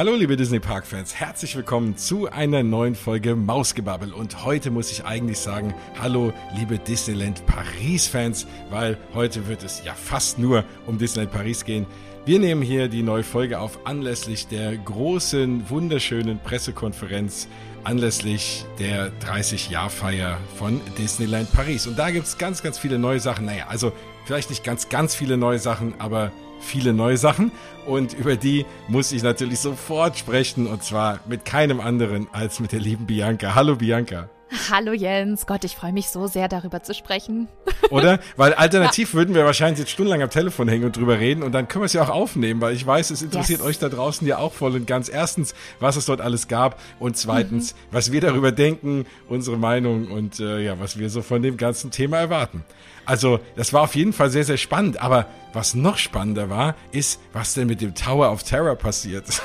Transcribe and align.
Hallo 0.00 0.14
liebe 0.14 0.34
Disney 0.34 0.60
Park 0.60 0.86
Fans, 0.86 1.14
herzlich 1.14 1.54
willkommen 1.54 1.94
zu 1.94 2.26
einer 2.30 2.62
neuen 2.62 2.94
Folge 2.94 3.36
Mausgebabbel 3.36 4.14
und 4.14 4.46
heute 4.46 4.70
muss 4.70 4.90
ich 4.90 5.04
eigentlich 5.04 5.38
sagen, 5.38 5.74
hallo 6.00 6.32
liebe 6.56 6.78
Disneyland 6.78 7.44
Paris 7.44 8.06
Fans, 8.06 8.46
weil 8.70 8.96
heute 9.12 9.46
wird 9.46 9.62
es 9.62 9.84
ja 9.84 9.92
fast 9.92 10.38
nur 10.38 10.64
um 10.86 10.96
Disneyland 10.96 11.32
Paris 11.34 11.66
gehen. 11.66 11.84
Wir 12.24 12.38
nehmen 12.38 12.62
hier 12.62 12.88
die 12.88 13.02
neue 13.02 13.22
Folge 13.22 13.60
auf 13.60 13.84
anlässlich 13.84 14.46
der 14.46 14.74
großen, 14.74 15.68
wunderschönen 15.68 16.38
Pressekonferenz 16.38 17.46
anlässlich 17.84 18.64
der 18.78 19.12
30-Jahr-Feier 19.20 20.38
von 20.56 20.80
Disneyland 20.96 21.52
Paris. 21.52 21.86
Und 21.86 21.98
da 21.98 22.10
gibt 22.10 22.24
es 22.24 22.38
ganz, 22.38 22.62
ganz 22.62 22.78
viele 22.78 22.98
neue 22.98 23.20
Sachen. 23.20 23.44
Naja, 23.44 23.66
also 23.68 23.92
vielleicht 24.24 24.48
nicht 24.48 24.64
ganz, 24.64 24.88
ganz 24.88 25.14
viele 25.14 25.36
neue 25.36 25.58
Sachen, 25.58 25.92
aber 26.00 26.32
viele 26.60 26.92
neue 26.92 27.16
Sachen 27.16 27.50
und 27.86 28.12
über 28.12 28.36
die 28.36 28.66
muss 28.88 29.12
ich 29.12 29.22
natürlich 29.22 29.58
sofort 29.58 30.18
sprechen 30.18 30.66
und 30.66 30.84
zwar 30.84 31.20
mit 31.26 31.44
keinem 31.44 31.80
anderen 31.80 32.28
als 32.32 32.60
mit 32.60 32.72
der 32.72 32.80
lieben 32.80 33.06
Bianca. 33.06 33.54
Hallo 33.54 33.76
Bianca. 33.76 34.28
Hallo 34.68 34.92
Jens, 34.92 35.46
Gott, 35.46 35.62
ich 35.64 35.76
freue 35.76 35.92
mich 35.92 36.08
so 36.08 36.26
sehr, 36.26 36.48
darüber 36.48 36.82
zu 36.82 36.92
sprechen. 36.92 37.46
Oder? 37.90 38.18
Weil 38.36 38.52
alternativ 38.54 39.10
ja. 39.10 39.18
würden 39.18 39.34
wir 39.34 39.44
wahrscheinlich 39.44 39.78
jetzt 39.78 39.92
stundenlang 39.92 40.22
am 40.22 40.30
Telefon 40.30 40.68
hängen 40.68 40.84
und 40.84 40.96
drüber 40.96 41.20
reden 41.20 41.44
und 41.44 41.52
dann 41.52 41.68
können 41.68 41.82
wir 41.82 41.86
es 41.86 41.92
ja 41.92 42.02
auch 42.02 42.08
aufnehmen, 42.08 42.60
weil 42.60 42.74
ich 42.74 42.84
weiß, 42.84 43.10
es 43.10 43.22
interessiert 43.22 43.60
yes. 43.60 43.68
euch 43.68 43.78
da 43.78 43.88
draußen 43.88 44.26
ja 44.26 44.38
auch 44.38 44.52
voll 44.52 44.74
und 44.74 44.86
ganz. 44.86 45.08
Erstens, 45.08 45.54
was 45.78 45.94
es 45.94 46.06
dort 46.06 46.20
alles 46.20 46.48
gab 46.48 46.80
und 46.98 47.16
zweitens, 47.16 47.74
mhm. 47.74 47.78
was 47.92 48.10
wir 48.10 48.20
darüber 48.20 48.50
denken, 48.50 49.06
unsere 49.28 49.56
Meinung 49.56 50.08
und 50.10 50.40
äh, 50.40 50.58
ja, 50.64 50.80
was 50.80 50.98
wir 50.98 51.10
so 51.10 51.22
von 51.22 51.42
dem 51.42 51.56
ganzen 51.56 51.92
Thema 51.92 52.18
erwarten. 52.18 52.64
Also, 53.10 53.40
das 53.56 53.72
war 53.72 53.82
auf 53.82 53.96
jeden 53.96 54.12
Fall 54.12 54.30
sehr, 54.30 54.44
sehr 54.44 54.56
spannend. 54.56 55.02
Aber 55.02 55.26
was 55.52 55.74
noch 55.74 55.98
spannender 55.98 56.48
war, 56.48 56.76
ist, 56.92 57.20
was 57.32 57.54
denn 57.54 57.66
mit 57.66 57.80
dem 57.80 57.92
Tower 57.92 58.30
of 58.30 58.44
Terror 58.44 58.76
passiert. 58.76 59.24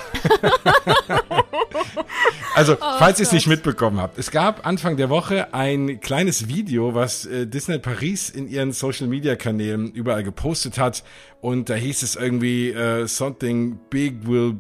also, 2.54 2.74
oh, 2.74 2.78
falls 3.00 3.20
ihr 3.20 3.26
es 3.26 3.32
nicht 3.32 3.48
mitbekommen 3.48 4.00
habt, 4.00 4.20
es 4.20 4.30
gab 4.30 4.68
Anfang 4.68 4.98
der 4.98 5.10
Woche 5.10 5.52
ein 5.56 6.00
kleines 6.00 6.48
Video, 6.48 6.94
was 6.94 7.26
äh, 7.26 7.48
Disney 7.48 7.80
Paris 7.80 8.30
in 8.30 8.48
ihren 8.48 8.72
Social 8.72 9.08
Media 9.08 9.36
Kanälen 9.36 9.92
überall 9.92 10.22
gepostet 10.22 10.78
hat. 10.78 11.04
Und 11.42 11.68
da 11.68 11.74
hieß 11.74 12.04
es 12.04 12.16
irgendwie, 12.16 12.70
äh, 12.70 13.08
something 13.08 13.80
big 13.90 14.28
will 14.28 14.58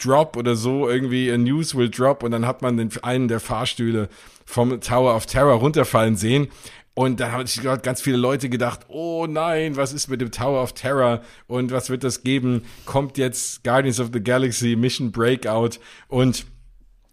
drop 0.00 0.36
oder 0.36 0.54
so, 0.54 0.88
irgendwie 0.88 1.28
a 1.32 1.38
news 1.38 1.74
will 1.74 1.90
drop. 1.90 2.22
Und 2.22 2.30
dann 2.30 2.46
hat 2.46 2.62
man 2.62 2.76
den, 2.76 2.90
einen 3.02 3.26
der 3.26 3.40
Fahrstühle 3.40 4.08
vom 4.44 4.80
Tower 4.80 5.16
of 5.16 5.26
Terror 5.26 5.54
runterfallen 5.54 6.14
sehen. 6.14 6.52
Und 6.94 7.18
da 7.18 7.32
haben 7.32 7.44
sich 7.46 7.60
ganz 7.82 8.00
viele 8.00 8.16
Leute 8.16 8.48
gedacht, 8.48 8.80
oh 8.88 9.26
nein, 9.28 9.76
was 9.76 9.92
ist 9.92 10.08
mit 10.08 10.20
dem 10.20 10.30
Tower 10.30 10.62
of 10.62 10.74
Terror 10.74 11.22
und 11.48 11.72
was 11.72 11.90
wird 11.90 12.04
das 12.04 12.22
geben? 12.22 12.62
Kommt 12.84 13.18
jetzt 13.18 13.64
Guardians 13.64 13.98
of 13.98 14.10
the 14.12 14.22
Galaxy 14.22 14.76
Mission 14.76 15.10
Breakout 15.10 15.80
und 16.06 16.46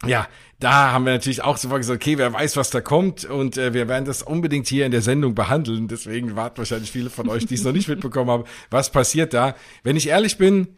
ja, 0.05 0.27
da 0.59 0.91
haben 0.91 1.05
wir 1.05 1.13
natürlich 1.13 1.43
auch 1.43 1.57
sofort 1.57 1.81
gesagt, 1.81 2.01
okay, 2.01 2.17
wer 2.17 2.31
weiß, 2.31 2.57
was 2.57 2.69
da 2.69 2.81
kommt 2.81 3.25
und 3.25 3.57
äh, 3.57 3.73
wir 3.73 3.87
werden 3.87 4.05
das 4.05 4.23
unbedingt 4.23 4.67
hier 4.67 4.85
in 4.85 4.91
der 4.91 5.01
Sendung 5.01 5.35
behandeln. 5.35 5.87
Deswegen 5.87 6.35
warten 6.35 6.59
wahrscheinlich 6.59 6.91
viele 6.91 7.09
von 7.09 7.29
euch, 7.29 7.45
die 7.45 7.55
es 7.55 7.63
noch 7.63 7.71
nicht 7.71 7.87
mitbekommen 7.87 8.29
haben, 8.29 8.43
was 8.69 8.91
passiert 8.91 9.33
da. 9.33 9.55
Wenn 9.83 9.95
ich 9.95 10.07
ehrlich 10.07 10.37
bin, 10.37 10.77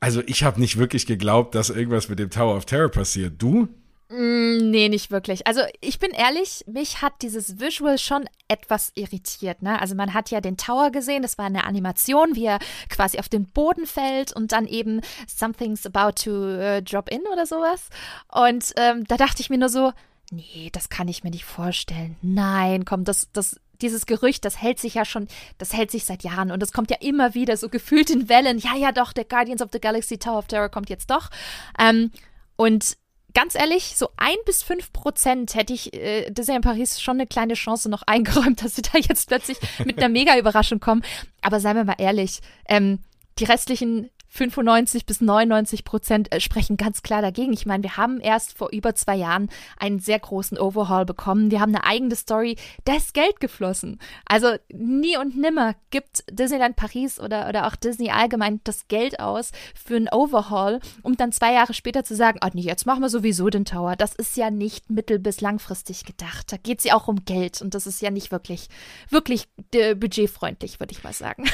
also 0.00 0.22
ich 0.26 0.42
habe 0.42 0.60
nicht 0.60 0.78
wirklich 0.78 1.06
geglaubt, 1.06 1.54
dass 1.54 1.70
irgendwas 1.70 2.08
mit 2.08 2.18
dem 2.18 2.30
Tower 2.30 2.56
of 2.56 2.66
Terror 2.66 2.90
passiert. 2.90 3.34
Du? 3.40 3.68
Mm, 4.12 4.70
nee, 4.70 4.90
nicht 4.90 5.10
wirklich. 5.10 5.46
Also 5.46 5.62
ich 5.80 5.98
bin 5.98 6.10
ehrlich, 6.10 6.64
mich 6.66 7.00
hat 7.00 7.14
dieses 7.22 7.58
Visual 7.58 7.96
schon 7.96 8.28
etwas 8.46 8.92
irritiert. 8.94 9.62
Ne? 9.62 9.80
Also 9.80 9.94
man 9.94 10.12
hat 10.12 10.30
ja 10.30 10.42
den 10.42 10.58
Tower 10.58 10.90
gesehen, 10.90 11.22
das 11.22 11.38
war 11.38 11.46
eine 11.46 11.64
Animation, 11.64 12.36
wie 12.36 12.44
er 12.44 12.58
quasi 12.90 13.18
auf 13.18 13.30
den 13.30 13.46
Boden 13.46 13.86
fällt 13.86 14.32
und 14.32 14.52
dann 14.52 14.66
eben 14.66 15.00
Something's 15.26 15.86
about 15.86 16.22
to 16.24 16.30
uh, 16.30 16.82
drop 16.82 17.10
in 17.10 17.22
oder 17.32 17.46
sowas. 17.46 17.88
Und 18.30 18.72
ähm, 18.76 19.04
da 19.04 19.16
dachte 19.16 19.40
ich 19.40 19.48
mir 19.48 19.58
nur 19.58 19.70
so, 19.70 19.92
nee, 20.30 20.68
das 20.72 20.90
kann 20.90 21.08
ich 21.08 21.24
mir 21.24 21.30
nicht 21.30 21.46
vorstellen. 21.46 22.16
Nein, 22.20 22.84
komm, 22.84 23.04
das, 23.04 23.30
das, 23.32 23.58
dieses 23.80 24.04
Gerücht, 24.04 24.44
das 24.44 24.60
hält 24.60 24.78
sich 24.78 24.94
ja 24.94 25.06
schon, 25.06 25.26
das 25.56 25.72
hält 25.72 25.90
sich 25.90 26.04
seit 26.04 26.22
Jahren 26.22 26.50
und 26.50 26.62
es 26.62 26.72
kommt 26.72 26.90
ja 26.90 26.98
immer 27.00 27.34
wieder 27.34 27.56
so 27.56 27.70
gefühlt 27.70 28.10
in 28.10 28.28
Wellen. 28.28 28.58
Ja, 28.58 28.76
ja, 28.76 28.92
doch, 28.92 29.14
der 29.14 29.24
Guardians 29.24 29.62
of 29.62 29.70
the 29.72 29.80
Galaxy 29.80 30.18
Tower 30.18 30.38
of 30.38 30.48
Terror 30.48 30.68
kommt 30.68 30.90
jetzt 30.90 31.10
doch. 31.10 31.30
Ähm, 31.78 32.10
und 32.56 32.96
ganz 33.34 33.54
ehrlich, 33.54 33.96
so 33.96 34.08
ein 34.16 34.36
bis 34.46 34.62
fünf 34.62 34.92
Prozent 34.92 35.54
hätte 35.54 35.72
ich 35.72 35.92
äh, 35.94 36.30
Disney 36.30 36.56
in 36.56 36.62
Paris 36.62 37.00
schon 37.00 37.16
eine 37.16 37.26
kleine 37.26 37.54
Chance 37.54 37.88
noch 37.88 38.02
eingeräumt, 38.06 38.62
dass 38.62 38.76
sie 38.76 38.82
da 38.82 38.98
jetzt 38.98 39.28
plötzlich 39.28 39.58
mit 39.84 39.98
einer 39.98 40.08
Mega-Überraschung 40.10 40.80
kommen. 40.80 41.02
Aber 41.40 41.60
seien 41.60 41.76
wir 41.76 41.84
mal 41.84 41.96
ehrlich, 41.98 42.40
ähm, 42.68 43.00
die 43.38 43.44
restlichen 43.44 44.10
95 44.34 45.04
bis 45.04 45.20
99 45.20 45.84
Prozent 45.84 46.32
äh, 46.32 46.40
sprechen 46.40 46.78
ganz 46.78 47.02
klar 47.02 47.20
dagegen. 47.20 47.52
Ich 47.52 47.66
meine, 47.66 47.82
wir 47.82 47.98
haben 47.98 48.18
erst 48.18 48.56
vor 48.56 48.70
über 48.72 48.94
zwei 48.94 49.14
Jahren 49.16 49.50
einen 49.76 50.00
sehr 50.00 50.18
großen 50.18 50.58
Overhaul 50.58 51.04
bekommen. 51.04 51.50
Wir 51.50 51.60
haben 51.60 51.74
eine 51.74 51.84
eigene 51.84 52.16
Story. 52.16 52.56
Da 52.86 52.96
ist 52.96 53.12
Geld 53.12 53.40
geflossen. 53.40 53.98
Also 54.24 54.54
nie 54.72 55.18
und 55.18 55.36
nimmer 55.36 55.74
gibt 55.90 56.24
Disneyland 56.30 56.76
Paris 56.76 57.20
oder, 57.20 57.46
oder 57.50 57.66
auch 57.66 57.76
Disney 57.76 58.10
allgemein 58.10 58.60
das 58.64 58.88
Geld 58.88 59.20
aus 59.20 59.50
für 59.74 59.96
einen 59.96 60.08
Overhaul, 60.10 60.80
um 61.02 61.14
dann 61.18 61.32
zwei 61.32 61.52
Jahre 61.52 61.74
später 61.74 62.02
zu 62.02 62.16
sagen, 62.16 62.38
ah 62.40 62.48
nee, 62.54 62.62
jetzt 62.62 62.86
machen 62.86 63.02
wir 63.02 63.10
sowieso 63.10 63.50
den 63.50 63.66
Tower. 63.66 63.96
Das 63.96 64.14
ist 64.14 64.38
ja 64.38 64.50
nicht 64.50 64.88
mittel- 64.88 65.18
bis 65.18 65.42
langfristig 65.42 66.04
gedacht. 66.06 66.50
Da 66.50 66.56
geht 66.56 66.78
es 66.78 66.84
ja 66.84 66.94
auch 66.94 67.06
um 67.06 67.26
Geld 67.26 67.60
und 67.60 67.74
das 67.74 67.86
ist 67.86 68.00
ja 68.00 68.10
nicht 68.10 68.32
wirklich, 68.32 68.68
wirklich 69.10 69.44
äh, 69.74 69.94
budgetfreundlich, 69.94 70.80
würde 70.80 70.92
ich 70.92 71.04
mal 71.04 71.12
sagen. 71.12 71.44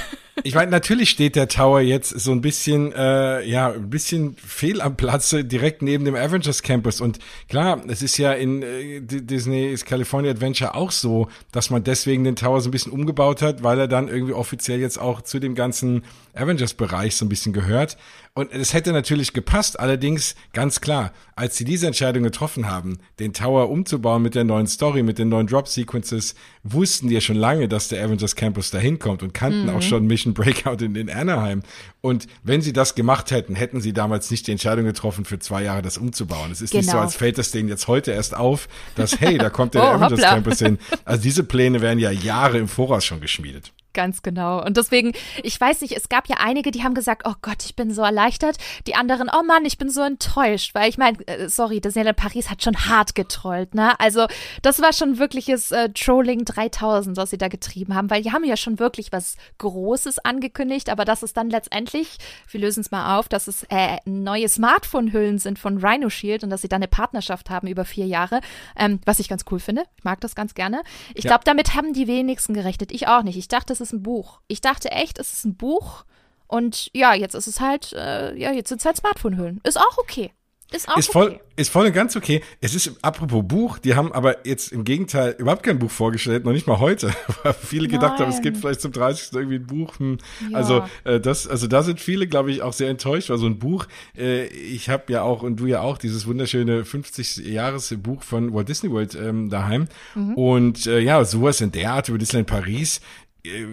Ich 0.45 0.55
meine, 0.55 0.71
natürlich 0.71 1.11
steht 1.11 1.35
der 1.35 1.49
Tower 1.49 1.81
jetzt 1.81 2.11
so 2.11 2.31
ein 2.31 2.41
bisschen 2.41 2.68
bisschen, 2.69 2.93
äh, 2.93 3.45
ja, 3.47 3.71
ein 3.73 3.89
bisschen 3.89 4.37
fehl 4.37 4.83
am 4.83 4.97
Platze 4.97 5.43
direkt 5.43 5.81
neben 5.81 6.05
dem 6.05 6.15
Avengers 6.15 6.63
Campus. 6.63 7.01
Und 7.01 7.19
klar, 7.49 7.81
es 7.89 8.03
ist 8.03 8.19
ja 8.19 8.33
in 8.33 8.63
äh, 8.63 9.01
Disney's 9.01 9.87
California 9.87 10.31
Adventure 10.31 10.75
auch 10.75 10.91
so, 10.91 11.29
dass 11.51 11.71
man 11.71 11.83
deswegen 11.83 12.25
den 12.25 12.37
Tower 12.37 12.61
so 12.61 12.69
ein 12.69 12.73
bisschen 12.73 12.93
umgebaut 12.93 13.41
hat, 13.41 13.63
weil 13.63 13.79
er 13.79 13.89
dann 13.89 14.09
irgendwie 14.09 14.35
offiziell 14.35 14.81
jetzt 14.81 14.99
auch 14.99 15.23
zu 15.23 15.39
dem 15.39 15.55
ganzen 15.55 16.05
Avengers-Bereich 16.35 17.17
so 17.17 17.25
ein 17.25 17.31
bisschen 17.31 17.55
gehört. 17.55 17.97
Und 18.39 18.53
es 18.53 18.73
hätte 18.73 18.93
natürlich 18.93 19.33
gepasst, 19.33 19.81
allerdings 19.81 20.37
ganz 20.53 20.81
klar, 20.81 21.13
als 21.35 21.57
sie 21.57 21.65
diese 21.65 21.89
Entscheidung 21.89 22.23
getroffen 22.23 22.71
haben, 22.71 22.99
den 23.19 23.33
Tower 23.33 23.69
umzubauen 23.69 24.23
mit 24.23 24.37
der 24.37 24.45
neuen 24.45 24.69
Story, 24.69 25.03
mit 25.03 25.19
den 25.19 25.29
neuen 25.29 25.49
Drop-Sequences, 25.49 26.37
wussten 26.63 27.09
die 27.09 27.15
ja 27.15 27.21
schon 27.21 27.35
lange, 27.35 27.67
dass 27.67 27.89
der 27.89 28.05
Avengers 28.05 28.37
Campus 28.37 28.71
dahin 28.71 29.01
kommt 29.01 29.25
und 29.25 29.35
kannten 29.35 29.65
mhm. 29.65 29.71
auch 29.71 29.83
schon 29.83 30.07
Mission 30.07 30.35
Breakout 30.35 30.85
in, 30.85 30.95
in 30.95 31.11
Anaheim. 31.11 31.65
Und 32.01 32.29
wenn 32.45 32.63
sie 32.63 32.73
das 32.73 32.95
gemacht 32.95 33.33
hätten, 33.33 33.57
hätten 33.57 33.81
sie 33.81 33.93
damals 33.93 34.31
nicht 34.31 34.47
die 34.47 34.53
Entscheidung 34.53 34.85
getroffen, 34.85 35.25
für 35.25 35.41
zwei 35.41 35.65
Jahre 35.65 35.83
das 35.83 35.99
umzubauen. 35.99 36.53
Es 36.53 36.61
ist 36.61 36.71
genau. 36.71 36.79
nicht 36.79 36.87
so, 36.87 36.93
genau. 36.93 37.03
als 37.03 37.17
fällt 37.17 37.39
das 37.39 37.51
denen 37.51 37.69
jetzt 37.69 37.89
heute 37.89 38.13
erst 38.13 38.37
auf, 38.37 38.69
dass, 38.95 39.19
hey, 39.19 39.37
da 39.39 39.51
kommt 39.51 39.75
der 39.75 39.83
oh, 39.83 39.87
Avengers 39.87 40.13
hoppla. 40.13 40.35
Campus 40.35 40.61
hin. 40.61 40.79
Also 41.05 41.25
diese 41.25 41.43
Pläne 41.43 41.81
werden 41.81 41.99
ja 41.99 42.13
Jahre 42.13 42.59
im 42.59 42.69
Voraus 42.69 43.05
schon 43.05 43.21
geschmiedet. 43.21 43.73
Ganz 43.99 44.23
genau. 44.23 44.65
Und 44.65 44.77
deswegen, 44.77 45.13
ich 45.43 45.61
weiß 45.61 45.81
nicht, 45.81 45.97
es 45.97 46.09
gab 46.09 46.29
ja 46.29 46.37
einige, 46.39 46.71
die 46.71 46.85
haben 46.85 46.95
gesagt, 46.95 47.23
oh 47.25 47.35
Gott, 47.43 47.65
ich 47.65 47.75
bin 47.75 47.93
so 47.93 48.03
erleichtert. 48.03 48.57
Die 48.87 48.95
anderen, 48.95 49.29
oh 49.29 49.43
Mann, 49.43 49.65
ich 49.65 49.77
bin 49.77 49.91
so 49.91 50.03
enttäuscht, 50.03 50.73
weil 50.77 50.89
ich 50.89 50.99
meine, 50.99 51.19
äh, 51.27 51.49
sorry, 51.49 51.81
Disneyland 51.81 52.17
Paris 52.17 52.49
hat 52.49 52.63
schon 52.63 52.77
hart 52.77 53.17
getrollt, 53.17 53.75
ne? 53.75 53.99
Also, 53.99 54.29
das 54.63 54.81
war 54.81 54.93
schon 54.93 55.19
wirkliches 55.19 55.73
äh, 55.73 55.89
Trolling 55.89 56.45
3000, 56.45 57.17
was 57.17 57.31
sie 57.31 57.39
da 57.39 57.49
getrieben 57.49 57.97
haben, 57.97 58.09
weil 58.09 58.23
die 58.23 58.31
haben 58.31 58.45
ja 58.45 58.57
schon 58.57 58.79
wirklich 58.79 59.11
was 59.11 59.35
Großes 59.59 60.21
angekündigt, 60.21 60.91
aber 60.91 61.05
das 61.05 61.25
ist 61.25 61.37
dann 61.37 61.51
letztendlich, 61.51 62.19
wir 62.53 62.61
lösen 62.61 62.83
es 62.83 62.93
mal 62.93 63.19
auf, 63.19 63.29
dass 63.29 63.49
es 63.49 63.65
äh, 63.65 63.97
neue 64.05 64.49
Smartphone-Hüllen 64.49 65.39
sind 65.39 65.59
von 65.59 65.85
Rhino 65.85 66.09
Shield 66.09 66.45
und 66.45 66.51
dass 66.51 66.63
sie 66.63 66.69
da 66.69 66.77
eine 66.77 66.87
Partnerschaft 66.87 67.51
haben 67.51 67.67
über 67.67 67.85
vier 67.85 68.07
Jahre, 68.07 68.43
ähm, 68.77 69.01
was 69.07 69.19
ich 69.19 69.29
ganz 69.29 69.45
cool 69.51 69.59
finde. 69.59 69.83
Ich 69.97 70.05
mag 70.05 70.21
das 70.21 70.37
ganz 70.37 70.55
gerne. 70.55 70.83
Ich 71.17 71.25
ja. 71.25 71.31
glaube, 71.31 71.43
damit 71.43 71.75
haben 71.75 71.95
die 71.95 72.07
wenigsten 72.07 72.55
gerechnet. 72.55 72.93
Ich 72.93 73.09
auch 73.09 73.25
nicht. 73.25 73.37
Ich 73.37 73.49
dachte, 73.49 73.73
es 73.73 73.81
ist 73.81 73.88
ist 73.89 73.93
ein 73.93 74.03
Buch. 74.03 74.41
Ich 74.47 74.61
dachte 74.61 74.91
echt, 74.91 75.19
es 75.19 75.33
ist 75.33 75.45
ein 75.45 75.57
Buch. 75.57 76.05
Und 76.47 76.91
ja, 76.95 77.15
jetzt 77.15 77.35
ist 77.35 77.47
es 77.47 77.61
halt, 77.61 77.93
äh, 77.93 78.35
ja, 78.37 78.53
jetzt 78.53 78.69
sind 78.69 78.81
es 78.81 78.85
halt 78.85 78.97
Smartphone-Hüllen. 78.97 79.61
Ist 79.65 79.79
auch 79.79 79.99
okay. 79.99 80.33
Ist 80.71 80.87
auch 80.87 80.99
ist 80.99 81.11
voll, 81.11 81.29
okay. 81.29 81.41
ist 81.57 81.71
voll 81.71 81.87
und 81.87 81.95
ganz 81.95 82.15
okay. 82.15 82.43
Es 82.61 82.75
ist 82.75 82.93
apropos 83.01 83.43
Buch, 83.43 83.79
die 83.79 83.95
haben 83.95 84.13
aber 84.13 84.47
jetzt 84.47 84.71
im 84.71 84.85
Gegenteil 84.85 85.35
überhaupt 85.39 85.63
kein 85.63 85.79
Buch 85.79 85.91
vorgestellt, 85.91 86.45
noch 86.45 86.53
nicht 86.53 86.67
mal 86.67 86.79
heute, 86.79 87.11
weil 87.43 87.55
viele 87.55 87.89
Nein. 87.89 87.93
gedacht 87.93 88.21
haben, 88.21 88.31
es 88.31 88.43
gibt 88.43 88.59
vielleicht 88.59 88.83
zum 88.83 88.93
30. 88.93 89.33
irgendwie 89.33 89.57
ein 89.57 89.67
Buch. 89.67 89.99
Hm. 89.99 90.19
Ja. 90.51 90.59
Also 90.59 90.85
äh, 91.05 91.21
das, 91.21 91.47
also 91.47 91.69
da 91.69 91.83
sind 91.83 92.01
viele, 92.01 92.27
glaube 92.27 92.51
ich, 92.51 92.61
auch 92.61 92.75
sehr 92.75 92.91
enttäuscht, 92.91 93.31
weil 93.31 93.39
so 93.39 93.47
ein 93.47 93.59
Buch. 93.59 93.87
Äh, 94.15 94.47
ich 94.49 94.91
habe 94.91 95.11
ja 95.11 95.23
auch 95.23 95.43
und 95.43 95.57
du 95.57 95.65
ja 95.65 95.81
auch 95.81 95.97
dieses 95.97 96.27
wunderschöne 96.27 96.85
50 96.85 97.39
Jahres 97.47 97.95
Buch 98.03 98.23
von 98.23 98.53
Walt 98.53 98.69
Disney 98.69 98.91
World 98.91 99.15
ähm, 99.15 99.49
daheim. 99.49 99.89
Mhm. 100.15 100.35
Und 100.35 100.87
äh, 100.87 101.01
ja, 101.01 101.25
sowas 101.25 101.63
in 101.63 101.73
der 101.73 101.93
Art 101.93 102.11
über 102.11 102.19
Disneyland 102.19 102.47
Paris 102.47 103.01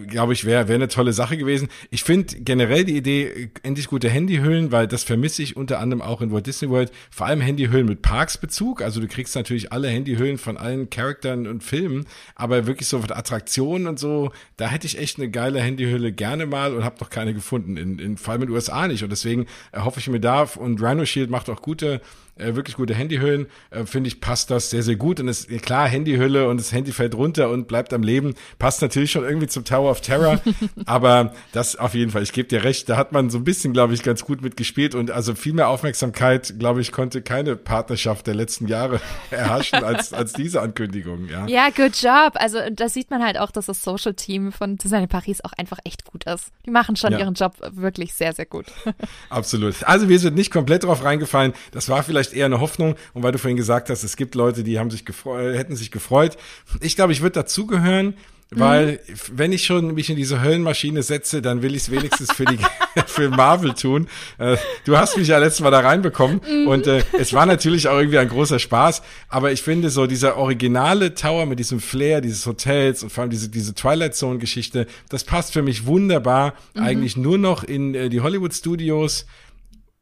glaube 0.07 0.33
ich, 0.33 0.45
wäre 0.45 0.67
wär 0.67 0.75
eine 0.75 0.87
tolle 0.87 1.13
Sache 1.13 1.37
gewesen. 1.37 1.69
Ich 1.89 2.03
finde 2.03 2.35
generell 2.39 2.83
die 2.83 2.95
Idee, 2.95 3.23
äh, 3.23 3.49
endlich 3.63 3.87
gute 3.87 4.09
Handyhüllen, 4.09 4.71
weil 4.71 4.87
das 4.87 5.03
vermisse 5.03 5.41
ich 5.41 5.57
unter 5.57 5.79
anderem 5.79 6.01
auch 6.01 6.21
in 6.21 6.31
Walt 6.31 6.45
Disney 6.45 6.69
World, 6.69 6.91
vor 7.09 7.27
allem 7.27 7.41
Handyhüllen 7.41 7.85
mit 7.85 8.01
Parksbezug. 8.01 8.81
Also 8.81 9.01
du 9.01 9.07
kriegst 9.07 9.35
natürlich 9.35 9.71
alle 9.71 9.89
Handyhüllen 9.89 10.37
von 10.37 10.57
allen 10.57 10.89
Charakteren 10.89 11.47
und 11.47 11.63
Filmen, 11.63 12.05
aber 12.35 12.67
wirklich 12.67 12.87
so 12.87 12.99
mit 12.99 13.11
Attraktionen 13.11 13.87
und 13.87 13.99
so, 13.99 14.31
da 14.57 14.67
hätte 14.67 14.87
ich 14.87 14.99
echt 14.99 15.17
eine 15.17 15.29
geile 15.29 15.59
Handyhülle 15.61 16.11
gerne 16.11 16.45
mal 16.45 16.73
und 16.73 16.83
habe 16.83 16.97
noch 16.99 17.09
keine 17.09 17.33
gefunden, 17.33 17.77
in, 17.77 17.99
in, 17.99 18.17
vor 18.17 18.33
allem 18.33 18.43
in 18.43 18.49
den 18.49 18.55
USA 18.55 18.87
nicht. 18.87 19.03
Und 19.03 19.09
deswegen 19.09 19.47
hoffe 19.75 19.99
ich 19.99 20.07
mir 20.07 20.19
da, 20.19 20.43
und 20.43 20.81
Rhino 20.81 21.05
Shield 21.05 21.29
macht 21.29 21.49
auch 21.49 21.61
gute 21.61 22.01
äh, 22.37 22.55
wirklich 22.55 22.75
gute 22.75 22.93
Handyhüllen, 22.93 23.47
äh, 23.71 23.85
finde 23.85 24.09
ich, 24.09 24.19
passt 24.19 24.51
das 24.51 24.69
sehr, 24.69 24.83
sehr 24.83 24.95
gut. 24.95 25.19
Und 25.19 25.27
es 25.29 25.45
ist 25.45 25.63
klar, 25.63 25.87
Handyhülle 25.87 26.49
und 26.49 26.59
das 26.59 26.71
Handy 26.71 26.91
fällt 26.91 27.15
runter 27.15 27.49
und 27.49 27.67
bleibt 27.67 27.93
am 27.93 28.03
Leben, 28.03 28.35
passt 28.59 28.81
natürlich 28.81 29.11
schon 29.11 29.23
irgendwie 29.23 29.47
zum 29.47 29.63
Tower 29.63 29.89
of 29.89 30.01
Terror. 30.01 30.41
aber 30.85 31.33
das 31.53 31.75
auf 31.75 31.93
jeden 31.93 32.11
Fall, 32.11 32.23
ich 32.23 32.33
gebe 32.33 32.47
dir 32.47 32.63
recht, 32.63 32.89
da 32.89 32.97
hat 32.97 33.11
man 33.11 33.29
so 33.29 33.37
ein 33.37 33.43
bisschen, 33.43 33.73
glaube 33.73 33.93
ich, 33.93 34.03
ganz 34.03 34.25
gut 34.25 34.41
mitgespielt 34.41 34.95
und 34.95 35.11
also 35.11 35.33
viel 35.35 35.53
mehr 35.53 35.69
Aufmerksamkeit, 35.69 36.55
glaube 36.59 36.81
ich, 36.81 36.91
konnte 36.91 37.21
keine 37.21 37.55
Partnerschaft 37.55 38.27
der 38.27 38.35
letzten 38.35 38.67
Jahre 38.67 38.99
erhaschen 39.31 39.83
als, 39.83 40.11
als 40.11 40.33
diese 40.33 40.61
Ankündigung. 40.61 41.29
Ja, 41.29 41.47
ja 41.47 41.69
good 41.69 41.95
job. 41.95 42.33
Also 42.35 42.59
da 42.71 42.89
sieht 42.89 43.11
man 43.11 43.23
halt 43.23 43.39
auch, 43.39 43.51
dass 43.51 43.67
das 43.67 43.81
Social 43.81 44.13
Team 44.13 44.51
von 44.51 44.75
Design 44.77 45.07
Paris 45.07 45.39
auch 45.43 45.53
einfach 45.53 45.79
echt 45.85 46.05
gut 46.05 46.25
ist. 46.25 46.51
Die 46.65 46.71
machen 46.71 46.95
schon 46.95 47.13
ja. 47.13 47.19
ihren 47.19 47.33
Job 47.33 47.53
wirklich 47.71 48.13
sehr, 48.13 48.33
sehr 48.33 48.45
gut. 48.45 48.65
Absolut. 49.29 49.75
Also 49.83 50.09
wir 50.09 50.19
sind 50.19 50.35
nicht 50.35 50.51
komplett 50.51 50.83
drauf 50.83 51.03
reingefallen. 51.03 51.53
Das 51.71 51.87
war 51.89 52.03
vielleicht 52.03 52.24
eher 52.33 52.45
eine 52.45 52.59
Hoffnung. 52.59 52.95
Und 53.13 53.23
weil 53.23 53.31
du 53.31 53.37
vorhin 53.37 53.57
gesagt 53.57 53.89
hast, 53.89 54.03
es 54.03 54.15
gibt 54.15 54.35
Leute, 54.35 54.63
die 54.63 54.79
haben 54.79 54.91
sich 54.91 55.05
gefreut, 55.05 55.55
hätten 55.55 55.75
sich 55.75 55.91
gefreut. 55.91 56.37
Ich 56.81 56.95
glaube, 56.95 57.13
ich 57.13 57.21
würde 57.21 57.33
dazugehören. 57.33 58.15
Weil, 58.51 58.99
mhm. 59.07 59.13
wenn 59.33 59.51
ich 59.51 59.65
schon 59.65 59.95
mich 59.95 60.09
in 60.11 60.15
diese 60.15 60.41
Höllenmaschine 60.41 61.01
setze, 61.01 61.41
dann 61.41 61.63
will 61.63 61.75
ich 61.75 61.83
es 61.83 61.91
wenigstens 61.91 62.31
für 62.31 62.45
die 62.45 62.59
für 63.07 63.29
Marvel 63.29 63.73
tun. 63.73 64.07
Äh, 64.37 64.57
du 64.85 64.97
hast 64.97 65.17
mich 65.17 65.27
ja 65.27 65.37
letztes 65.37 65.61
Mal 65.61 65.71
da 65.71 65.81
reinbekommen 65.81 66.41
mhm. 66.47 66.67
und 66.67 66.87
äh, 66.87 67.03
es 67.19 67.33
war 67.33 67.45
natürlich 67.45 67.87
auch 67.87 67.97
irgendwie 67.97 68.17
ein 68.17 68.29
großer 68.29 68.59
Spaß. 68.59 69.01
Aber 69.29 69.51
ich 69.51 69.61
finde 69.61 69.89
so 69.89 70.07
dieser 70.07 70.37
originale 70.37 71.13
Tower 71.15 71.45
mit 71.45 71.59
diesem 71.59 71.79
Flair 71.79 72.21
dieses 72.21 72.45
Hotels 72.45 73.03
und 73.03 73.11
vor 73.11 73.23
allem 73.23 73.31
diese 73.31 73.49
diese 73.49 73.73
Twilight 73.73 74.15
Zone 74.15 74.39
Geschichte, 74.39 74.87
das 75.09 75.23
passt 75.23 75.53
für 75.53 75.61
mich 75.61 75.85
wunderbar 75.85 76.53
mhm. 76.73 76.83
eigentlich 76.83 77.17
nur 77.17 77.37
noch 77.37 77.63
in 77.63 77.95
äh, 77.95 78.09
die 78.09 78.21
Hollywood 78.21 78.53
Studios 78.53 79.25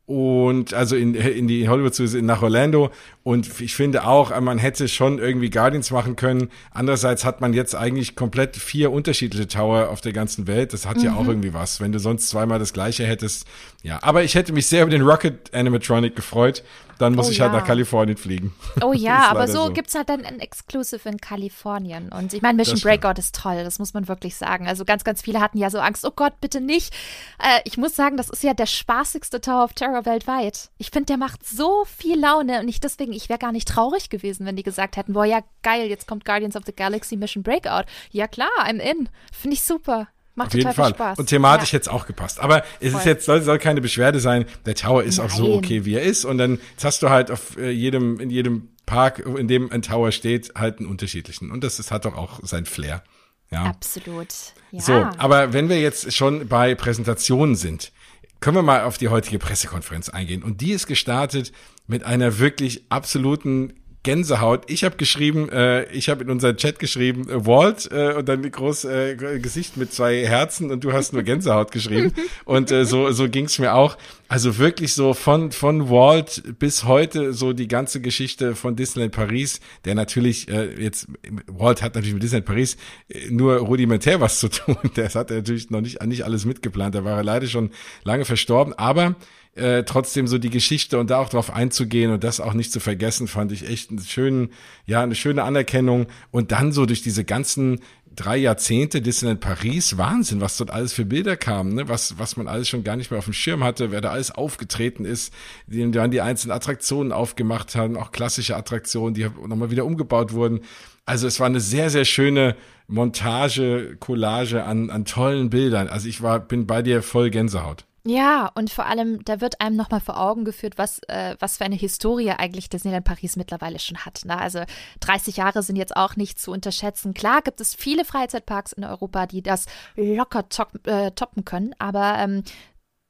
und 0.05 0.73
also 0.73 0.97
in, 0.97 1.15
in 1.15 1.47
die 1.47 1.69
Hollywood 1.69 1.94
nach 2.21 2.41
Orlando. 2.41 2.91
Und 3.23 3.61
ich 3.61 3.73
finde 3.73 4.05
auch 4.05 4.38
man 4.41 4.57
hätte 4.57 4.89
schon 4.89 5.17
irgendwie 5.17 5.50
Guardians 5.50 5.91
machen 5.91 6.17
können. 6.17 6.50
Andererseits 6.71 7.23
hat 7.23 7.39
man 7.39 7.53
jetzt 7.53 7.73
eigentlich 7.73 8.15
komplett 8.15 8.57
vier 8.57 8.91
unterschiedliche 8.91 9.47
Tower 9.47 9.89
auf 9.89 10.01
der 10.01 10.11
ganzen 10.11 10.45
Welt. 10.45 10.73
Das 10.73 10.85
hat 10.85 10.97
mhm. 10.97 11.03
ja 11.03 11.15
auch 11.15 11.27
irgendwie 11.27 11.53
was. 11.53 11.79
Wenn 11.79 11.94
du 11.94 12.00
sonst 12.00 12.29
zweimal 12.29 12.59
das 12.59 12.73
gleiche 12.73 13.05
hättest 13.05 13.47
ja. 13.83 14.00
Aber 14.01 14.23
ich 14.23 14.35
hätte 14.35 14.53
mich 14.53 14.67
sehr 14.67 14.83
über 14.83 14.91
den 14.91 15.03
Rocket 15.03 15.53
Animatronic 15.53 16.15
gefreut 16.15 16.63
dann 17.03 17.15
muss 17.15 17.27
oh, 17.27 17.31
ich 17.31 17.41
halt 17.41 17.53
nach 17.53 17.65
Kalifornien 17.65 18.17
fliegen. 18.17 18.53
Oh 18.81 18.94
ja, 18.95 19.27
aber 19.29 19.47
so, 19.47 19.65
so. 19.65 19.73
gibt 19.73 19.89
es 19.89 19.95
halt 19.95 20.09
dann 20.09 20.25
ein 20.25 20.39
Exclusive 20.39 21.07
in 21.07 21.17
Kalifornien. 21.17 22.09
Und 22.09 22.33
ich 22.33 22.41
meine, 22.41 22.57
Mission 22.57 22.79
Breakout 22.79 23.19
ist 23.19 23.35
toll, 23.35 23.63
das 23.63 23.79
muss 23.79 23.94
man 23.94 24.07
wirklich 24.07 24.35
sagen. 24.35 24.67
Also 24.67 24.85
ganz, 24.85 25.03
ganz 25.03 25.21
viele 25.21 25.39
hatten 25.39 25.57
ja 25.57 25.69
so 25.69 25.79
Angst, 25.79 26.05
oh 26.05 26.11
Gott, 26.15 26.33
bitte 26.41 26.61
nicht. 26.61 26.94
Äh, 27.39 27.59
ich 27.65 27.77
muss 27.77 27.95
sagen, 27.95 28.17
das 28.17 28.29
ist 28.29 28.44
ja 28.44 28.53
der 28.53 28.65
spaßigste 28.65 29.41
Tower 29.41 29.65
of 29.65 29.73
Terror 29.73 30.05
weltweit. 30.05 30.69
Ich 30.77 30.89
finde, 30.89 31.07
der 31.07 31.17
macht 31.17 31.45
so 31.45 31.85
viel 31.85 32.19
Laune 32.19 32.59
und 32.61 32.67
ich 32.67 32.79
deswegen, 32.79 33.13
ich 33.13 33.29
wäre 33.29 33.39
gar 33.39 33.51
nicht 33.51 33.67
traurig 33.67 34.09
gewesen, 34.09 34.45
wenn 34.45 34.55
die 34.55 34.63
gesagt 34.63 34.97
hätten, 34.97 35.13
boah, 35.13 35.25
ja, 35.25 35.41
geil, 35.61 35.88
jetzt 35.88 36.07
kommt 36.07 36.25
Guardians 36.25 36.55
of 36.55 36.63
the 36.65 36.73
Galaxy 36.75 37.17
Mission 37.17 37.44
Breakout. 37.44 37.83
Ja 38.11 38.27
klar, 38.27 38.50
I'm 38.59 38.79
in. 38.79 39.09
Finde 39.31 39.55
ich 39.55 39.63
super. 39.63 40.07
Macht 40.35 40.47
Auf 40.47 40.53
jeden 40.56 40.74
Fall. 40.74 40.91
Spaß. 40.91 41.19
Und 41.19 41.27
thematisch 41.27 41.69
ja. 41.69 41.74
hätte 41.74 41.83
es 41.83 41.88
auch 41.89 42.07
gepasst. 42.07 42.39
Aber 42.39 42.63
es 42.80 42.91
Voll. 42.91 43.00
ist 43.00 43.06
jetzt, 43.06 43.25
soll, 43.25 43.41
soll 43.44 43.59
keine 43.59 43.81
Beschwerde 43.81 44.19
sein. 44.19 44.45
Der 44.65 44.74
Tower 44.74 45.03
ist 45.03 45.18
Nein. 45.18 45.27
auch 45.27 45.31
so 45.31 45.53
okay, 45.53 45.85
wie 45.85 45.94
er 45.94 46.01
ist. 46.01 46.25
Und 46.25 46.39
dann 46.39 46.59
jetzt 46.71 46.85
hast 46.85 47.03
du 47.03 47.09
halt 47.09 47.30
auf 47.30 47.57
äh, 47.57 47.69
jedem, 47.69 48.19
in 48.19 48.31
jedem 48.31 48.69
Park, 48.88 49.19
in 49.19 49.47
dem 49.47 49.71
ein 49.71 49.83
Tower 49.83 50.12
steht, 50.12 50.53
halt 50.56 50.80
einen 50.80 50.88
unterschiedlichen. 50.88 51.51
Und 51.51 51.63
das, 51.63 51.77
das 51.77 51.91
hat 51.91 52.06
doch 52.06 52.18
auch 52.18 52.39
sein 52.41 52.65
Flair. 52.65 53.03
Ja. 53.51 53.65
Absolut. 53.65 54.33
Ja. 54.71 54.81
So, 54.81 54.94
aber 55.18 55.53
wenn 55.53 55.69
wir 55.69 55.80
jetzt 55.80 56.12
schon 56.13 56.47
bei 56.47 56.74
Präsentationen 56.74 57.56
sind, 57.56 57.91
können 58.39 58.57
wir 58.57 58.63
mal 58.63 58.83
auf 58.83 58.97
die 58.97 59.09
heutige 59.09 59.38
Pressekonferenz 59.38 60.09
eingehen. 60.09 60.41
Und 60.41 60.62
die 60.62 60.71
ist 60.71 60.88
gestartet 60.88 61.53
mit 61.86 62.03
einer 62.03 62.39
wirklich 62.39 62.86
absoluten 62.89 63.74
Gänsehaut. 64.03 64.69
Ich 64.69 64.83
habe 64.83 64.97
geschrieben, 64.97 65.50
äh, 65.50 65.85
ich 65.91 66.09
habe 66.09 66.23
in 66.23 66.29
unseren 66.29 66.57
Chat 66.57 66.77
geschrieben, 66.77 67.29
äh, 67.29 67.45
Walt 67.45 67.89
äh, 67.91 68.13
und 68.13 68.27
dann 68.27 68.50
groß 68.50 68.85
äh, 68.85 69.15
Gesicht 69.41 69.77
mit 69.77 69.94
zwei 69.94 70.25
Herzen 70.25 70.71
und 70.71 70.83
du 70.83 70.91
hast 70.91 71.13
nur 71.13 71.23
Gänsehaut 71.23 71.71
geschrieben. 71.71 72.11
Und 72.45 72.71
äh, 72.71 72.85
so, 72.85 73.11
so 73.11 73.29
ging's 73.29 73.59
mir 73.59 73.73
auch. 73.73 73.97
Also 74.27 74.57
wirklich 74.57 74.94
so 74.94 75.13
von, 75.13 75.51
von 75.51 75.89
Walt 75.89 76.44
bis 76.59 76.83
heute 76.83 77.33
so 77.33 77.53
die 77.53 77.67
ganze 77.67 78.01
Geschichte 78.01 78.55
von 78.55 78.75
Disneyland 78.75 79.13
Paris, 79.13 79.61
der 79.85 79.95
natürlich 79.95 80.50
äh, 80.50 80.81
jetzt, 80.81 81.07
Walt 81.47 81.81
hat 81.81 81.95
natürlich 81.95 82.13
mit 82.13 82.23
Disneyland 82.23 82.45
Paris 82.45 82.77
äh, 83.07 83.29
nur 83.29 83.57
rudimentär 83.57 84.19
was 84.19 84.39
zu 84.39 84.50
tun. 84.50 84.77
Das 84.95 85.15
hat 85.15 85.31
er 85.31 85.38
natürlich 85.38 85.69
noch 85.69 85.81
nicht, 85.81 86.03
nicht 86.05 86.25
alles 86.25 86.45
mitgeplant. 86.45 86.95
Da 86.95 87.03
war 87.03 87.17
er 87.17 87.23
leider 87.23 87.47
schon 87.47 87.71
lange 88.03 88.25
verstorben. 88.25 88.73
Aber 88.73 89.15
äh, 89.55 89.83
trotzdem 89.83 90.27
so 90.27 90.38
die 90.38 90.50
Geschichte 90.50 90.97
und 91.00 91.09
da 91.09 91.19
auch 91.19 91.29
drauf 91.29 91.51
einzugehen 91.51 92.11
und 92.11 92.23
das 92.23 92.39
auch 92.39 92.53
nicht 92.53 92.71
zu 92.71 92.79
vergessen, 92.79 93.27
fand 93.27 93.51
ich 93.51 93.69
echt 93.69 93.89
einen 93.89 94.00
schönen, 94.00 94.50
ja, 94.85 95.01
eine 95.01 95.15
schöne 95.15 95.44
Anerkennung. 95.44 96.07
Und 96.31 96.51
dann 96.51 96.71
so 96.71 96.85
durch 96.85 97.01
diese 97.01 97.23
ganzen 97.23 97.79
drei 98.15 98.38
Jahrzehnte 98.38 99.01
Disneyland 99.01 99.39
Paris, 99.39 99.97
Wahnsinn, 99.97 100.41
was 100.41 100.57
dort 100.57 100.71
alles 100.71 100.94
für 100.94 101.05
Bilder 101.05 101.35
kamen, 101.35 101.73
ne? 101.75 101.89
was, 101.89 102.17
was 102.19 102.38
man 102.38 102.47
alles 102.47 102.69
schon 102.69 102.83
gar 102.83 102.95
nicht 102.95 103.11
mehr 103.11 103.17
auf 103.17 103.25
dem 103.25 103.33
Schirm 103.33 103.63
hatte, 103.63 103.91
wer 103.91 104.01
da 104.01 104.11
alles 104.11 104.31
aufgetreten 104.31 105.05
ist, 105.05 105.33
die 105.67 105.89
dann 105.91 106.11
die 106.11 106.21
einzelnen 106.21 106.55
Attraktionen 106.55 107.11
aufgemacht 107.11 107.75
haben, 107.75 107.97
auch 107.97 108.11
klassische 108.11 108.55
Attraktionen, 108.55 109.13
die 109.13 109.27
nochmal 109.47 109.71
wieder 109.71 109.85
umgebaut 109.85 110.33
wurden. 110.33 110.61
Also 111.05 111.27
es 111.27 111.39
war 111.39 111.47
eine 111.47 111.59
sehr, 111.59 111.89
sehr 111.89 112.05
schöne 112.05 112.55
Montage, 112.88 113.97
Collage 114.00 114.63
an, 114.63 114.89
an 114.89 115.05
tollen 115.05 115.50
Bildern. 115.50 115.88
Also 115.88 116.07
ich 116.07 116.21
war, 116.21 116.39
bin 116.39 116.67
bei 116.67 116.81
dir 116.81 117.01
voll 117.01 117.29
Gänsehaut. 117.29 117.85
Ja, 118.05 118.51
und 118.55 118.69
vor 118.69 118.85
allem, 118.85 119.23
da 119.23 119.39
wird 119.39 119.61
einem 119.61 119.77
nochmal 119.77 120.01
vor 120.01 120.19
Augen 120.19 120.44
geführt, 120.44 120.77
was, 120.77 121.00
äh, 121.07 121.38
was 121.39 121.57
für 121.57 121.63
eine 121.63 121.75
Historie 121.75 122.31
eigentlich 122.31 122.67
Disneyland 122.67 123.05
Paris 123.05 123.38
mittlerweile 123.38 123.79
schon 123.79 124.00
hat. 124.00 124.25
Ne? 124.25 124.38
Also 124.38 124.63
30 125.00 125.38
Jahre 125.38 125.63
sind 125.63 125.77
jetzt 125.77 125.95
auch 125.95 126.17
nicht 126.17 126.38
zu 126.38 126.51
unterschätzen. 126.51 127.13
Klar 127.13 127.41
gibt 127.41 127.62
es 127.62 127.74
viele 127.74 128.03
Freizeitparks 128.03 128.74
in 128.74 128.83
Europa, 128.83 129.25
die 129.25 129.41
das 129.41 129.67
locker 129.95 130.50
top, 130.50 130.86
äh, 130.86 131.12
toppen 131.12 131.45
können, 131.45 131.74
aber 131.79 132.17
ähm, 132.19 132.43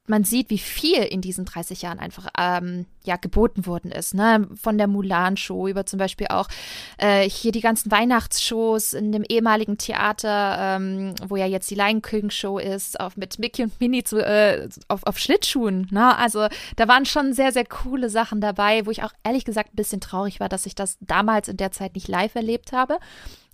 man 0.05 0.25
sieht, 0.25 0.49
wie 0.49 0.57
viel 0.57 1.01
in 1.01 1.21
diesen 1.21 1.45
30 1.45 1.81
Jahren 1.81 1.99
einfach 1.99 2.27
ähm, 2.37 2.85
ja, 3.05 3.15
geboten 3.15 3.65
worden 3.65 3.89
ist. 3.89 4.13
Ne? 4.13 4.49
Von 4.53 4.77
der 4.77 4.87
Mulan-Show 4.87 5.69
über 5.69 5.85
zum 5.85 5.97
Beispiel 5.97 6.27
auch 6.27 6.49
äh, 6.97 7.29
hier 7.29 7.53
die 7.53 7.61
ganzen 7.61 7.89
Weihnachtsshows 7.89 8.93
in 8.93 9.13
dem 9.13 9.23
ehemaligen 9.23 9.77
Theater, 9.77 10.57
ähm, 10.59 11.15
wo 11.25 11.37
ja 11.37 11.45
jetzt 11.45 11.71
die 11.71 11.75
Lion 11.75 12.01
King-Show 12.01 12.57
ist, 12.57 12.99
auch 12.99 13.15
mit 13.15 13.39
Mickey 13.39 13.63
und 13.63 13.79
Minnie 13.79 14.03
zu, 14.03 14.17
äh, 14.17 14.67
auf, 14.89 15.05
auf 15.05 15.17
Schlittschuhen. 15.17 15.87
Ne? 15.89 16.17
Also 16.17 16.47
da 16.75 16.87
waren 16.89 17.05
schon 17.05 17.31
sehr, 17.31 17.53
sehr 17.53 17.65
coole 17.65 18.09
Sachen 18.09 18.41
dabei, 18.41 18.85
wo 18.85 18.91
ich 18.91 19.03
auch 19.03 19.13
ehrlich 19.23 19.45
gesagt 19.45 19.73
ein 19.73 19.77
bisschen 19.77 20.01
traurig 20.01 20.41
war, 20.41 20.49
dass 20.49 20.65
ich 20.65 20.75
das 20.75 20.97
damals 20.99 21.47
in 21.47 21.55
der 21.55 21.71
Zeit 21.71 21.95
nicht 21.95 22.09
live 22.09 22.35
erlebt 22.35 22.73
habe. 22.73 22.99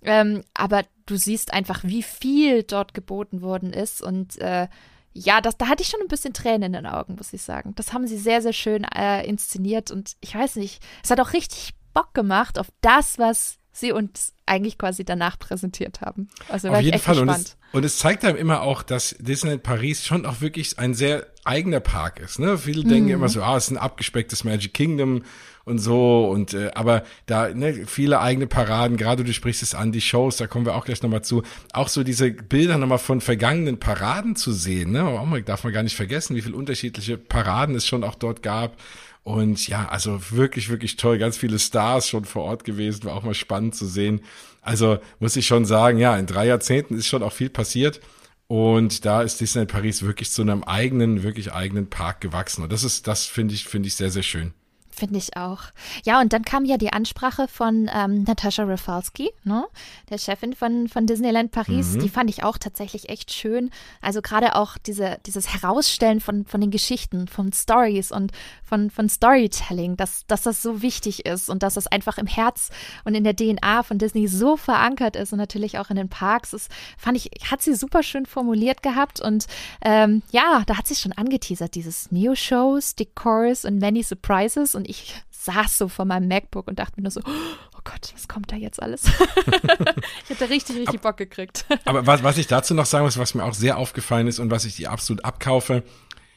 Ähm, 0.02 0.42
aber 0.54 0.82
du 1.06 1.16
siehst 1.16 1.52
einfach, 1.52 1.84
wie 1.84 2.02
viel 2.02 2.64
dort 2.64 2.92
geboten 2.92 3.40
worden 3.40 3.72
ist 3.72 4.02
und 4.02 4.38
äh, 4.40 4.66
ja, 5.12 5.40
das, 5.40 5.56
da 5.56 5.68
hatte 5.68 5.82
ich 5.82 5.88
schon 5.88 6.00
ein 6.00 6.08
bisschen 6.08 6.32
Tränen 6.32 6.62
in 6.62 6.72
den 6.72 6.86
Augen, 6.86 7.16
muss 7.16 7.32
ich 7.32 7.42
sagen. 7.42 7.74
Das 7.74 7.92
haben 7.92 8.06
sie 8.06 8.18
sehr, 8.18 8.42
sehr 8.42 8.52
schön 8.52 8.84
äh, 8.84 9.26
inszeniert 9.26 9.90
und 9.90 10.16
ich 10.20 10.34
weiß 10.34 10.56
nicht, 10.56 10.82
es 11.02 11.10
hat 11.10 11.20
auch 11.20 11.32
richtig 11.32 11.74
Bock 11.92 12.14
gemacht 12.14 12.58
auf 12.58 12.68
das, 12.80 13.18
was 13.18 13.59
sie 13.72 13.92
uns 13.92 14.32
eigentlich 14.46 14.78
quasi 14.78 15.04
danach 15.04 15.38
präsentiert 15.38 16.00
haben. 16.00 16.28
Also 16.48 16.68
Auf 16.68 16.80
jeden 16.80 16.98
Fall. 16.98 17.18
Und 17.20 17.28
es, 17.28 17.56
und 17.72 17.84
es, 17.84 17.98
zeigt 17.98 18.24
einem 18.24 18.36
immer 18.36 18.62
auch, 18.62 18.82
dass 18.82 19.14
Disneyland 19.18 19.62
Paris 19.62 20.04
schon 20.04 20.26
auch 20.26 20.40
wirklich 20.40 20.78
ein 20.78 20.94
sehr 20.94 21.26
eigener 21.44 21.80
Park 21.80 22.20
ist. 22.20 22.38
Ne? 22.38 22.58
Viele 22.58 22.84
mhm. 22.84 22.88
denken 22.88 23.10
immer 23.10 23.28
so, 23.28 23.42
ah, 23.42 23.56
es 23.56 23.64
ist 23.64 23.70
ein 23.70 23.78
abgespecktes 23.78 24.44
Magic 24.44 24.74
Kingdom 24.74 25.22
und 25.64 25.78
so 25.78 26.28
und 26.28 26.54
äh, 26.54 26.70
aber 26.74 27.04
da 27.26 27.52
ne, 27.54 27.86
viele 27.86 28.20
eigene 28.20 28.46
Paraden, 28.46 28.96
gerade 28.96 29.24
du 29.24 29.32
sprichst 29.32 29.62
es 29.62 29.74
an, 29.74 29.92
die 29.92 30.00
Shows, 30.00 30.38
da 30.38 30.46
kommen 30.46 30.66
wir 30.66 30.74
auch 30.74 30.84
gleich 30.84 31.02
nochmal 31.02 31.22
zu, 31.22 31.42
auch 31.72 31.88
so 31.88 32.02
diese 32.02 32.30
Bilder 32.30 32.78
nochmal 32.78 32.98
von 32.98 33.20
vergangenen 33.20 33.78
Paraden 33.78 34.36
zu 34.36 34.52
sehen, 34.52 34.92
ne, 34.92 35.04
oh, 35.04 35.38
darf 35.40 35.62
man 35.62 35.72
gar 35.72 35.82
nicht 35.82 35.96
vergessen, 35.96 36.34
wie 36.34 36.42
viele 36.42 36.56
unterschiedliche 36.56 37.18
Paraden 37.18 37.74
es 37.74 37.86
schon 37.86 38.04
auch 38.04 38.14
dort 38.14 38.42
gab 38.42 38.76
und 39.22 39.68
ja, 39.68 39.88
also 39.88 40.20
wirklich, 40.30 40.68
wirklich 40.70 40.96
toll. 40.96 41.18
Ganz 41.18 41.36
viele 41.36 41.58
Stars 41.58 42.08
schon 42.08 42.24
vor 42.24 42.44
Ort 42.44 42.64
gewesen, 42.64 43.04
war 43.04 43.14
auch 43.14 43.22
mal 43.22 43.34
spannend 43.34 43.74
zu 43.74 43.86
sehen. 43.86 44.22
Also 44.62 44.98
muss 45.18 45.36
ich 45.36 45.46
schon 45.46 45.64
sagen, 45.64 45.98
ja, 45.98 46.16
in 46.16 46.26
drei 46.26 46.46
Jahrzehnten 46.46 46.94
ist 46.94 47.06
schon 47.06 47.22
auch 47.22 47.32
viel 47.32 47.50
passiert. 47.50 48.00
Und 48.46 49.04
da 49.04 49.22
ist 49.22 49.40
Disneyland 49.40 49.70
Paris 49.70 50.02
wirklich 50.02 50.30
zu 50.30 50.42
einem 50.42 50.64
eigenen, 50.64 51.22
wirklich 51.22 51.52
eigenen 51.52 51.88
Park 51.88 52.20
gewachsen. 52.20 52.64
Und 52.64 52.72
das 52.72 52.82
ist, 52.82 53.06
das 53.06 53.26
finde 53.26 53.54
ich, 53.54 53.64
finde 53.64 53.86
ich 53.86 53.94
sehr, 53.94 54.10
sehr 54.10 54.24
schön. 54.24 54.54
Finde 55.00 55.16
ich 55.16 55.34
auch. 55.34 55.62
Ja, 56.04 56.20
und 56.20 56.34
dann 56.34 56.44
kam 56.44 56.66
ja 56.66 56.76
die 56.76 56.92
Ansprache 56.92 57.48
von 57.48 57.90
ähm, 57.90 58.24
Natascha 58.24 58.64
Rafalski, 58.64 59.30
ne? 59.44 59.64
der 60.10 60.18
Chefin 60.18 60.52
von, 60.52 60.88
von 60.88 61.06
Disneyland 61.06 61.52
Paris. 61.52 61.94
Mhm. 61.94 62.00
Die 62.00 62.10
fand 62.10 62.28
ich 62.28 62.44
auch 62.44 62.58
tatsächlich 62.58 63.08
echt 63.08 63.32
schön. 63.32 63.70
Also 64.02 64.20
gerade 64.20 64.56
auch 64.56 64.76
diese, 64.76 65.16
dieses 65.24 65.54
Herausstellen 65.54 66.20
von, 66.20 66.44
von 66.44 66.60
den 66.60 66.70
Geschichten, 66.70 67.28
von 67.28 67.50
Stories 67.54 68.12
und 68.12 68.32
von, 68.62 68.90
von 68.90 69.08
Storytelling, 69.08 69.96
dass, 69.96 70.26
dass 70.26 70.42
das 70.42 70.60
so 70.60 70.82
wichtig 70.82 71.24
ist 71.24 71.48
und 71.48 71.62
dass 71.62 71.72
das 71.72 71.86
einfach 71.86 72.18
im 72.18 72.26
Herz 72.26 72.68
und 73.04 73.14
in 73.14 73.24
der 73.24 73.34
DNA 73.34 73.82
von 73.82 73.96
Disney 73.96 74.28
so 74.28 74.58
verankert 74.58 75.16
ist 75.16 75.32
und 75.32 75.38
natürlich 75.38 75.78
auch 75.78 75.88
in 75.88 75.96
den 75.96 76.10
Parks. 76.10 76.50
Das 76.50 76.68
fand 76.98 77.16
ich, 77.16 77.30
hat 77.50 77.62
sie 77.62 77.74
super 77.74 78.02
schön 78.02 78.26
formuliert 78.26 78.82
gehabt. 78.82 79.18
Und 79.18 79.46
ähm, 79.82 80.22
ja, 80.30 80.62
da 80.66 80.76
hat 80.76 80.86
sie 80.86 80.94
schon 80.94 81.12
angeteasert, 81.12 81.74
dieses 81.74 82.12
Neo-Shows, 82.12 82.96
Decors 82.96 83.64
und 83.64 83.78
Many 83.78 84.02
Surprises. 84.02 84.74
Und 84.74 84.89
ich 84.90 85.14
saß 85.30 85.78
so 85.78 85.88
vor 85.88 86.04
meinem 86.04 86.28
MacBook 86.28 86.68
und 86.68 86.78
dachte 86.78 86.94
mir 86.96 87.04
nur 87.04 87.12
so, 87.12 87.20
oh 87.24 87.80
Gott, 87.84 88.12
was 88.12 88.28
kommt 88.28 88.52
da 88.52 88.56
jetzt 88.56 88.82
alles? 88.82 89.04
ich 90.24 90.30
hatte 90.30 90.50
richtig, 90.50 90.76
richtig 90.76 91.00
Bock 91.00 91.16
gekriegt. 91.16 91.64
Aber 91.84 92.06
was, 92.06 92.22
was 92.22 92.36
ich 92.36 92.46
dazu 92.46 92.74
noch 92.74 92.86
sagen 92.86 93.04
muss, 93.04 93.16
was 93.16 93.34
mir 93.34 93.44
auch 93.44 93.54
sehr 93.54 93.78
aufgefallen 93.78 94.26
ist 94.26 94.38
und 94.38 94.50
was 94.50 94.64
ich 94.64 94.76
dir 94.76 94.90
absolut 94.90 95.24
abkaufe, 95.24 95.82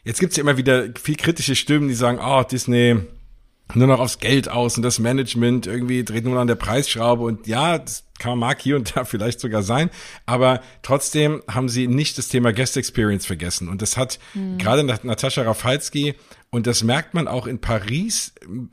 jetzt 0.03 0.19
gibt 0.19 0.31
es 0.31 0.37
ja 0.37 0.41
immer 0.41 0.57
wieder 0.57 0.87
viel 1.01 1.15
kritische 1.15 1.55
Stimmen, 1.55 1.87
die 1.87 1.95
sagen, 1.95 2.19
oh, 2.21 2.43
Disney 2.43 3.01
nur 3.73 3.87
noch 3.87 3.99
aufs 3.99 4.19
Geld 4.19 4.49
aus 4.49 4.77
und 4.77 4.83
das 4.83 4.99
Management 4.99 5.65
irgendwie 5.65 6.03
dreht 6.03 6.25
nur 6.25 6.39
an 6.39 6.47
der 6.47 6.55
Preisschraube 6.55 7.23
und 7.23 7.47
ja, 7.47 7.79
das 7.79 8.03
mag 8.35 8.61
hier 8.61 8.75
und 8.75 8.95
da 8.95 9.05
vielleicht 9.05 9.39
sogar 9.39 9.63
sein, 9.63 9.89
aber 10.25 10.61
trotzdem 10.81 11.43
haben 11.49 11.69
sie 11.69 11.87
nicht 11.87 12.17
das 12.17 12.29
Thema 12.29 12.53
Guest 12.53 12.77
Experience 12.77 13.25
vergessen 13.25 13.67
und 13.67 13.81
das 13.81 13.97
hat 13.97 14.19
mhm. 14.33 14.57
gerade 14.57 14.83
Natascha 14.83 15.41
Rafalski 15.41 16.15
und 16.53 16.67
das 16.67 16.83
merkt 16.83 17.15
man 17.15 17.27
auch 17.27 17.47
in 17.47 17.57
Paris, 17.57 18.31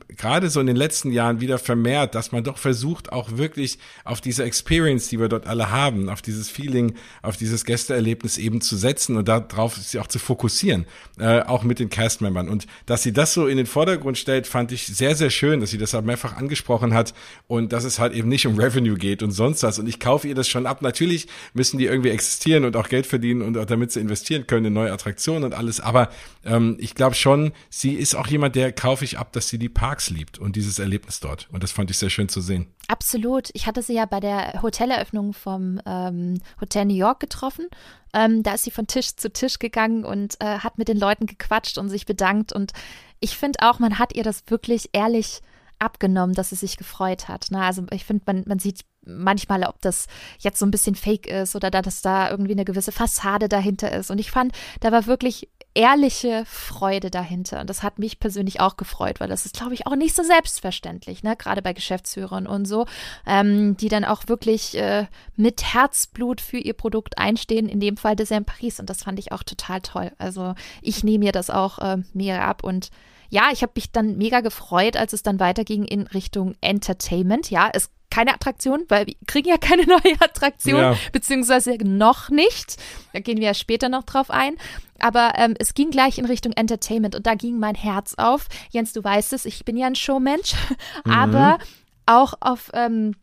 gerade 0.09 0.51
so 0.51 0.59
in 0.59 0.67
den 0.67 0.75
letzten 0.75 1.11
Jahren 1.11 1.41
wieder 1.41 1.57
vermehrt, 1.57 2.13
dass 2.13 2.31
man 2.31 2.43
doch 2.43 2.59
versucht, 2.59 3.11
auch 3.11 3.37
wirklich 3.37 3.79
auf 4.03 4.21
diese 4.21 4.43
Experience, 4.43 5.07
die 5.07 5.19
wir 5.19 5.29
dort 5.29 5.47
alle 5.47 5.71
haben, 5.71 6.07
auf 6.07 6.21
dieses 6.21 6.47
Feeling, 6.47 6.93
auf 7.23 7.37
dieses 7.37 7.65
Gästeerlebnis 7.65 8.37
eben 8.37 8.61
zu 8.61 8.77
setzen 8.77 9.17
und 9.17 9.27
darauf 9.27 9.77
sie 9.77 9.97
auch 9.97 10.05
zu 10.05 10.19
fokussieren, 10.19 10.85
äh, 11.17 11.41
auch 11.41 11.63
mit 11.63 11.79
den 11.79 11.89
Castmembern. 11.89 12.49
Und 12.49 12.67
dass 12.85 13.01
sie 13.01 13.13
das 13.13 13.33
so 13.33 13.47
in 13.47 13.57
den 13.57 13.65
Vordergrund 13.65 14.19
stellt, 14.19 14.45
fand 14.45 14.71
ich 14.71 14.85
sehr, 14.85 15.15
sehr 15.15 15.31
schön, 15.31 15.59
dass 15.59 15.71
sie 15.71 15.79
das 15.79 15.95
halt 15.95 16.05
mehrfach 16.05 16.37
angesprochen 16.37 16.93
hat 16.93 17.15
und 17.47 17.73
dass 17.73 17.83
es 17.83 17.97
halt 17.97 18.13
eben 18.13 18.29
nicht 18.29 18.45
um 18.45 18.59
Revenue 18.59 18.95
geht 18.95 19.23
und 19.23 19.31
sonst 19.41 19.63
was. 19.63 19.79
Und 19.79 19.87
ich 19.87 19.99
kaufe 19.99 20.27
ihr 20.27 20.35
das 20.35 20.47
schon 20.47 20.65
ab. 20.65 20.81
Natürlich 20.81 21.27
müssen 21.53 21.77
die 21.77 21.85
irgendwie 21.85 22.09
existieren 22.09 22.63
und 22.63 22.75
auch 22.75 22.87
Geld 22.87 23.07
verdienen 23.07 23.41
und 23.41 23.57
auch 23.57 23.65
damit 23.65 23.91
sie 23.91 23.99
investieren 23.99 24.45
können 24.45 24.67
in 24.67 24.73
neue 24.73 24.91
Attraktionen 24.93 25.43
und 25.43 25.53
alles. 25.53 25.79
Aber 25.79 26.09
ähm, 26.45 26.77
ich 26.79 26.93
glaube 26.95 27.15
schon, 27.15 27.51
sie 27.69 27.93
ist 27.93 28.15
auch 28.15 28.27
jemand, 28.27 28.55
der 28.55 28.71
kaufe 28.71 29.03
ich 29.03 29.17
ab, 29.17 29.33
dass 29.33 29.49
sie 29.49 29.57
die 29.57 29.69
Parks 29.69 30.09
liebt 30.09 30.37
und 30.37 30.55
dieses 30.55 30.79
Erlebnis 30.79 31.19
dort. 31.19 31.47
Und 31.51 31.63
das 31.63 31.71
fand 31.71 31.89
ich 31.89 31.97
sehr 31.97 32.09
schön 32.09 32.29
zu 32.29 32.41
sehen. 32.41 32.67
Absolut. 32.87 33.49
Ich 33.53 33.67
hatte 33.67 33.81
sie 33.81 33.93
ja 33.93 34.05
bei 34.05 34.19
der 34.19 34.61
Hoteleröffnung 34.61 35.33
vom 35.33 35.79
ähm, 35.85 36.39
Hotel 36.59 36.85
New 36.85 36.95
York 36.95 37.19
getroffen. 37.19 37.67
Ähm, 38.13 38.43
da 38.43 38.53
ist 38.53 38.63
sie 38.63 38.71
von 38.71 38.87
Tisch 38.87 39.15
zu 39.15 39.31
Tisch 39.31 39.59
gegangen 39.59 40.03
und 40.03 40.35
äh, 40.39 40.59
hat 40.59 40.77
mit 40.77 40.87
den 40.87 40.97
Leuten 40.97 41.25
gequatscht 41.25 41.77
und 41.77 41.89
sich 41.89 42.05
bedankt. 42.05 42.51
Und 42.51 42.73
ich 43.19 43.37
finde 43.37 43.59
auch, 43.61 43.79
man 43.79 43.99
hat 43.99 44.13
ihr 44.15 44.23
das 44.23 44.43
wirklich 44.47 44.89
ehrlich 44.93 45.41
abgenommen, 45.81 46.35
dass 46.35 46.49
sie 46.49 46.55
sich 46.55 46.77
gefreut 46.77 47.27
hat. 47.27 47.47
Ne? 47.51 47.61
Also 47.61 47.83
ich 47.91 48.05
finde, 48.05 48.23
man, 48.25 48.43
man 48.45 48.59
sieht 48.59 48.81
manchmal, 49.03 49.63
ob 49.63 49.81
das 49.81 50.07
jetzt 50.39 50.59
so 50.59 50.65
ein 50.65 50.71
bisschen 50.71 50.95
fake 50.95 51.27
ist 51.27 51.55
oder 51.55 51.71
dass 51.71 52.01
da 52.01 52.29
irgendwie 52.29 52.53
eine 52.53 52.65
gewisse 52.65 52.91
Fassade 52.91 53.49
dahinter 53.49 53.91
ist. 53.91 54.11
Und 54.11 54.19
ich 54.19 54.31
fand, 54.31 54.53
da 54.79 54.91
war 54.91 55.07
wirklich 55.07 55.49
ehrliche 55.73 56.43
Freude 56.45 57.09
dahinter. 57.09 57.61
Und 57.61 57.69
das 57.69 57.81
hat 57.81 57.97
mich 57.97 58.19
persönlich 58.19 58.59
auch 58.59 58.77
gefreut, 58.77 59.19
weil 59.19 59.29
das 59.29 59.45
ist, 59.45 59.55
glaube 59.55 59.73
ich, 59.73 59.87
auch 59.87 59.95
nicht 59.95 60.15
so 60.15 60.23
selbstverständlich, 60.23 61.23
ne? 61.23 61.35
gerade 61.35 61.61
bei 61.61 61.73
Geschäftsführern 61.73 62.45
und 62.45 62.65
so, 62.65 62.85
ähm, 63.25 63.77
die 63.77 63.87
dann 63.87 64.05
auch 64.05 64.27
wirklich 64.27 64.77
äh, 64.77 65.07
mit 65.35 65.73
Herzblut 65.73 66.41
für 66.41 66.57
ihr 66.57 66.73
Produkt 66.73 67.17
einstehen, 67.17 67.69
in 67.69 67.79
dem 67.79 67.97
Fall 67.97 68.15
Design 68.15 68.45
Paris. 68.45 68.79
Und 68.79 68.89
das 68.89 69.03
fand 69.03 69.17
ich 69.19 69.31
auch 69.31 69.43
total 69.43 69.81
toll. 69.81 70.11
Also 70.17 70.55
ich 70.81 71.03
nehme 71.03 71.25
mir 71.25 71.31
das 71.31 71.49
auch 71.49 71.79
äh, 71.79 71.97
mega 72.13 72.41
ab 72.41 72.63
und 72.63 72.89
ja, 73.33 73.43
ich 73.53 73.61
habe 73.61 73.71
mich 73.75 73.93
dann 73.93 74.17
mega 74.17 74.41
gefreut, 74.41 74.97
als 74.97 75.13
es 75.13 75.23
dann 75.23 75.39
weiterging 75.39 75.85
in 75.85 76.01
Richtung 76.01 76.53
Entertainment. 76.59 77.49
Ja, 77.49 77.69
es 77.71 77.89
keine 78.11 78.33
Attraktion, 78.33 78.85
weil 78.89 79.07
wir 79.07 79.15
kriegen 79.25 79.49
ja 79.49 79.57
keine 79.57 79.83
neue 79.87 80.19
Attraktion, 80.19 80.79
ja. 80.79 80.95
beziehungsweise 81.11 81.77
noch 81.83 82.29
nicht. 82.29 82.77
Da 83.13 83.19
gehen 83.19 83.37
wir 83.37 83.47
ja 83.47 83.53
später 83.55 83.89
noch 83.89 84.03
drauf 84.03 84.29
ein. 84.29 84.55
Aber 84.99 85.33
ähm, 85.35 85.55
es 85.57 85.73
ging 85.73 85.89
gleich 85.89 86.19
in 86.19 86.25
Richtung 86.25 86.53
Entertainment 86.53 87.15
und 87.15 87.25
da 87.25 87.33
ging 87.33 87.57
mein 87.57 87.73
Herz 87.73 88.13
auf. 88.17 88.47
Jens, 88.69 88.93
du 88.93 89.03
weißt 89.03 89.33
es, 89.33 89.45
ich 89.45 89.65
bin 89.65 89.75
ja 89.75 89.87
ein 89.87 89.95
Showmensch, 89.95 90.53
mhm. 91.05 91.11
aber 91.11 91.57
auch 92.05 92.35
auf, 92.39 92.69
ähm, 92.73 93.15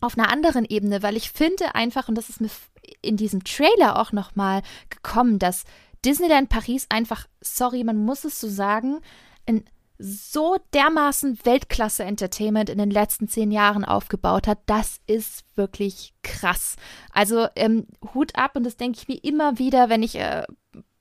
auf 0.00 0.18
einer 0.18 0.30
anderen 0.30 0.66
Ebene, 0.66 1.02
weil 1.02 1.16
ich 1.16 1.30
finde 1.30 1.74
einfach, 1.74 2.08
und 2.08 2.16
das 2.16 2.28
ist 2.28 2.40
mir 2.40 2.50
in 3.00 3.16
diesem 3.16 3.44
Trailer 3.44 3.98
auch 3.98 4.12
nochmal 4.12 4.62
gekommen, 4.90 5.38
dass 5.38 5.64
Disneyland 6.04 6.48
Paris 6.48 6.86
einfach, 6.90 7.26
sorry, 7.40 7.84
man 7.84 7.96
muss 7.96 8.24
es 8.24 8.40
so 8.40 8.48
sagen, 8.48 9.00
ein 9.46 9.64
so 10.02 10.56
dermaßen 10.74 11.38
Weltklasse-Entertainment 11.44 12.68
in 12.68 12.78
den 12.78 12.90
letzten 12.90 13.28
zehn 13.28 13.52
Jahren 13.52 13.84
aufgebaut 13.84 14.48
hat, 14.48 14.58
das 14.66 15.00
ist 15.06 15.44
wirklich 15.54 16.12
krass. 16.22 16.74
Also 17.12 17.46
ähm, 17.54 17.86
Hut 18.12 18.34
ab 18.34 18.56
und 18.56 18.64
das 18.64 18.76
denke 18.76 18.98
ich 19.00 19.06
mir 19.06 19.22
immer 19.22 19.58
wieder, 19.58 19.88
wenn 19.88 20.02
ich 20.02 20.16
äh, 20.16 20.42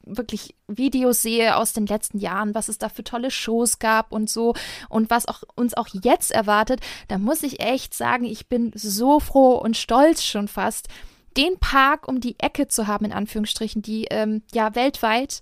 wirklich 0.05 0.55
Videos 0.67 1.23
sehe 1.23 1.55
aus 1.55 1.73
den 1.73 1.87
letzten 1.87 2.19
Jahren, 2.19 2.53
was 2.53 2.69
es 2.69 2.77
da 2.77 2.89
für 2.89 3.03
tolle 3.03 3.31
Shows 3.31 3.79
gab 3.79 4.11
und 4.11 4.29
so 4.29 4.53
und 4.87 5.09
was 5.09 5.27
auch 5.27 5.41
uns 5.55 5.73
auch 5.73 5.87
jetzt 5.91 6.31
erwartet, 6.31 6.81
da 7.07 7.17
muss 7.17 7.41
ich 7.41 7.59
echt 7.59 7.95
sagen, 7.95 8.25
ich 8.25 8.47
bin 8.47 8.71
so 8.75 9.19
froh 9.19 9.55
und 9.55 9.77
stolz 9.77 10.23
schon 10.23 10.47
fast, 10.47 10.87
den 11.37 11.57
Park 11.59 12.07
um 12.07 12.19
die 12.19 12.39
Ecke 12.39 12.67
zu 12.67 12.85
haben, 12.85 13.05
in 13.05 13.13
Anführungsstrichen, 13.13 13.81
die 13.81 14.05
ähm, 14.11 14.43
ja 14.53 14.75
weltweit 14.75 15.41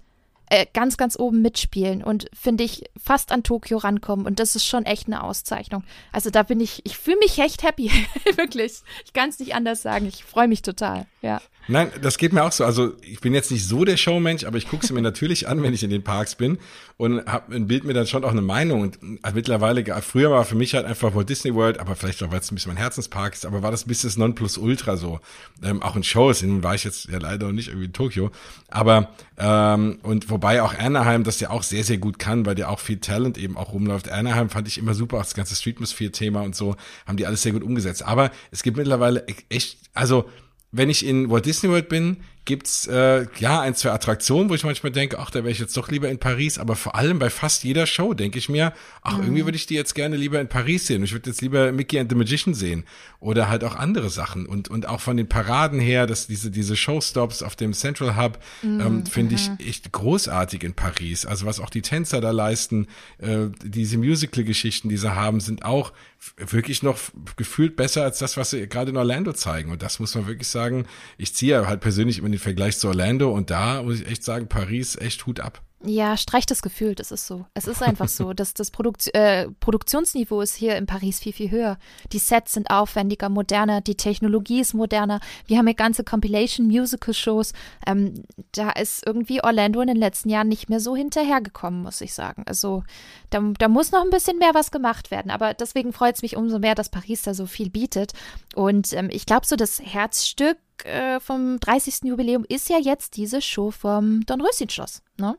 äh, 0.49 0.65
ganz, 0.73 0.97
ganz 0.97 1.17
oben 1.17 1.41
mitspielen 1.41 2.03
und 2.03 2.29
finde 2.33 2.63
ich 2.63 2.83
fast 3.01 3.31
an 3.31 3.43
Tokio 3.43 3.77
rankommen. 3.77 4.25
Und 4.25 4.39
das 4.39 4.55
ist 4.55 4.65
schon 4.65 4.85
echt 4.85 5.07
eine 5.07 5.23
Auszeichnung. 5.23 5.83
Also 6.11 6.29
da 6.29 6.43
bin 6.43 6.59
ich, 6.59 6.85
ich 6.85 6.97
fühle 6.97 7.17
mich 7.17 7.37
echt 7.39 7.63
happy. 7.63 7.91
Wirklich. 8.35 8.81
Ich 9.05 9.13
kann 9.13 9.29
es 9.29 9.39
nicht 9.39 9.55
anders 9.55 9.81
sagen. 9.81 10.05
Ich 10.07 10.23
freue 10.23 10.47
mich 10.47 10.61
total. 10.61 11.05
Ja. 11.21 11.41
Nein, 11.69 11.91
das 12.01 12.17
geht 12.17 12.33
mir 12.33 12.43
auch 12.43 12.51
so. 12.51 12.65
Also 12.65 12.93
ich 13.03 13.21
bin 13.21 13.35
jetzt 13.35 13.51
nicht 13.51 13.67
so 13.67 13.85
der 13.85 13.95
Showmensch, 13.95 14.43
aber 14.43 14.57
ich 14.57 14.67
gucke 14.67 14.87
sie 14.87 14.91
mir 14.91 15.01
natürlich 15.03 15.47
an, 15.47 15.61
wenn 15.61 15.71
ich 15.71 15.83
in 15.83 15.91
den 15.91 16.03
Parks 16.03 16.33
bin 16.33 16.57
und 16.97 17.23
hab 17.27 17.51
ein 17.51 17.67
Bild 17.67 17.83
mir 17.83 17.93
dann 17.93 18.07
schon 18.07 18.23
auch 18.23 18.31
eine 18.31 18.41
Meinung. 18.41 18.81
Und 18.81 18.97
also 19.21 19.35
mittlerweile, 19.35 19.85
früher 20.01 20.31
war 20.31 20.45
für 20.45 20.55
mich 20.55 20.73
halt 20.73 20.87
einfach 20.87 21.13
Walt 21.13 21.29
Disney 21.29 21.53
World, 21.53 21.79
aber 21.79 21.95
vielleicht 21.95 22.23
auch, 22.23 22.31
weil 22.31 22.39
es 22.39 22.51
ein 22.51 22.55
bisschen 22.55 22.73
mein 22.73 22.81
Herzenspark 22.81 23.35
ist, 23.35 23.45
aber 23.45 23.61
war 23.61 23.69
das 23.69 23.85
ein 23.85 23.87
bisschen 23.87 24.09
das 24.09 24.17
Nonplusultra 24.17 24.97
so. 24.97 25.19
Ähm, 25.63 25.83
auch 25.83 25.95
in 25.95 26.03
Shows, 26.03 26.41
nun 26.41 26.63
war 26.63 26.73
ich 26.73 26.83
jetzt 26.83 27.07
ja 27.07 27.19
leider 27.19 27.53
nicht 27.53 27.67
irgendwie 27.67 27.85
in 27.85 27.93
Tokio. 27.93 28.31
Aber, 28.69 29.09
ähm, 29.37 29.99
und 30.01 30.31
wobei 30.31 30.63
auch 30.63 30.73
Anaheim 30.73 31.23
das 31.23 31.39
ja 31.39 31.51
auch 31.51 31.61
sehr, 31.61 31.83
sehr 31.83 31.99
gut 31.99 32.17
kann, 32.17 32.47
weil 32.47 32.57
ja 32.57 32.69
auch 32.69 32.79
viel 32.79 32.97
Talent 32.97 33.37
eben 33.37 33.57
auch 33.57 33.73
rumläuft. 33.73 34.09
Anaheim 34.09 34.49
fand 34.49 34.67
ich 34.67 34.79
immer 34.79 34.95
super, 34.95 35.17
auch 35.17 35.23
das 35.23 35.35
ganze 35.35 35.53
Streetmosphere-Thema 35.53 36.41
und 36.41 36.55
so, 36.55 36.75
haben 37.05 37.17
die 37.17 37.27
alles 37.27 37.43
sehr 37.43 37.51
gut 37.51 37.61
umgesetzt. 37.61 38.03
Aber 38.03 38.31
es 38.49 38.63
gibt 38.63 38.77
mittlerweile 38.77 39.23
e-, 39.27 39.35
echt, 39.49 39.77
also 39.93 40.25
wenn 40.71 40.89
ich 40.89 41.05
in 41.05 41.29
Walt 41.29 41.45
Disney 41.45 41.69
World 41.69 41.89
bin, 41.89 42.17
gibt's 42.45 42.87
äh, 42.87 43.27
ja 43.37 43.61
ein, 43.61 43.75
zwei 43.75 43.91
Attraktionen, 43.91 44.49
wo 44.49 44.55
ich 44.55 44.63
manchmal 44.63 44.91
denke, 44.91 45.19
ach, 45.19 45.29
da 45.29 45.39
wäre 45.39 45.51
ich 45.51 45.59
jetzt 45.59 45.77
doch 45.77 45.89
lieber 45.89 46.09
in 46.09 46.17
Paris. 46.17 46.57
Aber 46.57 46.75
vor 46.75 46.95
allem 46.95 47.19
bei 47.19 47.29
fast 47.29 47.63
jeder 47.63 47.85
Show 47.85 48.15
denke 48.15 48.39
ich 48.39 48.49
mir, 48.49 48.73
ach, 49.03 49.17
mhm. 49.17 49.23
irgendwie 49.23 49.45
würde 49.45 49.55
ich 49.55 49.67
die 49.67 49.75
jetzt 49.75 49.93
gerne 49.93 50.15
lieber 50.15 50.41
in 50.41 50.47
Paris 50.47 50.87
sehen. 50.87 51.03
Ich 51.03 51.13
würde 51.13 51.29
jetzt 51.29 51.41
lieber 51.41 51.71
Mickey 51.71 51.99
and 51.99 52.09
the 52.09 52.15
Magician 52.15 52.55
sehen. 52.55 52.85
Oder 53.19 53.49
halt 53.49 53.63
auch 53.63 53.75
andere 53.75 54.09
Sachen. 54.09 54.47
Und, 54.47 54.67
und 54.67 54.87
auch 54.87 54.99
von 54.99 55.15
den 55.15 55.29
Paraden 55.29 55.79
her, 55.79 56.07
dass 56.07 56.25
diese, 56.25 56.49
diese 56.49 56.75
Showstops 56.75 57.43
auf 57.43 57.55
dem 57.55 57.73
Central 57.73 58.17
Hub, 58.17 58.39
mhm. 58.63 58.79
ähm, 58.79 59.05
finde 59.05 59.35
ich 59.35 59.47
mhm. 59.49 59.57
echt 59.59 59.91
großartig 59.91 60.63
in 60.63 60.73
Paris. 60.73 61.27
Also 61.27 61.45
was 61.45 61.59
auch 61.59 61.69
die 61.69 61.83
Tänzer 61.83 62.19
da 62.19 62.31
leisten, 62.31 62.87
äh, 63.19 63.47
diese 63.63 63.99
Musical-Geschichten, 63.99 64.89
die 64.89 64.97
sie 64.97 65.13
haben, 65.13 65.39
sind 65.39 65.65
auch 65.65 65.93
wirklich 66.37 66.83
noch 66.83 66.99
gefühlt 67.35 67.75
besser 67.75 68.03
als 68.03 68.19
das, 68.19 68.37
was 68.37 68.51
sie 68.51 68.67
gerade 68.67 68.91
in 68.91 68.97
Orlando 68.97 69.33
zeigen. 69.33 69.71
Und 69.71 69.81
das 69.81 69.99
muss 69.99 70.15
man 70.15 70.27
wirklich 70.27 70.47
sagen. 70.47 70.85
Ich 71.17 71.33
ziehe 71.33 71.67
halt 71.67 71.81
persönlich 71.81 72.19
immer 72.19 72.29
den 72.29 72.39
Vergleich 72.39 72.77
zu 72.77 72.87
Orlando 72.87 73.31
und 73.31 73.49
da 73.49 73.83
muss 73.83 74.01
ich 74.01 74.07
echt 74.07 74.23
sagen, 74.23 74.47
Paris 74.47 74.95
echt 74.95 75.25
Hut 75.25 75.39
ab. 75.39 75.61
Ja, 75.81 76.17
streicht 76.17 76.51
das 76.51 76.61
Gefühl, 76.61 76.93
das 76.93 77.09
ist 77.11 77.25
so. 77.25 77.45
Es 77.53 77.65
ist 77.65 77.81
einfach 77.81 78.09
so. 78.09 78.33
Das, 78.39 78.53
das 78.53 78.71
Produkt, 78.71 79.13
äh, 79.15 79.49
Produktionsniveau 79.59 80.41
ist 80.41 80.55
hier 80.55 80.77
in 80.77 80.85
Paris 80.85 81.19
viel, 81.19 81.33
viel 81.33 81.51
höher. 81.51 81.77
Die 82.11 82.19
Sets 82.19 82.53
sind 82.53 82.69
aufwendiger, 82.69 83.27
moderner, 83.27 83.81
die 83.81 83.95
Technologie 83.95 84.61
ist 84.61 84.73
moderner. 84.73 85.19
Wir 85.45 85.57
haben 85.57 85.67
hier 85.67 85.75
ganze 85.75 86.03
Compilation-Musical-Shows. 86.03 87.53
Ähm, 87.85 88.23
da 88.53 88.71
ist 88.71 89.05
irgendwie 89.05 89.43
Orlando 89.43 89.81
in 89.81 89.87
den 89.87 89.97
letzten 89.97 90.29
Jahren 90.29 90.47
nicht 90.47 90.69
mehr 90.69 90.79
so 90.79 90.95
hinterhergekommen, 90.95 91.81
muss 91.81 92.01
ich 92.01 92.13
sagen. 92.13 92.43
Also 92.45 92.83
da, 93.29 93.41
da 93.57 93.67
muss 93.67 93.91
noch 93.91 94.03
ein 94.03 94.09
bisschen 94.09 94.37
mehr 94.37 94.53
was 94.53 94.71
gemacht 94.71 95.11
werden. 95.11 95.31
Aber 95.31 95.53
deswegen 95.53 95.91
freut 95.91 96.15
es 96.15 96.21
mich 96.21 96.37
umso 96.37 96.59
mehr, 96.59 96.75
dass 96.75 96.89
Paris 96.89 97.23
da 97.23 97.33
so 97.33 97.45
viel 97.45 97.69
bietet. 97.69 98.13
Und 98.55 98.93
ähm, 98.93 99.09
ich 99.11 99.25
glaube, 99.25 99.47
so 99.47 99.55
das 99.55 99.81
Herzstück 99.81 100.57
äh, 100.85 101.19
vom 101.19 101.59
30. 101.59 102.03
Jubiläum 102.03 102.45
ist 102.47 102.69
ja 102.69 102.77
jetzt 102.77 103.17
diese 103.17 103.41
Show 103.41 103.71
vom 103.71 104.25
Dornröschen-Schloss. 104.25 105.01
Ne? 105.17 105.37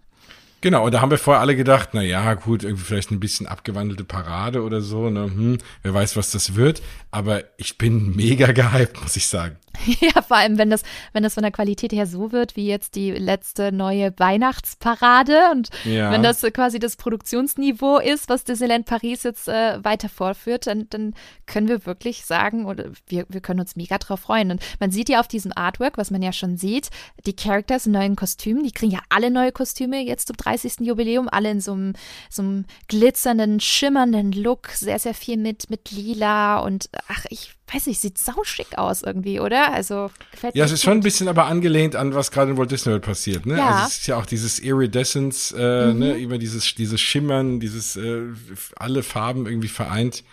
Genau, 0.63 0.85
und 0.85 0.93
da 0.93 1.01
haben 1.01 1.11
wir 1.11 1.17
vorher 1.19 1.41
alle 1.41 1.57
gedacht, 1.57 1.91
na 1.93 2.03
ja, 2.03 2.35
gut, 2.35 2.65
irgendwie 2.65 2.85
vielleicht 2.85 3.11
ein 3.11 3.21
bisschen 3.21 3.47
abgewandelte 3.47 4.05
Parade 4.05 4.63
oder 4.63 4.83
so, 4.83 5.09
ne? 5.09 5.25
Hm, 5.25 5.59
wer 5.83 5.95
weiß, 5.95 6.17
was 6.17 6.31
das 6.33 6.55
wird. 6.55 6.83
Aber 7.11 7.45
ich 7.57 7.79
bin 7.79 8.15
mega 8.15 8.53
gehypt, 8.53 9.01
muss 9.01 9.17
ich 9.17 9.27
sagen. 9.27 9.57
Ja, 10.01 10.23
vor 10.23 10.37
allem, 10.37 10.59
wenn 10.59 10.71
das, 10.71 10.83
wenn 11.13 11.23
das 11.23 11.35
von 11.35 11.43
der 11.43 11.53
Qualität 11.53 11.93
her 11.93 12.07
so 12.07 12.33
wird, 12.33 12.57
wie 12.57 12.67
jetzt 12.67 12.95
die 12.95 13.11
letzte 13.11 13.73
neue 13.73 14.13
Weihnachtsparade 14.19 15.51
und 15.53 15.69
ja. 15.85 16.11
wenn 16.11 16.23
das 16.23 16.43
quasi 16.53 16.79
das 16.79 16.97
Produktionsniveau 16.97 17.99
ist, 17.99 18.29
was 18.29 18.45
Disneyland 18.45 18.87
Paris 18.87 19.23
jetzt 19.23 19.49
äh, 19.49 19.83
weiter 19.83 20.09
vorführt, 20.09 20.67
dann, 20.67 20.87
dann 20.91 21.15
können 21.47 21.69
wir 21.69 21.87
wirklich 21.87 22.25
sagen, 22.25 22.67
oder 22.67 22.91
wir, 23.07 23.27
wir 23.29 23.41
können 23.41 23.61
uns 23.61 23.77
mega 23.77 23.99
drauf 23.99 24.21
freuen. 24.21 24.51
Und 24.51 24.63
man 24.79 24.91
sieht 24.91 25.09
ja 25.09 25.21
auf 25.21 25.29
diesem 25.29 25.53
Artwork, 25.55 25.99
was 25.99 26.11
man 26.11 26.23
ja 26.23 26.33
schon 26.33 26.57
sieht, 26.57 26.91
die 27.27 27.37
Characters 27.37 27.87
in 27.87 27.93
neuen 27.93 28.17
Kostümen, 28.17 28.65
die 28.65 28.73
kriegen 28.73 28.93
ja 28.93 29.01
alle 29.09 29.31
neue 29.31 29.53
Kostüme 29.53 30.03
jetzt 30.03 30.27
zum 30.29 30.37
30. 30.37 30.81
Jubiläum, 30.81 31.29
alle 31.31 31.51
in 31.51 31.61
so 31.61 31.73
einem, 31.73 31.95
so 32.29 32.43
einem 32.43 32.65
glitzernden, 32.89 33.61
schimmernden 33.61 34.33
Look, 34.33 34.69
sehr, 34.69 34.99
sehr 34.99 35.15
viel 35.15 35.37
mit, 35.37 35.71
mit 35.71 35.91
lila 35.91 36.59
und 36.61 36.89
ach, 37.09 37.27
ich 37.31 37.55
weiß 37.73 37.87
nicht, 37.87 38.01
sieht 38.01 38.19
sauschig 38.19 38.79
aus 38.79 39.03
irgendwie, 39.03 39.41
oder? 39.41 39.73
Also 39.73 40.11
gefällt. 40.31 40.55
Ja, 40.55 40.65
es 40.65 40.73
ist 40.73 40.81
gut. 40.81 40.85
schon 40.87 40.99
ein 40.99 41.03
bisschen 41.03 41.29
aber 41.29 41.47
angelehnt 41.47 41.97
an, 41.97 42.15
was 42.15 42.31
gerade 42.31 42.51
in 42.51 42.57
Walt 42.57 42.71
Disney 42.71 42.93
World 42.93 43.05
passiert, 43.05 43.47
ne? 43.47 43.59
Ja. 43.59 43.69
Also 43.69 43.87
es 43.87 43.99
ist 43.99 44.07
ja 44.07 44.17
auch 44.17 44.27
dieses 44.27 44.59
Iridescence, 44.59 45.53
äh, 45.53 45.59
ne? 45.59 45.93
mhm. 45.93 45.99
ne, 45.99 46.15
über 46.17 46.39
dieses, 46.39 46.75
dieses 46.75 47.01
Schimmern, 47.01 47.61
dieses 47.61 47.97
äh, 47.97 48.23
alle 48.77 49.03
Farben 49.03 49.47
irgendwie 49.47 49.69
vereint. 49.69 50.25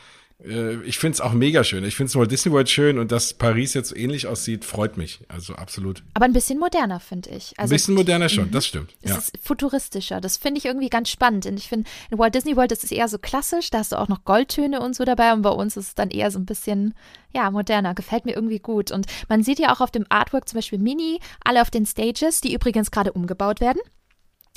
Äh, 0.43 0.75
ich 0.83 0.97
finde 0.97 1.15
es 1.15 1.21
auch 1.21 1.33
mega 1.33 1.63
schön. 1.63 1.83
Ich 1.83 1.95
finde 1.95 2.09
es 2.09 2.15
Walt 2.15 2.31
Disney 2.31 2.51
World 2.51 2.69
schön 2.69 2.99
und 2.99 3.11
dass 3.11 3.33
Paris 3.33 3.73
jetzt 3.73 3.89
so 3.89 3.95
ähnlich 3.95 4.27
aussieht, 4.27 4.65
freut 4.65 4.97
mich. 4.97 5.19
Also 5.27 5.55
absolut. 5.55 6.03
Aber 6.13 6.25
ein 6.25 6.33
bisschen 6.33 6.59
moderner, 6.59 6.99
finde 6.99 7.29
ich. 7.29 7.53
Also, 7.57 7.73
ein 7.73 7.75
bisschen 7.75 7.95
moderner 7.95 8.29
schon, 8.29 8.47
mhm. 8.47 8.51
das 8.51 8.65
stimmt. 8.65 8.95
Es 9.01 9.11
ja. 9.11 9.17
ist 9.17 9.37
futuristischer. 9.41 10.21
Das 10.21 10.37
finde 10.37 10.59
ich 10.59 10.65
irgendwie 10.65 10.89
ganz 10.89 11.09
spannend. 11.09 11.45
Und 11.45 11.57
ich 11.57 11.67
finde, 11.67 11.89
in 12.11 12.17
Walt 12.17 12.35
Disney 12.35 12.55
World 12.55 12.71
ist 12.71 12.83
es 12.83 12.91
eher 12.91 13.07
so 13.07 13.17
klassisch, 13.17 13.69
da 13.69 13.79
hast 13.79 13.91
du 13.91 13.97
auch 13.97 14.07
noch 14.07 14.25
Goldtöne 14.25 14.79
und 14.79 14.95
so 14.95 15.05
dabei. 15.05 15.33
Und 15.33 15.41
bei 15.41 15.49
uns 15.49 15.77
ist 15.77 15.87
es 15.87 15.95
dann 15.95 16.09
eher 16.09 16.31
so 16.31 16.39
ein 16.39 16.45
bisschen, 16.45 16.93
ja, 17.33 17.49
moderner. 17.49 17.95
Gefällt 17.95 18.25
mir 18.25 18.35
irgendwie 18.35 18.59
gut. 18.59 18.91
Und 18.91 19.07
man 19.29 19.43
sieht 19.43 19.59
ja 19.59 19.73
auch 19.73 19.81
auf 19.81 19.91
dem 19.91 20.05
Artwork 20.09 20.47
zum 20.47 20.57
Beispiel 20.57 20.79
Mini, 20.79 21.19
alle 21.43 21.61
auf 21.61 21.71
den 21.71 21.85
Stages, 21.85 22.41
die 22.41 22.53
übrigens 22.53 22.91
gerade 22.91 23.13
umgebaut 23.13 23.59
werden. 23.59 23.81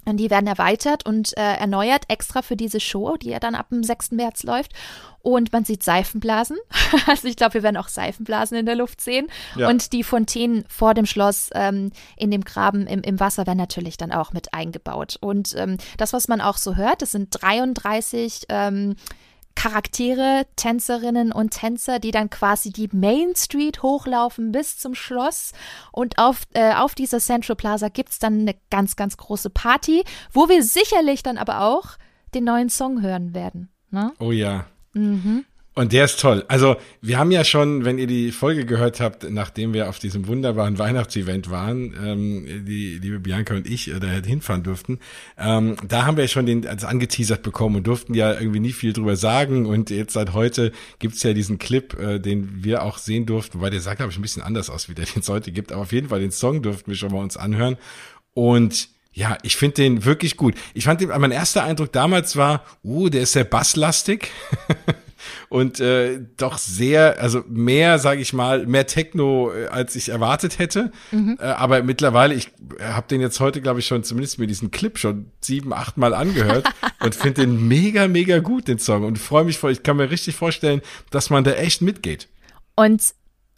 Und 0.07 0.17
die 0.17 0.31
werden 0.31 0.47
erweitert 0.47 1.05
und 1.07 1.37
äh, 1.37 1.57
erneuert 1.57 2.05
extra 2.09 2.43
für 2.43 2.57
diese 2.57 2.81
Show, 2.81 3.17
die 3.17 3.31
ja 3.31 3.39
dann 3.39 3.55
ab 3.55 3.69
dem 3.69 3.83
6. 3.83 4.13
März 4.13 4.43
läuft. 4.45 4.73
Und 5.23 5.53
man 5.53 5.65
sieht 5.65 5.83
Seifenblasen. 5.83 6.57
Also 7.07 7.29
ich 7.29 7.37
glaube, 7.37 7.55
wir 7.55 7.63
werden 7.63 7.77
auch 7.77 7.89
Seifenblasen 7.89 8.57
in 8.57 8.67
der 8.67 8.75
Luft 8.75 9.01
sehen. 9.01 9.29
Ja. 9.57 9.69
Und 9.69 9.93
die 9.93 10.03
Fontänen 10.03 10.65
vor 10.69 10.95
dem 10.95 11.07
Schloss 11.07 11.51
ähm, 11.55 11.93
in 12.17 12.31
dem 12.31 12.45
Graben 12.45 12.87
im, 12.87 13.03
im 13.03 13.21
Wasser 13.21 13.47
werden 13.47 13.59
natürlich 13.59 13.97
dann 13.97 14.13
auch 14.13 14.33
mit 14.33 14.55
eingebaut. 14.55 15.17
Und 15.21 15.55
ähm, 15.57 15.77
das, 15.99 16.13
was 16.13 16.29
man 16.29 16.41
auch 16.41 16.57
so 16.57 16.77
hört, 16.77 17.03
das 17.03 17.13
sind 17.13 17.29
33 17.31 18.47
ähm, 18.49 18.97
Charaktere, 19.61 20.47
Tänzerinnen 20.57 21.33
und 21.33 21.51
Tänzer, 21.51 21.99
die 21.99 22.13
dann 22.13 22.31
quasi 22.31 22.73
die 22.73 22.89
Main 22.93 23.35
Street 23.37 23.83
hochlaufen 23.83 24.53
bis 24.53 24.79
zum 24.79 24.95
Schloss. 24.95 25.53
Und 25.93 26.17
auf, 26.17 26.45
äh, 26.55 26.73
auf 26.73 26.95
dieser 26.95 27.19
Central 27.19 27.57
Plaza 27.57 27.91
gibt 27.91 28.09
es 28.09 28.19
dann 28.19 28.41
eine 28.41 28.55
ganz, 28.71 28.97
ganz 28.97 29.19
große 29.19 29.51
Party, 29.51 30.03
wo 30.33 30.49
wir 30.49 30.63
sicherlich 30.63 31.23
dann 31.23 31.37
aber 31.37 31.61
auch 31.61 31.99
den 32.33 32.45
neuen 32.45 32.71
Song 32.71 33.03
hören 33.03 33.35
werden. 33.35 33.69
Ne? 33.91 34.15
Oh 34.19 34.33
ja. 34.33 34.65
Mhm. 34.95 35.45
Und 35.81 35.95
der 35.95 36.05
ist 36.05 36.21
toll. 36.21 36.45
Also 36.47 36.77
wir 37.01 37.19
haben 37.19 37.31
ja 37.31 37.43
schon, 37.43 37.87
wenn 37.87 37.97
ihr 37.97 38.07
die 38.07 38.33
Folge 38.33 38.67
gehört 38.67 39.01
habt, 39.01 39.31
nachdem 39.31 39.73
wir 39.73 39.89
auf 39.89 39.99
diesem 39.99 40.27
wunderbaren 40.27 40.79
Weihnachtsevent 40.79 41.51
waren, 41.51 41.95
ähm, 42.05 42.67
die 42.67 42.99
liebe 42.99 43.19
Bianca 43.19 43.55
und 43.55 43.67
ich 43.67 43.89
äh, 43.89 43.99
da 43.99 44.09
hinfahren 44.09 44.63
durften, 44.63 44.99
ähm, 45.39 45.77
da 45.89 46.05
haben 46.05 46.19
wir 46.19 46.29
schon 46.29 46.45
den 46.45 46.67
also 46.67 46.87
angeteasert 46.87 47.43
bekommen 47.43 47.77
und 47.77 47.87
durften 47.87 48.13
ja 48.13 48.39
irgendwie 48.39 48.61
nie 48.61 48.73
viel 48.73 48.93
drüber 48.93 49.17
sagen. 49.17 49.65
Und 49.65 49.89
jetzt 49.89 50.13
seit 50.13 50.35
heute 50.35 50.73
gibt's 50.99 51.23
ja 51.23 51.33
diesen 51.33 51.57
Clip, 51.57 51.99
äh, 51.99 52.19
den 52.19 52.63
wir 52.63 52.83
auch 52.83 52.99
sehen 52.99 53.25
durften, 53.25 53.61
wobei 53.61 53.71
der 53.71 53.81
sah, 53.81 53.95
glaube 53.95 54.13
ich, 54.13 54.19
ein 54.19 54.23
bisschen 54.23 54.43
anders 54.43 54.69
aus, 54.69 54.91
wie 54.91 54.95
der 54.95 55.07
den 55.15 55.21
es 55.21 55.31
heute 55.31 55.51
gibt. 55.51 55.73
Aber 55.73 55.81
auf 55.81 55.93
jeden 55.93 56.11
Fall 56.11 56.21
den 56.21 56.31
Song 56.31 56.61
durften 56.61 56.91
wir 56.91 56.97
schon 56.99 57.11
mal 57.11 57.23
uns 57.23 57.39
anhören. 57.39 57.79
Und 58.35 58.91
ja, 59.13 59.39
ich 59.43 59.57
finde 59.57 59.77
den 59.77 60.05
wirklich 60.05 60.37
gut. 60.37 60.55
Ich 60.75 60.85
fand 60.85 61.01
den, 61.01 61.09
mein 61.09 61.31
erster 61.31 61.65
Eindruck 61.65 61.91
damals 61.91 62.37
war, 62.37 62.65
uh, 62.85 63.09
der 63.09 63.23
ist 63.23 63.33
sehr 63.33 63.45
basslastig. 63.45 64.31
und 65.51 65.81
äh, 65.81 66.21
doch 66.37 66.59
sehr, 66.59 67.21
also 67.21 67.43
mehr, 67.49 67.99
sage 67.99 68.21
ich 68.21 68.33
mal, 68.33 68.67
mehr 68.67 68.87
Techno, 68.87 69.53
äh, 69.53 69.67
als 69.67 69.97
ich 69.97 70.09
erwartet 70.09 70.61
hätte. 70.61 70.93
Mhm. 71.11 71.39
Äh, 71.41 71.45
aber 71.45 71.83
mittlerweile, 71.83 72.35
ich 72.35 72.53
habe 72.81 73.09
den 73.09 73.21
jetzt 73.21 73.41
heute, 73.41 73.61
glaube 73.61 73.81
ich, 73.81 73.87
schon 73.87 74.05
zumindest 74.05 74.39
mir 74.39 74.47
diesen 74.47 74.71
Clip 74.71 74.97
schon 74.97 75.33
sieben, 75.41 75.73
acht 75.73 75.97
Mal 75.97 76.15
angehört 76.15 76.69
und 77.01 77.17
finde 77.17 77.43
den 77.43 77.67
mega, 77.67 78.07
mega 78.07 78.39
gut, 78.39 78.69
den 78.69 78.79
Song. 78.79 79.03
Und 79.03 79.19
freue 79.19 79.43
mich 79.43 79.59
voll, 79.59 79.73
ich 79.73 79.83
kann 79.83 79.97
mir 79.97 80.09
richtig 80.09 80.37
vorstellen, 80.37 80.83
dass 81.11 81.31
man 81.31 81.43
da 81.43 81.51
echt 81.51 81.83
mitgeht. 81.83 82.29
Und 82.77 83.03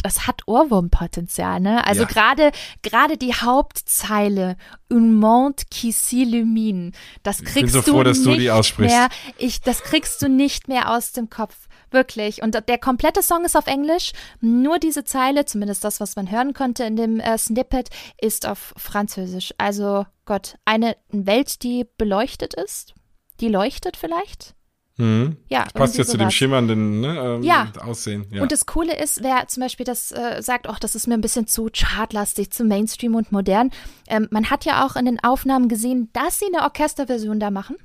das 0.03 0.27
hat 0.27 0.43
Ohrwurmpotenzial, 0.47 1.61
ne? 1.61 1.87
Also 1.87 2.03
ja. 2.03 2.09
gerade 2.09 2.53
gerade 2.83 3.17
die 3.17 3.35
Hauptzeile 3.35 4.57
Un 4.91 5.15
monde 5.15 5.63
qui 5.71 5.93
s'illumine, 5.93 6.93
das 7.23 7.45
kriegst 7.45 7.57
ich 7.57 7.63
bin 7.63 7.69
so 7.71 7.83
froh, 7.83 7.99
du 7.99 8.05
dass 8.05 8.19
nicht 8.19 8.27
du 8.27 8.37
die 8.37 8.51
aussprichst. 8.51 8.97
mehr. 8.97 9.09
Ich 9.39 9.61
das 9.61 9.83
kriegst 9.83 10.21
du 10.23 10.29
nicht 10.29 10.69
mehr 10.69 10.91
aus 10.91 11.13
dem 11.13 11.31
Kopf. 11.31 11.69
Wirklich. 11.93 12.43
Und 12.43 12.57
der 12.69 12.79
komplette 12.79 13.23
Song 13.23 13.45
ist 13.45 13.57
auf 13.57 13.67
Englisch. 13.67 14.13
Nur 14.41 14.79
diese 14.79 15.05
Zeile, 15.05 15.45
zumindest 15.45 15.85
das, 15.85 16.01
was 16.01 16.17
man 16.17 16.31
hören 16.31 16.55
konnte 16.55 16.85
in 16.85 16.97
dem 16.97 17.21
äh, 17.21 17.39
Snippet, 17.39 17.91
ist 18.21 18.47
auf 18.47 18.75
Französisch. 18.77 19.55
Also 19.59 20.07
Gott, 20.25 20.57
eine 20.65 20.97
Welt, 21.11 21.63
die 21.63 21.87
beleuchtet 21.99 22.55
ist. 22.55 22.95
Die 23.41 23.49
leuchtet 23.49 23.97
vielleicht. 23.97 24.55
Mhm. 24.99 25.37
Ja, 25.49 25.67
passt 25.73 25.97
ja 25.97 26.05
zu 26.05 26.19
dem 26.19 26.31
schimmernden 26.31 27.01
ne, 27.01 27.19
ähm, 27.19 27.43
ja. 27.43 27.73
Aussehen. 27.83 28.27
Ja. 28.31 28.43
Und 28.43 28.53
das 28.53 28.67
Coole 28.67 28.97
ist, 28.97 29.23
wer 29.23 29.49
zum 29.49 29.63
Beispiel 29.63 29.85
das 29.85 30.13
äh, 30.13 30.43
sagt, 30.43 30.69
auch 30.69 30.79
das 30.79 30.95
ist 30.95 31.07
mir 31.07 31.15
ein 31.15 31.23
bisschen 31.23 31.47
zu 31.47 31.71
chartlastig, 31.73 32.51
zu 32.51 32.65
Mainstream 32.65 33.15
und 33.15 33.33
modern. 33.33 33.71
Ähm, 34.07 34.29
man 34.31 34.51
hat 34.51 34.65
ja 34.65 34.87
auch 34.87 34.97
in 34.97 35.07
den 35.07 35.23
Aufnahmen 35.25 35.69
gesehen, 35.69 36.11
dass 36.13 36.39
sie 36.39 36.47
eine 36.47 36.63
Orchesterversion 36.65 37.41
da 37.41 37.51
machen. 37.51 37.77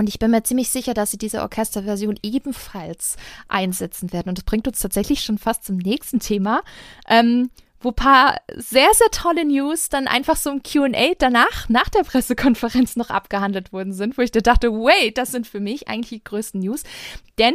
Und 0.00 0.08
ich 0.08 0.18
bin 0.18 0.30
mir 0.30 0.42
ziemlich 0.42 0.70
sicher, 0.70 0.94
dass 0.94 1.10
sie 1.10 1.18
diese 1.18 1.42
Orchesterversion 1.42 2.18
ebenfalls 2.22 3.18
einsetzen 3.48 4.14
werden. 4.14 4.30
Und 4.30 4.38
das 4.38 4.46
bringt 4.46 4.66
uns 4.66 4.78
tatsächlich 4.78 5.20
schon 5.20 5.36
fast 5.36 5.62
zum 5.62 5.76
nächsten 5.76 6.20
Thema. 6.20 6.62
Ähm, 7.06 7.50
wo 7.82 7.92
paar 7.92 8.40
sehr, 8.56 8.88
sehr 8.94 9.10
tolle 9.10 9.44
News 9.44 9.90
dann 9.90 10.06
einfach 10.06 10.36
so 10.36 10.50
im 10.50 10.62
QA 10.62 11.12
danach, 11.18 11.68
nach 11.68 11.90
der 11.90 12.02
Pressekonferenz 12.02 12.96
noch 12.96 13.10
abgehandelt 13.10 13.74
worden 13.74 13.92
sind, 13.92 14.16
wo 14.16 14.22
ich 14.22 14.32
da 14.32 14.40
dachte, 14.40 14.72
wait, 14.72 15.18
das 15.18 15.32
sind 15.32 15.46
für 15.46 15.60
mich 15.60 15.88
eigentlich 15.88 16.22
die 16.22 16.24
größten 16.24 16.60
News. 16.60 16.82
Denn 17.38 17.54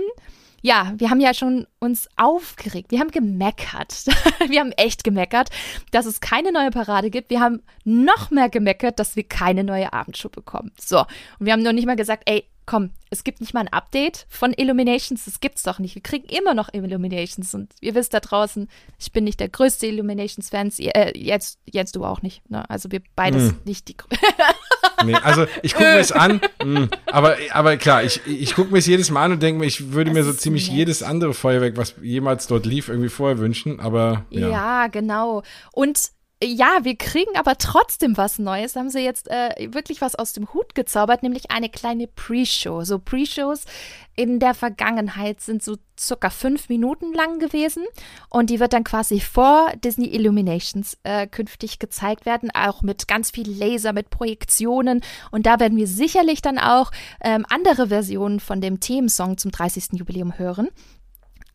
ja, 0.66 0.94
wir 0.98 1.12
haben 1.12 1.20
ja 1.20 1.36
schon 1.36 1.68
uns 1.78 2.10
aufgeregt. 2.16 2.90
Wir 2.90 3.00
haben 3.00 3.12
gemeckert. 3.12 4.06
wir 4.48 4.60
haben 4.60 4.72
echt 4.72 5.04
gemeckert, 5.04 5.50
dass 5.92 6.08
es 6.08 6.22
keine 6.22 6.52
neue 6.52 6.72
Parade 6.72 7.12
gibt. 7.12 7.30
Wir 7.30 7.40
haben 7.40 7.62
noch 7.84 8.32
mehr 8.32 8.50
gemeckert, 8.50 8.98
dass 8.98 9.16
wir 9.16 9.26
keine 9.26 9.64
neue 9.64 9.94
Abendshow 9.94 10.30
bekommen. 10.30 10.72
So. 10.80 11.02
Und 11.38 11.46
wir 11.46 11.54
haben 11.54 11.62
noch 11.62 11.72
nicht 11.72 11.86
mal 11.86 11.96
gesagt, 11.96 12.24
ey, 12.26 12.46
komm, 12.66 12.92
es 13.10 13.24
gibt 13.24 13.42
nicht 13.42 13.54
mal 13.54 13.62
ein 13.62 13.68
Update 13.68 14.26
von 14.30 14.54
Illuminations, 14.54 15.26
das 15.26 15.40
gibt's 15.40 15.64
doch 15.64 15.80
nicht. 15.80 15.96
Wir 15.96 16.02
kriegen 16.02 16.28
immer 16.28 16.54
noch 16.54 16.74
Illuminations 16.74 17.54
und 17.54 17.74
ihr 17.82 17.96
wisst 17.96 18.14
da 18.14 18.20
draußen, 18.20 18.68
ich 19.00 19.12
bin 19.12 19.24
nicht 19.24 19.40
der 19.40 19.50
größte 19.50 19.88
Illuminations-Fans, 19.88 20.80
äh, 20.80 21.18
jetzt, 21.18 21.60
jetzt 21.66 21.96
du 21.96 22.04
auch 22.04 22.22
nicht. 22.22 22.50
Ne? 22.50 22.68
Also 22.70 22.92
wir 22.92 23.02
beides 23.16 23.50
hm. 23.50 23.58
nicht 23.66 23.88
die 23.88 23.96
Nee, 25.04 25.14
also 25.16 25.46
ich 25.62 25.74
gucke 25.74 25.90
mir 25.90 26.00
es 26.00 26.12
an, 26.12 26.42
mh, 26.64 26.80
hm, 26.80 26.90
aber, 27.06 27.36
aber 27.52 27.78
klar, 27.78 28.04
ich, 28.04 28.22
ich 28.26 28.56
gucke 28.56 28.72
mir 28.72 28.80
es 28.80 28.88
jedes 28.88 29.12
Mal 29.12 29.26
an 29.26 29.34
und 29.34 29.44
denke 29.44 29.60
mir, 29.60 29.66
ich 29.66 29.92
würde 29.92 30.12
das 30.12 30.18
mir 30.18 30.24
so 30.24 30.34
ziemlich 30.34 30.70
nett. 30.70 30.78
jedes 30.78 31.04
andere 31.04 31.34
Feuerwerk, 31.34 31.78
was 31.78 31.96
jemals 32.02 32.48
dort 32.48 32.66
lief, 32.66 32.88
irgendwie 32.90 33.10
vorher 33.10 33.38
wünschen, 33.38 33.80
aber 33.80 34.26
ja. 34.30 34.50
Ja, 34.50 34.88
genau. 34.88 35.44
Und 35.74 36.12
ja, 36.44 36.80
wir 36.84 36.98
kriegen 36.98 37.38
aber 37.38 37.58
trotzdem 37.58 38.18
was 38.18 38.40
Neues. 38.40 38.76
Haben 38.76 38.90
sie 38.90 39.00
jetzt 39.00 39.30
äh, 39.32 39.74
wirklich 39.74 40.02
was 40.02 40.16
aus 40.16 40.34
dem 40.34 40.54
Hut 40.54 40.76
gezaubert, 40.76 41.24
nämlich 41.24 41.50
eine 41.50 41.70
kleine 41.70 42.08
Pre-Show. 42.08 42.84
So 42.84 43.00
Pre-Shows 43.00 43.64
in 44.16 44.40
der 44.40 44.54
Vergangenheit 44.54 45.40
sind 45.40 45.64
so 45.64 45.78
circa 45.98 46.30
fünf 46.30 46.68
Minuten 46.68 47.14
lang 47.14 47.40
gewesen 47.40 47.86
und 48.30 48.50
die 48.50 48.60
wird 48.60 48.74
dann 48.74 48.84
quasi 48.84 49.22
vor 49.22 49.72
Disney 49.84 50.08
Illuminations 50.08 50.98
äh, 51.04 51.26
künftig 51.26 51.80
gezeigt 51.80 52.26
werden, 52.26 52.52
auch 52.54 52.82
mit 52.82 53.08
ganz 53.08 53.32
viel 53.32 53.50
Laser, 53.50 53.94
mit 53.94 54.10
Projektionen 54.10 55.02
und 55.32 55.46
da 55.46 55.60
werden 55.60 55.78
wir 55.78 55.88
sicherlich 55.88 56.42
dann 56.42 56.60
auch 56.60 56.92
ähm, 57.22 57.46
andere 57.50 57.88
Versionen 57.88 58.42
von 58.42 58.60
dem 58.60 58.82
Themensong 58.82 59.38
zum 59.38 59.52
30. 59.52 59.94
Jubiläum 59.94 60.38
hören. 60.38 60.70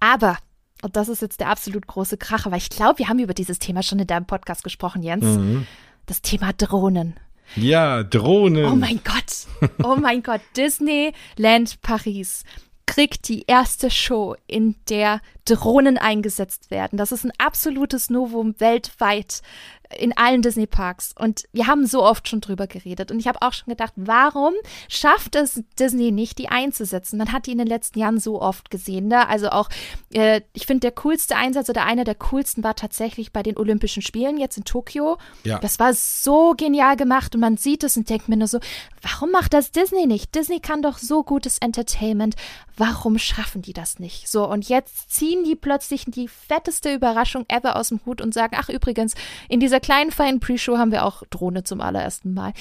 Aber 0.01 0.38
und 0.83 0.97
das 0.97 1.09
ist 1.09 1.23
jetzt 1.23 1.40
der 1.40 1.49
absolut 1.49 1.87
große 1.87 2.16
Kracher, 2.16 2.51
weil 2.51 2.59
ich 2.59 2.71
glaube, 2.71 2.99
wir 2.99 3.09
haben 3.09 3.19
über 3.19 3.35
dieses 3.35 3.59
Thema 3.59 3.83
schon 3.83 3.99
in 3.99 4.07
deinem 4.07 4.27
Podcast 4.27 4.64
gesprochen, 4.64 5.03
Jens. 5.03 5.25
Mhm. 5.25 5.66
Das 6.07 6.23
Thema 6.23 6.53
Drohnen. 6.53 7.14
Ja, 7.57 8.03
Drohnen. 8.03 8.64
Oh 8.64 8.77
mein 8.77 9.01
Gott. 9.05 9.71
Oh 9.83 9.97
mein 9.97 10.23
Gott. 10.23 10.40
Disneyland 10.57 11.81
Paris 11.83 12.45
kriegt 12.87 13.29
die 13.29 13.45
erste 13.47 13.90
Show, 13.90 14.35
in 14.47 14.75
der 14.88 15.21
Drohnen 15.57 15.99
eingesetzt 15.99 16.71
werden. 16.71 16.97
Das 16.97 17.13
ist 17.13 17.25
ein 17.25 17.33
absolutes 17.39 18.11
Novum 18.11 18.55
weltweit 18.59 19.43
in 19.99 20.17
allen 20.17 20.43
Disney-Parks. 20.43 21.15
Und 21.19 21.45
wir 21.53 21.67
haben 21.67 21.87
so 21.87 22.05
oft 22.05 22.29
schon 22.29 22.41
drüber 22.41 22.67
geredet. 22.67 23.11
Und 23.11 23.19
ich 23.19 23.27
habe 23.27 23.43
auch 23.43 23.53
schon 23.53 23.71
gedacht, 23.71 23.93
warum 23.97 24.55
schafft 24.89 25.35
es 25.35 25.63
Disney 25.79 26.13
nicht, 26.13 26.39
die 26.39 26.49
einzusetzen? 26.49 27.19
Man 27.19 27.33
hat 27.33 27.47
die 27.47 27.53
in 27.53 27.59
den 27.59 27.67
letzten 27.67 27.99
Jahren 27.99 28.21
so 28.21 28.41
oft 28.41 28.71
gesehen. 28.71 29.09
Ne? 29.09 29.29
Also 29.29 29.51
auch, 29.51 29.69
äh, 30.13 30.43
ich 30.53 30.67
finde, 30.67 30.81
der 30.81 30.93
coolste 30.93 31.37
Einsatz 31.37 31.69
oder 31.69 31.85
einer 31.85 32.05
der 32.05 32.15
coolsten 32.15 32.63
war 32.63 32.77
tatsächlich 32.77 33.33
bei 33.33 33.43
den 33.43 33.57
Olympischen 33.57 34.03
Spielen 34.03 34.39
jetzt 34.39 34.57
in 34.57 34.65
Tokio. 34.65 35.19
Ja. 35.45 35.59
Das 35.59 35.79
war 35.79 35.93
so 35.93 36.55
genial 36.57 36.97
gemacht 36.97 37.35
und 37.35 37.41
man 37.41 37.57
sieht 37.57 37.83
es 37.83 37.97
und 37.97 38.09
denkt 38.09 38.29
mir 38.29 38.37
nur 38.37 38.49
so, 38.49 38.61
warum 39.03 39.33
macht 39.33 39.53
das 39.55 39.73
Disney 39.73 40.07
nicht? 40.07 40.35
Disney 40.35 40.61
kann 40.61 40.83
doch 40.83 40.99
so 40.99 41.25
gutes 41.25 41.59
Entertainment. 41.59 42.37
Warum 42.77 43.19
schaffen 43.19 43.63
die 43.63 43.73
das 43.73 43.99
nicht? 43.99 44.29
So, 44.29 44.49
und 44.49 44.69
jetzt 44.69 45.11
ziehen 45.11 45.39
die 45.44 45.57
plötzlich 45.57 46.05
die 46.07 46.29
fetteste 46.29 46.94
Überraschung 46.94 47.44
ever 47.48 47.76
aus 47.76 47.88
dem 47.88 48.00
Hut 48.07 48.20
und 48.20 48.35
sagen, 48.35 48.57
ach 48.59 48.68
übrigens, 48.68 49.14
in 49.48 49.61
dieser 49.61 49.81
kleinen 49.81 50.11
feinen 50.11 50.40
Pre-Show 50.40 50.79
haben 50.79 50.92
wir 50.92 51.05
auch 51.05 51.22
Drohne 51.31 51.64
zum 51.64 51.81
allerersten 51.81 52.35
Mal. 52.35 52.53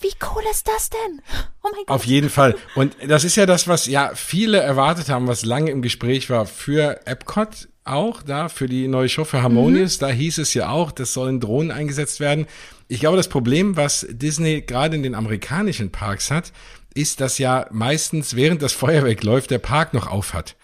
Wie 0.00 0.12
cool 0.22 0.42
ist 0.50 0.68
das 0.68 0.90
denn? 0.90 1.22
Oh 1.62 1.68
mein 1.72 1.84
Gott. 1.86 1.90
Auf 1.90 2.04
jeden 2.04 2.30
Fall. 2.30 2.56
Und 2.74 2.96
das 3.06 3.24
ist 3.24 3.36
ja 3.36 3.46
das, 3.46 3.68
was 3.68 3.86
ja 3.86 4.12
viele 4.14 4.58
erwartet 4.58 5.08
haben, 5.08 5.26
was 5.26 5.44
lange 5.44 5.70
im 5.70 5.82
Gespräch 5.82 6.30
war 6.30 6.46
für 6.46 7.06
Epcot 7.06 7.68
auch 7.86 8.22
da 8.22 8.48
für 8.48 8.66
die 8.66 8.88
neue 8.88 9.08
Show 9.08 9.24
für 9.24 9.42
Harmonious. 9.42 9.96
Mhm. 9.96 10.00
Da 10.00 10.08
hieß 10.08 10.38
es 10.38 10.54
ja 10.54 10.70
auch, 10.70 10.90
das 10.90 11.12
sollen 11.12 11.40
Drohnen 11.40 11.70
eingesetzt 11.70 12.20
werden. 12.20 12.46
Ich 12.88 13.00
glaube, 13.00 13.16
das 13.16 13.28
Problem, 13.28 13.76
was 13.76 14.06
Disney 14.10 14.62
gerade 14.62 14.96
in 14.96 15.02
den 15.02 15.14
amerikanischen 15.14 15.90
Parks 15.90 16.30
hat, 16.30 16.52
ist, 16.94 17.20
dass 17.20 17.38
ja 17.38 17.66
meistens 17.70 18.34
während 18.36 18.62
das 18.62 18.72
Feuerwerk 18.72 19.22
läuft, 19.22 19.50
der 19.50 19.58
Park 19.58 19.94
noch 19.94 20.06
auf 20.06 20.34
hat. 20.34 20.56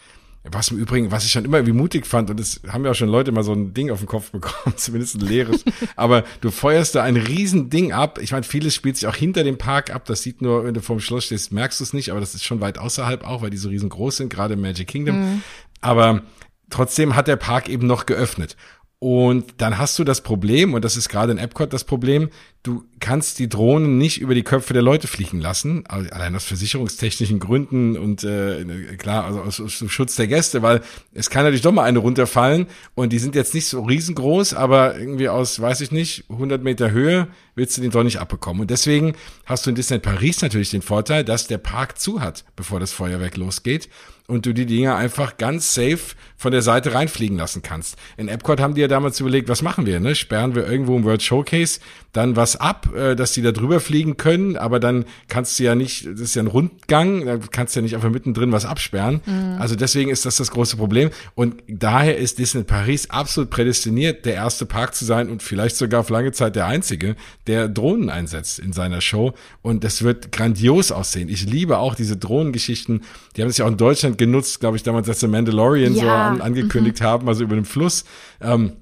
Was 0.51 0.73
im 0.73 0.79
Übrigen, 0.79 1.13
was 1.13 1.25
ich 1.25 1.31
schon 1.31 1.45
immer 1.45 1.59
irgendwie 1.59 1.77
mutig 1.77 2.05
fand, 2.05 2.29
und 2.29 2.41
das 2.41 2.61
haben 2.67 2.85
ja 2.85 2.91
auch 2.91 2.97
schon 2.97 3.09
Leute 3.09 3.31
mal 3.31 3.45
so 3.45 3.53
ein 3.53 3.75
Ding 3.75 3.91
auf 3.93 4.01
den 4.01 4.09
Kopf 4.09 4.33
bekommen, 4.33 4.75
zumindest 4.77 5.15
ein 5.17 5.21
leeres. 5.21 5.65
Aber 5.95 6.25
du 6.41 6.51
feuerst 6.51 6.97
da 6.97 7.05
ein 7.05 7.17
riesen 7.17 7.71
Ding 7.71 7.93
ab. 7.93 8.19
Ich 8.21 8.33
meine, 8.33 8.43
vieles 8.43 8.75
spielt 8.75 8.97
sich 8.97 9.07
auch 9.07 9.15
hinter 9.15 9.45
dem 9.45 9.57
Park 9.57 9.95
ab. 9.95 10.05
Das 10.07 10.23
sieht 10.23 10.43
nur, 10.43 10.65
wenn 10.65 10.75
du 10.75 10.81
vorm 10.81 10.99
Schloss 10.99 11.27
stehst, 11.27 11.53
merkst 11.53 11.79
du 11.79 11.85
es 11.85 11.93
nicht, 11.93 12.11
aber 12.11 12.19
das 12.19 12.35
ist 12.35 12.45
schon 12.45 12.61
weit 12.61 12.79
außerhalb 12.79 13.25
auch, 13.25 13.43
weil 13.43 13.51
die 13.51 13.57
so 13.57 13.69
riesengroß 13.69 14.17
sind, 14.17 14.31
gerade 14.31 14.55
im 14.55 14.61
Magic 14.61 14.89
Kingdom. 14.89 15.21
Mhm. 15.21 15.43
Aber 15.81 16.23
trotzdem 16.71 17.15
hat 17.15 17.29
der 17.29 17.37
Park 17.37 17.69
eben 17.69 17.87
noch 17.87 18.07
geöffnet. 18.07 18.57
Und 19.03 19.55
dann 19.59 19.79
hast 19.79 19.99
du 19.99 20.05
das 20.05 20.21
Problem, 20.21 20.75
und 20.75 20.85
das 20.85 20.97
ist 20.97 21.09
gerade 21.09 21.33
in 21.33 21.39
Epcot 21.39 21.73
das 21.73 21.83
Problem, 21.83 22.29
du 22.63 22.85
kannst 23.01 23.41
die 23.41 23.49
Drohnen 23.49 23.99
nicht 23.99 24.21
über 24.21 24.33
die 24.33 24.45
Köpfe 24.45 24.75
der 24.75 24.83
Leute 24.83 25.09
fliegen 25.09 25.41
lassen, 25.41 25.85
allein 25.89 26.37
aus 26.37 26.45
versicherungstechnischen 26.45 27.41
Gründen 27.41 27.99
und 27.99 28.23
äh, 28.23 28.65
klar, 28.99 29.25
also 29.25 29.41
aus, 29.41 29.61
aus 29.61 29.91
Schutz 29.91 30.15
der 30.15 30.29
Gäste, 30.29 30.63
weil 30.63 30.83
es 31.13 31.31
kann 31.31 31.43
natürlich 31.43 31.63
doch 31.63 31.73
mal 31.73 31.83
eine 31.83 31.99
runterfallen 31.99 32.69
und 32.95 33.13
die 33.13 33.19
sind 33.19 33.35
jetzt 33.35 33.55
nicht 33.55 33.67
so 33.67 33.83
riesengroß, 33.83 34.55
aber 34.55 34.97
irgendwie 34.97 35.29
aus, 35.29 35.61
weiß 35.61 35.81
ich 35.81 35.91
nicht, 35.91 36.23
100 36.29 36.63
Meter 36.63 36.93
Höhe 36.93 37.27
willst 37.57 37.77
du 37.77 37.83
den 37.83 37.91
doch 37.91 38.05
nicht 38.05 38.21
abbekommen. 38.21 38.61
Und 38.61 38.71
deswegen 38.71 39.15
hast 39.47 39.67
du 39.67 39.71
in 39.71 39.75
Disneyland 39.75 40.05
Paris 40.05 40.43
natürlich 40.43 40.71
den 40.71 40.81
Vorteil, 40.81 41.25
dass 41.25 41.49
der 41.49 41.59
Park 41.59 41.99
zu 41.99 42.21
hat, 42.21 42.45
bevor 42.55 42.79
das 42.79 42.93
Feuerwerk 42.93 43.37
losgeht 43.37 43.89
und 44.27 44.47
du 44.47 44.53
die 44.53 44.67
Dinger 44.67 44.97
einfach 44.97 45.37
ganz 45.37 45.75
safe 45.75 46.15
von 46.37 46.53
der 46.53 46.63
Seite 46.63 46.95
reinfliegen 46.95 47.37
lassen 47.37 47.63
kannst. 47.63 47.97
In 48.17 48.29
Epcot 48.29 48.61
haben 48.61 48.75
die 48.75 48.81
ja 48.81 48.89
damals 48.89 49.21
überlegt, 49.21 49.49
was 49.49 49.63
machen 49.63 49.87
wir, 49.87 50.01
ne? 50.01 50.15
Sperren 50.15 50.55
wir 50.55 50.67
irgendwo 50.67 50.97
im 50.97 51.05
World 51.05 51.23
Showcase 51.23 51.81
dann 52.13 52.37
was 52.37 52.57
ab, 52.57 52.95
äh, 52.95 53.17
dass 53.17 53.33
die 53.33 53.43
da 53.43 53.53
drüber 53.53 53.81
fliegen 53.81 54.17
können, 54.17 54.57
aber 54.57 54.81
dann 54.81 55.07
kannst 55.29 55.59
du 55.59 55.65
ja 55.65 55.75
nicht, 55.75 56.07
das 56.07 56.21
ist 56.21 56.35
ja 56.35 56.43
ein 56.43 56.47
Rundgang, 56.47 57.25
da 57.25 57.39
kannst 57.39 57.75
du 57.75 57.81
ja 57.81 57.83
nicht 57.83 57.95
einfach 57.95 58.11
mittendrin 58.11 58.53
was 58.53 58.67
absperren. 58.67 59.23
Mhm. 59.25 59.57
Also 59.59 59.77
deswegen 59.77 60.11
ist 60.11 60.27
das 60.27 60.37
das 60.37 60.51
große 60.51 60.77
Problem 60.77 61.11
und 61.35 61.63
daher 61.69 62.19
ist 62.19 62.39
Disney 62.39 62.65
Paris 62.65 63.09
absolut 63.09 63.51
prädestiniert, 63.51 64.27
der 64.27 64.35
erste 64.35 64.67
Park 64.67 64.95
zu 64.95 65.05
sein 65.05 65.31
und 65.31 65.43
vielleicht 65.43 65.77
sogar 65.77 66.01
auf 66.01 66.11
lange 66.11 66.33
Zeit 66.33 66.55
der 66.55 66.67
einzige, 66.67 67.17
der 67.47 67.69
Drohnen 67.69 68.11
einsetzt 68.11 68.59
in 68.59 68.73
seiner 68.73 69.01
Show 69.01 69.33
und 69.63 69.83
das 69.85 70.03
wird 70.03 70.33
grandios 70.33 70.93
aussehen. 70.93 71.31
Ich 71.31 71.47
liebe 71.47 71.79
auch 71.79 71.95
diese 71.95 72.19
Drohnengeschichten, 72.19 73.05
die 73.37 73.43
haben 73.43 73.51
sich 73.51 73.63
auch 73.63 73.69
in 73.69 73.79
Deutschland 73.79 74.12
genutzt, 74.17 74.61
glaube 74.61 74.77
ich, 74.77 74.83
damals, 74.83 75.09
als 75.09 75.21
The 75.21 75.29
Mandalorian 75.29 75.95
ja. 75.95 76.01
so 76.01 76.09
an, 76.09 76.41
angekündigt 76.41 77.01
mhm. 77.01 77.05
haben, 77.05 77.29
also 77.29 77.45
über 77.45 77.55
den 77.55 77.65
Fluss. 77.65 78.05
Ähm, 78.41 78.73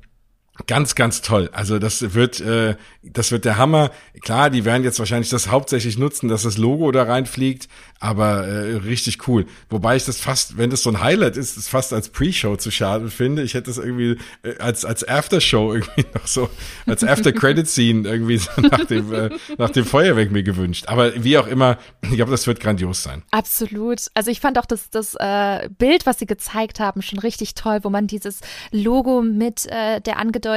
Ganz, 0.67 0.95
ganz 0.95 1.23
toll. 1.23 1.51
Also 1.53 1.79
das 1.79 2.15
wird, 2.15 2.41
äh, 2.41 2.77
das 3.03 3.33
wird 3.33 3.45
der 3.45 3.57
Hammer. 3.57 3.91
Klar, 4.21 4.51
die 4.51 4.65
werden 4.65 4.85
jetzt 4.85 4.99
wahrscheinlich 4.99 5.31
das 5.31 5.49
hauptsächlich 5.49 5.99
nutzen, 5.99 6.29
dass 6.29 6.43
das 6.43 6.59
Logo 6.59 6.91
da 6.93 7.05
reinfliegt, 7.05 7.69
aber 7.99 8.47
äh, 8.47 8.77
richtig 8.77 9.27
cool. 9.29 9.47
Wobei 9.69 9.97
ich 9.97 10.05
das 10.05 10.21
fast, 10.21 10.59
wenn 10.59 10.71
das 10.71 10.83
so 10.83 10.91
ein 10.91 11.01
Highlight 11.01 11.37
ist, 11.37 11.57
das 11.57 11.69
fast 11.69 11.93
als 11.93 12.09
Pre-Show 12.11 12.57
zu 12.57 12.71
schade 12.71 13.09
finde. 13.09 13.43
Ich 13.43 13.55
hätte 13.55 13.67
das 13.67 13.79
irgendwie 13.79 14.17
äh, 14.43 14.59
als 14.59 14.85
als 14.85 15.07
After-Show 15.07 15.75
irgendwie 15.75 16.05
noch 16.15 16.27
so 16.27 16.51
als 16.87 17.05
After-Credit-Scene 17.05 18.09
irgendwie 18.09 18.39
so 18.39 18.51
nach 18.61 18.85
dem 18.85 19.13
äh, 19.13 19.31
nach 19.59 19.71
dem 19.71 19.85
Feuerwerk 19.85 20.31
mir 20.31 20.43
gewünscht. 20.43 20.85
Aber 20.89 21.13
wie 21.23 21.39
auch 21.39 21.47
immer, 21.47 21.79
ich 22.03 22.17
glaube, 22.17 22.31
das 22.31 22.47
wird 22.47 22.61
grandios 22.61 23.03
sein. 23.03 23.23
Absolut. 23.31 24.07
Also 24.15 24.31
ich 24.31 24.41
fand 24.41 24.59
auch 24.59 24.67
das 24.67 24.91
das 24.91 25.15
äh, 25.15 25.69
Bild, 25.79 26.07
was 26.07 26.19
sie 26.19 26.27
gezeigt 26.27 26.81
haben, 26.81 27.03
schon 27.03 27.19
richtig 27.19 27.55
toll, 27.55 27.81
wo 27.83 27.91
man 27.91 28.07
dieses 28.07 28.41
Logo 28.73 29.23
mit 29.23 29.67
äh, 29.67 30.01
der 30.01 30.19
angedeuteten 30.19 30.50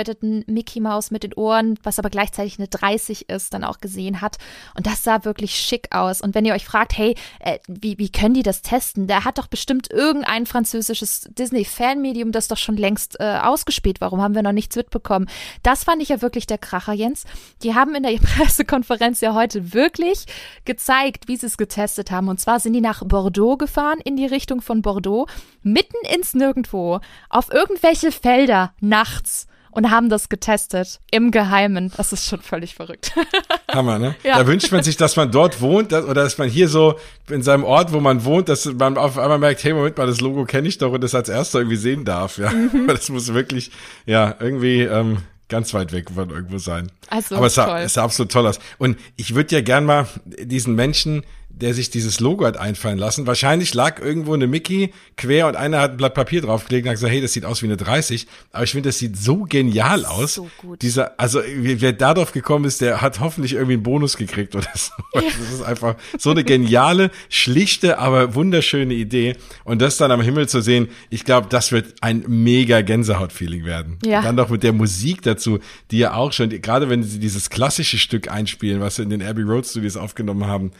Mickey 0.47 0.79
Mouse 0.79 1.12
mit 1.12 1.23
den 1.23 1.34
Ohren, 1.34 1.79
was 1.84 1.99
aber 1.99 2.10
gleichzeitig 2.10 2.60
eine 2.60 2.67
30 2.67 3.29
ist, 3.29 3.53
dann 3.53 3.63
auch 3.63 3.79
gesehen 3.79 4.21
hat. 4.21 4.38
Und 4.75 4.88
das 4.88 5.03
sah 5.03 5.25
wirklich 5.25 5.56
schick 5.56 5.93
aus. 5.95 6.21
Und 6.21 6.36
wenn 6.36 6.45
ihr 6.45 6.53
euch 6.53 6.65
fragt, 6.65 6.97
hey 6.97 7.15
äh, 7.39 7.60
wie, 7.67 7.97
wie 7.97 8.12
können 8.12 8.34
die 8.34 8.43
das 8.43 8.62
testen? 8.62 9.08
Der 9.08 9.25
hat 9.25 9.38
doch 9.38 9.47
bestimmt 9.47 9.91
irgendein 9.91 10.45
französisches 10.45 11.29
Disney-Fanmedium 11.32 12.32
das 12.32 12.47
doch 12.47 12.58
schon 12.58 12.77
längst 12.77 13.19
äh, 13.19 13.39
ausgespielt. 13.41 14.01
Warum 14.01 14.21
haben 14.21 14.36
wir 14.36 14.43
noch 14.43 14.51
nichts 14.51 14.75
mitbekommen? 14.75 15.29
Das 15.62 15.84
fand 15.84 16.01
ich 16.01 16.10
ja 16.10 16.21
wirklich 16.21 16.47
der 16.47 16.58
Kracher, 16.58 16.93
Jens. 16.93 17.25
Die 17.63 17.75
haben 17.75 17.95
in 17.95 18.03
der 18.03 18.17
Pressekonferenz 18.38 19.21
ja 19.21 19.34
heute 19.34 19.73
wirklich 19.73 20.25
gezeigt, 20.65 21.27
wie 21.27 21.38
sie 21.38 21.47
es 21.47 21.58
getestet 21.58 22.12
haben. 22.12 22.29
Und 22.29 22.39
zwar 22.39 22.60
sind 22.60 22.73
die 22.73 22.82
nach 22.82 23.03
Bordeaux 23.06 23.58
gefahren, 23.58 23.99
in 24.03 24.15
die 24.15 24.25
Richtung 24.25 24.62
von 24.62 24.82
Bordeaux, 24.82 25.27
mitten 25.62 25.97
ins 26.13 26.34
Nirgendwo, 26.34 26.99
auf 27.29 27.51
irgendwelche 27.51 28.12
Felder 28.12 28.73
nachts 28.79 29.47
und 29.73 29.89
haben 29.89 30.09
das 30.09 30.29
getestet 30.29 30.99
im 31.12 31.31
Geheimen. 31.31 31.91
Das 31.97 32.13
ist 32.13 32.27
schon 32.27 32.41
völlig 32.41 32.75
verrückt. 32.75 33.13
Hammer, 33.71 33.99
ne? 33.99 34.15
Ja. 34.23 34.38
Da 34.38 34.47
wünscht 34.47 34.71
man 34.71 34.83
sich, 34.83 34.97
dass 34.97 35.15
man 35.15 35.31
dort 35.31 35.62
wohnt 35.62 35.91
dass, 35.91 36.05
oder 36.05 36.23
dass 36.23 36.38
man 36.38 36.49
hier 36.49 36.67
so 36.67 36.95
in 37.29 37.41
seinem 37.41 37.63
Ort, 37.63 37.91
wo 37.91 37.99
man 37.99 38.23
wohnt, 38.23 38.49
dass 38.49 38.65
man 38.65 38.97
auf 38.97 39.17
einmal 39.17 39.39
merkt, 39.39 39.63
hey, 39.63 39.73
Moment 39.73 39.97
mal, 39.97 40.07
das 40.07 40.21
Logo 40.21 40.45
kenne 40.45 40.67
ich 40.67 40.77
doch 40.77 40.91
und 40.91 41.01
das 41.01 41.15
als 41.15 41.29
erster 41.29 41.59
irgendwie 41.59 41.77
sehen 41.77 42.05
darf. 42.05 42.38
Ja, 42.38 42.51
mhm. 42.51 42.86
das 42.88 43.09
muss 43.09 43.33
wirklich, 43.33 43.71
ja, 44.05 44.36
irgendwie 44.39 44.81
ähm, 44.81 45.17
ganz 45.49 45.73
weit 45.73 45.91
weg 45.91 46.09
von 46.13 46.29
irgendwo 46.29 46.57
sein. 46.57 46.91
Also, 47.09 47.36
Aber 47.36 47.47
es 47.47 47.55
sah, 47.55 47.81
es 47.81 47.93
sah 47.93 48.03
absolut 48.03 48.31
toll 48.31 48.47
aus. 48.47 48.59
Und 48.77 48.97
ich 49.15 49.36
würde 49.36 49.55
ja 49.55 49.62
gern 49.62 49.86
mal 49.86 50.07
diesen 50.25 50.75
Menschen 50.75 51.23
der 51.55 51.73
sich 51.73 51.91
dieses 51.91 52.19
Logo 52.19 52.45
hat 52.45 52.57
einfallen 52.57 52.97
lassen. 52.97 53.27
Wahrscheinlich 53.27 53.73
lag 53.73 54.01
irgendwo 54.01 54.33
eine 54.33 54.47
Mickey 54.47 54.91
quer 55.17 55.47
und 55.47 55.55
einer 55.55 55.79
hat 55.79 55.91
ein 55.91 55.97
Blatt 55.97 56.15
Papier 56.15 56.41
draufgelegt 56.41 56.85
und 56.85 56.89
hat 56.89 56.95
gesagt, 56.95 57.13
hey, 57.13 57.21
das 57.21 57.33
sieht 57.33 57.45
aus 57.45 57.61
wie 57.61 57.67
eine 57.67 57.77
30. 57.77 58.27
Aber 58.51 58.63
ich 58.63 58.71
finde, 58.71 58.89
das 58.89 58.97
sieht 58.97 59.17
so 59.17 59.43
genial 59.43 60.05
aus. 60.05 60.35
So 60.35 60.49
gut. 60.57 60.81
Dieser, 60.81 61.19
also 61.19 61.41
wer 61.45 61.93
darauf 61.93 62.31
gekommen 62.31 62.65
ist, 62.65 62.81
der 62.81 63.01
hat 63.01 63.19
hoffentlich 63.19 63.53
irgendwie 63.53 63.73
einen 63.73 63.83
Bonus 63.83 64.17
gekriegt 64.17 64.55
oder 64.55 64.69
so. 64.75 64.91
Ja. 65.13 65.21
Das 65.43 65.51
ist 65.51 65.63
einfach 65.63 65.95
so 66.17 66.31
eine 66.31 66.43
geniale, 66.43 67.11
schlichte, 67.27 67.97
aber 67.97 68.33
wunderschöne 68.33 68.93
Idee. 68.93 69.35
Und 69.65 69.81
das 69.81 69.97
dann 69.97 70.11
am 70.11 70.21
Himmel 70.21 70.47
zu 70.47 70.61
sehen, 70.61 70.87
ich 71.09 71.25
glaube, 71.25 71.47
das 71.49 71.71
wird 71.71 71.95
ein 72.01 72.23
mega 72.27 72.81
Gänsehaut-Feeling 72.81 73.65
werden. 73.65 73.97
Ja. 74.05 74.19
Und 74.19 74.25
dann 74.25 74.35
noch 74.35 74.49
mit 74.49 74.63
der 74.63 74.73
Musik 74.73 75.21
dazu, 75.21 75.59
die 75.91 75.97
ja 75.97 76.13
auch 76.13 76.31
schon, 76.31 76.49
gerade 76.49 76.89
wenn 76.89 77.03
sie 77.03 77.19
dieses 77.19 77.49
klassische 77.49 77.97
Stück 77.97 78.31
einspielen, 78.31 78.79
was 78.79 78.95
sie 78.95 79.03
in 79.03 79.09
den 79.09 79.21
Abbey 79.21 79.41
Road 79.41 79.65
Studios 79.65 79.97
aufgenommen 79.97 80.47
haben, 80.47 80.71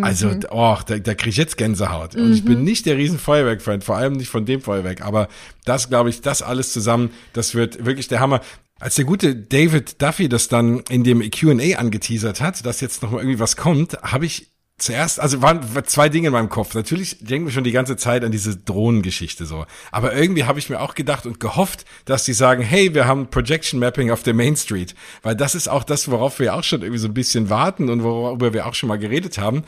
also, 0.00 0.28
mhm. 0.28 0.40
oh, 0.50 0.76
da, 0.86 0.98
da 0.98 1.14
krieg 1.14 1.30
ich 1.30 1.36
jetzt 1.36 1.56
Gänsehaut. 1.56 2.16
Und 2.16 2.28
mhm. 2.28 2.34
ich 2.34 2.44
bin 2.44 2.58
mhm. 2.58 2.64
nicht 2.64 2.86
der 2.86 2.96
riesen 2.96 3.18
Feuerwerk-Fan, 3.18 3.80
vor 3.80 3.96
allem 3.96 4.14
nicht 4.14 4.28
von 4.28 4.44
dem 4.44 4.60
Feuerwerk. 4.60 5.02
Aber 5.02 5.28
das, 5.64 5.88
glaube 5.88 6.10
ich, 6.10 6.20
das 6.20 6.42
alles 6.42 6.72
zusammen, 6.72 7.10
das 7.32 7.54
wird 7.54 7.84
wirklich 7.84 8.08
der 8.08 8.20
Hammer. 8.20 8.40
Als 8.80 8.96
der 8.96 9.04
gute 9.04 9.36
David 9.36 10.02
Duffy 10.02 10.28
das 10.28 10.48
dann 10.48 10.80
in 10.90 11.04
dem 11.04 11.22
Q&A 11.30 11.78
angeteasert 11.78 12.40
hat, 12.40 12.66
dass 12.66 12.80
jetzt 12.80 13.02
noch 13.02 13.12
mal 13.12 13.18
irgendwie 13.18 13.38
was 13.38 13.56
kommt, 13.56 13.96
habe 14.02 14.26
ich 14.26 14.50
Zuerst, 14.76 15.20
also 15.20 15.40
waren 15.40 15.60
zwei 15.86 16.08
Dinge 16.08 16.26
in 16.26 16.32
meinem 16.32 16.48
Kopf. 16.48 16.74
Natürlich 16.74 17.18
denken 17.20 17.46
wir 17.46 17.52
schon 17.52 17.62
die 17.62 17.70
ganze 17.70 17.96
Zeit 17.96 18.24
an 18.24 18.32
diese 18.32 18.56
Drohnengeschichte 18.56 19.46
so. 19.46 19.66
Aber 19.92 20.12
irgendwie 20.12 20.44
habe 20.44 20.58
ich 20.58 20.68
mir 20.68 20.80
auch 20.80 20.96
gedacht 20.96 21.26
und 21.26 21.38
gehofft, 21.38 21.84
dass 22.06 22.24
die 22.24 22.32
sagen, 22.32 22.60
hey, 22.60 22.92
wir 22.92 23.06
haben 23.06 23.28
Projection 23.30 23.78
Mapping 23.78 24.10
auf 24.10 24.24
der 24.24 24.34
Main 24.34 24.56
Street. 24.56 24.96
Weil 25.22 25.36
das 25.36 25.54
ist 25.54 25.68
auch 25.68 25.84
das, 25.84 26.10
worauf 26.10 26.40
wir 26.40 26.56
auch 26.56 26.64
schon 26.64 26.82
irgendwie 26.82 26.98
so 26.98 27.06
ein 27.06 27.14
bisschen 27.14 27.50
warten 27.50 27.88
und 27.88 28.02
worüber 28.02 28.52
wir 28.52 28.66
auch 28.66 28.74
schon 28.74 28.88
mal 28.88 28.98
geredet 28.98 29.38
haben. 29.38 29.62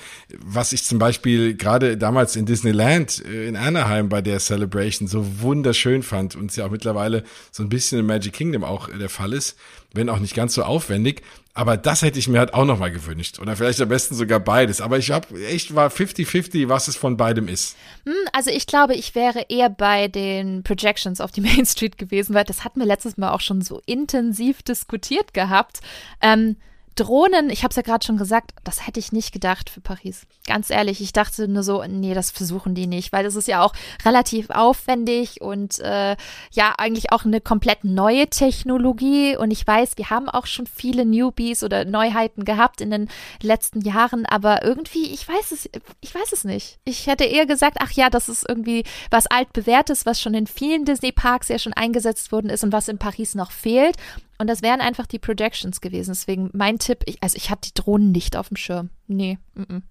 Was 0.44 0.72
ich 0.72 0.82
zum 0.82 0.98
Beispiel 0.98 1.54
gerade 1.54 1.96
damals 1.96 2.34
in 2.34 2.44
Disneyland 2.44 3.24
äh, 3.24 3.46
in 3.46 3.54
Anaheim 3.54 4.08
bei 4.08 4.22
der 4.22 4.40
Celebration 4.40 5.06
so 5.06 5.40
wunderschön 5.40 6.02
fand 6.02 6.34
und 6.34 6.50
es 6.50 6.56
ja 6.56 6.66
auch 6.66 6.70
mittlerweile 6.70 7.22
so 7.52 7.62
ein 7.62 7.68
bisschen 7.68 8.00
in 8.00 8.06
Magic 8.06 8.32
Kingdom 8.32 8.64
auch 8.64 8.88
der 8.88 9.08
Fall 9.08 9.32
ist 9.34 9.56
wenn 9.96 10.08
auch 10.08 10.18
nicht 10.18 10.34
ganz 10.34 10.54
so 10.54 10.62
aufwendig. 10.62 11.22
Aber 11.56 11.78
das 11.78 12.02
hätte 12.02 12.18
ich 12.18 12.28
mir 12.28 12.38
halt 12.38 12.52
auch 12.52 12.66
noch 12.66 12.78
mal 12.78 12.92
gewünscht. 12.92 13.38
Oder 13.38 13.56
vielleicht 13.56 13.80
am 13.80 13.88
besten 13.88 14.14
sogar 14.14 14.40
beides. 14.40 14.82
Aber 14.82 14.98
ich 14.98 15.10
habe 15.10 15.42
echt 15.46 15.74
war 15.74 15.88
50-50, 15.88 16.68
was 16.68 16.86
es 16.86 16.96
von 16.96 17.16
beidem 17.16 17.48
ist. 17.48 17.76
Hm, 18.04 18.12
also 18.34 18.50
ich 18.50 18.66
glaube, 18.66 18.94
ich 18.94 19.14
wäre 19.14 19.46
eher 19.48 19.70
bei 19.70 20.08
den 20.08 20.62
Projections 20.64 21.18
auf 21.18 21.32
die 21.32 21.40
Main 21.46 21.64
Street 21.64 21.96
gewesen, 21.96 22.34
weil 22.34 22.44
das 22.44 22.62
hatten 22.62 22.78
wir 22.78 22.86
letztes 22.86 23.16
Mal 23.16 23.30
auch 23.30 23.40
schon 23.40 23.62
so 23.62 23.80
intensiv 23.86 24.62
diskutiert 24.62 25.32
gehabt. 25.32 25.80
Ähm, 26.20 26.56
Drohnen, 26.96 27.50
ich 27.50 27.62
habe 27.62 27.70
es 27.70 27.76
ja 27.76 27.82
gerade 27.82 28.04
schon 28.04 28.16
gesagt, 28.16 28.52
das 28.64 28.86
hätte 28.86 28.98
ich 28.98 29.12
nicht 29.12 29.32
gedacht 29.32 29.68
für 29.68 29.82
Paris. 29.82 30.26
Ganz 30.46 30.70
ehrlich, 30.70 31.02
ich 31.02 31.12
dachte 31.12 31.46
nur 31.46 31.62
so, 31.62 31.84
nee, 31.84 32.14
das 32.14 32.30
versuchen 32.30 32.74
die 32.74 32.86
nicht, 32.86 33.12
weil 33.12 33.22
das 33.22 33.36
ist 33.36 33.48
ja 33.48 33.62
auch 33.62 33.74
relativ 34.04 34.48
aufwendig 34.48 35.42
und 35.42 35.78
äh, 35.80 36.16
ja, 36.52 36.74
eigentlich 36.78 37.12
auch 37.12 37.26
eine 37.26 37.42
komplett 37.42 37.84
neue 37.84 38.28
Technologie. 38.28 39.36
Und 39.36 39.50
ich 39.50 39.66
weiß, 39.66 39.92
wir 39.96 40.08
haben 40.08 40.28
auch 40.30 40.46
schon 40.46 40.66
viele 40.66 41.04
Newbies 41.04 41.62
oder 41.62 41.84
Neuheiten 41.84 42.44
gehabt 42.44 42.80
in 42.80 42.90
den 42.90 43.08
letzten 43.42 43.82
Jahren, 43.82 44.24
aber 44.24 44.64
irgendwie, 44.64 45.12
ich 45.12 45.28
weiß 45.28 45.52
es, 45.52 45.68
ich 46.00 46.14
weiß 46.14 46.32
es 46.32 46.44
nicht. 46.44 46.78
Ich 46.84 47.06
hätte 47.06 47.24
eher 47.24 47.46
gesagt, 47.46 47.76
ach 47.80 47.92
ja, 47.92 48.08
das 48.08 48.30
ist 48.30 48.48
irgendwie 48.48 48.84
was 49.10 49.26
altbewährtes, 49.26 50.06
was 50.06 50.20
schon 50.20 50.34
in 50.34 50.46
vielen 50.46 50.86
Disney-Parks 50.86 51.48
ja 51.48 51.58
schon 51.58 51.74
eingesetzt 51.74 52.32
worden 52.32 52.48
ist 52.48 52.64
und 52.64 52.72
was 52.72 52.88
in 52.88 52.98
Paris 52.98 53.34
noch 53.34 53.50
fehlt. 53.50 53.96
Und 54.38 54.48
das 54.48 54.62
wären 54.62 54.80
einfach 54.80 55.06
die 55.06 55.18
Projections 55.18 55.80
gewesen. 55.80 56.12
Deswegen 56.12 56.50
mein 56.52 56.78
Tipp, 56.78 57.00
ich, 57.06 57.22
also 57.22 57.36
ich 57.36 57.50
hatte 57.50 57.70
die 57.70 57.80
Drohnen 57.80 58.12
nicht 58.12 58.36
auf 58.36 58.48
dem 58.48 58.56
Schirm. 58.56 58.90
Nee. 59.06 59.38
-mm. 59.56 59.82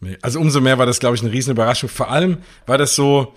nee. 0.00 0.18
Also 0.22 0.40
umso 0.40 0.60
mehr 0.60 0.78
war 0.78 0.86
das, 0.86 1.00
glaube 1.00 1.16
ich, 1.16 1.22
eine 1.22 1.32
riesen 1.32 1.52
Überraschung. 1.52 1.88
Vor 1.88 2.10
allem, 2.10 2.38
weil 2.66 2.78
das 2.78 2.94
so, 2.94 3.34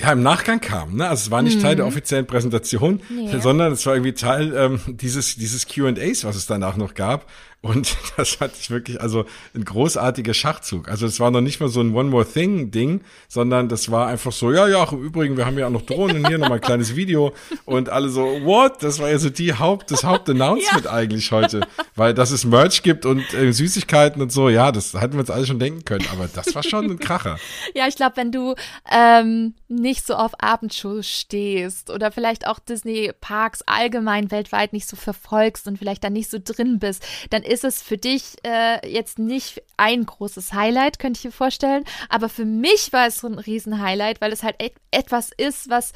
ja, 0.00 0.12
im 0.12 0.22
Nachgang 0.22 0.60
kam. 0.60 0.96
Ne? 0.96 1.08
Also 1.08 1.22
es 1.24 1.30
war 1.30 1.42
nicht 1.42 1.58
mhm. 1.58 1.62
Teil 1.62 1.76
der 1.76 1.84
mhm. 1.84 1.92
offiziellen 1.92 2.26
Präsentation, 2.26 3.00
nee. 3.08 3.38
sondern 3.38 3.72
es 3.72 3.84
war 3.86 3.94
irgendwie 3.94 4.12
Teil 4.12 4.54
ähm, 4.54 4.80
dieses, 4.86 5.36
dieses 5.36 5.66
Q&As, 5.66 6.24
was 6.24 6.36
es 6.36 6.46
danach 6.46 6.76
noch 6.76 6.94
gab. 6.94 7.26
Und 7.66 7.96
das 8.16 8.30
fand 8.30 8.52
ich 8.58 8.70
wirklich, 8.70 9.00
also 9.00 9.24
ein 9.54 9.64
großartiger 9.64 10.34
Schachzug. 10.34 10.88
Also 10.88 11.04
es 11.06 11.18
war 11.18 11.32
noch 11.32 11.40
nicht 11.40 11.60
mal 11.60 11.68
so 11.68 11.80
ein 11.80 11.94
One 11.94 12.10
More 12.10 12.24
Thing 12.24 12.70
Ding, 12.70 13.00
sondern 13.28 13.68
das 13.68 13.90
war 13.90 14.06
einfach 14.06 14.30
so, 14.30 14.52
ja, 14.52 14.68
ja, 14.68 14.84
im 14.92 15.02
Übrigen, 15.02 15.36
wir 15.36 15.46
haben 15.46 15.58
ja 15.58 15.66
auch 15.66 15.70
noch 15.70 15.82
Drohnen, 15.82 16.26
hier 16.26 16.38
nochmal 16.38 16.58
ein 16.58 16.60
kleines 16.60 16.94
Video 16.94 17.32
und 17.64 17.88
alle 17.88 18.08
so, 18.08 18.22
what? 18.44 18.82
Das 18.82 19.00
war 19.00 19.10
ja 19.10 19.18
so 19.18 19.30
die 19.30 19.52
Haupt, 19.52 19.90
das 19.90 20.04
Hauptannouncement 20.04 20.84
ja. 20.84 20.92
eigentlich 20.92 21.32
heute. 21.32 21.66
Weil 21.96 22.14
dass 22.14 22.30
es 22.30 22.44
Merch 22.44 22.82
gibt 22.82 23.04
und 23.04 23.34
äh, 23.34 23.52
Süßigkeiten 23.52 24.22
und 24.22 24.30
so, 24.30 24.48
ja, 24.48 24.70
das 24.70 24.94
hätten 24.94 25.14
wir 25.14 25.20
uns 25.20 25.30
alle 25.30 25.46
schon 25.46 25.58
denken 25.58 25.84
können, 25.84 26.06
aber 26.12 26.28
das 26.32 26.54
war 26.54 26.62
schon 26.62 26.88
ein 26.88 26.98
Kracher. 26.98 27.38
Ja, 27.74 27.88
ich 27.88 27.96
glaube, 27.96 28.16
wenn 28.16 28.30
du 28.30 28.54
ähm, 28.90 29.54
nicht 29.68 30.06
so 30.06 30.14
auf 30.14 30.32
Abendshows 30.40 31.06
stehst 31.06 31.90
oder 31.90 32.12
vielleicht 32.12 32.46
auch 32.46 32.58
Disney 32.58 33.10
Parks 33.20 33.62
allgemein 33.62 34.30
weltweit 34.30 34.72
nicht 34.72 34.88
so 34.88 34.94
verfolgst 34.96 35.66
und 35.66 35.78
vielleicht 35.78 36.04
da 36.04 36.10
nicht 36.10 36.30
so 36.30 36.38
drin 36.42 36.78
bist, 36.78 37.04
dann 37.30 37.42
ist 37.42 37.55
es 37.64 37.82
für 37.82 37.98
dich 37.98 38.36
äh, 38.44 38.86
jetzt 38.88 39.18
nicht 39.18 39.62
ein 39.76 40.04
großes 40.06 40.52
Highlight, 40.52 40.98
könnte 40.98 41.18
ich 41.18 41.24
mir 41.24 41.32
vorstellen. 41.32 41.84
Aber 42.08 42.28
für 42.28 42.44
mich 42.44 42.92
war 42.92 43.06
es 43.06 43.20
so 43.20 43.26
ein 43.26 43.38
Riesen-Highlight, 43.38 44.20
weil 44.20 44.32
es 44.32 44.42
halt 44.42 44.56
et 44.60 44.74
etwas 44.90 45.30
ist, 45.36 45.68
was, 45.68 45.92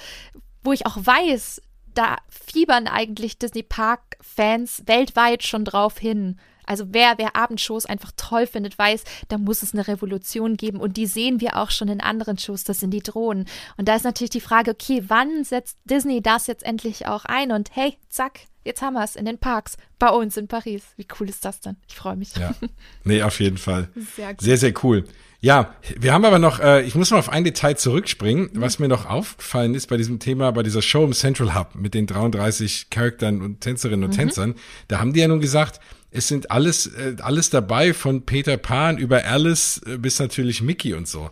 wo 0.62 0.72
ich 0.72 0.86
auch 0.86 0.96
weiß, 0.96 1.62
da 1.94 2.16
fiebern 2.28 2.86
eigentlich 2.86 3.38
Disney 3.38 3.62
Park-Fans 3.62 4.82
weltweit 4.86 5.42
schon 5.42 5.64
drauf 5.64 5.98
hin. 5.98 6.38
Also 6.70 6.86
wer, 6.90 7.18
wer 7.18 7.34
Abendshows 7.34 7.84
einfach 7.84 8.12
toll 8.16 8.46
findet, 8.46 8.78
weiß, 8.78 9.02
da 9.26 9.38
muss 9.38 9.64
es 9.64 9.74
eine 9.74 9.88
Revolution 9.88 10.56
geben. 10.56 10.78
Und 10.78 10.96
die 10.96 11.06
sehen 11.06 11.40
wir 11.40 11.56
auch 11.56 11.72
schon 11.72 11.88
in 11.88 12.00
anderen 12.00 12.38
Shows, 12.38 12.62
das 12.62 12.78
sind 12.78 12.92
die 12.92 13.02
Drohnen. 13.02 13.46
Und 13.76 13.88
da 13.88 13.96
ist 13.96 14.04
natürlich 14.04 14.30
die 14.30 14.40
Frage, 14.40 14.70
okay, 14.70 15.02
wann 15.08 15.42
setzt 15.42 15.78
Disney 15.84 16.22
das 16.22 16.46
jetzt 16.46 16.62
endlich 16.62 17.08
auch 17.08 17.24
ein? 17.24 17.50
Und 17.50 17.74
hey, 17.74 17.96
zack, 18.08 18.42
jetzt 18.64 18.82
haben 18.82 18.94
wir 18.94 19.02
es 19.02 19.16
in 19.16 19.24
den 19.24 19.38
Parks 19.38 19.78
bei 19.98 20.10
uns 20.10 20.36
in 20.36 20.46
Paris. 20.46 20.84
Wie 20.96 21.08
cool 21.18 21.28
ist 21.28 21.44
das 21.44 21.58
denn? 21.58 21.76
Ich 21.88 21.96
freue 21.96 22.14
mich. 22.14 22.36
Ja, 22.36 22.54
nee, 23.02 23.20
auf 23.20 23.40
jeden 23.40 23.58
Fall. 23.58 23.88
Sehr, 24.14 24.36
sehr, 24.38 24.56
sehr 24.56 24.72
cool. 24.84 25.08
Ja, 25.42 25.74
wir 25.98 26.12
haben 26.12 26.26
aber 26.26 26.38
noch, 26.38 26.60
äh, 26.60 26.82
ich 26.82 26.94
muss 26.94 27.10
mal 27.10 27.18
auf 27.18 27.30
ein 27.30 27.44
Detail 27.44 27.74
zurückspringen, 27.74 28.50
mhm. 28.52 28.60
was 28.60 28.78
mir 28.78 28.88
noch 28.88 29.06
aufgefallen 29.06 29.74
ist 29.74 29.86
bei 29.86 29.96
diesem 29.96 30.18
Thema, 30.18 30.50
bei 30.50 30.62
dieser 30.62 30.82
Show 30.82 31.04
im 31.04 31.14
Central 31.14 31.54
Hub 31.54 31.74
mit 31.74 31.94
den 31.94 32.06
33 32.06 32.90
Charakteren 32.90 33.40
und 33.40 33.60
Tänzerinnen 33.60 34.04
und 34.04 34.10
mhm. 34.10 34.16
Tänzern. 34.16 34.54
Da 34.88 35.00
haben 35.00 35.14
die 35.14 35.20
ja 35.20 35.28
nun 35.28 35.40
gesagt, 35.40 35.80
es 36.10 36.28
sind 36.28 36.50
alles, 36.50 36.88
äh, 36.88 37.16
alles 37.22 37.48
dabei 37.48 37.94
von 37.94 38.26
Peter 38.26 38.58
Pan 38.58 38.98
über 38.98 39.24
Alice 39.24 39.80
äh, 39.86 39.96
bis 39.96 40.18
natürlich 40.18 40.60
Mickey 40.60 40.92
und 40.92 41.08
so. 41.08 41.30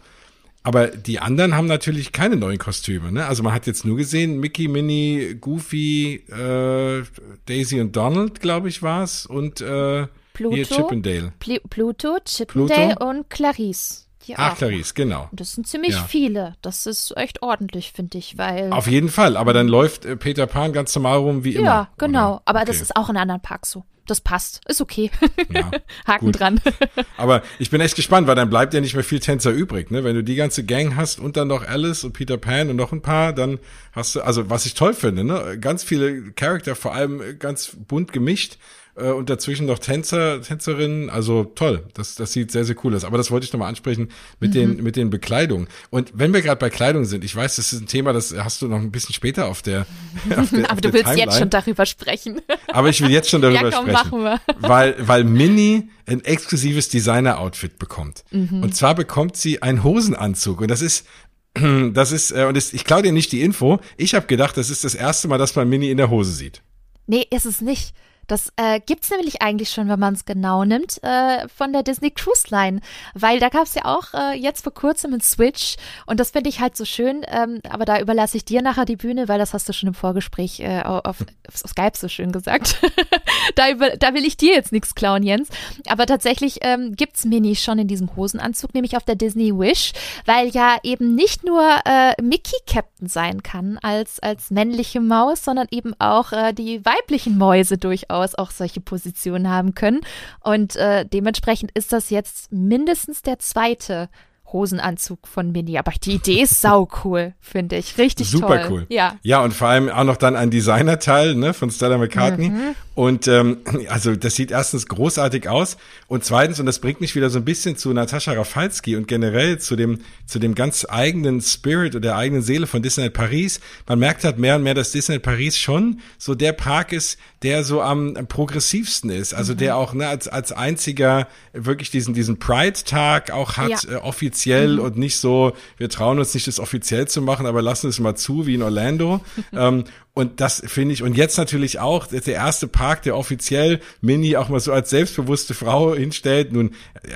Aber 0.62 0.88
die 0.88 1.18
anderen 1.18 1.54
haben 1.54 1.66
natürlich 1.66 2.12
keine 2.12 2.36
neuen 2.36 2.58
Kostüme. 2.58 3.12
Ne? 3.12 3.26
Also 3.26 3.42
man 3.42 3.52
hat 3.52 3.66
jetzt 3.66 3.84
nur 3.84 3.96
gesehen, 3.96 4.40
Mickey, 4.40 4.68
Minnie, 4.68 5.34
Goofy, 5.40 6.24
äh, 6.30 7.02
Daisy 7.46 7.80
und 7.80 7.94
Donald, 7.94 8.40
glaube 8.40 8.68
ich, 8.68 8.82
war's. 8.82 9.26
Und 9.26 9.60
äh, 9.60 10.06
Pluto, 10.38 10.54
hier 10.54 10.66
Chippendale. 10.66 11.32
Pl 11.40 11.60
Pluto, 11.68 12.18
Chippendale 12.24 12.94
Pluto? 12.94 13.10
und 13.10 13.28
Clarice. 13.28 14.06
Ach, 14.36 14.56
Clarice, 14.56 14.94
genau. 14.94 15.28
Das 15.32 15.52
sind 15.54 15.66
ziemlich 15.66 15.94
ja. 15.94 16.04
viele. 16.04 16.54
Das 16.62 16.86
ist 16.86 17.16
echt 17.16 17.42
ordentlich, 17.42 17.92
finde 17.92 18.18
ich, 18.18 18.38
weil. 18.38 18.72
Auf 18.72 18.86
jeden 18.86 19.08
Fall, 19.08 19.36
aber 19.36 19.52
dann 19.52 19.66
läuft 19.66 20.04
äh, 20.04 20.16
Peter 20.16 20.46
Pan 20.46 20.72
ganz 20.72 20.94
normal 20.94 21.18
rum 21.18 21.44
wie 21.44 21.54
immer. 21.56 21.66
Ja, 21.66 21.88
genau. 21.98 22.34
Oder? 22.34 22.42
Aber 22.44 22.58
okay. 22.60 22.68
das 22.68 22.80
ist 22.80 22.94
auch 22.94 23.08
in 23.08 23.16
anderen 23.16 23.40
Parks 23.40 23.70
so 23.72 23.84
das 24.08 24.20
passt, 24.20 24.60
ist 24.66 24.80
okay. 24.80 25.10
Ja, 25.50 25.70
Haken 26.06 26.26
gut. 26.26 26.40
dran. 26.40 26.60
Aber 27.16 27.42
ich 27.58 27.70
bin 27.70 27.80
echt 27.80 27.96
gespannt, 27.96 28.26
weil 28.26 28.34
dann 28.34 28.50
bleibt 28.50 28.74
ja 28.74 28.80
nicht 28.80 28.94
mehr 28.94 29.04
viel 29.04 29.20
Tänzer 29.20 29.50
übrig, 29.50 29.90
ne? 29.90 30.04
Wenn 30.04 30.14
du 30.14 30.24
die 30.24 30.34
ganze 30.34 30.64
Gang 30.64 30.96
hast 30.96 31.20
und 31.20 31.36
dann 31.36 31.48
noch 31.48 31.66
Alice 31.66 32.04
und 32.04 32.12
Peter 32.12 32.36
Pan 32.36 32.70
und 32.70 32.76
noch 32.76 32.92
ein 32.92 33.02
paar, 33.02 33.32
dann 33.32 33.58
hast 33.92 34.14
du, 34.14 34.20
also 34.20 34.50
was 34.50 34.66
ich 34.66 34.74
toll 34.74 34.94
finde, 34.94 35.24
ne? 35.24 35.58
Ganz 35.60 35.84
viele 35.84 36.32
Charakter, 36.32 36.74
vor 36.74 36.94
allem 36.94 37.38
ganz 37.38 37.76
bunt 37.86 38.12
gemischt 38.12 38.58
äh, 38.98 39.10
und 39.10 39.30
dazwischen 39.30 39.66
noch 39.66 39.78
Tänzer, 39.78 40.40
Tänzerinnen. 40.42 41.10
Also 41.10 41.44
toll, 41.44 41.84
das, 41.94 42.14
das 42.14 42.32
sieht 42.32 42.50
sehr, 42.50 42.64
sehr 42.64 42.76
cool 42.84 42.94
aus. 42.94 43.04
Aber 43.04 43.18
das 43.18 43.30
wollte 43.30 43.44
ich 43.44 43.52
nochmal 43.52 43.68
ansprechen 43.68 44.08
mit, 44.40 44.50
mhm. 44.50 44.54
den, 44.54 44.82
mit 44.82 44.96
den 44.96 45.10
Bekleidungen. 45.10 45.68
Und 45.90 46.12
wenn 46.14 46.32
wir 46.32 46.42
gerade 46.42 46.58
bei 46.58 46.70
Kleidung 46.70 47.04
sind, 47.04 47.24
ich 47.24 47.34
weiß, 47.34 47.56
das 47.56 47.72
ist 47.72 47.80
ein 47.80 47.86
Thema, 47.86 48.12
das 48.12 48.34
hast 48.36 48.62
du 48.62 48.68
noch 48.68 48.80
ein 48.80 48.90
bisschen 48.90 49.14
später 49.14 49.46
auf 49.46 49.62
der. 49.62 49.86
Auf 50.36 50.50
der 50.50 50.70
Aber 50.70 50.80
du 50.80 50.92
willst 50.92 51.06
Timeline. 51.06 51.30
jetzt 51.30 51.38
schon 51.38 51.50
darüber 51.50 51.86
sprechen. 51.86 52.40
Aber 52.68 52.88
ich 52.88 53.00
will 53.00 53.10
jetzt 53.10 53.30
schon 53.30 53.42
darüber 53.42 53.62
ja, 53.70 53.70
komm, 53.70 53.88
sprechen. 53.88 53.92
Machen 53.92 54.22
wir. 54.22 54.40
Weil, 54.68 54.94
weil 54.98 55.24
Minnie 55.24 55.88
ein 56.06 56.24
exklusives 56.24 56.88
Designer-Outfit 56.88 57.78
bekommt. 57.78 58.24
Mhm. 58.30 58.62
Und 58.62 58.74
zwar 58.74 58.94
bekommt 58.94 59.36
sie 59.36 59.62
einen 59.62 59.84
Hosenanzug. 59.84 60.60
Und 60.60 60.68
das 60.68 60.82
ist 60.82 61.06
das 61.92 62.12
ist, 62.12 62.30
äh, 62.30 62.44
und 62.44 62.56
das, 62.56 62.72
ich 62.72 62.84
klaue 62.84 63.02
dir 63.02 63.12
nicht 63.12 63.32
die 63.32 63.42
Info. 63.42 63.80
Ich 63.96 64.14
habe 64.14 64.26
gedacht, 64.26 64.56
das 64.56 64.70
ist 64.70 64.84
das 64.84 64.94
erste 64.94 65.28
Mal, 65.28 65.38
dass 65.38 65.54
man 65.56 65.68
Minnie 65.68 65.90
in 65.90 65.96
der 65.96 66.10
Hose 66.10 66.32
sieht. 66.32 66.62
Nee, 67.06 67.26
ist 67.30 67.46
es 67.46 67.60
nicht. 67.60 67.94
Das 68.28 68.52
äh, 68.56 68.80
es 68.86 69.10
nämlich 69.10 69.42
eigentlich 69.42 69.70
schon, 69.70 69.88
wenn 69.88 69.98
man 69.98 70.14
es 70.14 70.26
genau 70.26 70.64
nimmt, 70.64 71.02
äh, 71.02 71.48
von 71.48 71.72
der 71.72 71.82
Disney 71.82 72.10
Cruise 72.10 72.44
Line. 72.50 72.80
Weil 73.14 73.40
da 73.40 73.48
gab 73.48 73.64
es 73.64 73.74
ja 73.74 73.86
auch 73.86 74.12
äh, 74.12 74.38
jetzt 74.38 74.62
vor 74.62 74.74
kurzem 74.74 75.12
einen 75.12 75.22
Switch 75.22 75.76
und 76.06 76.20
das 76.20 76.30
finde 76.30 76.50
ich 76.50 76.60
halt 76.60 76.76
so 76.76 76.84
schön. 76.84 77.24
Ähm, 77.26 77.60
aber 77.68 77.86
da 77.86 77.98
überlasse 77.98 78.36
ich 78.36 78.44
dir 78.44 78.60
nachher 78.60 78.84
die 78.84 78.96
Bühne, 78.96 79.28
weil 79.28 79.38
das 79.38 79.54
hast 79.54 79.68
du 79.68 79.72
schon 79.72 79.88
im 79.88 79.94
Vorgespräch 79.94 80.60
äh, 80.60 80.82
auf, 80.82 81.04
auf 81.06 81.56
Skype 81.56 81.96
so 81.96 82.08
schön 82.08 82.30
gesagt. 82.30 82.80
da, 83.54 83.70
über, 83.70 83.96
da 83.96 84.12
will 84.12 84.26
ich 84.26 84.36
dir 84.36 84.52
jetzt 84.52 84.72
nichts 84.72 84.94
klauen, 84.94 85.22
Jens. 85.22 85.48
Aber 85.88 86.04
tatsächlich 86.04 86.58
ähm, 86.60 86.96
es 87.14 87.24
Mini 87.24 87.56
schon 87.56 87.78
in 87.78 87.88
diesem 87.88 88.14
Hosenanzug, 88.14 88.74
nämlich 88.74 88.96
auf 88.96 89.04
der 89.04 89.16
Disney 89.16 89.58
Wish, 89.58 89.92
weil 90.26 90.48
ja 90.48 90.76
eben 90.82 91.14
nicht 91.14 91.44
nur 91.44 91.64
äh, 91.86 92.12
Mickey 92.20 92.56
Captain 92.66 93.08
sein 93.08 93.42
kann 93.42 93.78
als, 93.78 94.20
als 94.20 94.50
männliche 94.50 95.00
Maus, 95.00 95.44
sondern 95.44 95.66
eben 95.70 95.98
auch 95.98 96.32
äh, 96.32 96.52
die 96.52 96.84
weiblichen 96.84 97.38
Mäuse 97.38 97.78
durchaus 97.78 98.17
durchaus 98.18 98.34
auch 98.34 98.50
solche 98.50 98.80
Positionen 98.80 99.48
haben 99.48 99.74
können. 99.74 100.00
Und 100.40 100.76
äh, 100.76 101.04
dementsprechend 101.06 101.70
ist 101.72 101.92
das 101.92 102.10
jetzt 102.10 102.52
mindestens 102.52 103.22
der 103.22 103.38
zweite 103.38 104.08
Hosenanzug 104.52 105.26
von 105.26 105.52
Mini. 105.52 105.78
Aber 105.78 105.92
die 106.02 106.14
Idee 106.14 106.42
ist 106.42 106.60
sau 106.60 106.88
cool, 107.04 107.34
finde 107.40 107.76
ich. 107.76 107.98
Richtig 107.98 108.30
Super 108.30 108.62
toll. 108.62 108.66
cool. 108.70 108.86
Ja. 108.88 109.16
Ja, 109.22 109.42
und 109.42 109.52
vor 109.52 109.68
allem 109.68 109.88
auch 109.88 110.04
noch 110.04 110.16
dann 110.16 110.36
ein 110.36 110.50
Designerteil 110.50 111.34
ne, 111.34 111.54
von 111.54 111.70
Stella 111.70 111.98
McCartney. 111.98 112.50
Mhm. 112.50 112.74
Und 112.94 113.28
ähm, 113.28 113.58
also 113.88 114.16
das 114.16 114.34
sieht 114.34 114.50
erstens 114.50 114.86
großartig 114.86 115.48
aus 115.48 115.76
und 116.08 116.24
zweitens, 116.24 116.58
und 116.58 116.66
das 116.66 116.80
bringt 116.80 117.00
mich 117.00 117.14
wieder 117.14 117.30
so 117.30 117.38
ein 117.38 117.44
bisschen 117.44 117.76
zu 117.76 117.92
Natascha 117.92 118.32
Rafalski 118.32 118.96
und 118.96 119.06
generell 119.06 119.58
zu 119.58 119.76
dem, 119.76 120.00
zu 120.26 120.38
dem 120.38 120.54
ganz 120.54 120.86
eigenen 120.88 121.40
Spirit 121.40 121.94
und 121.94 122.02
der 122.02 122.16
eigenen 122.16 122.42
Seele 122.42 122.66
von 122.66 122.82
Disneyland 122.82 123.14
Paris. 123.14 123.60
Man 123.86 123.98
merkt 124.00 124.24
halt 124.24 124.38
mehr 124.38 124.56
und 124.56 124.62
mehr, 124.64 124.74
dass 124.74 124.90
Disneyland 124.90 125.24
Paris 125.24 125.56
schon 125.56 126.00
so 126.16 126.34
der 126.34 126.52
Park 126.52 126.92
ist, 126.92 127.18
der 127.42 127.62
so 127.62 127.82
am, 127.82 128.16
am 128.16 128.26
progressivsten 128.26 129.10
ist. 129.10 129.32
Also 129.32 129.52
mhm. 129.52 129.58
der 129.58 129.76
auch 129.76 129.94
ne, 129.94 130.08
als, 130.08 130.26
als 130.26 130.50
einziger 130.50 131.28
wirklich 131.52 131.90
diesen, 131.90 132.14
diesen 132.14 132.40
Pride-Tag 132.40 133.30
auch 133.30 133.56
hat, 133.56 133.84
ja. 133.84 133.92
äh, 133.92 133.96
offiziell 133.96 134.37
mhm. 134.46 134.80
und 134.80 134.96
nicht 134.96 135.16
so, 135.16 135.52
wir 135.76 135.88
trauen 135.88 136.18
uns 136.18 136.34
nicht, 136.34 136.46
das 136.46 136.60
offiziell 136.60 137.08
zu 137.08 137.22
machen, 137.22 137.46
aber 137.46 137.62
lassen 137.62 137.88
es 137.88 137.98
mal 137.98 138.14
zu, 138.14 138.46
wie 138.46 138.54
in 138.54 138.62
Orlando. 138.62 139.20
ähm, 139.52 139.84
und 140.18 140.40
das 140.40 140.60
finde 140.66 140.94
ich, 140.94 141.04
und 141.04 141.16
jetzt 141.16 141.38
natürlich 141.38 141.78
auch 141.78 142.08
der 142.08 142.26
erste 142.26 142.66
Park, 142.66 143.04
der 143.04 143.16
offiziell 143.16 143.78
Mini 144.00 144.36
auch 144.36 144.48
mal 144.48 144.58
so 144.58 144.72
als 144.72 144.90
selbstbewusste 144.90 145.54
Frau 145.54 145.94
hinstellt. 145.94 146.52
Nun 146.52 146.72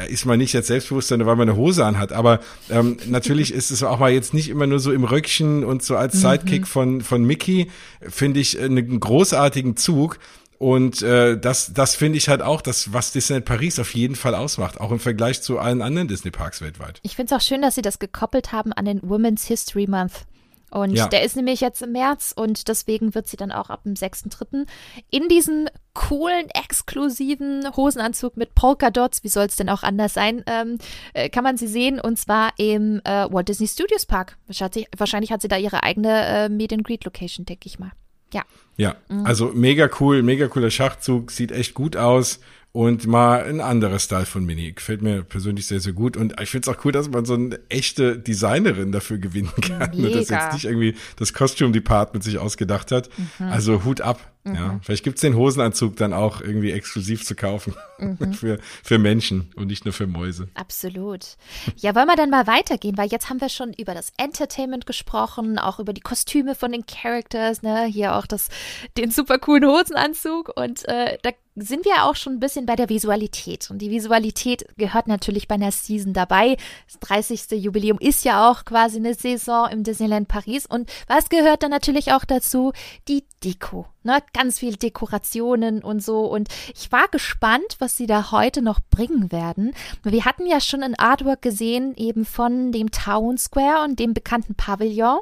ist 0.08 0.24
man 0.24 0.38
nicht 0.38 0.52
jetzt 0.52 0.68
selbstbewusster, 0.68 1.18
weil 1.26 1.34
man 1.34 1.48
eine 1.48 1.58
Hose 1.58 1.84
anhat, 1.84 2.12
aber 2.12 2.38
ähm, 2.70 2.98
natürlich 3.08 3.52
ist 3.54 3.72
es 3.72 3.82
auch 3.82 3.98
mal 3.98 4.12
jetzt 4.12 4.34
nicht 4.34 4.48
immer 4.48 4.68
nur 4.68 4.78
so 4.78 4.92
im 4.92 5.02
Röckchen 5.02 5.64
und 5.64 5.82
so 5.82 5.96
als 5.96 6.20
Sidekick 6.20 6.60
mhm. 6.60 6.66
von, 6.66 7.00
von 7.00 7.24
Mickey, 7.24 7.72
finde 8.08 8.38
ich 8.38 8.60
einen 8.60 9.00
großartigen 9.00 9.76
Zug. 9.76 10.20
Und 10.62 11.02
äh, 11.02 11.36
das, 11.36 11.72
das 11.74 11.96
finde 11.96 12.18
ich 12.18 12.28
halt 12.28 12.40
auch, 12.40 12.60
das, 12.60 12.92
was 12.92 13.10
Disneyland 13.10 13.46
Paris 13.46 13.80
auf 13.80 13.96
jeden 13.96 14.14
Fall 14.14 14.36
ausmacht, 14.36 14.80
auch 14.80 14.92
im 14.92 15.00
Vergleich 15.00 15.42
zu 15.42 15.58
allen 15.58 15.82
anderen 15.82 16.06
Disney-Parks 16.06 16.60
weltweit. 16.60 17.00
Ich 17.02 17.16
finde 17.16 17.34
es 17.34 17.40
auch 17.40 17.44
schön, 17.44 17.62
dass 17.62 17.74
sie 17.74 17.82
das 17.82 17.98
gekoppelt 17.98 18.52
haben 18.52 18.72
an 18.72 18.84
den 18.84 19.00
Women's 19.02 19.44
History 19.44 19.88
Month. 19.88 20.24
Und 20.70 20.92
ja. 20.92 21.08
der 21.08 21.24
ist 21.24 21.34
nämlich 21.34 21.60
jetzt 21.60 21.82
im 21.82 21.90
März 21.90 22.32
und 22.36 22.68
deswegen 22.68 23.12
wird 23.16 23.26
sie 23.26 23.36
dann 23.36 23.50
auch 23.50 23.70
ab 23.70 23.82
dem 23.82 23.94
6.3. 23.94 24.68
in 25.10 25.26
diesem 25.26 25.66
coolen, 25.94 26.46
exklusiven 26.54 27.68
Hosenanzug 27.76 28.36
mit 28.36 28.54
Polka-Dots, 28.54 29.24
wie 29.24 29.30
soll 29.30 29.46
es 29.46 29.56
denn 29.56 29.68
auch 29.68 29.82
anders 29.82 30.14
sein, 30.14 30.44
ähm, 30.46 30.78
äh, 31.12 31.28
kann 31.28 31.42
man 31.42 31.56
sie 31.56 31.66
sehen 31.66 31.98
und 31.98 32.20
zwar 32.20 32.52
im 32.56 33.00
äh, 33.02 33.26
Walt 33.28 33.48
Disney 33.48 33.66
Studios 33.66 34.06
Park. 34.06 34.38
Wahrscheinlich, 34.46 34.86
wahrscheinlich 34.96 35.32
hat 35.32 35.42
sie 35.42 35.48
da 35.48 35.56
ihre 35.56 35.82
eigene 35.82 36.24
äh, 36.24 36.48
Meet 36.48 36.72
and 36.72 36.84
Greet 36.84 37.04
Location, 37.04 37.46
denke 37.46 37.66
ich 37.66 37.80
mal. 37.80 37.90
Ja. 38.32 38.42
Ja, 38.76 38.96
mhm. 39.08 39.26
also 39.26 39.52
mega 39.54 39.88
cool, 40.00 40.22
mega 40.22 40.48
cooler 40.48 40.70
Schachzug, 40.70 41.30
sieht 41.30 41.52
echt 41.52 41.74
gut 41.74 41.96
aus 41.96 42.40
und 42.72 43.06
mal 43.06 43.44
ein 43.44 43.60
anderer 43.60 43.98
Style 43.98 44.24
von 44.24 44.46
Mini. 44.46 44.72
Gefällt 44.72 45.02
mir 45.02 45.22
persönlich 45.22 45.66
sehr, 45.66 45.80
sehr 45.80 45.92
gut. 45.92 46.16
Und 46.16 46.40
ich 46.40 46.50
finde 46.50 46.70
es 46.70 46.74
auch 46.74 46.82
cool, 46.84 46.92
dass 46.92 47.10
man 47.10 47.26
so 47.26 47.34
eine 47.34 47.60
echte 47.68 48.18
Designerin 48.18 48.92
dafür 48.92 49.18
gewinnen 49.18 49.52
kann. 49.60 49.90
Mega. 49.94 50.18
Dass 50.18 50.30
jetzt 50.30 50.52
nicht 50.54 50.64
irgendwie 50.64 50.94
das 51.16 51.34
Costume 51.34 51.72
Department 51.72 52.24
sich 52.24 52.38
ausgedacht 52.38 52.90
hat. 52.90 53.10
Mhm. 53.38 53.46
Also 53.46 53.84
Hut 53.84 54.00
ab. 54.00 54.31
Mhm. 54.44 54.54
Ja, 54.54 54.80
vielleicht 54.82 55.04
gibt's 55.04 55.20
den 55.20 55.36
Hosenanzug 55.36 55.96
dann 55.96 56.12
auch 56.12 56.40
irgendwie 56.40 56.72
exklusiv 56.72 57.24
zu 57.24 57.36
kaufen 57.36 57.74
mhm. 57.98 58.34
für, 58.34 58.58
für 58.82 58.98
Menschen 58.98 59.52
und 59.54 59.68
nicht 59.68 59.84
nur 59.84 59.94
für 59.94 60.06
Mäuse. 60.06 60.48
Absolut. 60.54 61.36
Ja, 61.76 61.94
wollen 61.94 62.08
wir 62.08 62.16
dann 62.16 62.30
mal 62.30 62.46
weitergehen, 62.46 62.98
weil 62.98 63.08
jetzt 63.08 63.30
haben 63.30 63.40
wir 63.40 63.48
schon 63.48 63.72
über 63.74 63.94
das 63.94 64.12
Entertainment 64.16 64.86
gesprochen, 64.86 65.58
auch 65.58 65.78
über 65.78 65.92
die 65.92 66.00
Kostüme 66.00 66.54
von 66.54 66.72
den 66.72 66.86
Characters, 66.86 67.62
ne? 67.62 67.84
Hier 67.84 68.16
auch 68.16 68.26
das, 68.26 68.48
den 68.96 69.10
super 69.10 69.38
coolen 69.38 69.66
Hosenanzug 69.66 70.52
und 70.56 70.88
äh, 70.88 71.18
da 71.22 71.30
sind 71.54 71.84
wir 71.84 72.04
auch 72.04 72.16
schon 72.16 72.34
ein 72.34 72.40
bisschen 72.40 72.66
bei 72.66 72.76
der 72.76 72.88
Visualität. 72.88 73.70
Und 73.70 73.78
die 73.78 73.90
Visualität 73.90 74.66
gehört 74.78 75.06
natürlich 75.06 75.48
bei 75.48 75.56
einer 75.56 75.70
Season 75.70 76.14
dabei. 76.14 76.56
Das 76.86 76.98
30. 77.00 77.62
Jubiläum 77.62 77.98
ist 77.98 78.24
ja 78.24 78.50
auch 78.50 78.64
quasi 78.64 78.96
eine 78.96 79.14
Saison 79.14 79.68
im 79.68 79.84
Disneyland 79.84 80.28
Paris. 80.28 80.64
Und 80.64 80.90
was 81.08 81.28
gehört 81.28 81.62
dann 81.62 81.70
natürlich 81.70 82.12
auch 82.12 82.24
dazu? 82.24 82.72
Die 83.06 83.24
Deko. 83.44 83.86
Ne? 84.04 84.22
Ganz 84.32 84.58
viel 84.58 84.76
Dekorationen 84.76 85.82
und 85.82 86.02
so. 86.02 86.26
Und 86.26 86.48
ich 86.74 86.90
war 86.92 87.08
gespannt, 87.08 87.76
was 87.78 87.96
sie 87.96 88.06
da 88.06 88.32
heute 88.32 88.62
noch 88.62 88.80
bringen 88.90 89.32
werden. 89.32 89.74
Wir 90.02 90.24
hatten 90.24 90.46
ja 90.46 90.60
schon 90.60 90.82
ein 90.82 90.98
Artwork 90.98 91.42
gesehen, 91.42 91.94
eben 91.96 92.24
von 92.24 92.72
dem 92.72 92.90
Town 92.90 93.38
Square 93.38 93.84
und 93.84 93.98
dem 93.98 94.14
bekannten 94.14 94.54
Pavillon. 94.54 95.20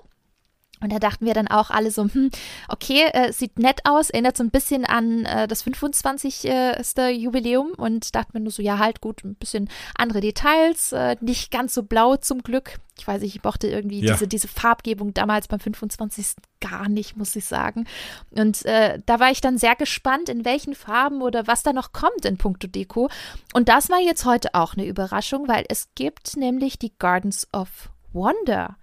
Und 0.81 0.93
da 0.93 0.99
dachten 0.99 1.27
wir 1.27 1.35
dann 1.35 1.49
auch 1.49 1.71
alle 1.71 1.91
so, 1.91 2.05
hm, 2.05 2.31
okay, 2.69 3.05
äh, 3.13 3.33
sieht 3.33 3.59
nett 3.59 3.81
aus, 3.85 4.11
erinnert 4.11 4.37
so 4.37 4.43
ein 4.43 4.51
bisschen 4.51 4.85
an 4.85 5.25
äh, 5.25 5.47
das 5.47 5.63
25. 5.63 6.47
Äh, 6.47 7.11
Jubiläum 7.11 7.73
und 7.77 8.15
dachten 8.15 8.33
wir 8.33 8.41
nur 8.41 8.51
so, 8.51 8.63
ja, 8.63 8.79
halt 8.79 9.01
gut, 9.01 9.25
ein 9.25 9.35
bisschen 9.35 9.69
andere 9.95 10.21
Details, 10.21 10.93
äh, 10.93 11.17
nicht 11.21 11.51
ganz 11.51 11.75
so 11.75 11.83
blau 11.83 12.17
zum 12.17 12.43
Glück. 12.43 12.79
Ich 12.99 13.07
weiß 13.07 13.23
nicht, 13.23 13.37
ich 13.37 13.43
mochte 13.43 13.67
irgendwie 13.67 14.01
ja. 14.01 14.13
diese, 14.13 14.29
diese 14.29 14.49
Farbgebung 14.49 15.15
damals 15.15 15.49
beim 15.49 15.61
25. 15.61 16.37
gar 16.61 16.89
nicht, 16.89 17.17
muss 17.17 17.35
ich 17.37 17.47
sagen. 17.47 17.87
Und 18.31 18.65
äh, 18.67 18.99
da 19.07 19.21
war 19.21 19.31
ich 19.31 19.41
dann 19.41 19.59
sehr 19.59 19.77
gespannt, 19.77 20.29
in 20.29 20.45
welchen 20.45 20.75
Farben 20.75 21.23
oder 21.23 21.47
was 21.47 21.63
da 21.63 21.73
noch 21.73 21.93
kommt 21.93 22.25
in 22.25 22.37
puncto 22.37 22.67
Deko. 22.67 23.09
Und 23.55 23.69
das 23.69 23.89
war 23.89 24.01
jetzt 24.01 24.25
heute 24.25 24.55
auch 24.55 24.75
eine 24.75 24.87
Überraschung, 24.87 25.49
weil 25.49 25.65
es 25.69 25.89
gibt 25.95 26.37
nämlich 26.37 26.79
die 26.79 26.93
Gardens 26.99 27.49
of 27.53 27.91
Wonder 28.13 28.77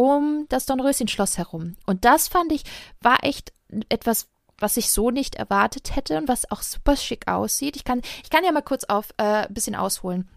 um 0.00 0.46
das 0.48 0.64
Dornröschen-Schloss 0.64 1.36
herum. 1.36 1.76
Und 1.84 2.06
das 2.06 2.28
fand 2.28 2.52
ich, 2.52 2.62
war 3.02 3.22
echt 3.22 3.52
etwas, 3.90 4.28
was 4.58 4.78
ich 4.78 4.90
so 4.90 5.10
nicht 5.10 5.34
erwartet 5.34 5.94
hätte 5.94 6.16
und 6.16 6.26
was 6.26 6.50
auch 6.50 6.62
super 6.62 6.96
schick 6.96 7.28
aussieht. 7.28 7.76
Ich 7.76 7.84
kann, 7.84 8.00
ich 8.22 8.30
kann 8.30 8.44
ja 8.44 8.52
mal 8.52 8.62
kurz 8.62 8.84
auf 8.84 9.10
äh, 9.18 9.46
ein 9.46 9.54
bisschen 9.54 9.74
ausholen. 9.74 10.28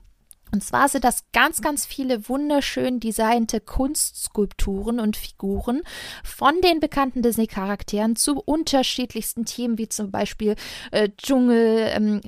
Und 0.52 0.64
zwar 0.64 0.88
sind 0.88 1.04
das 1.04 1.24
ganz, 1.32 1.62
ganz 1.62 1.86
viele 1.86 2.30
wunderschön 2.30 3.00
designte 3.00 3.60
Kunstskulpturen 3.60 5.00
und 5.00 5.18
Figuren 5.18 5.82
von 6.24 6.60
den 6.62 6.80
bekannten 6.80 7.24
Disney-Charakteren 7.24 8.16
zu 8.16 8.40
unterschiedlichsten 8.40 9.46
Themen, 9.46 9.80
wie 9.80 9.90
zum 9.90 10.12
Beispiel 10.12 10.56
äh, 10.92 11.10
Dschungel, 11.18 11.90
ähm, 11.94 12.22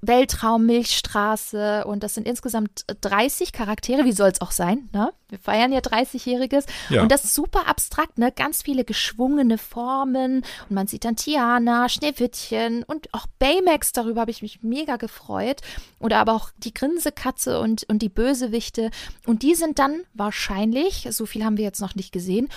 Weltraum, 0.00 0.66
Milchstraße 0.66 1.84
und 1.84 2.02
das 2.02 2.14
sind 2.14 2.26
insgesamt 2.26 2.84
30 3.00 3.52
Charaktere, 3.52 4.04
wie 4.04 4.12
soll 4.12 4.30
es 4.30 4.40
auch 4.40 4.50
sein, 4.50 4.88
ne? 4.92 5.12
Wir 5.28 5.38
feiern 5.38 5.72
ja 5.72 5.80
30-Jähriges 5.80 6.64
ja. 6.88 7.02
und 7.02 7.12
das 7.12 7.24
ist 7.24 7.34
super 7.34 7.68
abstrakt, 7.68 8.18
ne? 8.18 8.32
Ganz 8.32 8.62
viele 8.62 8.84
geschwungene 8.84 9.58
Formen 9.58 10.44
und 10.68 10.70
man 10.70 10.86
sieht 10.86 11.04
dann 11.04 11.16
Tiana, 11.16 11.88
Schneewittchen 11.88 12.82
und 12.84 13.12
auch 13.12 13.26
Baymax, 13.38 13.92
darüber 13.92 14.22
habe 14.22 14.30
ich 14.30 14.42
mich 14.42 14.62
mega 14.62 14.96
gefreut 14.96 15.60
oder 15.98 16.18
aber 16.18 16.34
auch 16.34 16.50
die 16.58 16.74
Grinsekatze 16.74 17.60
und, 17.60 17.84
und 17.88 18.00
die 18.00 18.08
Bösewichte 18.08 18.90
und 19.26 19.42
die 19.42 19.54
sind 19.54 19.78
dann 19.78 20.02
wahrscheinlich, 20.14 21.08
so 21.10 21.26
viel 21.26 21.44
haben 21.44 21.56
wir 21.56 21.64
jetzt 21.64 21.80
noch 21.80 21.94
nicht 21.94 22.12
gesehen, 22.12 22.48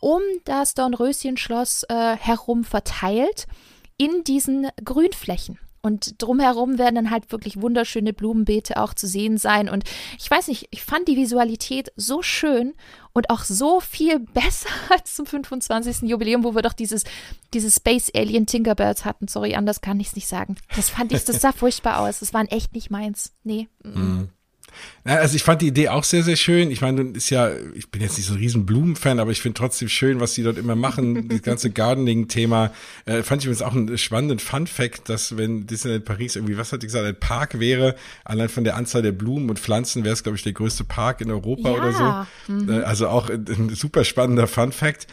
um 0.00 0.22
das 0.44 0.74
Dornröschenschloss 0.74 1.84
äh, 1.84 2.16
herum 2.16 2.64
verteilt 2.64 3.46
in 3.96 4.22
diesen 4.24 4.68
Grünflächen. 4.84 5.58
Und 5.88 6.20
drumherum 6.22 6.78
werden 6.78 6.96
dann 6.96 7.10
halt 7.10 7.32
wirklich 7.32 7.60
wunderschöne 7.60 8.12
Blumenbeete 8.12 8.76
auch 8.76 8.92
zu 8.92 9.06
sehen 9.06 9.38
sein. 9.38 9.70
Und 9.70 9.84
ich 10.18 10.30
weiß 10.30 10.48
nicht, 10.48 10.68
ich 10.70 10.84
fand 10.84 11.08
die 11.08 11.16
Visualität 11.16 11.90
so 11.96 12.20
schön 12.20 12.74
und 13.14 13.30
auch 13.30 13.42
so 13.42 13.80
viel 13.80 14.20
besser 14.20 14.68
als 14.90 15.14
zum 15.14 15.24
25. 15.24 16.02
Jubiläum, 16.02 16.44
wo 16.44 16.54
wir 16.54 16.60
doch 16.60 16.74
dieses, 16.74 17.04
dieses 17.54 17.76
Space 17.76 18.10
Alien 18.14 18.44
Tinkerbirds 18.44 19.06
hatten. 19.06 19.28
Sorry, 19.28 19.54
anders 19.54 19.80
kann 19.80 19.98
ich 19.98 20.08
es 20.08 20.14
nicht 20.14 20.28
sagen. 20.28 20.56
Das 20.76 20.90
fand 20.90 21.10
ich, 21.12 21.24
das 21.24 21.40
sah 21.40 21.52
furchtbar 21.52 22.00
aus. 22.00 22.20
Das 22.20 22.34
waren 22.34 22.48
echt 22.48 22.74
nicht 22.74 22.90
meins. 22.90 23.32
Nee. 23.44 23.68
Mhm. 23.82 24.28
Also 25.04 25.36
ich 25.36 25.42
fand 25.42 25.62
die 25.62 25.68
Idee 25.68 25.88
auch 25.88 26.04
sehr, 26.04 26.22
sehr 26.22 26.36
schön. 26.36 26.70
Ich 26.70 26.80
meine, 26.80 27.02
ist 27.12 27.30
ja, 27.30 27.50
ich 27.74 27.90
bin 27.90 28.02
jetzt 28.02 28.18
nicht 28.18 28.26
so 28.26 28.34
ein 28.34 28.38
riesen 28.38 28.66
Blumenfan, 28.66 29.20
aber 29.20 29.30
ich 29.30 29.40
finde 29.40 29.58
trotzdem 29.58 29.88
schön, 29.88 30.20
was 30.20 30.34
sie 30.34 30.42
dort 30.42 30.58
immer 30.58 30.76
machen. 30.76 31.28
das 31.28 31.42
ganze 31.42 31.70
Gardening-Thema. 31.70 32.72
Äh, 33.06 33.22
fand 33.22 33.42
ich 33.42 33.46
übrigens 33.46 33.62
auch 33.62 33.74
einen 33.74 33.96
spannenden 33.96 34.38
Fun-Fact, 34.38 35.08
dass 35.08 35.36
wenn 35.36 35.66
Disneyland 35.66 36.04
Paris 36.04 36.36
irgendwie, 36.36 36.58
was 36.58 36.72
hat 36.72 36.82
die 36.82 36.86
gesagt, 36.86 37.06
ein 37.06 37.18
Park 37.18 37.58
wäre, 37.58 37.94
allein 38.24 38.48
von 38.48 38.64
der 38.64 38.76
Anzahl 38.76 39.02
der 39.02 39.12
Blumen 39.12 39.48
und 39.48 39.58
Pflanzen 39.58 40.04
wäre 40.04 40.12
es, 40.12 40.22
glaube 40.22 40.36
ich, 40.36 40.42
der 40.42 40.52
größte 40.52 40.84
Park 40.84 41.20
in 41.20 41.30
Europa 41.30 41.70
ja. 41.70 41.76
oder 41.76 41.92
so. 41.92 42.52
Mhm. 42.52 42.70
Äh, 42.70 42.82
also 42.82 43.08
auch 43.08 43.30
ein, 43.30 43.46
ein 43.48 43.68
super 43.70 44.04
spannender 44.04 44.46
Fun-Fact. 44.46 45.06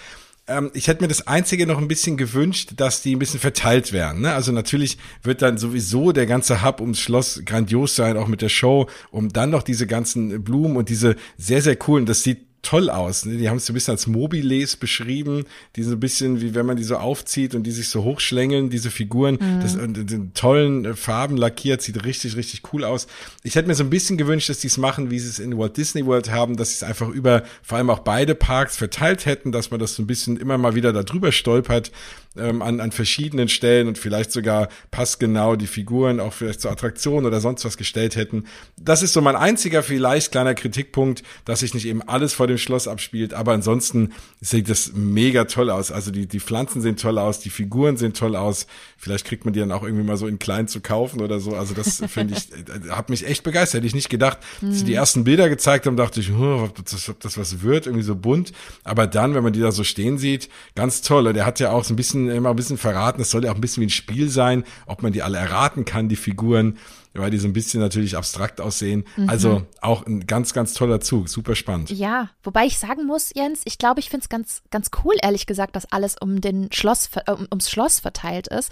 Ähm, 0.47 0.71
ich 0.73 0.87
hätte 0.87 1.01
mir 1.01 1.07
das 1.07 1.27
Einzige 1.27 1.65
noch 1.65 1.77
ein 1.77 1.87
bisschen 1.87 2.17
gewünscht, 2.17 2.73
dass 2.77 3.01
die 3.01 3.15
ein 3.15 3.19
bisschen 3.19 3.39
verteilt 3.39 3.93
werden. 3.93 4.21
Ne? 4.21 4.33
Also 4.33 4.51
natürlich 4.51 4.97
wird 5.23 5.41
dann 5.41 5.57
sowieso 5.57 6.11
der 6.11 6.25
ganze 6.25 6.63
Hub 6.63 6.81
ums 6.81 6.99
Schloss 6.99 7.41
grandios 7.45 7.95
sein, 7.95 8.17
auch 8.17 8.27
mit 8.27 8.41
der 8.41 8.49
Show, 8.49 8.87
um 9.11 9.29
dann 9.29 9.49
noch 9.49 9.63
diese 9.63 9.87
ganzen 9.87 10.43
Blumen 10.43 10.77
und 10.77 10.89
diese 10.89 11.15
sehr, 11.37 11.61
sehr 11.61 11.75
coolen, 11.75 12.05
das 12.05 12.23
sieht 12.23 12.45
toll 12.65 12.89
aus. 12.89 13.25
Ne? 13.25 13.37
Die 13.37 13.49
haben 13.49 13.57
es 13.57 13.65
so 13.65 13.73
ein 13.73 13.75
bisschen 13.75 13.93
als 13.93 14.07
Mobiles 14.07 14.75
beschrieben, 14.75 15.45
die 15.75 15.83
so 15.83 15.91
ein 15.91 15.99
bisschen 15.99 16.41
wie 16.41 16.55
wenn 16.55 16.65
man 16.65 16.77
die 16.77 16.83
so 16.83 16.97
aufzieht 16.97 17.55
und 17.55 17.63
die 17.63 17.71
sich 17.71 17.89
so 17.89 18.03
hochschlängeln, 18.03 18.69
diese 18.69 18.91
Figuren, 18.91 19.37
mhm. 19.39 19.61
das 19.61 19.75
in 19.75 19.93
den 19.93 20.33
tollen 20.33 20.85
äh, 20.85 20.93
Farben 20.95 21.37
lackiert, 21.37 21.81
sieht 21.81 22.03
richtig, 22.03 22.35
richtig 22.35 22.73
cool 22.73 22.83
aus. 22.83 23.07
Ich 23.43 23.55
hätte 23.55 23.67
mir 23.67 23.75
so 23.75 23.83
ein 23.83 23.89
bisschen 23.89 24.17
gewünscht, 24.17 24.49
dass 24.49 24.59
die 24.59 24.67
es 24.67 24.77
machen, 24.77 25.11
wie 25.11 25.19
sie 25.19 25.29
es 25.29 25.39
in 25.39 25.57
Walt 25.57 25.77
Disney 25.77 26.05
World 26.05 26.31
haben, 26.31 26.57
dass 26.57 26.69
sie 26.69 26.75
es 26.75 26.83
einfach 26.83 27.09
über 27.09 27.43
vor 27.61 27.77
allem 27.77 27.89
auch 27.89 27.99
beide 27.99 28.35
Parks 28.35 28.75
verteilt 28.75 29.25
hätten, 29.25 29.51
dass 29.51 29.71
man 29.71 29.79
das 29.79 29.95
so 29.95 30.03
ein 30.03 30.07
bisschen 30.07 30.37
immer 30.37 30.57
mal 30.57 30.75
wieder 30.75 30.91
da 30.91 31.03
drüber 31.03 31.31
stolpert 31.31 31.91
ähm, 32.37 32.61
an, 32.61 32.79
an 32.79 32.91
verschiedenen 32.91 33.49
Stellen 33.49 33.87
und 33.87 33.97
vielleicht 33.97 34.31
sogar 34.31 34.69
passgenau 34.91 35.55
die 35.55 35.67
Figuren 35.67 36.19
auch 36.19 36.33
vielleicht 36.33 36.61
zur 36.61 36.71
Attraktion 36.71 37.25
oder 37.25 37.39
sonst 37.41 37.65
was 37.65 37.77
gestellt 37.77 38.15
hätten. 38.15 38.45
Das 38.77 39.03
ist 39.03 39.13
so 39.13 39.21
mein 39.21 39.35
einziger 39.35 39.83
vielleicht 39.83 40.31
kleiner 40.31 40.53
Kritikpunkt, 40.53 41.23
dass 41.45 41.59
sich 41.59 41.73
nicht 41.73 41.87
eben 41.87 42.01
alles 42.01 42.33
vor 42.33 42.47
dem 42.47 42.57
Schloss 42.57 42.87
abspielt, 42.87 43.33
aber 43.33 43.53
ansonsten 43.53 44.13
sieht 44.41 44.69
das 44.69 44.91
mega 44.93 45.45
toll 45.45 45.69
aus. 45.69 45.91
Also 45.91 46.11
die, 46.11 46.27
die 46.27 46.39
Pflanzen 46.39 46.81
sehen 46.81 46.97
toll 46.97 47.17
aus, 47.17 47.39
die 47.39 47.49
Figuren 47.49 47.97
sehen 47.97 48.13
toll 48.13 48.35
aus. 48.35 48.67
Vielleicht 48.97 49.25
kriegt 49.25 49.45
man 49.45 49.53
die 49.53 49.59
dann 49.59 49.71
auch 49.71 49.83
irgendwie 49.83 50.03
mal 50.03 50.17
so 50.17 50.27
in 50.27 50.39
klein 50.39 50.67
zu 50.67 50.81
kaufen 50.81 51.21
oder 51.21 51.39
so. 51.39 51.55
Also 51.55 51.73
das 51.73 52.01
finde 52.07 52.35
ich, 52.35 52.51
äh, 52.51 52.89
hat 52.89 53.09
mich 53.09 53.27
echt 53.27 53.43
begeistert. 53.43 53.79
Hätte 53.79 53.87
ich 53.87 53.95
nicht 53.95 54.09
gedacht, 54.09 54.39
als 54.61 54.79
sie 54.79 54.85
die 54.85 54.91
mhm. 54.91 54.97
ersten 54.97 55.23
Bilder 55.23 55.49
gezeigt 55.49 55.85
haben, 55.85 55.97
dachte 55.97 56.19
ich, 56.19 56.31
oh, 56.31 56.63
ob, 56.63 56.85
das, 56.85 57.09
ob 57.09 57.19
das 57.19 57.37
was 57.37 57.61
wird, 57.61 57.87
irgendwie 57.87 58.03
so 58.03 58.15
bunt. 58.15 58.51
Aber 58.83 59.07
dann, 59.07 59.35
wenn 59.35 59.43
man 59.43 59.53
die 59.53 59.59
da 59.59 59.71
so 59.71 59.83
stehen 59.83 60.17
sieht, 60.17 60.49
ganz 60.75 61.01
toll. 61.01 61.27
Und 61.27 61.37
er 61.37 61.45
hat 61.45 61.59
ja 61.59 61.71
auch 61.71 61.83
so 61.83 61.93
ein 61.93 61.95
bisschen 61.95 62.24
immer 62.29 62.49
ein 62.49 62.55
bisschen 62.55 62.77
verraten, 62.77 63.21
es 63.21 63.31
soll 63.31 63.45
ja 63.45 63.51
auch 63.51 63.55
ein 63.55 63.61
bisschen 63.61 63.81
wie 63.81 63.87
ein 63.87 63.91
Spiel 63.91 64.29
sein, 64.29 64.63
ob 64.85 65.03
man 65.03 65.13
die 65.13 65.21
alle 65.21 65.37
erraten 65.37 65.85
kann, 65.85 66.09
die 66.09 66.15
Figuren, 66.15 66.77
weil 67.13 67.31
die 67.31 67.37
so 67.37 67.47
ein 67.47 67.53
bisschen 67.53 67.79
natürlich 67.79 68.17
abstrakt 68.17 68.59
aussehen. 68.59 69.05
Mhm. 69.15 69.29
Also 69.29 69.63
auch 69.81 70.05
ein 70.05 70.27
ganz, 70.27 70.53
ganz 70.53 70.73
toller 70.73 70.99
Zug, 70.99 71.29
super 71.29 71.55
spannend. 71.55 71.89
Ja, 71.91 72.29
wobei 72.43 72.65
ich 72.65 72.77
sagen 72.77 73.05
muss, 73.05 73.31
Jens, 73.33 73.61
ich 73.65 73.77
glaube, 73.77 73.99
ich 73.99 74.09
finde 74.09 74.23
es 74.23 74.29
ganz, 74.29 74.61
ganz 74.71 74.89
cool, 75.03 75.15
ehrlich 75.21 75.45
gesagt, 75.45 75.75
dass 75.75 75.91
alles 75.91 76.15
um 76.19 76.41
den 76.41 76.71
Schloss, 76.71 77.09
um, 77.27 77.47
ums 77.51 77.69
Schloss 77.69 77.99
verteilt 77.99 78.47
ist, 78.47 78.71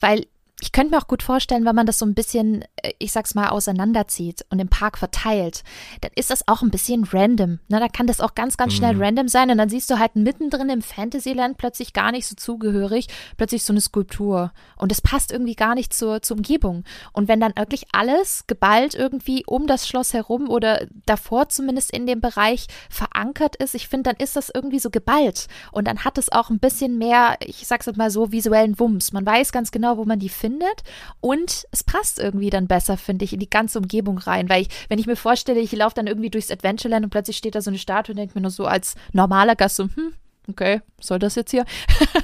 weil 0.00 0.26
ich 0.64 0.72
könnte 0.72 0.92
mir 0.92 0.98
auch 0.98 1.08
gut 1.08 1.22
vorstellen, 1.22 1.66
wenn 1.66 1.76
man 1.76 1.84
das 1.84 1.98
so 1.98 2.06
ein 2.06 2.14
bisschen, 2.14 2.62
äh, 2.76 2.92
ich 2.98 3.12
sag's 3.12 3.34
mal, 3.34 3.50
auseinanderzieht 3.50 4.46
und 4.48 4.58
im 4.60 4.68
Park 4.68 4.96
verteilt, 4.96 5.62
dann 6.00 6.10
ist 6.16 6.30
das 6.30 6.48
auch 6.48 6.62
ein 6.62 6.70
bisschen 6.70 7.04
random. 7.04 7.58
Ne? 7.68 7.80
Da 7.80 7.88
kann 7.88 8.06
das 8.06 8.22
auch 8.22 8.34
ganz, 8.34 8.56
ganz 8.56 8.72
schnell 8.72 8.94
mhm. 8.94 9.02
random 9.02 9.28
sein 9.28 9.50
und 9.50 9.58
dann 9.58 9.68
siehst 9.68 9.90
du 9.90 9.98
halt 9.98 10.16
mittendrin 10.16 10.70
im 10.70 10.80
Fantasyland 10.80 11.58
plötzlich 11.58 11.92
gar 11.92 12.12
nicht 12.12 12.26
so 12.26 12.34
zugehörig, 12.34 13.08
plötzlich 13.36 13.62
so 13.62 13.74
eine 13.74 13.82
Skulptur. 13.82 14.52
Und 14.78 14.90
es 14.90 15.02
passt 15.02 15.32
irgendwie 15.32 15.54
gar 15.54 15.74
nicht 15.74 15.92
zur, 15.92 16.22
zur 16.22 16.38
Umgebung. 16.38 16.84
Und 17.12 17.28
wenn 17.28 17.40
dann 17.40 17.52
wirklich 17.56 17.84
alles 17.92 18.46
geballt 18.46 18.94
irgendwie 18.94 19.44
um 19.46 19.66
das 19.66 19.86
Schloss 19.86 20.14
herum 20.14 20.48
oder 20.48 20.86
davor 21.04 21.50
zumindest 21.50 21.90
in 21.90 22.06
dem 22.06 22.22
Bereich 22.22 22.68
verankert 22.88 23.56
ist, 23.56 23.74
ich 23.74 23.88
finde, 23.88 24.10
dann 24.10 24.16
ist 24.16 24.34
das 24.34 24.50
irgendwie 24.52 24.78
so 24.78 24.88
geballt. 24.88 25.46
Und 25.72 25.86
dann 25.86 26.06
hat 26.06 26.16
es 26.16 26.32
auch 26.32 26.48
ein 26.48 26.58
bisschen 26.58 26.96
mehr, 26.96 27.36
ich 27.44 27.66
sag's 27.66 27.84
mal 27.96 28.10
so, 28.10 28.32
visuellen 28.32 28.78
Wumms. 28.78 29.12
Man 29.12 29.26
weiß 29.26 29.52
ganz 29.52 29.70
genau, 29.70 29.98
wo 29.98 30.06
man 30.06 30.18
die 30.18 30.30
findet 30.30 30.53
findet 30.54 30.82
und 31.20 31.66
es 31.70 31.84
passt 31.84 32.18
irgendwie 32.18 32.50
dann 32.50 32.66
besser, 32.66 32.96
finde 32.96 33.24
ich, 33.24 33.32
in 33.32 33.40
die 33.40 33.50
ganze 33.50 33.78
Umgebung 33.78 34.18
rein, 34.18 34.48
weil 34.48 34.62
ich, 34.62 34.68
wenn 34.88 34.98
ich 34.98 35.06
mir 35.06 35.16
vorstelle, 35.16 35.60
ich 35.60 35.72
laufe 35.72 35.94
dann 35.94 36.06
irgendwie 36.06 36.30
durchs 36.30 36.50
Adventureland 36.50 37.04
und 37.04 37.10
plötzlich 37.10 37.36
steht 37.36 37.54
da 37.54 37.60
so 37.60 37.70
eine 37.70 37.78
Statue 37.78 38.12
und 38.12 38.18
denke 38.18 38.34
mir 38.34 38.42
nur 38.42 38.50
so 38.50 38.66
als 38.66 38.94
normaler 39.12 39.56
Gast 39.56 39.76
so, 39.76 39.84
hm, 39.84 40.12
okay, 40.48 40.80
soll 41.00 41.18
das 41.18 41.34
jetzt 41.34 41.50
hier? 41.50 41.64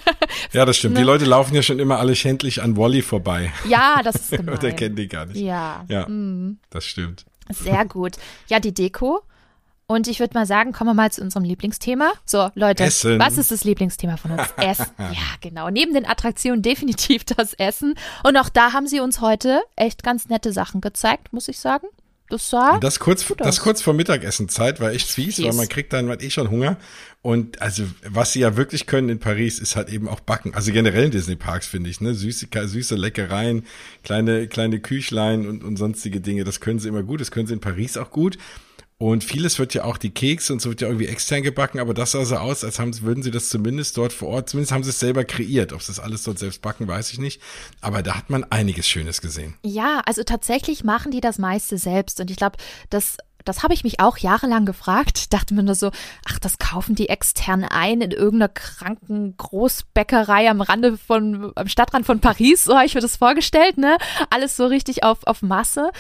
ja, 0.53 0.64
das 0.64 0.76
stimmt. 0.76 0.95
Ne? 0.95 1.01
Die 1.01 1.07
Leute 1.07 1.24
laufen 1.24 1.55
ja 1.55 1.62
schon 1.62 1.78
immer 1.78 1.99
alle 1.99 2.14
schändlich 2.14 2.62
an 2.62 2.76
Wally 2.76 3.03
vorbei. 3.03 3.53
Ja, 3.68 4.01
das 4.03 4.16
ist 4.16 4.31
gemein. 4.31 4.49
Und 4.55 4.62
der 4.62 4.72
kennt 4.72 4.99
die 4.99 5.09
gar 5.09 5.26
nicht. 5.26 5.39
Ja. 5.39 5.85
Ja, 5.89 6.09
mm. 6.09 6.59
das 6.70 6.87
stimmt. 6.87 7.24
Sehr 7.49 7.85
gut. 7.85 8.16
Ja, 8.47 8.61
die 8.61 8.72
Deko 8.72 9.22
und 9.91 10.07
ich 10.07 10.20
würde 10.20 10.34
mal 10.34 10.47
sagen, 10.47 10.70
kommen 10.70 10.91
wir 10.91 10.95
mal 10.95 11.11
zu 11.11 11.20
unserem 11.20 11.43
Lieblingsthema. 11.43 12.12
So, 12.24 12.49
Leute, 12.55 12.84
Essen. 12.84 13.18
was 13.18 13.38
ist 13.38 13.51
das 13.51 13.64
Lieblingsthema 13.64 14.16
von 14.18 14.30
uns? 14.30 14.43
Essen. 14.57 14.86
Ja, 14.99 15.34
genau. 15.41 15.68
Neben 15.68 15.95
den 15.95 16.07
Attraktionen 16.07 16.62
definitiv 16.62 17.24
das 17.24 17.55
Essen. 17.55 17.97
Und 18.22 18.36
auch 18.36 18.51
da 18.51 18.72
haben 18.72 18.86
sie 18.86 19.01
uns 19.01 19.20
heute 19.20 19.61
echt 19.74 20.05
ganz 20.05 20.28
nette 20.28 20.53
Sachen 20.53 20.80
gezeigt, 20.80 21.32
muss 21.32 21.49
ich 21.49 21.59
sagen. 21.59 21.88
Das 22.28 22.49
sah. 22.49 22.78
Das 22.78 23.01
kurz, 23.01 23.26
das 23.38 23.59
kurz 23.59 23.82
vor 23.82 23.93
Mittagessenzeit 23.93 24.78
war 24.78 24.93
echt 24.93 25.11
fies, 25.11 25.34
fies, 25.34 25.45
weil 25.45 25.55
man 25.55 25.68
kriegt 25.68 25.93
dann 25.93 26.09
halt 26.09 26.22
eh 26.22 26.30
schon 26.30 26.49
Hunger. 26.49 26.76
Und 27.20 27.61
also, 27.61 27.82
was 28.09 28.32
sie 28.32 28.41
ja 28.41 28.57
wirklich 28.57 28.86
können 28.86 29.09
in 29.09 29.18
Paris, 29.18 29.59
ist 29.59 29.74
halt 29.74 29.88
eben 29.88 30.07
auch 30.07 30.20
backen. 30.20 30.55
Also 30.55 30.70
generell 30.70 31.07
in 31.07 31.11
Disney 31.11 31.34
Parks, 31.34 31.66
finde 31.66 31.91
ich, 31.91 32.01
ne? 32.01 32.14
Süße, 32.14 32.47
süße 32.55 32.95
Leckereien, 32.95 33.66
kleine, 34.05 34.47
kleine 34.47 34.78
Küchlein 34.78 35.49
und, 35.49 35.64
und 35.64 35.76
sonstige 35.76 36.20
Dinge. 36.20 36.45
Das 36.45 36.61
können 36.61 36.78
sie 36.78 36.88
immer 36.88 37.03
gut. 37.03 37.20
Das 37.20 37.32
können 37.32 37.49
sie 37.49 37.55
in 37.55 37.61
Paris 37.61 37.97
auch 37.97 38.12
gut. 38.12 38.38
Und 39.01 39.24
vieles 39.24 39.59
wird 39.59 39.72
ja 39.72 39.84
auch 39.84 39.96
die 39.96 40.11
Kekse 40.11 40.53
und 40.53 40.61
so 40.61 40.68
wird 40.68 40.82
ja 40.82 40.88
irgendwie 40.88 41.07
extern 41.07 41.42
gebacken, 41.42 41.80
aber 41.80 41.94
das 41.94 42.11
sah 42.11 42.22
so 42.26 42.36
aus, 42.36 42.64
als 42.64 42.78
haben, 42.78 43.01
würden 43.01 43.22
sie 43.22 43.30
das 43.30 43.48
zumindest 43.48 43.96
dort 43.96 44.12
vor 44.12 44.28
Ort, 44.28 44.51
zumindest 44.51 44.72
haben 44.72 44.84
sie 44.84 44.90
es 44.90 45.01
selber 45.01 45.24
kreiert. 45.24 45.72
Ob 45.72 45.80
sie 45.80 45.90
das 45.90 46.01
alles 46.01 46.22
dort 46.22 46.38
selbst 46.38 46.61
backen, 46.61 46.86
weiß 46.86 47.11
ich 47.11 47.18
nicht. 47.18 47.40
Aber 47.80 48.03
da 48.03 48.14
hat 48.14 48.28
man 48.28 48.44
einiges 48.44 48.86
Schönes 48.86 49.22
gesehen. 49.22 49.55
Ja, 49.64 50.03
also 50.05 50.22
tatsächlich 50.22 50.84
machen 50.84 51.12
die 51.12 51.22
das 51.22 51.38
meiste 51.38 51.78
selbst. 51.78 52.20
Und 52.20 52.30
ich 52.30 52.36
glaube, 52.36 52.59
das 52.90 53.16
das 53.46 53.62
habe 53.62 53.72
ich 53.72 53.84
mich 53.84 54.01
auch 54.01 54.18
jahrelang 54.18 54.66
gefragt. 54.66 55.32
Dachte 55.32 55.55
mir 55.55 55.62
nur 55.62 55.74
so, 55.74 55.90
ach, 56.28 56.38
das 56.38 56.59
kaufen 56.59 56.94
die 56.94 57.09
extern 57.09 57.64
ein 57.64 58.03
in 58.03 58.11
irgendeiner 58.11 58.48
kranken 58.48 59.34
Großbäckerei 59.38 60.51
am 60.51 60.61
Rande 60.61 60.98
von, 60.98 61.53
am 61.55 61.68
Stadtrand 61.68 62.05
von 62.05 62.20
Paris. 62.20 62.64
So 62.64 62.76
habe 62.76 62.84
ich 62.84 62.94
mir 62.94 63.01
das 63.01 63.16
vorgestellt, 63.16 63.78
ne? 63.78 63.96
Alles 64.28 64.57
so 64.57 64.66
richtig 64.66 65.05
auf, 65.05 65.26
auf 65.26 65.40
Masse. 65.42 65.90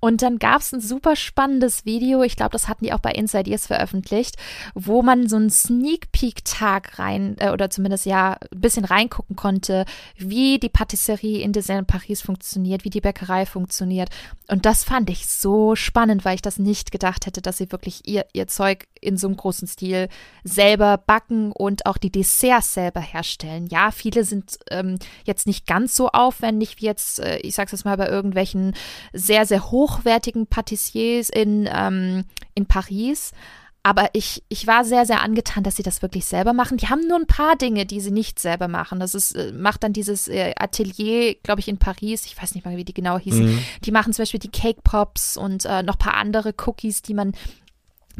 Und 0.00 0.22
dann 0.22 0.38
gab 0.38 0.62
es 0.62 0.72
ein 0.72 0.80
super 0.80 1.14
spannendes 1.14 1.84
Video, 1.84 2.22
ich 2.22 2.36
glaube, 2.36 2.52
das 2.52 2.68
hatten 2.68 2.84
die 2.84 2.92
auch 2.92 3.00
bei 3.00 3.12
Inside 3.12 3.50
Ears 3.50 3.66
veröffentlicht, 3.66 4.36
wo 4.74 5.02
man 5.02 5.28
so 5.28 5.36
einen 5.36 5.50
Sneak 5.50 6.10
Peek-Tag 6.12 6.98
rein, 6.98 7.36
äh, 7.38 7.50
oder 7.50 7.70
zumindest 7.70 8.06
ja, 8.06 8.38
ein 8.52 8.60
bisschen 8.60 8.84
reingucken 8.84 9.36
konnte, 9.36 9.84
wie 10.16 10.58
die 10.58 10.68
Patisserie 10.68 11.42
in 11.42 11.52
Disneyland 11.52 11.86
Paris 11.86 12.22
funktioniert, 12.22 12.84
wie 12.84 12.90
die 12.90 13.00
Bäckerei 13.00 13.46
funktioniert. 13.46 14.08
Und 14.48 14.66
das 14.66 14.84
fand 14.84 15.10
ich 15.10 15.26
so 15.26 15.76
spannend, 15.76 16.24
weil 16.24 16.34
ich 16.34 16.42
das 16.42 16.58
nicht 16.58 16.90
gedacht 16.92 17.26
hätte, 17.26 17.42
dass 17.42 17.58
sie 17.58 17.70
wirklich 17.70 18.08
ihr, 18.08 18.24
ihr 18.32 18.46
Zeug 18.46 18.86
in 19.00 19.16
so 19.16 19.28
einem 19.28 19.36
großen 19.36 19.68
Stil 19.68 20.08
selber 20.44 20.98
backen 20.98 21.52
und 21.52 21.86
auch 21.86 21.96
die 21.96 22.10
Desserts 22.10 22.74
selber 22.74 23.00
herstellen. 23.00 23.66
Ja, 23.66 23.90
viele 23.90 24.24
sind 24.24 24.58
ähm, 24.70 24.98
jetzt 25.24 25.46
nicht 25.46 25.66
ganz 25.66 25.94
so 25.94 26.08
aufwendig 26.08 26.76
wie 26.78 26.86
jetzt, 26.86 27.20
äh, 27.20 27.38
ich 27.38 27.54
sag's 27.54 27.72
jetzt 27.72 27.84
mal, 27.84 27.96
bei 27.96 28.08
irgendwelchen 28.08 28.74
sehr, 29.12 29.46
sehr 29.46 29.70
hochwertigen 29.96 30.46
Patissiers 30.46 31.28
in, 31.30 31.68
ähm, 31.72 32.24
in 32.54 32.66
Paris. 32.66 33.32
Aber 33.82 34.10
ich, 34.12 34.42
ich 34.50 34.66
war 34.66 34.84
sehr, 34.84 35.06
sehr 35.06 35.22
angetan, 35.22 35.64
dass 35.64 35.76
sie 35.76 35.82
das 35.82 36.02
wirklich 36.02 36.26
selber 36.26 36.52
machen. 36.52 36.76
Die 36.76 36.88
haben 36.88 37.06
nur 37.08 37.18
ein 37.18 37.26
paar 37.26 37.56
Dinge, 37.56 37.86
die 37.86 38.00
sie 38.00 38.10
nicht 38.10 38.38
selber 38.38 38.68
machen. 38.68 39.00
Das 39.00 39.14
ist, 39.14 39.32
äh, 39.32 39.52
macht 39.52 39.82
dann 39.82 39.94
dieses 39.94 40.28
äh, 40.28 40.52
Atelier, 40.58 41.34
glaube 41.42 41.60
ich, 41.60 41.68
in 41.68 41.78
Paris. 41.78 42.26
Ich 42.26 42.40
weiß 42.40 42.54
nicht 42.54 42.66
mal, 42.66 42.76
wie 42.76 42.84
die 42.84 42.92
genau 42.92 43.18
hießen. 43.18 43.46
Mhm. 43.46 43.58
Die 43.84 43.90
machen 43.90 44.12
zum 44.12 44.22
Beispiel 44.22 44.40
die 44.40 44.50
Cake 44.50 44.80
Pops 44.84 45.38
und 45.38 45.64
äh, 45.64 45.82
noch 45.82 45.94
ein 45.94 45.98
paar 45.98 46.14
andere 46.14 46.54
Cookies, 46.66 47.00
die 47.00 47.14
man 47.14 47.32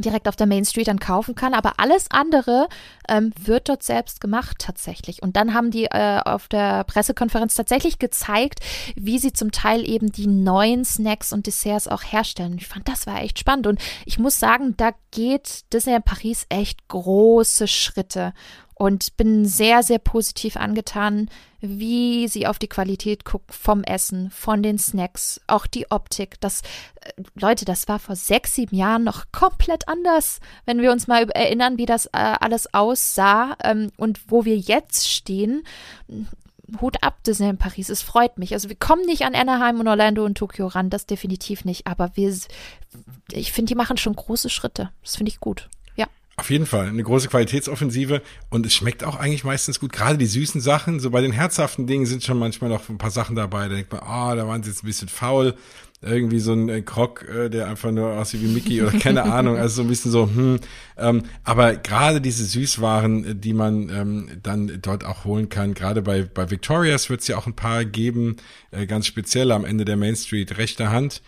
direkt 0.01 0.27
auf 0.27 0.35
der 0.35 0.47
Main 0.47 0.65
Street 0.65 0.87
dann 0.87 0.99
kaufen 0.99 1.35
kann. 1.35 1.53
Aber 1.53 1.73
alles 1.77 2.05
andere 2.09 2.67
ähm, 3.07 3.31
wird 3.39 3.69
dort 3.69 3.83
selbst 3.83 4.21
gemacht 4.21 4.57
tatsächlich. 4.59 5.21
Und 5.21 5.35
dann 5.35 5.53
haben 5.53 5.71
die 5.71 5.85
äh, 5.85 6.19
auf 6.23 6.47
der 6.47 6.83
Pressekonferenz 6.83 7.55
tatsächlich 7.55 7.99
gezeigt, 7.99 8.59
wie 8.95 9.19
sie 9.19 9.33
zum 9.33 9.51
Teil 9.51 9.87
eben 9.87 10.11
die 10.11 10.27
neuen 10.27 10.85
Snacks 10.85 11.33
und 11.33 11.47
Desserts 11.47 11.87
auch 11.87 12.03
herstellen. 12.03 12.57
Ich 12.57 12.67
fand, 12.67 12.87
das 12.87 13.07
war 13.07 13.21
echt 13.21 13.39
spannend. 13.39 13.67
Und 13.67 13.79
ich 14.05 14.19
muss 14.19 14.39
sagen, 14.39 14.75
da 14.77 14.91
geht 15.11 15.71
Disney 15.73 15.99
Paris 15.99 16.45
echt 16.49 16.87
große 16.87 17.67
Schritte 17.67 18.33
und 18.81 19.15
bin 19.15 19.45
sehr, 19.45 19.83
sehr 19.83 19.99
positiv 19.99 20.57
angetan, 20.57 21.29
wie 21.59 22.27
sie 22.27 22.47
auf 22.47 22.57
die 22.57 22.67
Qualität 22.67 23.25
guckt 23.25 23.53
vom 23.53 23.83
Essen, 23.83 24.31
von 24.31 24.63
den 24.63 24.79
Snacks, 24.79 25.39
auch 25.45 25.67
die 25.67 25.91
Optik. 25.91 26.41
Das, 26.41 26.63
äh, 27.01 27.11
Leute, 27.39 27.63
das 27.63 27.87
war 27.87 27.99
vor 27.99 28.15
sechs, 28.15 28.55
sieben 28.55 28.75
Jahren 28.75 29.03
noch 29.03 29.25
komplett 29.31 29.87
anders, 29.87 30.39
wenn 30.65 30.81
wir 30.81 30.91
uns 30.91 31.05
mal 31.05 31.29
erinnern, 31.29 31.77
wie 31.77 31.85
das 31.85 32.07
äh, 32.07 32.09
alles 32.13 32.73
aussah 32.73 33.55
ähm, 33.63 33.91
und 33.97 34.31
wo 34.31 34.45
wir 34.45 34.57
jetzt 34.57 35.07
stehen. 35.07 35.61
Hut 36.81 37.03
ab, 37.03 37.21
Disney 37.23 37.49
in 37.49 37.59
Paris. 37.59 37.89
Es 37.89 38.01
freut 38.01 38.39
mich. 38.39 38.53
Also 38.53 38.67
wir 38.67 38.77
kommen 38.77 39.05
nicht 39.05 39.25
an 39.25 39.35
Anaheim 39.35 39.79
und 39.79 39.87
Orlando 39.87 40.25
und 40.25 40.39
Tokio 40.39 40.65
ran, 40.65 40.89
das 40.89 41.05
definitiv 41.05 41.65
nicht. 41.65 41.85
Aber 41.85 42.13
wir, 42.15 42.35
ich 43.31 43.51
finde, 43.51 43.69
die 43.69 43.75
machen 43.75 43.97
schon 43.97 44.15
große 44.15 44.49
Schritte. 44.49 44.89
Das 45.03 45.17
finde 45.17 45.29
ich 45.29 45.39
gut. 45.39 45.69
Auf 46.41 46.49
jeden 46.49 46.65
Fall, 46.65 46.87
eine 46.87 47.03
große 47.03 47.27
Qualitätsoffensive 47.27 48.23
und 48.49 48.65
es 48.65 48.73
schmeckt 48.73 49.03
auch 49.03 49.15
eigentlich 49.15 49.43
meistens 49.43 49.79
gut. 49.79 49.93
Gerade 49.93 50.17
die 50.17 50.25
süßen 50.25 50.59
Sachen, 50.59 50.99
so 50.99 51.11
bei 51.11 51.21
den 51.21 51.31
herzhaften 51.31 51.85
Dingen 51.85 52.07
sind 52.07 52.23
schon 52.23 52.39
manchmal 52.39 52.71
noch 52.71 52.89
ein 52.89 52.97
paar 52.97 53.11
Sachen 53.11 53.35
dabei. 53.35 53.67
Da 53.67 53.75
denkt 53.75 53.91
man, 53.91 54.01
ah, 54.01 54.31
oh, 54.31 54.35
da 54.35 54.47
waren 54.47 54.63
sie 54.63 54.71
jetzt 54.71 54.83
ein 54.83 54.87
bisschen 54.87 55.07
faul. 55.07 55.53
Irgendwie 56.01 56.39
so 56.39 56.53
ein 56.53 56.67
äh, 56.67 56.81
Krog, 56.81 57.29
äh, 57.29 57.49
der 57.49 57.67
einfach 57.67 57.91
nur 57.91 58.13
aussieht 58.13 58.41
wie 58.41 58.47
Mickey 58.47 58.81
oder 58.81 58.91
keine 58.99 59.21
Ahnung. 59.21 59.55
Also 59.55 59.75
so 59.75 59.81
ein 59.83 59.87
bisschen 59.87 60.09
so, 60.09 60.27
hm. 60.33 60.59
Ähm, 60.97 61.21
aber 61.43 61.75
gerade 61.75 62.21
diese 62.21 62.43
Süßwaren, 62.43 63.23
äh, 63.23 63.35
die 63.35 63.53
man 63.53 63.89
ähm, 63.89 64.29
dann 64.41 64.79
dort 64.81 65.05
auch 65.05 65.25
holen 65.25 65.47
kann, 65.49 65.75
gerade 65.75 66.01
bei, 66.01 66.23
bei 66.23 66.49
Victorias 66.49 67.11
wird 67.11 67.21
es 67.21 67.27
ja 67.27 67.37
auch 67.37 67.45
ein 67.45 67.55
paar 67.55 67.85
geben, 67.85 68.37
äh, 68.71 68.87
ganz 68.87 69.05
speziell 69.05 69.51
am 69.51 69.63
Ende 69.63 69.85
der 69.85 69.95
Main 69.95 70.15
Street, 70.15 70.57
rechter 70.57 70.89
Hand 70.89 71.21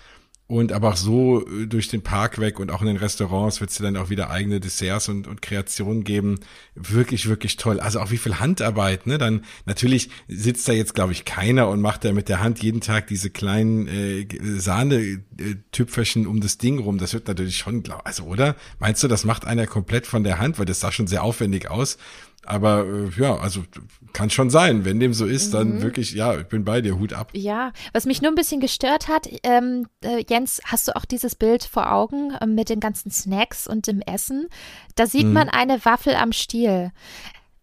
und 0.53 0.71
aber 0.71 0.89
auch 0.89 0.97
so 0.97 1.45
äh, 1.47 1.65
durch 1.65 1.87
den 1.87 2.03
Park 2.03 2.39
weg 2.39 2.59
und 2.59 2.69
auch 2.69 2.81
in 2.81 2.87
den 2.87 2.97
Restaurants 2.97 3.59
wird 3.59 3.71
es 3.71 3.77
dann 3.77 3.97
auch 3.97 4.11
wieder 4.11 4.29
eigene 4.29 4.59
Desserts 4.59 5.09
und, 5.09 5.27
und 5.27 5.41
Kreationen 5.41 6.03
geben. 6.03 6.39
Wirklich, 6.75 7.27
wirklich 7.27 7.57
toll. 7.57 7.79
Also 7.79 7.99
auch 7.99 8.11
wie 8.11 8.17
viel 8.17 8.39
Handarbeit, 8.39 9.07
ne? 9.07 9.17
Dann 9.17 9.45
natürlich 9.65 10.09
sitzt 10.27 10.67
da 10.67 10.73
jetzt, 10.73 10.93
glaube 10.93 11.11
ich, 11.11 11.25
keiner 11.25 11.69
und 11.69 11.81
macht 11.81 12.05
da 12.05 12.13
mit 12.13 12.29
der 12.29 12.41
Hand 12.41 12.61
jeden 12.61 12.81
Tag 12.81 13.07
diese 13.07 13.31
kleinen 13.31 13.87
äh, 13.87 14.27
Sahne-Tüpferchen 14.41 16.27
um 16.27 16.39
das 16.39 16.59
Ding 16.59 16.77
rum. 16.77 16.99
Das 16.99 17.13
wird 17.13 17.27
natürlich 17.27 17.57
schon, 17.57 17.81
glaub, 17.81 18.05
also 18.05 18.23
oder? 18.25 18.55
Meinst 18.77 19.01
du, 19.01 19.07
das 19.07 19.25
macht 19.25 19.45
einer 19.45 19.65
komplett 19.65 20.05
von 20.05 20.23
der 20.23 20.37
Hand? 20.37 20.59
Weil 20.59 20.65
das 20.65 20.79
sah 20.79 20.91
schon 20.91 21.07
sehr 21.07 21.23
aufwendig 21.23 21.71
aus. 21.71 21.97
Aber 22.45 22.85
äh, 22.85 23.09
ja, 23.19 23.37
also 23.37 23.63
kann 24.11 24.29
schon 24.29 24.49
sein. 24.49 24.85
Wenn 24.85 24.99
dem 24.99 25.13
so 25.13 25.25
ist, 25.25 25.47
mhm. 25.47 25.57
dann 25.57 25.81
wirklich, 25.81 26.13
ja, 26.13 26.37
ich 26.37 26.47
bin 26.47 26.65
bei 26.65 26.81
dir, 26.81 26.99
Hut 26.99 27.13
ab. 27.13 27.31
Ja, 27.33 27.71
was 27.93 28.05
mich 28.05 28.21
nur 28.21 28.31
ein 28.31 28.35
bisschen 28.35 28.59
gestört 28.59 29.07
hat, 29.07 29.27
ähm, 29.43 29.87
äh, 30.03 30.23
Jens, 30.27 30.61
hast 30.65 30.87
du 30.87 30.95
auch 30.95 31.05
dieses 31.05 31.35
Bild 31.35 31.63
vor 31.63 31.91
Augen 31.91 32.31
äh, 32.39 32.45
mit 32.45 32.69
den 32.69 32.79
ganzen 32.79 33.11
Snacks 33.11 33.67
und 33.67 33.87
dem 33.87 34.01
Essen? 34.01 34.47
Da 34.95 35.07
sieht 35.07 35.25
mhm. 35.25 35.33
man 35.33 35.49
eine 35.49 35.83
Waffel 35.85 36.15
am 36.15 36.31
Stiel. 36.31 36.91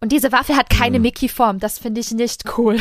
Und 0.03 0.11
diese 0.11 0.31
Waffe 0.31 0.57
hat 0.57 0.71
keine 0.71 0.97
mhm. 0.97 1.03
Mickey-Form. 1.03 1.59
Das 1.59 1.77
finde 1.77 2.01
ich 2.01 2.09
nicht 2.09 2.57
cool. 2.57 2.79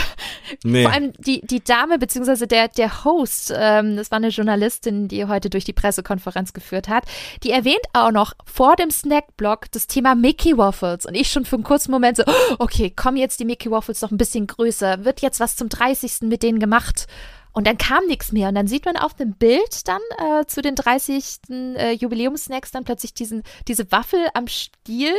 Nee. 0.64 0.84
Vor 0.84 0.92
allem 0.92 1.12
die, 1.18 1.42
die 1.42 1.62
Dame, 1.62 1.98
beziehungsweise 1.98 2.46
der, 2.46 2.68
der 2.68 3.04
Host, 3.04 3.52
ähm, 3.54 3.96
das 3.96 4.10
war 4.10 4.16
eine 4.16 4.28
Journalistin, 4.28 5.06
die 5.06 5.26
heute 5.26 5.50
durch 5.50 5.64
die 5.64 5.74
Pressekonferenz 5.74 6.54
geführt 6.54 6.88
hat, 6.88 7.04
die 7.42 7.50
erwähnt 7.50 7.82
auch 7.92 8.10
noch 8.10 8.32
vor 8.46 8.74
dem 8.74 8.90
Snackblock 8.90 9.70
das 9.70 9.86
Thema 9.86 10.14
Mickey 10.14 10.56
Waffles. 10.56 11.04
Und 11.04 11.14
ich 11.14 11.30
schon 11.30 11.44
für 11.44 11.56
einen 11.56 11.62
kurzen 11.62 11.90
Moment 11.90 12.16
so, 12.16 12.24
okay, 12.58 12.90
kommen 12.90 13.18
jetzt 13.18 13.38
die 13.38 13.44
Mickey 13.44 13.70
Waffles 13.70 14.00
noch 14.00 14.10
ein 14.10 14.16
bisschen 14.16 14.46
größer? 14.46 15.04
Wird 15.04 15.20
jetzt 15.20 15.40
was 15.40 15.56
zum 15.56 15.68
30. 15.68 16.22
mit 16.22 16.42
denen 16.42 16.58
gemacht? 16.58 17.06
Und 17.52 17.66
dann 17.66 17.76
kam 17.76 18.06
nichts 18.06 18.32
mehr. 18.32 18.48
Und 18.48 18.54
dann 18.54 18.66
sieht 18.66 18.86
man 18.86 18.96
auf 18.96 19.12
dem 19.14 19.34
Bild 19.34 19.86
dann 19.88 20.00
äh, 20.18 20.46
zu 20.46 20.62
den 20.62 20.74
30. 20.74 21.40
Äh, 21.50 21.92
Jubiläumsnacks 21.92 22.70
dann 22.70 22.84
plötzlich 22.84 23.12
diesen, 23.12 23.42
diese 23.68 23.92
Waffel 23.92 24.20
am 24.32 24.46
Stiel 24.46 25.12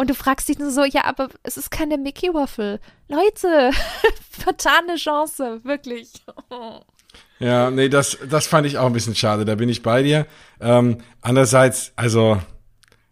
Und 0.00 0.08
du 0.08 0.14
fragst 0.14 0.48
dich 0.48 0.58
nur 0.58 0.70
so, 0.70 0.82
ja, 0.82 1.04
aber 1.04 1.28
es 1.42 1.58
ist 1.58 1.70
keine 1.70 1.98
Mickey 1.98 2.32
Waffle. 2.32 2.80
Leute, 3.08 3.70
vertane 4.30 4.96
Chance, 4.96 5.60
wirklich. 5.62 6.08
Ja, 7.38 7.70
nee, 7.70 7.88
das, 7.88 8.18
das 8.28 8.46
fand 8.46 8.66
ich 8.66 8.76
auch 8.76 8.84
ein 8.84 8.92
bisschen 8.92 9.14
schade. 9.14 9.46
Da 9.46 9.54
bin 9.54 9.70
ich 9.70 9.82
bei 9.82 10.02
dir. 10.02 10.26
Ähm, 10.60 10.98
andererseits, 11.22 11.94
also, 11.96 12.38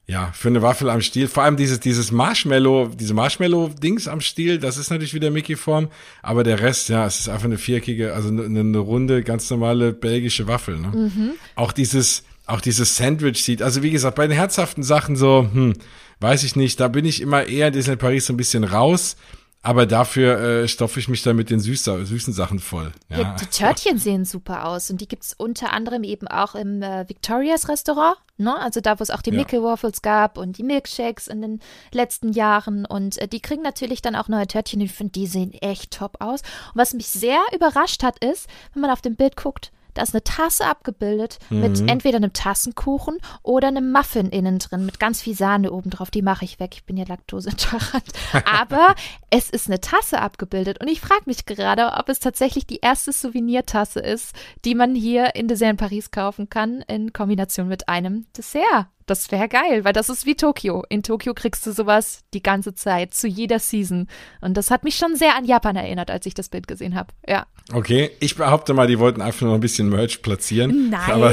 ja, 0.07 0.31
für 0.33 0.49
eine 0.49 0.61
Waffel 0.61 0.91
am 0.91 1.01
Stiel, 1.01 1.29
vor 1.29 1.45
allem 1.45 1.57
dieses, 1.57 1.81
dieses 1.81 2.13
Marshmallow, 2.13 2.91
diese 2.95 3.15
Marshmallow-Dings 3.15 4.07
am 4.07 4.21
Stiel, 4.21 4.59
das 4.59 4.77
ist 4.77 4.91
natürlich 4.91 5.15
wieder 5.15 5.31
Mickey-Form, 5.31 5.89
aber 6.23 6.45
der 6.45 6.61
Rest, 6.61 6.91
ja, 6.91 7.07
es 7.07 7.21
ist 7.21 7.31
einfach 7.31 7.47
eine 7.47 7.57
viereckige, 7.57 8.13
also 8.13 8.29
eine, 8.29 8.45
eine 8.45 8.79
runde, 8.79 9.23
ganz 9.23 9.49
normale 9.49 9.95
belgische 9.95 10.47
Waffel, 10.47 10.79
ne? 10.79 10.89
Mhm. 10.89 11.31
Auch 11.55 11.73
dieses, 11.73 12.23
auch 12.45 12.61
dieses 12.61 12.97
Sandwich 12.97 13.43
sieht, 13.43 13.63
also 13.63 13.83
wie 13.83 13.91
gesagt, 13.91 14.17
bei 14.17 14.27
den 14.27 14.37
herzhaften 14.37 14.83
Sachen 14.83 15.17
so, 15.17 15.49
hm, 15.51 15.73
weiß 16.21 16.43
ich 16.45 16.57
nicht, 16.57 16.81
da 16.81 16.89
bin 16.89 17.05
ich 17.05 17.21
immer 17.21 17.45
eher 17.45 17.69
in 17.69 17.73
Disney 17.73 17.97
Paris 17.97 18.27
so 18.27 18.33
ein 18.33 18.37
bisschen 18.37 18.65
raus. 18.65 19.17
Aber 19.61 19.87
dafür 19.87 20.39
äh, 20.39 20.69
stopfe 20.69 21.01
ich 21.01 21.09
mich 21.09 21.23
dann 21.23 21.35
mit 21.35 21.51
den 21.51 21.59
süßer, 21.59 22.07
süßen 22.07 22.33
Sachen 22.33 22.61
voll. 22.61 22.93
Ja. 23.09 23.19
ja 23.19 23.37
die 23.41 23.47
Törtchen 23.47 23.99
sehen 23.99 24.25
super 24.25 24.67
aus 24.67 24.89
und 24.89 25.01
die 25.01 25.09
gibt's 25.09 25.35
unter 25.37 25.73
anderem 25.73 26.05
eben 26.05 26.29
auch 26.29 26.55
im 26.55 26.81
äh, 26.81 27.09
Victorias 27.09 27.69
Restaurant, 27.69 28.17
ne? 28.37 28.57
Also 28.57 28.81
da, 28.81 29.01
wo 29.01 29.03
es 29.03 29.11
auch 29.11 29.21
die 29.21 29.31
ja. 29.31 29.37
Mickey 29.37 29.61
Waffles 29.61 30.01
gab 30.01 30.39
und 30.39 30.59
die 30.59 30.63
Milkshakes 30.63 31.27
in 31.27 31.43
den 31.43 31.61
letzten 31.93 32.33
Jahren. 32.33 32.87
Und 32.87 33.19
äh, 33.19 33.27
die 33.27 33.41
kriegen 33.41 33.63
natürlich 33.63 34.01
dann 34.01 34.15
auch 34.15 34.29
neue 34.29 34.47
Törtchen. 34.47 34.81
Ich 34.81 34.93
finde, 34.93 35.13
die 35.13 35.27
sehen 35.27 35.53
echt 35.53 35.91
top 35.91 36.19
aus. 36.21 36.43
Und 36.73 36.77
was 36.77 36.95
mich 36.95 37.09
sehr 37.09 37.41
überrascht 37.53 38.05
hat, 38.05 38.25
ist, 38.25 38.47
wenn 38.75 38.83
man 38.83 38.93
auf 38.93 39.03
dem 39.03 39.17
Bild 39.17 39.37
guckt, 39.37 39.73
da 39.95 40.03
ist 40.03 40.15
eine 40.15 40.25
Tasse 40.25 40.67
abgebildet 40.67 41.39
mhm. 41.51 41.61
mit 41.61 41.81
entweder 41.89 42.17
einem 42.17 42.33
Tassenkuchen 42.33 43.19
oder 43.43 43.69
einem 43.69 43.93
Muffin 43.93 44.29
innen 44.31 44.59
drin 44.59 44.87
mit 44.87 45.01
ganz 45.01 45.23
viel 45.23 45.35
Sahne 45.35 45.73
oben 45.73 45.91
drauf. 45.91 46.11
Die 46.11 46.23
mache 46.23 46.45
ich 46.45 46.61
weg. 46.61 46.71
Ich 46.75 46.85
bin 46.85 46.97
ja 46.97 47.05
laktoseintolerant. 47.07 48.05
Aber 48.45 48.95
es 49.31 49.51
ist 49.51 49.69
eine 49.69 49.81
Tasse 49.81 50.21
abgebildet 50.21 50.81
und 50.81 50.89
ich 50.89 51.01
frage 51.01 51.23
mich 51.27 51.47
gerade, 51.47 51.93
ob 51.97 52.09
es 52.09 52.21
tatsächlich 52.21 52.67
die 52.67 52.81
erste 52.81 53.13
Souvenirtasse 53.13 54.01
ist, 54.01 54.35
die 54.65 54.75
man 54.75 54.95
hier 54.95 55.35
in 55.35 55.49
Dessert 55.49 55.77
Paris 55.77 56.11
kaufen 56.11 56.49
kann 56.49 56.83
in 56.83 57.13
Kombination 57.13 57.69
mit 57.69 57.89
einem 57.89 58.27
Dessert. 58.37 58.89
Das 59.09 59.33
wäre 59.33 59.49
geil, 59.49 59.85
weil 59.85 59.95
das 59.95 60.11
ist 60.11 60.27
wie 60.27 60.35
Tokio. 60.35 60.85
In 60.91 61.03
Tokio 61.03 61.33
kriegst 61.33 61.67
du 61.67 61.73
sowas 61.73 62.21
die 62.35 62.43
ganze 62.43 62.75
Zeit, 62.75 63.15
zu 63.15 63.27
jeder 63.27 63.59
Season. 63.59 64.07
Und 64.43 64.59
das 64.59 64.71
hat 64.71 64.85
mich 64.85 64.97
schon 64.97 65.17
sehr 65.17 65.35
an 65.35 65.47
Japan 65.47 65.77
erinnert, 65.77 66.11
als 66.11 66.27
ich 66.27 66.35
das 66.35 66.51
Bild 66.51 66.69
gesehen 66.69 66.95
habe. 66.95 67.09
Ja. 67.27 67.47
Okay, 67.73 68.11
ich 68.21 68.37
behaupte 68.37 68.75
mal, 68.75 68.87
die 68.87 68.99
wollten 68.99 69.23
einfach 69.23 69.47
noch 69.47 69.55
ein 69.55 69.61
bisschen 69.61 69.89
Merch 69.89 70.21
platzieren. 70.21 70.91
Nein. 70.91 71.11
Aber 71.11 71.33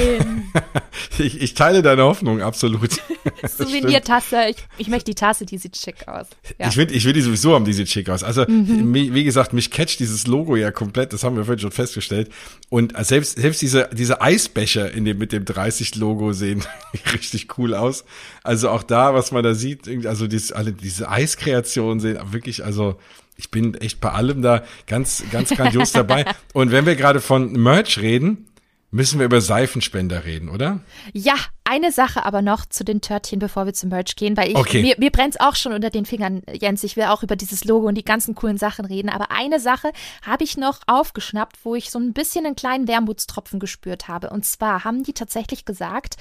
ich, 1.17 1.41
ich 1.41 1.53
teile 1.53 1.82
deine 1.82 2.03
Hoffnung 2.03 2.41
absolut. 2.41 2.91
Souvenirtasse, 3.43 4.49
ich, 4.49 4.57
ich 4.78 4.88
möchte 4.88 5.11
die 5.11 5.15
Tasse, 5.15 5.45
die 5.45 5.57
sieht 5.57 5.76
schick 5.76 6.07
aus. 6.07 6.28
Ja. 6.57 6.69
Ich, 6.69 6.78
will, 6.78 6.89
ich 6.89 7.03
will 7.03 7.13
die 7.13 7.21
sowieso 7.21 7.55
haben, 7.55 7.65
die 7.65 7.73
sieht 7.73 7.89
schick 7.89 8.09
aus. 8.09 8.23
Also, 8.23 8.45
mhm. 8.47 8.93
wie 8.93 9.23
gesagt, 9.26 9.51
mich 9.51 9.69
catcht 9.69 9.99
dieses 9.99 10.28
Logo 10.28 10.55
ja 10.55 10.71
komplett, 10.71 11.11
das 11.11 11.23
haben 11.23 11.36
wir 11.36 11.43
vorhin 11.43 11.59
schon 11.59 11.71
festgestellt. 11.71 12.30
Und 12.69 12.93
selbst, 13.05 13.38
selbst 13.38 13.61
diese, 13.61 13.89
diese 13.91 14.21
Eisbecher 14.21 14.91
in 14.93 15.03
dem, 15.03 15.17
mit 15.17 15.34
dem 15.34 15.43
30-Logo 15.43 16.32
sehen 16.32 16.63
richtig 17.13 17.57
cool 17.57 17.64
aus. 17.74 18.05
Also 18.43 18.70
auch 18.70 18.84
da, 18.84 19.13
was 19.13 19.32
man 19.32 19.43
da 19.43 19.53
sieht, 19.53 19.88
also 20.05 20.28
dies, 20.28 20.51
alle 20.51 20.72
diese 20.74 21.09
Eiskreationen 21.09 21.99
sehen 21.99 22.20
wirklich, 22.32 22.63
also 22.63 22.97
ich 23.38 23.51
bin 23.51 23.74
echt 23.76 23.99
bei 23.99 24.11
allem 24.11 24.41
da 24.41 24.63
ganz, 24.88 25.24
ganz 25.32 25.49
grandios 25.49 25.91
dabei. 25.93 26.26
Und 26.53 26.72
wenn 26.72 26.86
wir 26.86 26.95
gerade 26.95 27.20
von 27.20 27.51
Merch 27.53 27.99
reden, 27.99 28.47
müssen 28.95 29.20
wir 29.20 29.26
über 29.26 29.41
Seifenspender 29.41 30.24
reden, 30.24 30.47
oder? 30.47 30.80
Ja, 31.11 31.36
eine 31.66 31.91
Sache 31.91 32.24
aber 32.24 32.41
noch 32.41 32.66
zu 32.66 32.86
den 32.86 33.01
Törtchen, 33.01 33.39
bevor 33.39 33.66
wir 33.66 33.74
zum 33.74 33.89
Merch 33.89 34.16
gehen, 34.16 34.38
weil 34.38 34.51
ich, 34.51 34.55
okay. 34.55 34.82
mir, 34.82 34.95
mir 34.97 35.11
brennt 35.11 35.41
auch 35.41 35.55
schon 35.55 35.74
unter 35.74 35.89
den 35.89 36.05
Fingern, 36.05 36.43
Jens. 36.53 36.84
Ich 36.84 36.95
will 36.95 37.03
auch 37.05 37.22
über 37.22 37.36
dieses 37.36 37.66
Logo 37.66 37.88
und 37.88 37.95
die 37.95 38.05
ganzen 38.05 38.36
coolen 38.36 38.57
Sachen 38.57 38.86
reden. 38.86 39.09
Aber 39.09 39.32
eine 39.32 39.59
Sache 39.59 39.91
habe 40.26 40.45
ich 40.45 40.55
noch 40.55 40.80
aufgeschnappt, 40.88 41.57
wo 41.63 41.76
ich 41.76 41.91
so 41.91 41.99
ein 41.99 42.13
bisschen 42.13 42.45
einen 42.45 42.55
kleinen 42.55 42.88
Wermutstropfen 42.88 43.59
gespürt 43.59 44.07
habe. 44.07 44.30
Und 44.30 44.45
zwar 44.45 44.86
haben 44.86 45.03
die 45.03 45.13
tatsächlich 45.13 45.66
gesagt, 45.66 46.16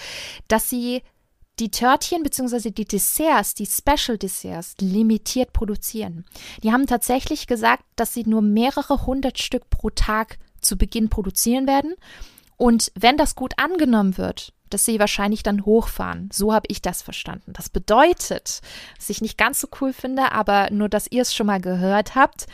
dass 0.49 0.69
sie 0.69 1.03
die 1.59 1.71
Törtchen 1.71 2.23
bzw. 2.23 2.71
die 2.71 2.85
Desserts, 2.85 3.55
die 3.55 3.67
Special 3.67 4.19
Desserts, 4.19 4.75
limitiert 4.81 5.53
produzieren. 5.53 6.25
Die 6.63 6.73
haben 6.73 6.87
tatsächlich 6.87 7.47
gesagt, 7.47 7.85
dass 7.97 8.13
sie 8.13 8.25
nur 8.25 8.43
mehrere 8.43 9.07
hundert 9.07 9.39
Stück 9.39 9.71
pro 9.71 9.91
Tag 9.91 10.39
zu 10.61 10.77
Beginn 10.77 11.09
produzieren 11.11 11.67
werden. 11.67 11.95
Und 12.57 12.91
wenn 12.95 13.17
das 13.17 13.35
gut 13.35 13.55
angenommen 13.59 14.19
wird, 14.19 14.53
dass 14.71 14.85
sie 14.85 14.99
wahrscheinlich 14.99 15.45
dann 15.45 15.65
hochfahren. 15.65 16.31
So 16.33 16.53
habe 16.53 16.67
ich 16.69 16.83
das 16.83 17.03
verstanden. 17.03 17.53
Das 17.53 17.69
bedeutet, 17.69 18.61
was 18.97 19.11
ich 19.11 19.21
nicht 19.21 19.39
ganz 19.39 19.61
so 19.61 19.69
cool 19.81 19.93
finde, 19.93 20.33
aber 20.33 20.71
nur, 20.71 20.89
dass 20.89 21.07
ihr 21.11 21.23
es 21.23 21.35
schon 21.35 21.47
mal 21.47 21.61
gehört 21.61 22.17
habt, 22.17 22.47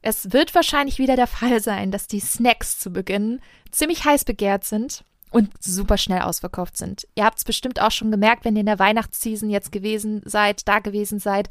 es 0.00 0.32
wird 0.32 0.54
wahrscheinlich 0.54 0.98
wieder 0.98 1.16
der 1.16 1.26
Fall 1.26 1.60
sein, 1.60 1.90
dass 1.90 2.06
die 2.06 2.20
Snacks 2.20 2.78
zu 2.78 2.90
Beginn 2.90 3.40
ziemlich 3.70 4.04
heiß 4.04 4.24
begehrt 4.24 4.64
sind 4.64 5.04
und 5.30 5.50
super 5.62 5.98
schnell 5.98 6.22
ausverkauft 6.22 6.76
sind. 6.76 7.06
Ihr 7.14 7.24
habt 7.24 7.38
es 7.38 7.44
bestimmt 7.44 7.80
auch 7.80 7.90
schon 7.90 8.10
gemerkt, 8.10 8.44
wenn 8.44 8.56
ihr 8.56 8.60
in 8.60 8.66
der 8.66 8.78
Weihnachtsseason 8.78 9.50
jetzt 9.50 9.72
gewesen 9.72 10.22
seid, 10.24 10.66
da 10.68 10.78
gewesen 10.78 11.18
seid. 11.18 11.50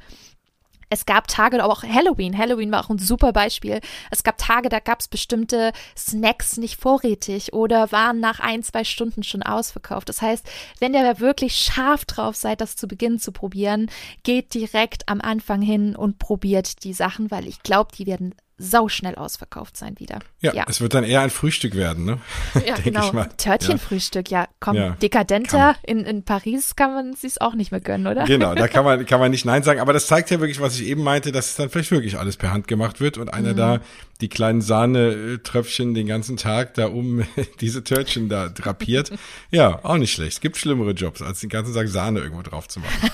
Es 0.89 1.05
gab 1.05 1.27
Tage, 1.27 1.61
aber 1.61 1.73
auch 1.73 1.83
Halloween. 1.83 2.37
Halloween 2.37 2.71
war 2.71 2.83
auch 2.83 2.89
ein 2.89 2.97
super 2.97 3.33
Beispiel. 3.33 3.81
Es 4.09 4.23
gab 4.23 4.37
Tage, 4.37 4.69
da 4.69 4.79
gab 4.79 5.01
es 5.01 5.09
bestimmte 5.09 5.73
Snacks 5.97 6.55
nicht 6.55 6.79
vorrätig 6.79 7.51
oder 7.51 7.91
waren 7.91 8.21
nach 8.21 8.39
ein, 8.39 8.63
zwei 8.63 8.85
Stunden 8.85 9.23
schon 9.23 9.43
ausverkauft. 9.43 10.07
Das 10.07 10.21
heißt, 10.21 10.49
wenn 10.79 10.93
ihr 10.93 11.19
wirklich 11.19 11.57
scharf 11.57 12.05
drauf 12.05 12.37
seid, 12.37 12.61
das 12.61 12.77
zu 12.77 12.87
Beginn 12.87 13.19
zu 13.19 13.33
probieren, 13.33 13.91
geht 14.23 14.53
direkt 14.53 15.09
am 15.09 15.19
Anfang 15.19 15.61
hin 15.61 15.95
und 15.95 16.19
probiert 16.19 16.83
die 16.85 16.93
Sachen, 16.93 17.31
weil 17.31 17.47
ich 17.47 17.63
glaube, 17.63 17.91
die 17.93 18.05
werden 18.05 18.33
sauschnell 18.57 19.15
ausverkauft 19.15 19.77
sein 19.77 19.99
wieder. 19.99 20.19
Ja, 20.41 20.53
ja, 20.53 20.65
es 20.67 20.81
wird 20.81 20.93
dann 20.93 21.03
eher 21.03 21.21
ein 21.21 21.29
Frühstück 21.29 21.75
werden, 21.75 22.05
ne? 22.05 22.19
Ja, 22.65 22.75
genau. 22.75 23.11
Törtchenfrühstück, 23.37 24.31
ja. 24.31 24.47
Komm, 24.59 24.75
ja, 24.75 24.91
dekadenter 25.01 25.75
in, 25.83 25.99
in 25.99 26.23
Paris 26.23 26.75
kann 26.75 26.93
man 26.93 27.13
sich 27.13 27.41
auch 27.41 27.53
nicht 27.53 27.71
mehr 27.71 27.81
gönnen, 27.81 28.07
oder? 28.07 28.25
Genau, 28.25 28.55
da 28.55 28.67
kann 28.67 28.83
man, 28.83 29.05
kann 29.07 29.19
man 29.19 29.31
nicht 29.31 29.45
Nein 29.45 29.63
sagen. 29.63 29.79
Aber 29.79 29.93
das 29.93 30.07
zeigt 30.07 30.31
ja 30.31 30.39
wirklich, 30.39 30.59
was 30.59 30.79
ich 30.79 30.87
eben 30.87 31.03
meinte, 31.03 31.31
dass 31.31 31.49
es 31.49 31.55
dann 31.55 31.69
vielleicht 31.69 31.91
wirklich 31.91 32.17
alles 32.17 32.37
per 32.37 32.51
Hand 32.51 32.67
gemacht 32.67 32.99
wird 32.99 33.17
und 33.17 33.31
einer 33.31 33.53
mhm. 33.53 33.57
da 33.57 33.79
die 34.21 34.29
kleinen 34.29 34.61
Sahnetröpfchen 34.61 35.93
den 35.93 36.07
ganzen 36.07 36.37
Tag 36.37 36.73
da 36.73 36.87
um 36.87 37.25
diese 37.61 37.83
Törtchen 37.83 38.29
da 38.29 38.49
drapiert. 38.49 39.11
ja, 39.51 39.79
auch 39.83 39.97
nicht 39.97 40.13
schlecht. 40.13 40.33
Es 40.33 40.41
gibt 40.41 40.57
schlimmere 40.57 40.91
Jobs, 40.91 41.21
als 41.21 41.39
den 41.39 41.49
ganzen 41.49 41.73
Tag 41.73 41.87
Sahne 41.87 42.19
irgendwo 42.19 42.41
drauf 42.41 42.67
zu 42.67 42.79
machen. 42.79 43.11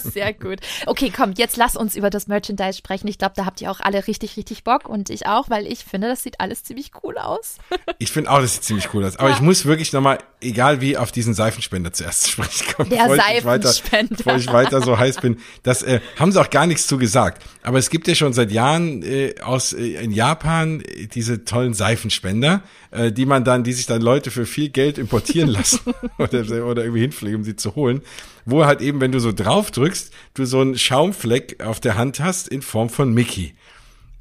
Sehr 0.02 0.32
gut. 0.32 0.60
Okay, 0.86 1.12
komm, 1.14 1.32
jetzt 1.36 1.56
lass 1.56 1.76
uns 1.76 1.96
über 1.96 2.10
das 2.10 2.26
Merchandise 2.26 2.78
sprechen. 2.78 3.08
Ich 3.08 3.18
glaube, 3.18 3.34
da 3.36 3.44
habt 3.44 3.60
ihr 3.60 3.70
auch 3.70 3.80
alle 3.80 4.06
richtig, 4.06 4.36
richtig 4.36 4.64
Bock 4.64 4.88
und 4.88 5.10
ich 5.10 5.26
auch, 5.26 5.50
weil 5.50 5.66
ich 5.66 5.84
finde, 5.84 6.08
das 6.08 6.22
sieht 6.22 6.40
alles 6.40 6.64
ziemlich 6.64 6.92
cool 7.02 7.18
aus. 7.18 7.58
ich 7.98 8.10
finde 8.10 8.30
auch, 8.30 8.40
das 8.40 8.54
sieht 8.54 8.64
ziemlich 8.64 8.94
cool 8.94 9.04
aus. 9.04 9.16
Aber 9.16 9.28
ja. 9.28 9.34
ich 9.34 9.40
muss 9.40 9.66
wirklich 9.66 9.92
nochmal, 9.92 10.18
egal 10.40 10.80
wie, 10.80 10.96
auf 10.96 11.12
diesen 11.12 11.34
Seifenspender 11.34 11.92
zuerst 11.92 12.28
sprechen 12.30 12.74
kommen. 12.74 12.90
Der 12.90 13.08
bevor 13.08 13.16
Seifenspender. 13.16 13.70
Ich 13.70 13.92
weiter, 13.92 14.16
bevor 14.16 14.36
ich 14.36 14.46
weiter 14.52 14.80
so 14.80 14.98
heiß 14.98 15.20
bin. 15.20 15.38
Das 15.62 15.82
äh, 15.82 16.00
haben 16.18 16.32
sie 16.32 16.40
auch 16.40 16.50
gar 16.50 16.66
nichts 16.66 16.86
zu 16.86 16.96
gesagt. 16.98 17.42
Aber 17.62 17.78
es 17.78 17.90
gibt 17.90 18.08
ja 18.08 18.14
schon 18.14 18.32
seit 18.32 18.50
Jahren 18.50 19.02
äh, 19.02 19.34
aus 19.42 19.72
äh, 19.72 20.05
in 20.06 20.12
Japan 20.12 20.84
diese 21.14 21.44
tollen 21.44 21.74
Seifenspender, 21.74 22.62
äh, 22.92 23.10
die 23.10 23.26
man 23.26 23.42
dann, 23.42 23.64
die 23.64 23.72
sich 23.72 23.86
dann 23.86 24.00
Leute 24.00 24.30
für 24.30 24.46
viel 24.46 24.68
Geld 24.68 24.98
importieren 24.98 25.48
lassen 25.48 25.80
oder, 26.18 26.64
oder 26.64 26.84
irgendwie 26.84 27.00
hinfliegen, 27.00 27.38
um 27.38 27.44
sie 27.44 27.56
zu 27.56 27.74
holen. 27.74 28.02
Wo 28.44 28.64
halt 28.64 28.80
eben, 28.80 29.00
wenn 29.00 29.10
du 29.10 29.18
so 29.18 29.32
drauf 29.32 29.72
drückst, 29.72 30.12
du 30.34 30.44
so 30.44 30.60
einen 30.60 30.78
Schaumfleck 30.78 31.60
auf 31.60 31.80
der 31.80 31.96
Hand 31.96 32.20
hast 32.20 32.46
in 32.46 32.62
Form 32.62 32.88
von 32.88 33.12
Mickey. 33.12 33.54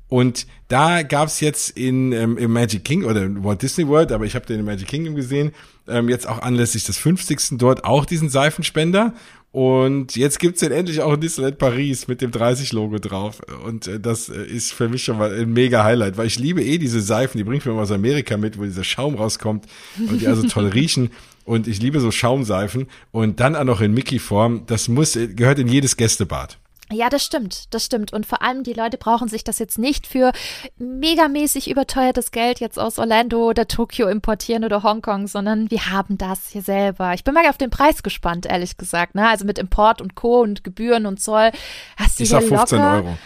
Und 0.08 0.46
da 0.68 1.02
gab's 1.02 1.40
jetzt 1.40 1.72
in 1.72 2.12
ähm, 2.12 2.38
im 2.38 2.54
Magic 2.54 2.84
King 2.84 3.04
oder 3.06 3.24
in 3.24 3.44
Walt 3.44 3.62
Disney 3.62 3.88
World, 3.88 4.12
aber 4.12 4.26
ich 4.26 4.36
habe 4.36 4.46
den 4.46 4.60
im 4.60 4.66
Magic 4.66 4.88
Kingdom 4.88 5.16
gesehen, 5.16 5.52
ähm, 5.88 6.10
jetzt 6.10 6.28
auch 6.28 6.40
anlässlich 6.40 6.84
des 6.84 6.98
50. 6.98 7.58
dort 7.58 7.84
auch 7.86 8.06
diesen 8.06 8.30
Seifenspender. 8.30 9.14
Und 9.56 10.18
jetzt 10.18 10.40
gibt's 10.40 10.60
den 10.60 10.74
endlich 10.74 11.00
auch 11.00 11.14
in 11.14 11.22
Disneyland 11.22 11.58
Paris 11.58 12.10
mit 12.10 12.20
dem 12.20 12.32
30-Logo 12.32 13.00
drauf. 13.00 13.40
Und 13.66 13.88
äh, 13.88 14.02
das 14.02 14.28
äh, 14.28 14.44
ist 14.44 14.74
für 14.74 14.90
mich 14.90 15.06
schon 15.06 15.18
mal 15.18 15.34
ein 15.34 15.54
mega 15.54 15.82
Highlight, 15.82 16.18
weil 16.18 16.28
ich 16.28 16.38
liebe 16.38 16.62
eh 16.62 16.78
diese 16.78 17.00
Seifen, 17.00 17.38
die 17.38 17.46
bringt 17.46 17.66
mir 17.66 17.72
immer 17.72 17.84
aus 17.84 17.92
Amerika 17.92 18.36
mit, 18.36 18.60
wo 18.60 18.64
dieser 18.64 18.84
Schaum 18.84 19.16
rauskommt 19.16 19.66
und 20.10 20.20
die 20.20 20.28
also 20.28 20.46
toll 20.46 20.68
riechen. 20.74 21.12
Und 21.46 21.70
ich 21.70 21.82
liebe 21.82 22.02
so 22.02 22.12
Schaumseifen. 22.12 22.88
Und 23.12 23.40
dann 23.40 23.56
auch 23.56 23.64
noch 23.64 23.80
in 23.80 23.94
Mickey-Form. 23.94 24.64
Das 24.66 24.90
muss, 24.90 25.18
gehört 25.36 25.60
in 25.60 25.70
jedes 25.70 25.96
Gästebad. 25.96 26.58
Ja, 26.92 27.10
das 27.10 27.26
stimmt, 27.26 27.74
das 27.74 27.86
stimmt. 27.86 28.14
Und 28.14 28.28
vor 28.28 28.44
allem 28.44 28.64
die 28.64 28.74
Leute 28.74 28.98
brauchen 28.98 29.28
sich 29.28 29.44
das 29.44 29.58
jetzt 29.58 29.80
nicht 29.80 30.06
für 30.06 30.32
megamäßig 30.78 31.70
überteuertes 31.70 32.30
Geld 32.30 32.60
jetzt 32.60 32.78
aus 32.78 33.00
Orlando 33.00 33.50
oder 33.50 33.68
Tokio 33.68 34.08
importieren 34.08 34.64
oder 34.64 34.84
Hongkong, 34.84 35.28
sondern 35.28 35.72
wir 35.72 35.90
haben 35.90 36.20
das 36.20 36.50
hier 36.50 36.62
selber. 36.62 37.14
Ich 37.16 37.24
bin 37.24 37.34
mal 37.34 37.48
auf 37.48 37.58
den 37.58 37.72
Preis 37.72 38.04
gespannt, 38.04 38.46
ehrlich 38.46 38.78
gesagt. 38.78 39.16
Ne? 39.16 39.28
Also 39.28 39.46
mit 39.46 39.58
Import 39.58 40.00
und 40.00 40.14
Co. 40.14 40.42
und 40.42 40.64
Gebühren 40.64 41.08
und 41.08 41.20
Zoll. 41.20 41.52
Hast 41.98 42.20
du 42.20 42.24
ich 42.24 42.30
sag 42.30 42.44
15 42.44 42.78
locker? 42.78 42.96
Euro. 42.96 43.18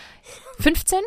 15? 0.60 1.00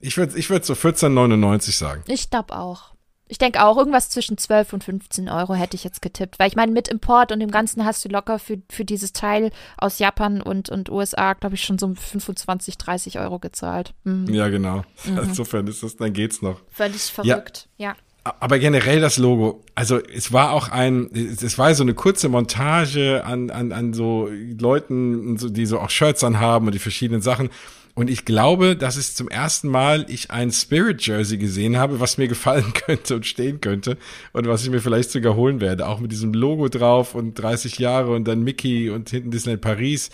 Ich 0.00 0.16
würde 0.16 0.36
ich 0.36 0.50
würd 0.50 0.64
so 0.64 0.74
14,99 0.74 1.76
sagen. 1.76 2.02
Ich 2.08 2.30
glaube 2.30 2.56
auch. 2.56 2.95
Ich 3.28 3.38
denke 3.38 3.64
auch, 3.64 3.76
irgendwas 3.76 4.08
zwischen 4.08 4.38
12 4.38 4.72
und 4.72 4.84
15 4.84 5.28
Euro 5.28 5.54
hätte 5.54 5.74
ich 5.74 5.82
jetzt 5.82 6.00
getippt. 6.00 6.38
Weil 6.38 6.48
ich 6.48 6.56
meine, 6.56 6.72
mit 6.72 6.88
Import 6.88 7.32
und 7.32 7.40
dem 7.40 7.50
Ganzen 7.50 7.84
hast 7.84 8.04
du 8.04 8.08
locker 8.08 8.38
für, 8.38 8.58
für 8.70 8.84
dieses 8.84 9.12
Teil 9.12 9.50
aus 9.78 9.98
Japan 9.98 10.40
und, 10.40 10.70
und 10.70 10.90
USA, 10.90 11.32
glaube 11.34 11.56
ich, 11.56 11.62
schon 11.62 11.78
so 11.78 11.92
25, 11.92 12.78
30 12.78 13.18
Euro 13.18 13.38
gezahlt. 13.38 13.94
Mhm. 14.04 14.32
Ja, 14.32 14.48
genau. 14.48 14.82
Mhm. 15.04 15.18
Insofern 15.18 15.66
ist 15.68 15.82
das, 15.82 15.96
dann 15.96 16.12
geht's 16.12 16.42
noch. 16.42 16.60
Völlig 16.70 17.02
verrückt, 17.02 17.68
ja. 17.76 17.90
ja. 17.90 17.96
Aber 18.40 18.58
generell 18.58 19.00
das 19.00 19.18
Logo, 19.18 19.62
also 19.76 19.98
es 19.98 20.32
war 20.32 20.50
auch 20.50 20.68
ein, 20.68 21.10
es 21.14 21.58
war 21.58 21.72
so 21.74 21.84
eine 21.84 21.94
kurze 21.94 22.28
Montage 22.28 23.24
an, 23.24 23.50
an, 23.50 23.70
an 23.70 23.92
so 23.92 24.28
Leuten, 24.28 25.36
die 25.54 25.66
so 25.66 25.78
auch 25.78 25.90
Shirts 25.90 26.24
anhaben 26.24 26.66
und 26.66 26.74
die 26.74 26.80
verschiedenen 26.80 27.22
Sachen. 27.22 27.50
Und 27.96 28.10
ich 28.10 28.26
glaube, 28.26 28.76
dass 28.76 28.96
es 28.96 29.14
zum 29.14 29.28
ersten 29.28 29.68
Mal 29.68 30.04
ich 30.10 30.30
ein 30.30 30.52
Spirit 30.52 31.06
Jersey 31.06 31.38
gesehen 31.38 31.78
habe, 31.78 31.98
was 31.98 32.18
mir 32.18 32.28
gefallen 32.28 32.74
könnte 32.86 33.16
und 33.16 33.24
stehen 33.24 33.62
könnte 33.62 33.96
und 34.34 34.46
was 34.46 34.62
ich 34.62 34.70
mir 34.70 34.82
vielleicht 34.82 35.10
sogar 35.10 35.34
holen 35.34 35.62
werde. 35.62 35.88
Auch 35.88 35.98
mit 35.98 36.12
diesem 36.12 36.34
Logo 36.34 36.68
drauf 36.68 37.14
und 37.14 37.36
30 37.36 37.78
Jahre 37.78 38.12
und 38.12 38.28
dann 38.28 38.44
Mickey 38.44 38.90
und 38.90 39.08
hinten 39.08 39.30
Disney 39.30 39.56
Paris. 39.56 40.10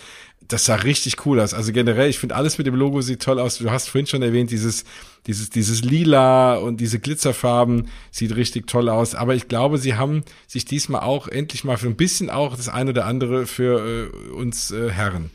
Das 0.47 0.63
sah 0.63 0.75
richtig 0.75 1.25
cool 1.25 1.41
aus. 1.41 1.53
Also 1.53 1.73
generell, 1.73 2.09
ich 2.09 2.19
finde 2.19 2.35
alles 2.35 2.57
mit 2.57 2.67
dem 2.67 2.75
Logo 2.75 3.01
sieht 3.01 3.21
toll 3.21 3.37
aus. 3.37 3.57
Du 3.57 3.69
hast 3.69 3.89
vorhin 3.89 4.07
schon 4.07 4.21
erwähnt, 4.21 4.51
dieses, 4.51 4.85
dieses, 5.27 5.49
dieses 5.49 5.83
Lila 5.83 6.55
und 6.55 6.79
diese 6.79 6.99
Glitzerfarben 6.99 7.89
sieht 8.11 8.33
richtig 8.37 8.65
toll 8.65 8.87
aus. 8.87 9.13
Aber 9.13 9.35
ich 9.35 9.49
glaube, 9.49 9.77
sie 9.77 9.95
haben 9.95 10.23
sich 10.47 10.63
diesmal 10.63 11.01
auch 11.01 11.27
endlich 11.27 11.65
mal 11.65 11.75
für 11.75 11.87
ein 11.87 11.97
bisschen 11.97 12.29
auch 12.29 12.55
das 12.55 12.69
eine 12.69 12.91
oder 12.91 13.05
andere 13.07 13.45
für 13.45 14.09
äh, 14.09 14.31
uns 14.31 14.71
äh, 14.71 14.89
Herren 14.89 15.31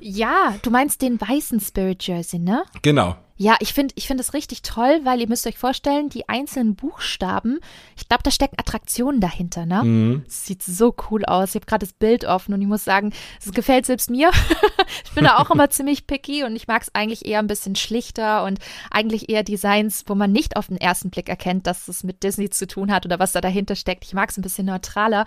ja, 0.00 0.54
du 0.62 0.70
meinst 0.70 1.02
den 1.02 1.20
weißen 1.20 1.60
Spirit 1.60 2.06
Jersey, 2.06 2.38
ne? 2.38 2.64
Genau. 2.82 3.16
Ja, 3.42 3.56
ich 3.58 3.72
finde 3.72 3.92
ich 3.96 4.06
finde 4.06 4.22
das 4.22 4.34
richtig 4.34 4.62
toll, 4.62 5.00
weil 5.02 5.20
ihr 5.20 5.28
müsst 5.28 5.48
euch 5.48 5.58
vorstellen, 5.58 6.08
die 6.08 6.28
einzelnen 6.28 6.76
Buchstaben, 6.76 7.58
ich 7.96 8.06
glaube, 8.08 8.22
da 8.22 8.30
stecken 8.30 8.54
Attraktionen 8.56 9.20
dahinter, 9.20 9.66
ne? 9.66 9.82
Mhm. 9.82 10.24
Sieht 10.28 10.62
so 10.62 10.94
cool 11.10 11.24
aus. 11.24 11.50
Ich 11.50 11.54
habe 11.56 11.66
gerade 11.66 11.84
das 11.84 11.92
Bild 11.92 12.24
offen 12.24 12.54
und 12.54 12.62
ich 12.62 12.68
muss 12.68 12.84
sagen, 12.84 13.12
es 13.44 13.50
gefällt 13.50 13.86
selbst 13.86 14.10
mir. 14.10 14.30
ich 15.04 15.10
bin 15.12 15.24
da 15.24 15.38
auch 15.38 15.50
immer 15.50 15.70
ziemlich 15.70 16.06
picky 16.06 16.44
und 16.44 16.54
ich 16.54 16.68
mag 16.68 16.82
es 16.82 16.94
eigentlich 16.94 17.26
eher 17.26 17.40
ein 17.40 17.48
bisschen 17.48 17.74
schlichter 17.74 18.44
und 18.44 18.60
eigentlich 18.92 19.28
eher 19.28 19.42
Designs, 19.42 20.04
wo 20.06 20.14
man 20.14 20.30
nicht 20.30 20.56
auf 20.56 20.68
den 20.68 20.76
ersten 20.76 21.10
Blick 21.10 21.28
erkennt, 21.28 21.66
dass 21.66 21.88
es 21.88 22.04
mit 22.04 22.22
Disney 22.22 22.48
zu 22.48 22.68
tun 22.68 22.92
hat 22.92 23.06
oder 23.06 23.18
was 23.18 23.32
da 23.32 23.40
dahinter 23.40 23.74
steckt. 23.74 24.04
Ich 24.04 24.14
mag 24.14 24.30
es 24.30 24.38
ein 24.38 24.42
bisschen 24.42 24.66
neutraler. 24.66 25.24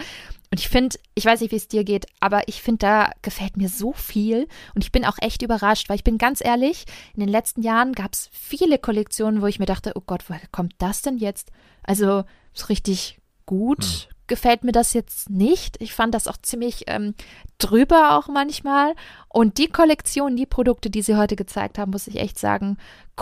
Und 0.56 0.62
ich 0.62 0.70
finde, 0.70 0.98
ich 1.16 1.26
weiß 1.26 1.42
nicht, 1.42 1.52
wie 1.52 1.58
es 1.58 1.68
dir 1.68 1.84
geht, 1.84 2.06
aber 2.22 2.48
ich 2.48 2.62
finde, 2.62 2.78
da 2.78 3.12
gefällt 3.22 3.58
mir 3.58 3.68
so 3.68 3.92
viel. 3.92 4.48
Und 4.74 4.86
ich 4.86 4.94
bin 4.94 5.04
auch 5.04 5.18
echt 5.20 5.42
überrascht, 5.42 5.90
weil 5.90 5.98
ich 5.98 6.06
bin 6.06 6.18
ganz 6.18 6.40
ehrlich, 6.42 6.86
in 7.14 7.20
den 7.20 7.28
letzten 7.28 7.62
Jahren 7.62 7.92
gab 7.92 8.14
es 8.14 8.30
viele 8.32 8.78
Kollektionen, 8.78 9.42
wo 9.42 9.48
ich 9.48 9.60
mir 9.60 9.66
dachte, 9.66 9.92
oh 9.96 10.02
Gott, 10.08 10.24
woher 10.30 10.48
kommt 10.54 10.74
das 10.78 11.02
denn 11.02 11.18
jetzt? 11.18 11.52
Also, 11.84 12.24
so 12.54 12.66
richtig 12.68 13.20
gut 13.46 13.84
hm. 13.84 14.16
gefällt 14.28 14.64
mir 14.64 14.72
das 14.72 14.94
jetzt 14.94 15.30
nicht. 15.30 15.76
Ich 15.82 15.94
fand 15.94 16.16
das 16.16 16.26
auch 16.26 16.38
ziemlich 16.38 16.86
ähm, 16.88 17.16
drüber 17.58 18.18
auch 18.18 18.30
manchmal. 18.30 18.96
Und 19.28 19.58
die 19.58 19.68
Kollektion, 19.68 20.38
die 20.38 20.46
Produkte, 20.46 20.90
die 20.90 21.02
sie 21.02 21.18
heute 21.18 21.36
gezeigt 21.36 21.78
haben, 21.78 21.92
muss 21.92 22.08
ich 22.08 22.16
echt 22.16 22.40
sagen, 22.40 22.78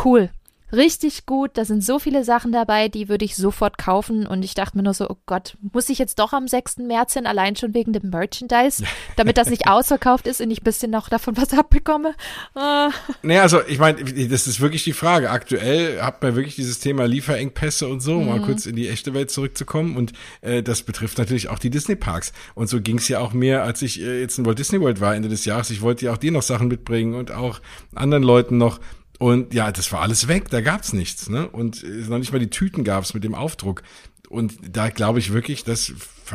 cool 0.06 0.30
richtig 0.74 1.26
gut. 1.26 1.52
Da 1.54 1.66
sind 1.66 1.84
so 1.84 2.00
viele 2.00 2.24
Sachen 2.24 2.52
dabei, 2.52 2.90
die 2.90 3.10
würde 3.10 3.26
ich 3.26 3.36
sofort 3.36 3.78
kaufen. 3.78 4.28
Und 4.28 4.44
ich 4.44 4.54
dachte 4.54 4.78
mir 4.78 4.84
nur 4.84 4.94
so, 4.94 5.10
oh 5.10 5.18
Gott, 5.26 5.58
muss 5.74 5.90
ich 5.90 6.00
jetzt 6.00 6.20
doch 6.20 6.34
am 6.34 6.48
6. 6.48 6.78
März 6.78 7.14
hin, 7.14 7.26
allein 7.26 7.56
schon 7.56 7.74
wegen 7.74 7.94
dem 7.94 8.10
Merchandise, 8.10 8.84
damit 9.16 9.38
das 9.38 9.50
nicht 9.50 9.68
ausverkauft 9.68 10.28
ist 10.28 10.42
und 10.42 10.52
ich 10.52 10.62
ein 10.62 10.64
bisschen 10.64 10.92
noch 10.92 11.10
davon 11.10 11.38
was 11.38 11.54
abbekomme. 11.54 12.16
Ah. 12.56 12.92
Nee, 13.22 13.40
also 13.40 13.62
ich 13.68 13.80
meine, 13.80 14.04
das 14.04 14.48
ist 14.48 14.60
wirklich 14.60 14.84
die 14.84 14.94
Frage. 14.94 15.30
Aktuell 15.30 16.02
hat 16.02 16.22
man 16.22 16.36
wirklich 16.36 16.56
dieses 16.56 16.80
Thema 16.80 17.06
Lieferengpässe 17.06 17.88
und 17.88 18.02
so, 18.02 18.20
mhm. 18.20 18.28
mal 18.28 18.42
kurz 18.42 18.66
in 18.66 18.76
die 18.76 18.90
echte 18.90 19.14
Welt 19.14 19.32
zurückzukommen. 19.32 19.96
Und 19.96 20.14
äh, 20.42 20.64
das 20.64 20.84
betrifft 20.84 21.18
natürlich 21.18 21.50
auch 21.50 21.60
die 21.60 21.70
Disney-Parks. 21.70 22.34
Und 22.56 22.68
so 22.68 22.82
ging 22.82 22.98
es 22.98 23.08
ja 23.08 23.20
auch 23.20 23.34
mir, 23.34 23.64
als 23.64 23.82
ich 23.82 24.02
äh, 24.02 24.22
jetzt 24.22 24.38
in 24.38 24.46
Walt 24.46 24.60
Disney 24.60 24.82
World 24.82 25.02
war 25.02 25.16
Ende 25.16 25.30
des 25.30 25.46
Jahres. 25.46 25.70
Ich 25.70 25.82
wollte 25.82 26.06
ja 26.06 26.14
auch 26.14 26.18
dir 26.18 26.32
noch 26.32 26.42
Sachen 26.42 26.68
mitbringen 26.68 27.14
und 27.14 27.32
auch 27.32 27.62
anderen 27.96 28.24
Leuten 28.24 28.58
noch. 28.58 28.80
Und 29.24 29.54
ja, 29.54 29.72
das 29.72 29.90
war 29.94 30.02
alles 30.02 30.28
weg, 30.28 30.50
da 30.50 30.60
gab's 30.60 30.92
nichts. 30.92 31.30
Ne? 31.30 31.48
Und 31.48 31.82
noch 32.10 32.18
nicht 32.18 32.34
mal 32.34 32.40
die 32.40 32.50
Tüten 32.50 32.84
gab's 32.84 33.14
mit 33.14 33.24
dem 33.24 33.36
Aufdruck. 33.36 33.82
Und 34.28 34.56
da 34.70 34.90
glaube 34.90 35.20
ich 35.20 35.32
wirklich, 35.32 35.64
dass, 35.64 35.94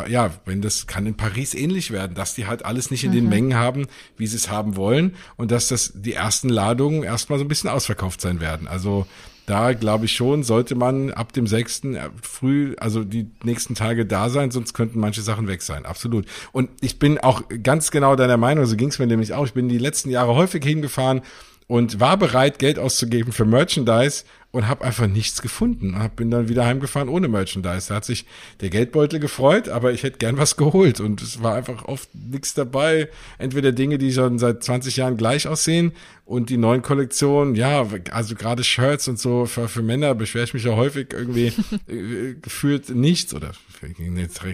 ja, 0.09 0.31
wenn 0.47 0.63
das 0.63 0.87
kann 0.87 1.05
in 1.05 1.15
Paris 1.15 1.53
ähnlich 1.53 1.91
werden, 1.91 2.15
dass 2.15 2.35
die 2.35 2.47
halt 2.47 2.65
alles 2.65 2.91
nicht 2.91 3.05
in 3.05 3.11
mhm. 3.11 3.15
den 3.17 3.29
Mengen 3.29 3.55
haben, 3.57 3.89
wie 4.17 4.27
sie 4.27 4.37
es 4.37 4.49
haben 4.51 4.75
wollen 4.77 5.17
und 5.37 5.51
dass 5.51 5.69
das 5.69 5.93
die 5.97 6.15
ersten 6.15 6.49
Ladungen 6.49 7.03
erstmal 7.03 7.39
so 7.39 7.45
ein 7.45 7.49
bisschen 7.49 7.69
ausverkauft 7.69 8.23
sein 8.23 8.41
werden. 8.41 8.67
Also 8.67 9.07
da 9.45 9.75
glaube 9.75 10.07
ich 10.07 10.15
schon, 10.15 10.43
sollte 10.43 10.75
man 10.75 11.11
ab 11.11 11.35
dem 11.35 11.47
6. 11.47 11.85
Äh, 11.85 12.09
früh, 12.23 12.75
also 12.79 13.05
die 13.05 13.31
nächsten 13.45 13.75
Tage 13.75 14.07
da 14.07 14.31
sein, 14.31 14.51
sonst 14.51 14.73
könnten 14.73 14.99
manche 14.99 15.21
Sachen 15.21 15.47
weg 15.47 15.61
sein. 15.61 15.85
Absolut. 15.85 16.25
Und 16.53 16.71
ich 16.81 16.99
bin 16.99 17.19
auch 17.19 17.43
ganz 17.63 17.91
genau 17.91 18.17
deiner 18.17 18.39
Meinung, 18.39 18.65
so 18.65 18.77
ging 18.77 18.89
es 18.89 18.99
mir 18.99 19.07
nämlich 19.07 19.35
auch. 19.35 19.45
Ich 19.45 19.53
bin 19.53 19.69
die 19.69 19.77
letzten 19.77 20.09
Jahre 20.09 20.35
häufig 20.35 20.65
hingefahren 20.65 21.21
und 21.69 22.01
war 22.01 22.17
bereit, 22.17 22.59
Geld 22.59 22.79
auszugeben 22.79 23.31
für 23.31 23.45
Merchandise 23.45 24.25
und 24.51 24.67
habe 24.67 24.87
einfach 24.87 25.07
nichts 25.07 25.43
gefunden. 25.43 25.99
Hab, 25.99 26.17
bin 26.17 26.31
dann 26.31 26.49
wieder 26.49 26.65
heimgefahren 26.65 27.11
ohne 27.11 27.29
Merchandise. 27.29 27.89
Da 27.89 27.97
hat 27.97 28.07
sich 28.07 28.25
der 28.63 28.71
Geldbeutel 28.71 29.21
gefreut, 29.21 29.69
aber 29.69 29.93
ich 29.93 30.03
hätte 30.03 30.17
gern 30.17 30.39
was 30.39 30.57
geholt 30.57 30.99
und 30.99 31.21
es 31.21 31.43
war 31.43 31.55
einfach 31.55 31.85
oft 31.85 32.09
nichts 32.15 32.55
dabei. 32.55 33.11
Entweder 33.37 33.73
Dinge, 33.73 33.99
die 33.99 34.11
schon 34.11 34.39
seit 34.39 34.65
20 34.65 34.97
Jahren 34.97 35.19
gleich 35.19 35.47
aussehen 35.47 35.93
und 36.25 36.49
die 36.49 36.57
neuen 36.57 36.81
Kollektionen, 36.81 37.55
ja, 37.55 37.87
also 38.13 38.35
gerade 38.35 38.65
Shirts 38.65 39.07
und 39.07 39.19
so 39.19 39.45
für, 39.45 39.69
für 39.69 39.83
Männer 39.83 40.15
beschwere 40.15 40.45
ich 40.45 40.55
mich 40.55 40.65
ja 40.65 40.75
häufig 40.75 41.13
irgendwie 41.13 41.53
äh, 41.87 42.35
gefühlt 42.41 42.89
nichts 42.89 43.35
oder 43.35 43.53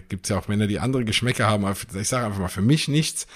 gibt's 0.08 0.30
ja 0.30 0.38
auch 0.38 0.48
Männer, 0.48 0.66
die 0.66 0.80
andere 0.80 1.04
Geschmäcker 1.04 1.46
haben, 1.46 1.64
aber 1.64 1.76
ich 1.98 2.08
sage 2.08 2.26
einfach 2.26 2.40
mal 2.40 2.48
für 2.48 2.60
mich 2.60 2.88
nichts. 2.88 3.28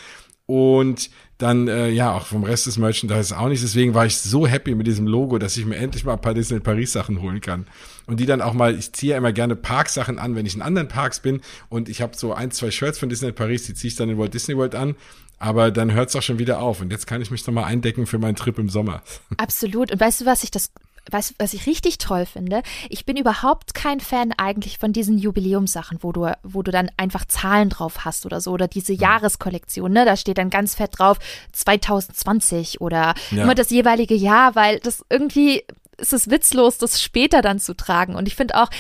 Und 0.47 1.11
dann, 1.39 1.69
äh, 1.69 1.89
ja, 1.89 2.13
auch 2.13 2.27
vom 2.27 2.43
Rest 2.43 2.67
des 2.67 2.79
Merchandise 2.79 3.37
auch 3.39 3.49
nicht. 3.49 3.63
Deswegen 3.63 3.95
war 3.95 4.05
ich 4.05 4.19
so 4.19 4.47
happy 4.47 4.75
mit 4.75 4.89
diesem 4.89 5.07
Logo, 5.07 5.39
dass 5.39 5.57
ich 5.57 5.65
mir 5.65 5.77
endlich 5.77 6.05
mal 6.05 6.15
ein 6.15 6.21
paar 6.21 6.35
Disney 6.35 6.59
Paris 6.59 6.93
Sachen 6.93 7.23
holen 7.23 7.41
kann. 7.41 7.67
Und 8.07 8.19
die 8.19 8.27
dann 8.27 8.43
auch 8.43 8.55
mal, 8.55 8.77
ich 8.77 8.93
ziehe 8.93 9.13
ja 9.13 9.19
immer 9.19 9.33
gerne 9.33 9.55
Parksachen 9.55 10.19
an, 10.19 10.35
wenn 10.35 10.47
ich 10.47 10.57
in 10.57 10.63
anderen 10.63 10.89
Parks 10.89 11.21
bin. 11.21 11.41
Und 11.69 11.89
ich 11.89 12.03
habe 12.03 12.17
so 12.17 12.35
ein, 12.35 12.51
zwei 12.51 12.73
Shirts 12.73 12.99
von 12.99 13.09
Disney 13.09 13.31
Paris, 13.31 13.65
die 13.67 13.75
ziehe 13.75 13.89
ich 13.89 13.97
dann 13.97 14.09
in 14.09 14.19
Walt 14.19 14.35
Disney 14.35 14.57
World 14.57 14.75
an. 14.75 14.97
Aber 15.39 15.71
dann 15.71 15.93
hört 15.93 16.09
es 16.09 16.17
auch 16.17 16.23
schon 16.23 16.41
wieder 16.41 16.59
auf. 16.61 16.81
Und 16.81 16.91
jetzt 16.91 17.07
kann 17.07 17.23
ich 17.23 17.31
mich 17.31 17.47
noch 17.47 17.55
mal 17.55 17.65
eindecken 17.65 18.07
für 18.07 18.19
meinen 18.19 18.35
Trip 18.35 18.59
im 18.59 18.69
Sommer. 18.69 19.03
Absolut. 19.37 19.93
Und 19.93 20.01
weißt 20.01 20.23
du, 20.23 20.27
was 20.27 20.43
ich 20.43 20.51
das 20.51 20.73
was, 21.11 21.35
was 21.39 21.55
ich 21.55 21.67
richtig 21.67 21.99
toll 21.99 22.27
finde, 22.27 22.63
ich 22.89 23.05
bin 23.05 23.17
überhaupt 23.17 23.75
kein 23.75 24.01
Fan 24.01 24.33
eigentlich 24.37 24.79
von 24.79 24.93
diesen 24.93 25.19
Jubiläumssachen, 25.19 25.99
wo 26.03 26.13
du, 26.13 26.31
wo 26.43 26.63
du 26.63 26.71
dann 26.71 26.91
einfach 26.97 27.25
Zahlen 27.25 27.69
drauf 27.69 28.05
hast 28.05 28.27
oder 28.27 28.41
so, 28.41 28.53
oder 28.53 28.69
diese 28.69 28.93
Jahreskollektion, 28.93 29.93
ne? 29.93 30.05
Da 30.05 30.17
steht 30.17 30.39
dann 30.39 30.51
ganz 30.51 30.75
fett 30.75 30.99
drauf 30.99 31.19
2020 31.53 32.81
oder 32.81 33.15
ja. 33.31 33.43
immer 33.43 33.55
das 33.55 33.71
jeweilige 33.71 34.15
Jahr, 34.15 34.55
weil 34.55 34.81
das 34.81 35.05
irgendwie 35.11 35.65
ist 35.99 36.13
es 36.13 36.31
witzlos, 36.31 36.79
das 36.79 37.03
später 37.03 37.43
dann 37.43 37.59
zu 37.59 37.75
tragen. 37.75 38.15
Und 38.15 38.29
ich 38.29 38.37
finde 38.37 38.57
auch, 38.57 38.71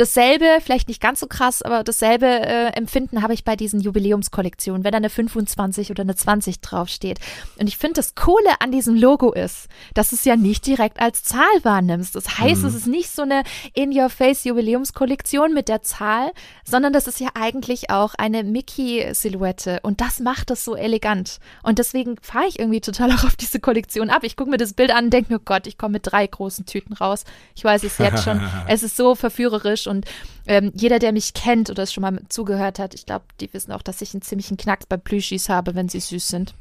dasselbe, 0.00 0.58
vielleicht 0.62 0.88
nicht 0.88 1.00
ganz 1.00 1.20
so 1.20 1.26
krass, 1.26 1.62
aber 1.62 1.84
dasselbe 1.84 2.26
äh, 2.26 2.68
Empfinden 2.68 3.22
habe 3.22 3.34
ich 3.34 3.44
bei 3.44 3.54
diesen 3.54 3.80
Jubiläumskollektionen, 3.80 4.82
wenn 4.82 4.92
da 4.92 4.96
eine 4.96 5.10
25 5.10 5.90
oder 5.90 6.02
eine 6.02 6.16
20 6.16 6.60
draufsteht. 6.60 7.20
Und 7.58 7.66
ich 7.66 7.76
finde, 7.76 7.94
das 7.94 8.14
Coole 8.14 8.60
an 8.60 8.72
diesem 8.72 8.94
Logo 8.94 9.32
ist, 9.32 9.68
dass 9.94 10.12
es 10.12 10.24
ja 10.24 10.36
nicht 10.36 10.66
direkt 10.66 11.00
als 11.00 11.22
Zahl 11.22 11.44
wahrnimmst. 11.62 12.16
Das 12.16 12.38
heißt, 12.38 12.62
mhm. 12.62 12.68
es 12.68 12.74
ist 12.74 12.86
nicht 12.86 13.10
so 13.10 13.22
eine 13.22 13.42
In-Your-Face-Jubiläumskollektion 13.74 15.52
mit 15.52 15.68
der 15.68 15.82
Zahl, 15.82 16.32
sondern 16.64 16.92
das 16.92 17.06
ist 17.06 17.20
ja 17.20 17.28
eigentlich 17.34 17.90
auch 17.90 18.14
eine 18.16 18.42
Mickey-Silhouette. 18.42 19.80
Und 19.82 20.00
das 20.00 20.20
macht 20.20 20.50
es 20.50 20.64
so 20.64 20.76
elegant. 20.76 21.40
Und 21.62 21.78
deswegen 21.78 22.16
fahre 22.22 22.46
ich 22.46 22.58
irgendwie 22.58 22.80
total 22.80 23.12
auch 23.12 23.24
auf 23.24 23.36
diese 23.36 23.60
Kollektion 23.60 24.08
ab. 24.08 24.24
Ich 24.24 24.36
gucke 24.36 24.50
mir 24.50 24.56
das 24.56 24.72
Bild 24.72 24.92
an 24.92 25.06
und 25.06 25.10
denke, 25.10 25.34
oh 25.34 25.42
Gott, 25.44 25.66
ich 25.66 25.76
komme 25.76 25.92
mit 25.92 26.10
drei 26.10 26.26
großen 26.26 26.64
Tüten 26.64 26.94
raus. 26.94 27.24
Ich 27.54 27.64
weiß 27.64 27.84
es 27.84 27.98
jetzt 27.98 28.24
schon. 28.24 28.40
es 28.66 28.82
ist 28.82 28.96
so 28.96 29.14
verführerisch 29.14 29.86
und 29.90 30.06
ähm, 30.46 30.72
jeder, 30.74 30.98
der 30.98 31.12
mich 31.12 31.34
kennt 31.34 31.68
oder 31.68 31.82
es 31.82 31.92
schon 31.92 32.02
mal 32.02 32.18
zugehört 32.28 32.78
hat, 32.78 32.94
ich 32.94 33.04
glaube, 33.04 33.24
die 33.40 33.52
wissen 33.52 33.72
auch, 33.72 33.82
dass 33.82 34.00
ich 34.00 34.14
einen 34.14 34.22
ziemlichen 34.22 34.56
Knacks 34.56 34.86
bei 34.86 34.96
Plüschis 34.96 35.48
habe, 35.48 35.74
wenn 35.74 35.88
sie 35.88 36.00
süß 36.00 36.28
sind. 36.28 36.54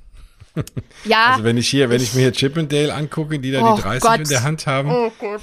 Ja. 1.06 1.34
Also 1.34 1.44
wenn 1.44 1.58
ich 1.58 1.70
hier, 1.70 1.90
wenn 1.90 2.02
ich, 2.02 2.10
ich 2.10 2.14
mir 2.16 2.22
hier 2.22 2.34
Chip 2.34 2.58
and 2.58 2.72
Dale 2.72 2.94
angucke, 2.94 3.40
die 3.40 3.52
da 3.52 3.62
oh 3.62 3.76
die 3.76 3.82
30 3.82 4.02
Gott. 4.02 4.20
in 4.20 4.28
der 4.28 4.44
Hand 4.44 4.66
haben. 4.66 4.90
Oh 4.92 5.12
Gott. 5.20 5.42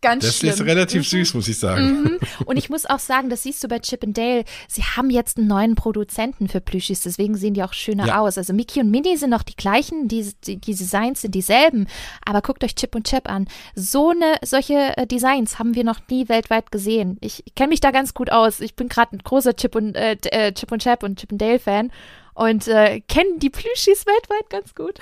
Ganz 0.00 0.24
das 0.24 0.38
schlimm. 0.38 0.52
ist 0.52 0.60
relativ 0.60 1.00
mhm. 1.00 1.18
süß, 1.18 1.34
muss 1.34 1.48
ich 1.48 1.58
sagen. 1.58 2.02
Mhm. 2.02 2.18
Und 2.44 2.56
ich 2.56 2.70
muss 2.70 2.86
auch 2.86 3.00
sagen, 3.00 3.30
das 3.30 3.42
siehst 3.42 3.64
du 3.64 3.68
bei 3.68 3.80
Chip 3.80 4.04
and 4.04 4.16
Dale. 4.16 4.44
Sie 4.68 4.82
haben 4.82 5.10
jetzt 5.10 5.38
einen 5.38 5.48
neuen 5.48 5.74
Produzenten 5.74 6.48
für 6.48 6.60
Plüschis, 6.60 7.02
deswegen 7.02 7.36
sehen 7.36 7.54
die 7.54 7.62
auch 7.62 7.72
schöner 7.72 8.06
ja. 8.06 8.20
aus. 8.20 8.38
Also 8.38 8.52
Mickey 8.52 8.80
und 8.80 8.90
Minnie 8.90 9.16
sind 9.16 9.30
noch 9.30 9.42
die 9.42 9.56
gleichen, 9.56 10.06
die, 10.06 10.32
die, 10.44 10.56
die, 10.60 10.74
Designs 10.74 11.22
sind 11.22 11.34
dieselben. 11.34 11.88
Aber 12.24 12.42
guckt 12.42 12.62
euch 12.62 12.76
Chip 12.76 12.94
und 12.94 13.08
Chap 13.08 13.28
an. 13.28 13.48
So 13.74 14.10
eine, 14.10 14.36
solche 14.44 14.96
äh, 14.96 15.06
Designs 15.06 15.58
haben 15.58 15.74
wir 15.74 15.84
noch 15.84 16.00
nie 16.08 16.28
weltweit 16.28 16.70
gesehen. 16.70 17.18
Ich, 17.20 17.44
kenne 17.56 17.70
mich 17.70 17.80
da 17.80 17.90
ganz 17.90 18.14
gut 18.14 18.30
aus. 18.30 18.60
Ich 18.60 18.76
bin 18.76 18.88
gerade 18.88 19.16
ein 19.16 19.18
großer 19.18 19.56
Chip 19.56 19.74
und, 19.74 19.96
äh, 19.96 20.16
äh, 20.30 20.52
Chip 20.52 20.70
und 20.70 20.82
Chap 20.82 21.02
und 21.02 21.18
Chip 21.18 21.32
and 21.32 21.42
Dale 21.42 21.58
Fan. 21.58 21.90
Und 22.38 22.68
äh, 22.68 23.00
kennen 23.00 23.40
die 23.40 23.50
Plüschis 23.50 24.06
weltweit 24.06 24.48
ganz 24.48 24.76
gut. 24.76 24.94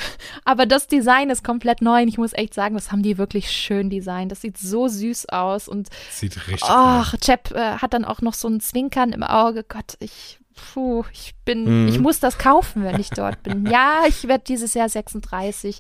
Aber 0.47 0.65
das 0.65 0.87
Design 0.87 1.29
ist 1.29 1.45
komplett 1.45 1.83
neu 1.83 2.01
und 2.01 2.09
ich 2.09 2.17
muss 2.17 2.33
echt 2.33 2.55
sagen, 2.55 2.75
das 2.77 2.91
haben 2.91 3.03
die 3.03 3.19
wirklich 3.19 3.51
schön 3.51 3.91
designt. 3.91 4.33
Das 4.33 4.41
sieht 4.41 4.57
so 4.57 4.89
süß 4.89 5.29
aus 5.29 5.69
und 5.69 5.91
sieht 6.11 6.35
richtig 6.49 6.67
Ach, 6.67 7.13
cool. 7.13 7.19
Chap 7.21 7.53
äh, 7.53 7.77
hat 7.77 7.93
dann 7.93 8.07
auch 8.07 8.23
noch 8.23 8.33
so 8.33 8.49
ein 8.49 8.61
Zwinkern 8.61 9.13
im 9.13 9.23
Auge. 9.23 9.65
Gott, 9.69 9.97
ich 10.01 10.39
puh, 10.55 11.05
ich 11.13 11.35
bin, 11.45 11.83
mhm. 11.83 11.89
ich 11.89 11.99
muss 11.99 12.21
das 12.21 12.39
kaufen, 12.39 12.83
wenn 12.85 12.99
ich 12.99 13.11
dort 13.11 13.43
bin. 13.43 13.67
Ja, 13.67 14.05
ich 14.09 14.27
werde 14.27 14.45
dieses 14.45 14.73
Jahr 14.73 14.89
36. 14.89 15.79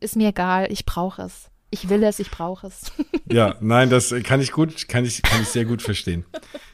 Ist 0.00 0.16
mir 0.16 0.28
egal, 0.28 0.70
ich 0.70 0.84
brauche 0.84 1.22
es. 1.22 1.48
Ich 1.70 1.88
will 1.88 2.02
es, 2.02 2.18
ich 2.18 2.30
brauche 2.30 2.66
es. 2.66 2.92
Ja, 3.30 3.56
nein, 3.60 3.90
das 3.90 4.14
kann 4.24 4.40
ich 4.40 4.52
gut, 4.52 4.88
kann 4.88 5.04
ich, 5.04 5.22
kann 5.22 5.42
ich 5.42 5.48
sehr 5.48 5.66
gut 5.66 5.82
verstehen. 5.82 6.24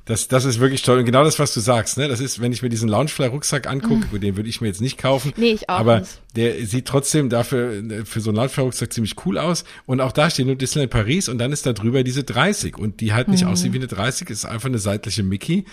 Das, 0.06 0.28
das 0.28 0.44
ist 0.44 0.60
wirklich 0.60 0.82
toll. 0.82 0.98
Und 0.98 1.06
genau 1.06 1.24
das, 1.24 1.38
was 1.38 1.54
du 1.54 1.60
sagst, 1.60 1.96
ne? 1.96 2.08
Das 2.08 2.20
ist, 2.20 2.40
wenn 2.40 2.52
ich 2.52 2.62
mir 2.62 2.68
diesen 2.68 2.90
Loungefly-Rucksack 2.90 3.66
angucke, 3.66 4.06
mhm. 4.12 4.20
den 4.20 4.36
würde 4.36 4.50
ich 4.50 4.60
mir 4.60 4.66
jetzt 4.66 4.82
nicht 4.82 4.98
kaufen. 4.98 5.32
Nee, 5.36 5.52
ich 5.52 5.68
auch 5.70 5.78
aber 5.78 6.00
nicht. 6.00 6.20
der 6.36 6.66
sieht 6.66 6.86
trotzdem 6.86 7.30
dafür, 7.30 7.82
für 8.04 8.20
so 8.20 8.30
einen 8.30 8.36
Loungefly-Rucksack 8.36 8.92
ziemlich 8.92 9.14
cool 9.24 9.38
aus. 9.38 9.64
Und 9.86 10.02
auch 10.02 10.12
da 10.12 10.28
steht 10.28 10.46
nur 10.46 10.56
Disneyland 10.56 10.92
Paris 10.92 11.30
und 11.30 11.38
dann 11.38 11.52
ist 11.52 11.64
da 11.64 11.72
drüber 11.72 12.04
diese 12.04 12.22
30. 12.22 12.76
Und 12.76 13.00
die 13.00 13.14
halt 13.14 13.28
nicht 13.28 13.44
mhm. 13.44 13.50
aussieht 13.50 13.72
wie 13.72 13.78
eine 13.78 13.86
30, 13.86 14.28
ist 14.28 14.44
einfach 14.44 14.68
eine 14.68 14.78
seitliche 14.78 15.22
Mickey. 15.22 15.64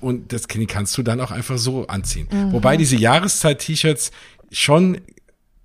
Und 0.00 0.32
das 0.32 0.46
kannst 0.48 0.96
du 0.96 1.02
dann 1.02 1.20
auch 1.20 1.32
einfach 1.32 1.58
so 1.58 1.86
anziehen. 1.88 2.28
Mhm. 2.30 2.52
Wobei 2.52 2.76
diese 2.76 2.96
Jahreszeit-T-Shirts 2.96 4.12
schon 4.52 5.00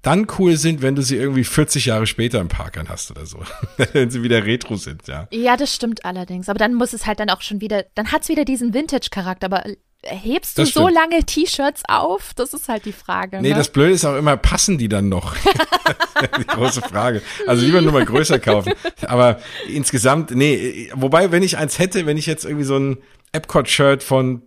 dann 0.02 0.28
cool 0.38 0.58
sind, 0.58 0.82
wenn 0.82 0.96
du 0.96 1.02
sie 1.02 1.16
irgendwie 1.16 1.44
40 1.44 1.88
Jahre 1.88 2.08
später 2.08 2.40
im 2.40 2.48
Park 2.48 2.78
an 2.78 2.90
hast 2.90 3.12
oder 3.12 3.26
so. 3.26 3.40
wenn 3.94 4.10
sie 4.10 4.24
wieder 4.24 4.46
retro 4.46 4.76
sind, 4.76 5.08
ja. 5.08 5.28
Ja, 5.32 5.58
das 5.58 5.74
stimmt 5.74 6.06
allerdings. 6.06 6.50
Aber 6.50 6.60
dann 6.60 6.74
muss 6.74 6.94
es 6.94 7.06
halt 7.06 7.20
dann 7.20 7.30
auch 7.30 7.42
schon 7.42 7.62
wieder, 7.62 7.86
dann 7.96 8.12
hat 8.12 8.24
es 8.24 8.30
wieder 8.30 8.46
diesen 8.46 8.74
Vintage-Charakter. 8.74 9.48
Aber 9.48 9.64
hebst 10.04 10.58
du 10.58 10.66
so 10.66 10.88
lange 10.88 11.24
T-Shirts 11.26 11.84
auf? 11.88 12.34
Das 12.36 12.54
ist 12.54 12.70
halt 12.70 12.86
die 12.86 12.94
Frage. 12.94 13.42
Nee, 13.42 13.50
ne? 13.50 13.56
das 13.56 13.70
Blöde 13.70 13.92
ist 13.92 14.06
auch 14.06 14.16
immer, 14.16 14.38
passen 14.38 14.78
die 14.78 14.88
dann 14.88 15.10
noch? 15.10 15.36
die 16.40 16.48
große 16.48 16.82
Frage. 16.82 17.22
Also 17.46 17.66
lieber 17.66 17.82
nur 17.82 17.92
mal 17.92 18.06
größer 18.06 18.40
kaufen. 18.40 18.74
Aber 19.06 19.40
insgesamt, 19.68 20.32
nee, 20.32 20.90
wobei, 20.94 21.32
wenn 21.32 21.44
ich 21.44 21.58
eins 21.58 21.80
hätte, 21.80 22.06
wenn 22.06 22.18
ich 22.18 22.26
jetzt 22.26 22.46
irgendwie 22.46 22.66
so 22.66 22.78
ein 22.78 22.98
Epcot-Shirt 23.32 24.04
von 24.04 24.44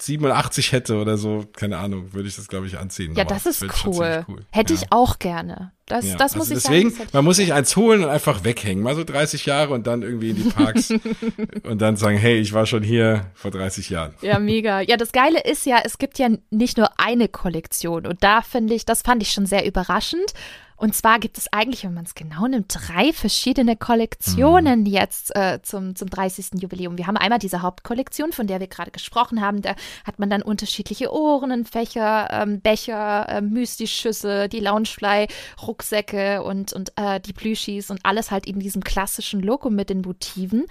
87 0.00 0.72
hätte 0.72 0.96
oder 0.96 1.16
so, 1.16 1.44
keine 1.52 1.78
Ahnung, 1.78 2.12
würde 2.12 2.28
ich 2.28 2.36
das, 2.36 2.48
glaube 2.48 2.66
ich, 2.66 2.78
anziehen. 2.78 3.14
Ja, 3.16 3.24
das 3.24 3.46
ist 3.46 3.64
cool. 3.84 4.24
cool. 4.28 4.46
Hätte 4.50 4.74
ja. 4.74 4.80
ich 4.80 4.92
auch 4.92 5.18
gerne. 5.18 5.72
Das, 5.86 6.04
ja, 6.04 6.16
das 6.16 6.36
muss 6.36 6.50
also 6.50 6.58
ich 6.58 6.62
deswegen, 6.62 6.90
sagen. 6.90 7.08
man 7.12 7.24
muss 7.24 7.36
sich 7.36 7.52
eins 7.52 7.74
holen 7.74 8.04
und 8.04 8.10
einfach 8.10 8.44
weghängen. 8.44 8.84
Mal 8.84 8.94
so 8.94 9.04
30 9.04 9.46
Jahre 9.46 9.74
und 9.74 9.86
dann 9.86 10.02
irgendwie 10.02 10.30
in 10.30 10.36
die 10.36 10.50
Parks 10.50 10.90
und 11.64 11.80
dann 11.80 11.96
sagen, 11.96 12.18
hey, 12.18 12.38
ich 12.38 12.52
war 12.52 12.66
schon 12.66 12.82
hier 12.82 13.26
vor 13.34 13.50
30 13.50 13.88
Jahren. 13.90 14.14
Ja, 14.20 14.38
mega. 14.38 14.80
Ja, 14.80 14.96
das 14.96 15.12
Geile 15.12 15.40
ist 15.40 15.66
ja, 15.66 15.80
es 15.82 15.98
gibt 15.98 16.18
ja 16.18 16.28
nicht 16.50 16.76
nur 16.76 17.00
eine 17.00 17.28
Kollektion 17.28 18.06
und 18.06 18.22
da 18.22 18.42
finde 18.42 18.74
ich, 18.74 18.84
das 18.84 19.02
fand 19.02 19.22
ich 19.22 19.32
schon 19.32 19.46
sehr 19.46 19.66
überraschend. 19.66 20.32
Und 20.78 20.94
zwar 20.94 21.18
gibt 21.18 21.38
es 21.38 21.52
eigentlich, 21.52 21.82
wenn 21.82 21.92
man 21.92 22.04
es 22.04 22.14
genau 22.14 22.46
nimmt, 22.46 22.72
drei 22.72 23.12
verschiedene 23.12 23.76
Kollektionen 23.76 24.80
mhm. 24.80 24.86
jetzt 24.86 25.34
äh, 25.34 25.58
zum, 25.60 25.96
zum 25.96 26.08
30. 26.08 26.62
Jubiläum. 26.62 26.96
Wir 26.96 27.08
haben 27.08 27.16
einmal 27.16 27.40
diese 27.40 27.62
Hauptkollektion, 27.62 28.30
von 28.30 28.46
der 28.46 28.60
wir 28.60 28.68
gerade 28.68 28.92
gesprochen 28.92 29.40
haben. 29.40 29.60
Da 29.60 29.74
hat 30.04 30.20
man 30.20 30.30
dann 30.30 30.40
unterschiedliche 30.40 31.12
Ohrennenfächer, 31.12 32.28
ähm, 32.30 32.60
Becher, 32.60 33.28
äh, 33.28 33.40
Müsli-Schüsse, 33.40 34.48
die 34.48 34.60
Loungefly-Rucksäcke 34.60 36.42
und, 36.42 36.72
und 36.72 36.92
äh, 36.94 37.18
die 37.18 37.32
Plüschis 37.32 37.90
und 37.90 37.98
alles 38.04 38.30
halt 38.30 38.46
in 38.46 38.60
diesem 38.60 38.84
klassischen 38.84 39.40
Logo 39.40 39.70
mit 39.70 39.90
den 39.90 40.02
Motiven. 40.02 40.66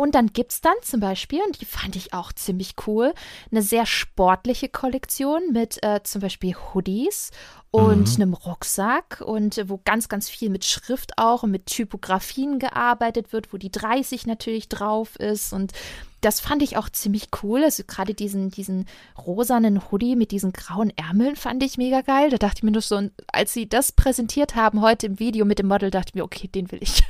Und 0.00 0.14
dann 0.14 0.28
gibt 0.28 0.52
es 0.52 0.60
dann 0.60 0.76
zum 0.82 1.00
Beispiel, 1.00 1.42
und 1.44 1.60
die 1.60 1.64
fand 1.64 1.96
ich 1.96 2.14
auch 2.14 2.32
ziemlich 2.32 2.74
cool, 2.86 3.12
eine 3.50 3.62
sehr 3.62 3.84
sportliche 3.84 4.68
Kollektion 4.68 5.50
mit 5.50 5.82
äh, 5.82 6.04
zum 6.04 6.20
Beispiel 6.20 6.54
Hoodies 6.54 7.32
und 7.70 8.16
mhm. 8.16 8.22
einem 8.22 8.34
Rucksack 8.34 9.22
und 9.24 9.62
wo 9.68 9.80
ganz, 9.84 10.08
ganz 10.08 10.28
viel 10.28 10.50
mit 10.50 10.64
Schrift 10.64 11.12
auch 11.18 11.42
und 11.42 11.50
mit 11.50 11.66
Typografien 11.66 12.58
gearbeitet 12.58 13.32
wird, 13.32 13.52
wo 13.52 13.58
die 13.58 13.70
30 13.70 14.26
natürlich 14.26 14.68
drauf 14.68 15.16
ist 15.16 15.52
und 15.52 15.72
das 16.20 16.40
fand 16.40 16.62
ich 16.62 16.76
auch 16.76 16.88
ziemlich 16.88 17.28
cool. 17.42 17.62
Also 17.64 17.82
gerade 17.86 18.14
diesen, 18.14 18.50
diesen 18.50 18.86
rosanen 19.16 19.90
Hoodie 19.90 20.16
mit 20.16 20.30
diesen 20.30 20.52
grauen 20.52 20.92
Ärmeln 20.96 21.36
fand 21.36 21.62
ich 21.62 21.78
mega 21.78 22.00
geil. 22.00 22.30
Da 22.30 22.38
dachte 22.38 22.58
ich 22.58 22.62
mir 22.62 22.72
nur 22.72 22.82
so, 22.82 23.08
als 23.32 23.52
sie 23.52 23.68
das 23.68 23.92
präsentiert 23.92 24.54
haben 24.54 24.80
heute 24.80 25.06
im 25.06 25.18
Video 25.18 25.44
mit 25.44 25.58
dem 25.58 25.68
Model, 25.68 25.90
dachte 25.90 26.10
ich 26.10 26.14
mir, 26.14 26.24
okay, 26.24 26.48
den 26.48 26.70
will 26.72 26.80
ich. 26.82 27.02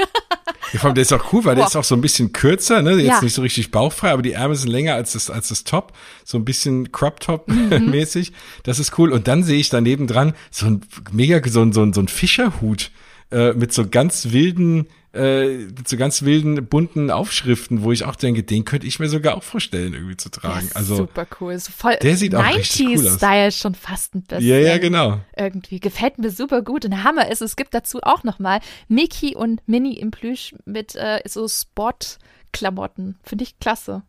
Ja, 0.73 0.81
vor 0.81 0.89
allem, 0.89 0.97
der 0.97 1.03
ist 1.03 1.13
auch 1.13 1.33
cool, 1.33 1.45
weil 1.45 1.55
Boah. 1.55 1.61
der 1.63 1.67
ist 1.69 1.77
auch 1.77 1.85
so 1.85 1.95
ein 1.95 2.03
bisschen 2.03 2.33
kürzer, 2.33 2.83
ne? 2.83 2.93
Jetzt 2.97 3.07
ja. 3.07 3.23
nicht 3.23 3.33
so 3.33 3.43
richtig 3.43 3.71
bauchfrei, 3.71 4.11
aber 4.11 4.23
die 4.23 4.33
Ärmel 4.33 4.57
sind 4.57 4.69
länger 4.71 4.95
als 4.95 5.13
das, 5.13 5.31
als 5.31 5.49
das 5.49 5.65
Top. 5.65 5.95
So 6.25 6.37
ein 6.37 6.45
bisschen 6.45 6.93
Crop-Top-mäßig. 6.93 8.31
Mhm. 8.33 8.35
Das 8.65 8.79
ist 8.79 8.99
cool. 8.99 9.13
Und 9.13 9.29
dann 9.29 9.43
sehe 9.43 9.59
ich 9.59 9.71
daneben 9.71 10.07
dran 10.07 10.35
so 10.51 10.67
ein 10.67 10.83
mega, 11.13 11.41
so 11.49 11.63
ein, 11.63 11.73
so 11.73 11.83
ein, 11.83 11.93
so 11.93 12.01
ein 12.01 12.09
Fischerhut 12.09 12.91
äh, 13.31 13.53
mit 13.53 13.73
so 13.73 13.89
ganz 13.89 14.33
wilden 14.33 14.89
äh, 15.15 15.67
mit 15.67 15.89
so 15.89 15.97
ganz 15.97 16.23
wilden, 16.23 16.67
bunten 16.67 17.11
Aufschriften, 17.11 17.83
wo 17.83 17.93
ich 17.93 18.05
auch 18.05 18.15
denke, 18.15 18.43
den 18.43 18.65
könnte 18.65 18.87
ich 18.87 18.99
mir 18.99 19.09
sogar 19.09 19.37
auch 19.37 19.43
vorstellen, 19.43 19.95
irgendwie 19.95 20.17
zu 20.17 20.29
tragen. 20.31 20.69
also 20.75 20.97
super 20.97 21.27
cool. 21.41 21.59
So 21.59 21.73
voll 21.73 21.97
der 22.03 22.17
sieht 22.17 22.35
auch 22.35 22.47
richtig 22.55 22.87
cool 22.87 23.09
aus. 23.09 23.17
Style 23.17 23.53
schon 23.53 23.75
fast 23.75 24.15
ein 24.15 24.23
bisschen. 24.23 24.47
Ja, 24.47 24.59
ja, 24.59 24.79
genau. 24.79 25.21
Irgendwie. 25.37 25.81
Gefällt 25.81 26.19
mir 26.19 26.31
super 26.31 26.63
gut. 26.63 26.85
Und 26.85 27.03
Hammer 27.05 27.31
ist, 27.31 27.41
es 27.41 27.57
gibt 27.57 27.73
dazu 27.75 28.01
auch 28.03 28.23
nochmal 28.23 28.61
Mickey 28.89 29.35
und 29.35 29.67
Minnie 29.67 29.99
im 29.99 30.11
Plüsch 30.11 30.55
mit 30.67 30.95
äh, 30.95 31.21
so 31.27 31.49
Sport-Klamotten. 31.49 33.19
Finde 33.25 33.45
ich 33.45 33.59
klasse. 33.59 34.03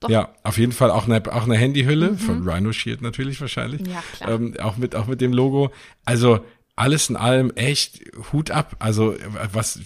Doch. 0.00 0.10
Ja, 0.10 0.34
auf 0.42 0.58
jeden 0.58 0.72
Fall 0.72 0.90
auch 0.90 1.06
eine, 1.06 1.22
auch 1.32 1.44
eine 1.44 1.56
Handyhülle 1.56 2.12
mhm. 2.12 2.18
von 2.18 2.48
Rhino 2.48 2.72
Shield 2.72 3.00
natürlich 3.00 3.40
wahrscheinlich. 3.40 3.86
Ja, 3.86 4.02
klar. 4.16 4.32
Ähm, 4.32 4.54
auch 4.60 4.76
mit, 4.76 4.96
auch 4.96 5.06
mit 5.06 5.20
dem 5.20 5.32
Logo. 5.32 5.70
Also, 6.04 6.40
alles 6.76 7.10
in 7.10 7.16
allem 7.16 7.50
echt 7.54 8.00
Hut 8.32 8.50
ab. 8.50 8.76
Also 8.78 9.14
was 9.52 9.78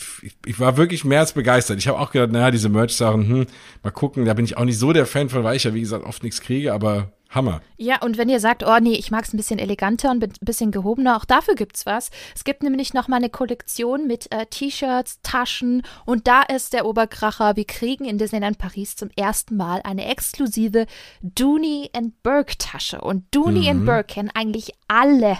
ich 0.44 0.60
war 0.60 0.76
wirklich 0.76 1.04
mehr 1.04 1.20
als 1.20 1.32
begeistert. 1.32 1.78
Ich 1.78 1.88
habe 1.88 1.98
auch 1.98 2.12
gedacht, 2.12 2.30
naja, 2.30 2.50
diese 2.50 2.68
Merch-Sachen, 2.68 3.28
hm, 3.28 3.46
mal 3.82 3.90
gucken. 3.90 4.24
Da 4.24 4.34
bin 4.34 4.44
ich 4.44 4.56
auch 4.56 4.64
nicht 4.64 4.78
so 4.78 4.92
der 4.92 5.06
Fan 5.06 5.28
von, 5.28 5.44
weil 5.44 5.56
ich 5.56 5.64
ja 5.64 5.74
wie 5.74 5.80
gesagt 5.80 6.04
oft 6.04 6.22
nichts 6.22 6.40
kriege, 6.40 6.72
aber 6.72 7.12
Hammer. 7.30 7.60
Ja, 7.76 8.02
und 8.02 8.18
wenn 8.18 8.28
ihr 8.28 8.40
sagt, 8.40 8.64
oh 8.64 8.78
nee, 8.80 8.94
ich 8.94 9.10
mag 9.10 9.24
es 9.24 9.34
ein 9.34 9.36
bisschen 9.36 9.58
eleganter 9.58 10.10
und 10.10 10.22
ein 10.22 10.32
bisschen 10.40 10.70
gehobener, 10.70 11.16
auch 11.16 11.24
dafür 11.24 11.54
gibt's 11.54 11.84
was. 11.84 12.10
Es 12.34 12.44
gibt 12.44 12.62
nämlich 12.62 12.94
noch 12.94 13.08
mal 13.08 13.16
eine 13.16 13.30
Kollektion 13.30 14.06
mit 14.06 14.32
äh, 14.32 14.46
T-Shirts, 14.46 15.20
Taschen 15.22 15.82
und 16.04 16.26
da 16.26 16.42
ist 16.42 16.72
der 16.72 16.86
Oberkracher. 16.86 17.56
Wir 17.56 17.66
kriegen 17.66 18.04
in 18.04 18.18
Disneyland 18.18 18.58
Paris 18.58 18.96
zum 18.96 19.10
ersten 19.16 19.56
Mal 19.56 19.80
eine 19.84 20.06
exklusive 20.06 20.86
Dooney 21.22 21.90
and 21.94 22.22
Burke 22.22 22.56
Tasche. 22.58 23.00
Und 23.00 23.24
Dooney 23.32 23.62
mhm. 23.62 23.68
and 23.68 23.86
Burke 23.86 24.14
kennen 24.14 24.30
eigentlich 24.32 24.72
alle, 24.88 25.38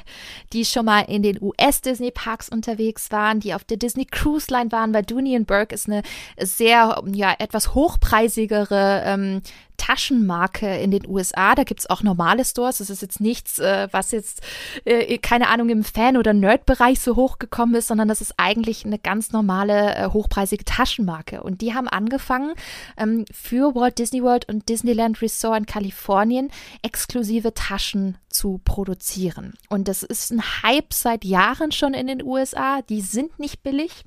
die 0.52 0.64
schon 0.64 0.86
mal 0.86 1.02
in 1.02 1.22
den 1.22 1.40
US-Disney 1.40 2.10
Parks 2.10 2.48
unterwegs 2.48 3.10
waren, 3.12 3.40
die 3.40 3.54
auf 3.54 3.64
der 3.64 3.76
Disney 3.76 4.04
Cruise 4.04 4.48
Line 4.50 4.72
waren, 4.72 4.92
weil 4.92 5.04
Dooney 5.04 5.36
and 5.36 5.46
Burke 5.46 5.74
ist 5.74 5.88
eine 5.88 6.02
sehr, 6.38 7.02
ja, 7.12 7.34
etwas 7.38 7.74
hochpreisigere 7.74 9.02
ähm, 9.04 9.42
Taschenmarke 9.76 10.78
in 10.78 10.90
den 10.90 11.06
USA. 11.06 11.54
Da 11.54 11.64
gibt 11.64 11.80
es 11.80 11.90
auch 11.90 12.02
normale 12.02 12.44
Stores. 12.44 12.78
Das 12.78 12.90
ist 12.90 13.02
jetzt 13.02 13.20
nichts, 13.20 13.58
äh, 13.58 13.88
was 13.90 14.10
jetzt, 14.10 14.42
äh, 14.84 15.18
keine 15.18 15.48
Ahnung, 15.48 15.68
im 15.68 15.84
Fan- 15.84 16.16
oder 16.16 16.32
Nerd-Bereich 16.32 17.00
so 17.00 17.16
hochgekommen 17.16 17.74
ist, 17.74 17.88
sondern 17.88 18.08
das 18.08 18.20
ist 18.20 18.34
eigentlich 18.36 18.84
eine 18.84 18.98
ganz 18.98 19.32
normale, 19.32 19.94
äh, 19.96 20.08
hochpreisige 20.08 20.64
Taschenmarke. 20.64 21.42
Und 21.42 21.60
die 21.60 21.74
haben 21.74 21.88
angefangen, 21.88 22.54
ähm, 22.96 23.24
für 23.32 23.74
Walt 23.74 23.98
Disney 23.98 24.22
World 24.22 24.48
und 24.48 24.68
Disneyland 24.68 25.20
Resort 25.22 25.58
in 25.58 25.66
Kalifornien 25.66 26.50
exklusive 26.82 27.54
Taschen 27.54 28.18
zu 28.28 28.60
produzieren. 28.64 29.54
Und 29.68 29.88
das 29.88 30.02
ist 30.02 30.30
ein 30.30 30.42
Hype 30.62 30.92
seit 30.92 31.24
Jahren 31.24 31.72
schon 31.72 31.94
in 31.94 32.06
den 32.06 32.22
USA. 32.22 32.82
Die 32.82 33.00
sind 33.00 33.38
nicht 33.38 33.62
billig. 33.62 34.04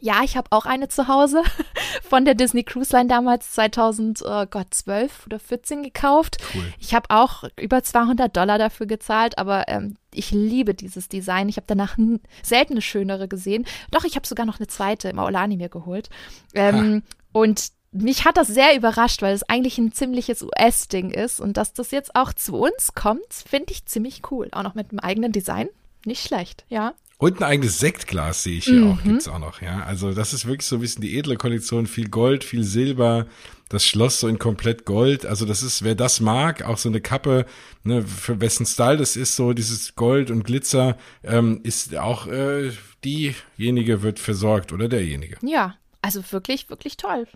Ja, 0.00 0.22
ich 0.24 0.36
habe 0.36 0.48
auch 0.50 0.66
eine 0.66 0.88
zu 0.88 1.08
Hause 1.08 1.42
von 2.08 2.24
der 2.24 2.34
Disney 2.34 2.64
Cruise 2.64 2.94
Line 2.96 3.08
damals 3.08 3.52
2012 3.52 5.26
oder 5.26 5.38
14 5.38 5.82
gekauft. 5.82 6.38
Cool. 6.54 6.64
Ich 6.78 6.94
habe 6.94 7.10
auch 7.10 7.44
über 7.58 7.82
200 7.82 8.34
Dollar 8.34 8.58
dafür 8.58 8.86
gezahlt, 8.86 9.38
aber 9.38 9.68
ähm, 9.68 9.96
ich 10.12 10.30
liebe 10.30 10.74
dieses 10.74 11.08
Design. 11.08 11.48
Ich 11.48 11.56
habe 11.56 11.66
danach 11.66 11.96
selten 12.42 12.74
eine 12.74 12.82
schönere 12.82 13.28
gesehen. 13.28 13.66
Doch, 13.90 14.04
ich 14.04 14.16
habe 14.16 14.26
sogar 14.26 14.46
noch 14.46 14.58
eine 14.58 14.66
zweite 14.66 15.08
im 15.08 15.18
Aulani 15.18 15.56
mir 15.56 15.68
geholt. 15.68 16.08
Ähm, 16.54 17.02
und 17.32 17.70
mich 17.92 18.24
hat 18.24 18.36
das 18.36 18.48
sehr 18.48 18.76
überrascht, 18.76 19.20
weil 19.22 19.34
es 19.34 19.48
eigentlich 19.48 19.78
ein 19.78 19.92
ziemliches 19.92 20.42
US-Ding 20.42 21.10
ist. 21.10 21.40
Und 21.40 21.56
dass 21.56 21.72
das 21.72 21.90
jetzt 21.90 22.14
auch 22.14 22.32
zu 22.32 22.56
uns 22.56 22.94
kommt, 22.94 23.32
finde 23.32 23.72
ich 23.72 23.86
ziemlich 23.86 24.22
cool. 24.30 24.48
Auch 24.52 24.62
noch 24.62 24.74
mit 24.74 24.90
einem 24.90 25.00
eigenen 25.00 25.32
Design. 25.32 25.68
Nicht 26.04 26.26
schlecht, 26.26 26.64
ja. 26.68 26.94
Und 27.18 27.38
ein 27.38 27.44
eigenes 27.44 27.78
Sektglas 27.78 28.44
sehe 28.44 28.56
ich 28.56 28.64
hier 28.64 28.80
mhm. 28.80 28.92
auch, 28.92 29.02
gibt's 29.02 29.28
auch 29.28 29.38
noch, 29.38 29.60
ja. 29.60 29.82
Also 29.82 30.12
das 30.14 30.32
ist 30.32 30.46
wirklich 30.46 30.66
so 30.66 30.76
ein 30.76 30.80
bisschen 30.80 31.02
die 31.02 31.18
edle 31.18 31.36
Kollektion, 31.36 31.86
viel 31.86 32.08
Gold, 32.08 32.44
viel 32.44 32.64
Silber, 32.64 33.26
das 33.68 33.84
Schloss 33.84 34.20
so 34.20 34.28
in 34.28 34.38
komplett 34.38 34.86
Gold. 34.86 35.26
Also 35.26 35.44
das 35.44 35.62
ist, 35.62 35.82
wer 35.82 35.94
das 35.94 36.20
mag, 36.20 36.62
auch 36.62 36.78
so 36.78 36.88
eine 36.88 37.02
Kappe, 37.02 37.44
ne, 37.84 38.02
für 38.02 38.40
wessen 38.40 38.64
Style 38.64 38.96
das 38.96 39.16
ist, 39.16 39.36
so 39.36 39.52
dieses 39.52 39.94
Gold 39.96 40.30
und 40.30 40.44
Glitzer, 40.44 40.96
ähm, 41.22 41.60
ist 41.62 41.94
auch 41.94 42.26
äh, 42.26 42.70
diejenige 43.04 44.02
wird 44.02 44.18
versorgt 44.18 44.72
oder 44.72 44.88
derjenige. 44.88 45.36
Ja, 45.42 45.76
also 46.02 46.22
wirklich, 46.32 46.70
wirklich 46.70 46.96
toll. 46.96 47.26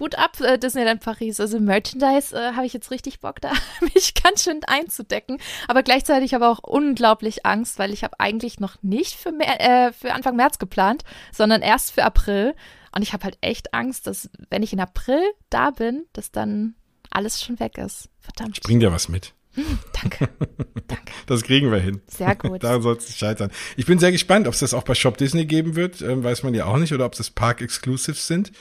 Hut 0.00 0.16
ab, 0.16 0.40
äh, 0.40 0.58
Disneyland 0.58 1.02
Paris. 1.02 1.40
Also 1.40 1.60
Merchandise 1.60 2.34
äh, 2.34 2.52
habe 2.54 2.66
ich 2.66 2.72
jetzt 2.72 2.90
richtig 2.90 3.20
Bock, 3.20 3.40
da 3.40 3.52
mich 3.94 4.14
ganz 4.14 4.44
schön 4.44 4.60
einzudecken. 4.66 5.38
Aber 5.68 5.82
gleichzeitig 5.82 6.34
aber 6.34 6.48
auch 6.48 6.60
unglaublich 6.60 7.44
Angst, 7.44 7.78
weil 7.78 7.92
ich 7.92 8.02
habe 8.02 8.18
eigentlich 8.20 8.60
noch 8.60 8.82
nicht 8.82 9.14
für, 9.14 9.32
mehr, 9.32 9.60
äh, 9.60 9.92
für 9.92 10.12
Anfang 10.14 10.36
März 10.36 10.58
geplant, 10.58 11.04
sondern 11.32 11.62
erst 11.62 11.92
für 11.92 12.04
April. 12.04 12.54
Und 12.94 13.02
ich 13.02 13.12
habe 13.12 13.24
halt 13.24 13.38
echt 13.40 13.74
Angst, 13.74 14.06
dass 14.06 14.30
wenn 14.50 14.62
ich 14.62 14.72
in 14.72 14.80
April 14.80 15.22
da 15.50 15.70
bin, 15.70 16.06
dass 16.12 16.30
dann 16.30 16.74
alles 17.10 17.42
schon 17.42 17.60
weg 17.60 17.78
ist. 17.78 18.08
Verdammt. 18.20 18.58
Ich 18.58 18.62
bring 18.62 18.80
dir 18.80 18.92
was 18.92 19.08
mit. 19.08 19.34
Danke. 19.92 20.28
Danke. 20.86 21.04
Das 21.26 21.42
kriegen 21.42 21.72
wir 21.72 21.78
hin. 21.78 22.02
Sehr 22.06 22.36
gut. 22.36 22.62
Daran 22.62 22.82
soll 22.82 22.96
es 22.96 23.06
nicht 23.06 23.18
scheitern. 23.18 23.50
Ich 23.78 23.86
bin 23.86 23.98
sehr 23.98 24.12
gespannt, 24.12 24.46
ob 24.46 24.52
es 24.52 24.60
das 24.60 24.74
auch 24.74 24.82
bei 24.82 24.94
Shop 24.94 25.16
Disney 25.16 25.46
geben 25.46 25.74
wird. 25.74 26.02
Ähm, 26.02 26.22
weiß 26.22 26.42
man 26.42 26.52
ja 26.52 26.66
auch 26.66 26.76
nicht. 26.76 26.92
Oder 26.92 27.06
ob 27.06 27.14
das 27.14 27.30
Park-Exclusives 27.30 28.26
sind. 28.26 28.52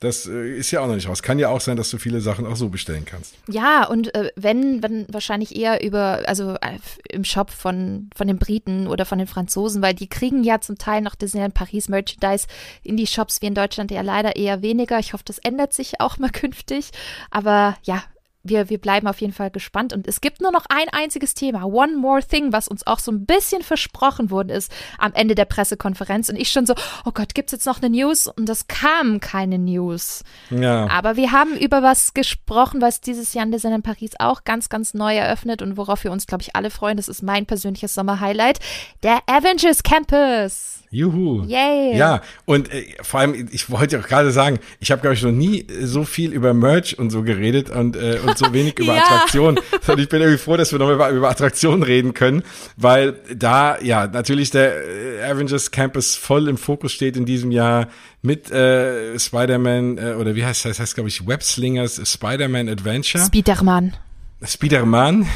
Das 0.00 0.26
äh, 0.26 0.56
ist 0.56 0.70
ja 0.70 0.80
auch 0.80 0.86
noch 0.86 0.96
nicht 0.96 1.08
raus. 1.08 1.22
Kann 1.22 1.38
ja 1.38 1.48
auch 1.48 1.60
sein, 1.60 1.76
dass 1.76 1.90
du 1.90 1.98
viele 1.98 2.20
Sachen 2.20 2.46
auch 2.46 2.56
so 2.56 2.68
bestellen 2.68 3.04
kannst. 3.06 3.36
Ja, 3.48 3.86
und 3.86 4.14
äh, 4.14 4.30
wenn, 4.36 4.82
wenn 4.82 5.06
wahrscheinlich 5.08 5.56
eher 5.56 5.82
über, 5.82 6.22
also 6.26 6.56
äh, 6.56 6.78
im 7.08 7.24
Shop 7.24 7.50
von, 7.50 8.10
von 8.14 8.26
den 8.26 8.38
Briten 8.38 8.86
oder 8.86 9.06
von 9.06 9.18
den 9.18 9.26
Franzosen, 9.26 9.80
weil 9.80 9.94
die 9.94 10.08
kriegen 10.08 10.44
ja 10.44 10.60
zum 10.60 10.76
Teil 10.76 11.00
noch 11.00 11.14
Disneyland 11.14 11.54
Paris 11.54 11.88
Merchandise 11.88 12.46
in 12.82 12.96
die 12.98 13.06
Shops, 13.06 13.40
wie 13.40 13.46
in 13.46 13.54
Deutschland 13.54 13.90
ja 13.90 14.02
leider 14.02 14.36
eher 14.36 14.60
weniger. 14.60 14.98
Ich 14.98 15.14
hoffe, 15.14 15.24
das 15.24 15.38
ändert 15.38 15.72
sich 15.72 16.00
auch 16.00 16.18
mal 16.18 16.30
künftig. 16.32 16.90
Aber 17.30 17.76
ja, 17.84 18.02
wir, 18.44 18.70
wir 18.70 18.78
bleiben 18.78 19.08
auf 19.08 19.20
jeden 19.20 19.32
Fall 19.32 19.50
gespannt. 19.50 19.92
Und 19.92 20.06
es 20.06 20.20
gibt 20.20 20.40
nur 20.40 20.52
noch 20.52 20.66
ein 20.68 20.88
einziges 20.92 21.34
Thema, 21.34 21.64
One 21.64 21.96
More 21.96 22.22
Thing, 22.22 22.52
was 22.52 22.68
uns 22.68 22.86
auch 22.86 22.98
so 22.98 23.10
ein 23.10 23.26
bisschen 23.26 23.62
versprochen 23.62 24.30
worden 24.30 24.50
ist 24.50 24.70
am 24.98 25.12
Ende 25.14 25.34
der 25.34 25.46
Pressekonferenz. 25.46 26.28
Und 26.28 26.36
ich 26.36 26.50
schon 26.50 26.66
so, 26.66 26.74
oh 27.04 27.10
Gott, 27.12 27.34
gibt's 27.34 27.52
jetzt 27.52 27.66
noch 27.66 27.82
eine 27.82 27.90
News? 27.90 28.26
Und 28.26 28.48
es 28.48 28.68
kam 28.68 29.20
keine 29.20 29.58
News. 29.58 30.22
Ja. 30.50 30.88
Aber 30.88 31.16
wir 31.16 31.32
haben 31.32 31.56
über 31.56 31.82
was 31.82 32.14
gesprochen, 32.14 32.80
was 32.80 33.00
dieses 33.00 33.34
Jahr 33.34 33.46
in 33.46 33.52
Disneyland 33.52 33.84
Paris 33.84 34.12
auch 34.18 34.44
ganz, 34.44 34.68
ganz 34.68 34.94
neu 34.94 35.16
eröffnet 35.16 35.62
und 35.62 35.76
worauf 35.76 36.04
wir 36.04 36.12
uns, 36.12 36.26
glaube 36.26 36.42
ich, 36.42 36.54
alle 36.54 36.70
freuen. 36.70 36.96
Das 36.96 37.08
ist 37.08 37.22
mein 37.22 37.46
persönliches 37.46 37.94
Sommerhighlight. 37.94 38.60
Der 39.02 39.20
Avengers 39.26 39.82
Campus. 39.82 40.84
Juhu. 40.94 41.42
Yay. 41.46 41.96
Ja, 41.96 42.22
und 42.44 42.72
äh, 42.72 42.84
vor 43.02 43.20
allem, 43.20 43.48
ich 43.50 43.68
wollte 43.68 43.98
auch 43.98 44.06
gerade 44.06 44.30
sagen, 44.30 44.60
ich 44.78 44.92
habe, 44.92 45.00
glaube 45.02 45.14
ich, 45.14 45.22
noch 45.22 45.32
nie 45.32 45.66
so 45.82 46.04
viel 46.04 46.32
über 46.32 46.54
Merch 46.54 46.98
und 46.98 47.10
so 47.10 47.22
geredet 47.22 47.68
und, 47.68 47.96
äh, 47.96 48.20
und 48.24 48.33
so 48.38 48.52
wenig 48.52 48.78
über 48.78 48.94
Ja. 48.94 49.02
Attraktionen. 49.04 49.60
Und 49.86 49.98
ich 49.98 50.08
bin 50.08 50.20
irgendwie 50.20 50.38
froh, 50.38 50.56
dass 50.56 50.72
wir 50.72 50.78
noch 50.78 50.90
über, 50.90 51.10
über 51.10 51.30
Attraktionen 51.30 51.82
reden 51.82 52.14
können, 52.14 52.42
weil 52.76 53.20
da 53.34 53.80
ja 53.80 54.06
natürlich 54.06 54.50
der 54.50 54.86
äh, 54.86 55.22
Avengers 55.24 55.70
Campus 55.70 56.14
voll 56.16 56.48
im 56.48 56.56
Fokus 56.56 56.92
steht 56.92 57.16
in 57.16 57.24
diesem 57.24 57.50
Jahr 57.50 57.88
mit 58.22 58.50
äh, 58.50 59.18
Spider-Man, 59.18 59.98
äh, 59.98 60.14
oder 60.18 60.34
wie 60.34 60.44
heißt 60.44 60.64
das? 60.64 60.78
heißt, 60.78 60.94
glaube 60.94 61.08
ich, 61.08 61.26
Webslingers 61.26 62.00
Spider-Man 62.10 62.68
Adventure. 62.68 63.24
Spiderman. 63.24 63.94
Spiderman 64.42 65.26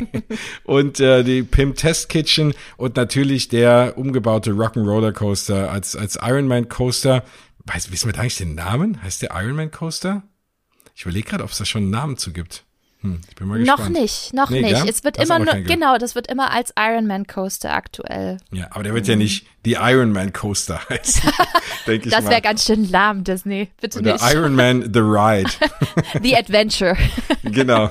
und 0.64 1.00
äh, 1.00 1.24
die 1.24 1.42
Pim 1.42 1.74
Test 1.74 2.08
Kitchen 2.08 2.54
und 2.76 2.96
natürlich 2.96 3.48
der 3.48 3.94
umgebaute 3.96 4.52
Rock'n'Roller 4.52 5.12
Coaster 5.12 5.70
als, 5.70 5.96
als 5.96 6.16
Ironman 6.22 6.68
Coaster. 6.68 7.24
Weiß, 7.66 7.90
wissen 7.90 8.08
wir 8.08 8.12
da 8.12 8.20
eigentlich 8.20 8.36
den 8.36 8.54
Namen? 8.54 9.02
Heißt 9.02 9.22
der 9.22 9.30
Ironman 9.34 9.70
Coaster? 9.70 10.22
Ich 10.94 11.02
überlege 11.02 11.28
gerade, 11.28 11.44
ob 11.44 11.50
es 11.50 11.58
da 11.58 11.64
schon 11.64 11.82
einen 11.82 11.90
Namen 11.90 12.16
zu 12.16 12.32
gibt. 12.32 12.64
Hm, 13.00 13.20
ich 13.28 13.34
bin 13.34 13.48
mal 13.48 13.58
Noch 13.60 13.76
gespannt. 13.76 13.98
nicht, 13.98 14.32
noch 14.32 14.50
Nee, 14.50 14.62
nicht. 14.62 14.74
gell? 14.74 14.88
Es 14.88 15.04
wird 15.04 15.18
Das 15.18 15.24
immer 15.28 15.38
nur, 15.38 15.54
genau, 15.62 15.98
das 15.98 16.14
wird 16.14 16.26
immer 16.28 16.52
als 16.52 16.72
Ironman 16.78 17.26
Coaster 17.26 17.74
aktuell. 17.74 18.38
Ja, 18.50 18.68
aber 18.70 18.82
der 18.84 18.94
wird 18.94 19.06
ja 19.06 19.16
nicht 19.16 19.46
die 19.64 19.72
Ironman 19.72 20.32
Coaster 20.32 20.80
heißen, 20.88 21.30
denke 21.86 22.08
ich 22.08 22.14
Das 22.14 22.28
wäre 22.28 22.42
ganz 22.42 22.64
schön 22.64 22.90
lahm, 22.90 23.24
Disney. 23.24 23.68
Bitte 23.80 24.00
Oder 24.00 24.14
nicht. 24.14 24.32
Ironman 24.32 24.90
The 24.92 25.00
Ride. 25.00 25.50
The 26.22 26.36
Adventure. 26.36 26.96
genau. 27.44 27.88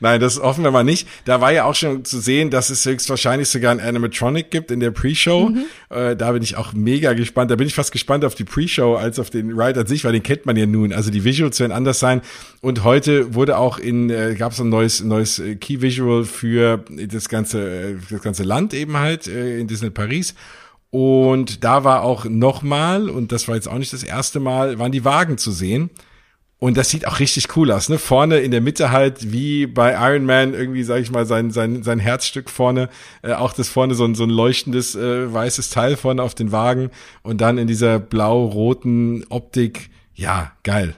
Nein, 0.00 0.20
das 0.20 0.40
hoffen 0.40 0.64
wir 0.64 0.70
mal 0.70 0.84
nicht. 0.84 1.08
Da 1.24 1.40
war 1.40 1.52
ja 1.52 1.64
auch 1.64 1.74
schon 1.74 2.04
zu 2.04 2.20
sehen, 2.20 2.50
dass 2.50 2.70
es 2.70 2.84
höchstwahrscheinlich 2.84 3.48
sogar 3.48 3.72
ein 3.72 3.80
Animatronic 3.80 4.50
gibt 4.50 4.70
in 4.70 4.80
der 4.80 4.90
Pre-Show. 4.90 5.52
Äh, 5.90 6.16
da 6.16 6.32
bin 6.32 6.42
ich 6.42 6.56
auch 6.56 6.72
mega 6.72 7.12
gespannt. 7.14 7.50
Da 7.50 7.56
bin 7.56 7.66
ich 7.66 7.74
fast 7.74 7.92
gespannt 7.92 8.24
auf 8.24 8.34
die 8.34 8.44
Pre-Show 8.44 8.94
als 8.94 9.18
auf 9.18 9.30
den 9.30 9.58
Ride 9.58 9.80
an 9.80 9.86
sich, 9.86 10.04
weil 10.04 10.12
den 10.12 10.22
kennt 10.22 10.46
man 10.46 10.56
ja 10.56 10.66
nun. 10.66 10.92
Also 10.92 11.10
die 11.10 11.24
Visuals 11.24 11.58
werden 11.60 11.72
anders 11.72 11.98
sein. 11.98 12.22
Und 12.60 12.84
heute 12.84 13.34
wurde 13.34 13.58
auch 13.58 13.78
in, 13.78 14.10
äh, 14.10 14.34
gab 14.38 14.52
es 14.52 14.60
ein 14.60 14.68
neues, 14.68 15.02
neues 15.02 15.38
äh, 15.38 15.56
Key 15.56 15.80
Visual 15.80 16.24
für 16.24 16.84
das 16.88 17.28
ganze, 17.28 17.92
äh, 17.92 17.96
das 18.10 18.22
ganze 18.22 18.42
Land 18.42 18.74
eben 18.74 18.96
halt 18.96 19.26
äh, 19.26 19.58
in 19.58 19.66
Disney 19.66 19.90
Paris. 19.90 20.34
Und 20.90 21.62
da 21.62 21.84
war 21.84 22.02
auch 22.02 22.24
nochmal, 22.24 23.08
und 23.08 23.32
das 23.32 23.46
war 23.46 23.54
jetzt 23.54 23.68
auch 23.68 23.78
nicht 23.78 23.92
das 23.92 24.02
erste 24.02 24.40
Mal, 24.40 24.78
waren 24.78 24.92
die 24.92 25.04
Wagen 25.04 25.38
zu 25.38 25.52
sehen. 25.52 25.90
Und 26.58 26.76
das 26.76 26.90
sieht 26.90 27.06
auch 27.06 27.20
richtig 27.20 27.56
cool 27.56 27.72
aus, 27.72 27.88
ne? 27.88 27.98
Vorne 27.98 28.40
in 28.40 28.50
der 28.50 28.60
Mitte 28.60 28.90
halt, 28.90 29.32
wie 29.32 29.66
bei 29.66 29.92
Iron 29.94 30.26
Man, 30.26 30.52
irgendwie, 30.52 30.82
sag 30.82 31.00
ich 31.00 31.10
mal, 31.10 31.24
sein, 31.24 31.50
sein, 31.50 31.82
sein 31.82 31.98
Herzstück 31.98 32.50
vorne, 32.50 32.90
äh, 33.22 33.32
auch 33.32 33.54
das 33.54 33.70
vorne 33.70 33.94
so 33.94 34.04
ein, 34.04 34.14
so 34.14 34.24
ein 34.24 34.30
leuchtendes 34.30 34.94
äh, 34.94 35.32
weißes 35.32 35.70
Teil 35.70 35.96
vorne 35.96 36.22
auf 36.22 36.34
den 36.34 36.52
Wagen 36.52 36.90
und 37.22 37.40
dann 37.40 37.56
in 37.56 37.66
dieser 37.66 37.98
blau-roten 37.98 39.24
Optik, 39.30 39.88
ja, 40.14 40.52
geil. 40.62 40.96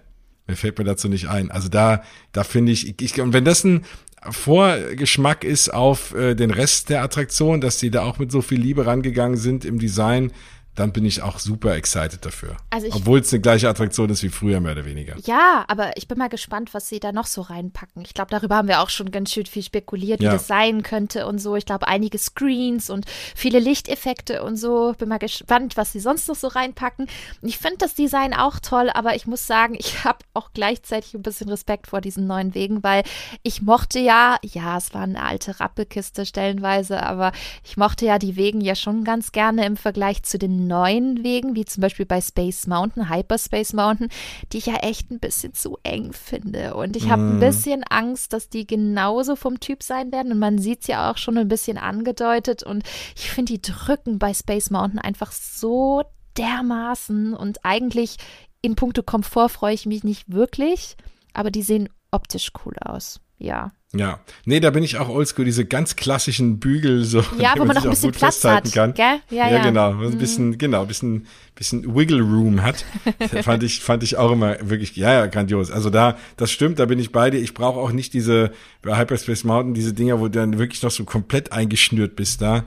Mir 0.48 0.56
fällt 0.56 0.78
mir 0.78 0.84
dazu 0.84 1.08
nicht 1.08 1.28
ein. 1.28 1.52
Also 1.52 1.68
da, 1.68 2.02
da 2.32 2.42
finde 2.42 2.72
ich, 2.72 3.00
ich, 3.00 3.20
und 3.20 3.32
wenn 3.32 3.44
das 3.44 3.62
ein 3.62 3.84
Vorgeschmack 4.30 5.44
ist 5.44 5.72
auf 5.72 6.14
äh, 6.14 6.34
den 6.34 6.50
Rest 6.50 6.90
der 6.90 7.02
Attraktion, 7.02 7.60
dass 7.60 7.78
die 7.78 7.90
da 7.90 8.02
auch 8.02 8.18
mit 8.18 8.30
so 8.30 8.40
viel 8.40 8.60
Liebe 8.60 8.86
rangegangen 8.86 9.36
sind 9.36 9.64
im 9.64 9.78
Design, 9.78 10.32
dann 10.74 10.92
bin 10.92 11.04
ich 11.04 11.20
auch 11.22 11.38
super 11.38 11.74
excited 11.76 12.24
dafür. 12.24 12.56
Also 12.70 12.88
Obwohl 12.92 13.20
es 13.20 13.32
eine 13.32 13.42
gleiche 13.42 13.68
Attraktion 13.68 14.08
ist 14.08 14.22
wie 14.22 14.30
früher, 14.30 14.60
mehr 14.60 14.72
oder 14.72 14.86
weniger. 14.86 15.16
Ja, 15.24 15.64
aber 15.68 15.96
ich 15.98 16.08
bin 16.08 16.16
mal 16.16 16.28
gespannt, 16.30 16.72
was 16.72 16.88
sie 16.88 16.98
da 16.98 17.12
noch 17.12 17.26
so 17.26 17.42
reinpacken. 17.42 18.02
Ich 18.02 18.14
glaube, 18.14 18.30
darüber 18.30 18.56
haben 18.56 18.68
wir 18.68 18.80
auch 18.80 18.88
schon 18.88 19.10
ganz 19.10 19.32
schön 19.32 19.44
viel 19.44 19.62
spekuliert, 19.62 20.20
wie 20.20 20.24
Ja. 20.24 20.32
das 20.32 20.46
sein 20.46 20.82
könnte 20.82 21.26
und 21.26 21.38
so. 21.38 21.56
Ich 21.56 21.66
glaube, 21.66 21.88
einige 21.88 22.16
Screens 22.18 22.88
und 22.88 23.04
viele 23.34 23.58
Lichteffekte 23.58 24.42
und 24.42 24.56
so. 24.56 24.94
Bin 24.96 25.10
mal 25.10 25.18
gespannt, 25.18 25.76
was 25.76 25.92
sie 25.92 26.00
sonst 26.00 26.26
noch 26.28 26.36
so 26.36 26.48
reinpacken. 26.48 27.06
Ich 27.42 27.58
finde 27.58 27.76
das 27.78 27.94
Design 27.94 28.32
auch 28.32 28.58
toll, 28.58 28.88
aber 28.94 29.14
ich 29.14 29.26
muss 29.26 29.46
sagen, 29.46 29.74
ich 29.78 30.04
habe 30.04 30.20
auch 30.32 30.52
gleichzeitig 30.54 31.12
ein 31.12 31.22
bisschen 31.22 31.50
Respekt 31.50 31.86
vor 31.88 32.00
diesen 32.00 32.26
neuen 32.26 32.54
Wegen, 32.54 32.82
weil 32.82 33.02
ich 33.42 33.60
mochte 33.60 33.98
ja, 33.98 34.38
ja, 34.42 34.78
es 34.78 34.94
war 34.94 35.02
eine 35.02 35.22
alte 35.22 35.60
Rappelkiste 35.60 36.24
stellenweise, 36.24 37.02
aber 37.02 37.32
ich 37.62 37.76
mochte 37.76 38.06
ja 38.06 38.18
die 38.18 38.36
Wegen 38.36 38.62
ja 38.62 38.74
schon 38.74 39.04
ganz 39.04 39.32
gerne 39.32 39.66
im 39.66 39.76
Vergleich 39.76 40.22
zu 40.22 40.38
den 40.38 40.61
neuen 40.66 41.22
Wegen, 41.24 41.54
wie 41.54 41.64
zum 41.64 41.80
Beispiel 41.80 42.06
bei 42.06 42.20
Space 42.20 42.66
Mountain, 42.66 43.10
Hyperspace 43.10 43.72
Mountain, 43.72 44.08
die 44.52 44.58
ich 44.58 44.66
ja 44.66 44.76
echt 44.76 45.10
ein 45.10 45.20
bisschen 45.20 45.54
zu 45.54 45.78
eng 45.82 46.12
finde. 46.12 46.74
Und 46.74 46.96
ich 46.96 47.10
habe 47.10 47.22
ein 47.22 47.40
bisschen 47.40 47.84
Angst, 47.84 48.32
dass 48.32 48.48
die 48.48 48.66
genauso 48.66 49.36
vom 49.36 49.60
Typ 49.60 49.82
sein 49.82 50.12
werden. 50.12 50.32
Und 50.32 50.38
man 50.38 50.58
sieht 50.58 50.82
es 50.82 50.86
ja 50.86 51.10
auch 51.10 51.16
schon 51.16 51.38
ein 51.38 51.48
bisschen 51.48 51.78
angedeutet. 51.78 52.62
Und 52.62 52.84
ich 53.16 53.30
finde, 53.30 53.52
die 53.52 53.62
drücken 53.62 54.18
bei 54.18 54.34
Space 54.34 54.70
Mountain 54.70 54.98
einfach 54.98 55.32
so 55.32 56.02
dermaßen. 56.36 57.34
Und 57.34 57.64
eigentlich 57.64 58.16
in 58.60 58.76
puncto 58.76 59.02
Komfort 59.02 59.50
freue 59.50 59.74
ich 59.74 59.86
mich 59.86 60.04
nicht 60.04 60.32
wirklich. 60.32 60.96
Aber 61.34 61.50
die 61.50 61.62
sehen 61.62 61.88
optisch 62.10 62.50
cool 62.64 62.74
aus. 62.80 63.20
Ja. 63.42 63.72
Ja, 63.94 64.20
nee, 64.46 64.58
da 64.58 64.70
bin 64.70 64.82
ich 64.84 64.96
auch 64.96 65.10
oldschool, 65.10 65.44
diese 65.44 65.66
ganz 65.66 65.96
klassischen 65.96 66.58
Bügel, 66.58 67.04
so, 67.04 67.22
Ja, 67.38 67.52
wo 67.58 67.66
man 67.66 67.76
sich 67.76 67.84
noch 67.84 67.84
ein 67.84 67.90
bisschen 67.90 68.12
Platz 68.12 68.42
hat. 68.42 68.72
kann. 68.72 68.94
Gell? 68.94 69.20
Ja, 69.28 69.50
ja. 69.50 69.58
Mhm. 69.58 69.62
genau, 69.64 69.90
ein 69.90 70.16
bisschen, 70.16 70.56
genau, 70.56 70.82
ein 70.82 70.88
bisschen, 70.88 71.26
bisschen 71.54 71.94
Wiggle 71.94 72.22
Room 72.22 72.62
hat. 72.62 72.86
fand 73.42 73.62
ich, 73.62 73.80
fand 73.80 74.02
ich 74.02 74.16
auch 74.16 74.32
immer 74.32 74.56
wirklich, 74.62 74.96
ja, 74.96 75.12
ja, 75.12 75.26
grandios. 75.26 75.70
Also 75.70 75.90
da, 75.90 76.16
das 76.38 76.50
stimmt, 76.50 76.78
da 76.78 76.86
bin 76.86 76.98
ich 76.98 77.12
bei 77.12 77.28
dir. 77.28 77.38
Ich 77.38 77.52
brauche 77.52 77.78
auch 77.78 77.92
nicht 77.92 78.14
diese, 78.14 78.52
bei 78.80 78.96
Hyperspace 78.96 79.44
Mountain, 79.44 79.74
diese 79.74 79.92
Dinger, 79.92 80.20
wo 80.20 80.24
du 80.24 80.38
dann 80.38 80.58
wirklich 80.58 80.82
noch 80.82 80.90
so 80.90 81.04
komplett 81.04 81.52
eingeschnürt 81.52 82.16
bist 82.16 82.40
da. 82.40 82.64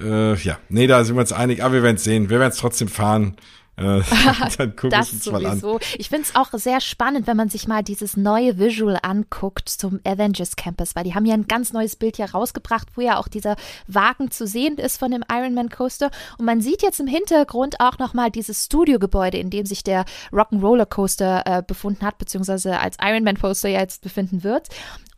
Äh, 0.00 0.36
ja, 0.36 0.58
nee, 0.68 0.86
da 0.86 1.02
sind 1.02 1.16
wir 1.16 1.22
uns 1.22 1.32
einig, 1.32 1.64
aber 1.64 1.74
wir 1.74 1.82
werden 1.82 1.96
es 1.96 2.04
sehen. 2.04 2.30
Wir 2.30 2.38
werden 2.38 2.52
es 2.52 2.58
trotzdem 2.58 2.86
fahren. 2.86 3.34
Äh, 3.78 4.02
dann 4.58 4.76
gucken 4.76 4.90
Das 4.90 5.12
uns 5.12 5.26
mal 5.30 5.44
an. 5.46 5.60
sowieso. 5.60 5.80
Ich 5.96 6.08
finde 6.08 6.24
es 6.24 6.34
auch 6.34 6.50
sehr 6.52 6.80
spannend, 6.80 7.26
wenn 7.26 7.36
man 7.36 7.48
sich 7.48 7.68
mal 7.68 7.82
dieses 7.82 8.16
neue 8.16 8.58
Visual 8.58 8.98
anguckt 9.02 9.68
zum 9.68 10.00
Avengers 10.04 10.56
Campus, 10.56 10.96
weil 10.96 11.04
die 11.04 11.14
haben 11.14 11.24
ja 11.24 11.34
ein 11.34 11.46
ganz 11.46 11.72
neues 11.72 11.96
Bild 11.96 12.16
hier 12.16 12.30
rausgebracht, 12.30 12.88
wo 12.96 13.00
ja 13.00 13.18
auch 13.18 13.28
dieser 13.28 13.56
Wagen 13.86 14.30
zu 14.30 14.46
sehen 14.46 14.78
ist 14.78 14.98
von 14.98 15.10
dem 15.10 15.24
Ironman 15.30 15.68
Coaster. 15.68 16.10
Und 16.38 16.44
man 16.44 16.60
sieht 16.60 16.82
jetzt 16.82 17.00
im 17.00 17.06
Hintergrund 17.06 17.80
auch 17.80 17.98
nochmal 17.98 18.30
dieses 18.30 18.64
Studiogebäude, 18.64 19.38
in 19.38 19.50
dem 19.50 19.66
sich 19.66 19.84
der 19.84 20.04
Rock'n'Roller 20.32 20.86
Coaster 20.86 21.42
äh, 21.46 21.62
befunden 21.66 22.04
hat, 22.04 22.18
beziehungsweise 22.18 22.78
als 22.80 22.96
Ironman 23.00 23.38
Coaster 23.38 23.68
ja 23.68 23.80
jetzt 23.80 24.02
befinden 24.02 24.42
wird. 24.42 24.68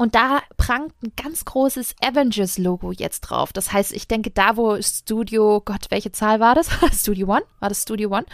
Und 0.00 0.14
da 0.14 0.40
prangt 0.56 0.94
ein 1.02 1.12
ganz 1.14 1.44
großes 1.44 1.96
Avengers-Logo 2.00 2.90
jetzt 2.90 3.20
drauf. 3.20 3.52
Das 3.52 3.70
heißt, 3.70 3.92
ich 3.92 4.08
denke, 4.08 4.30
da, 4.30 4.56
wo 4.56 4.80
Studio, 4.80 5.60
Gott, 5.62 5.88
welche 5.90 6.10
Zahl 6.10 6.40
war 6.40 6.54
das? 6.54 6.70
Studio 6.98 7.28
One? 7.28 7.42
War 7.58 7.68
das 7.68 7.82
Studio 7.82 8.08
One? 8.08 8.24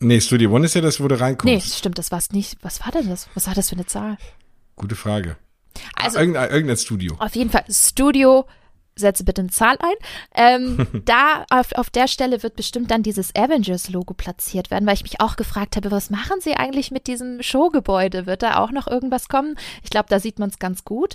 Nee, 0.00 0.20
Studio 0.20 0.50
One 0.50 0.64
ist 0.64 0.74
ja 0.74 0.80
das, 0.80 1.00
wo 1.00 1.06
du 1.06 1.20
reinkommst. 1.20 1.44
Nee, 1.44 1.60
stimmt, 1.60 1.98
das 1.98 2.10
war's 2.10 2.32
nicht. 2.32 2.58
Was 2.62 2.80
war 2.80 2.90
denn 2.90 3.08
das? 3.08 3.28
Was 3.34 3.46
war 3.46 3.54
das 3.54 3.68
für 3.68 3.76
eine 3.76 3.86
Zahl? 3.86 4.18
Gute 4.74 4.96
Frage. 4.96 5.36
Also 5.94 6.18
irgendein, 6.18 6.50
irgendein 6.50 6.78
Studio. 6.78 7.14
auf 7.20 7.36
jeden 7.36 7.50
Fall 7.50 7.64
Studio 7.70 8.46
setze 8.96 9.24
bitte 9.24 9.42
eine 9.42 9.50
Zahl 9.50 9.76
ein. 9.80 9.94
Ähm, 10.34 10.86
da 11.04 11.44
auf, 11.50 11.72
auf 11.72 11.90
der 11.90 12.08
Stelle 12.08 12.42
wird 12.42 12.56
bestimmt 12.56 12.90
dann 12.90 13.02
dieses 13.02 13.34
Avengers-Logo 13.34 14.14
platziert 14.14 14.70
werden, 14.70 14.86
weil 14.86 14.94
ich 14.94 15.02
mich 15.02 15.20
auch 15.20 15.36
gefragt 15.36 15.76
habe, 15.76 15.90
was 15.90 16.10
machen 16.10 16.40
sie 16.40 16.54
eigentlich 16.54 16.90
mit 16.90 17.06
diesem 17.06 17.42
Showgebäude? 17.42 18.26
Wird 18.26 18.42
da 18.42 18.58
auch 18.58 18.70
noch 18.70 18.86
irgendwas 18.86 19.28
kommen? 19.28 19.56
Ich 19.82 19.90
glaube, 19.90 20.06
da 20.08 20.20
sieht 20.20 20.38
man 20.38 20.50
es 20.50 20.58
ganz 20.58 20.84
gut. 20.84 21.14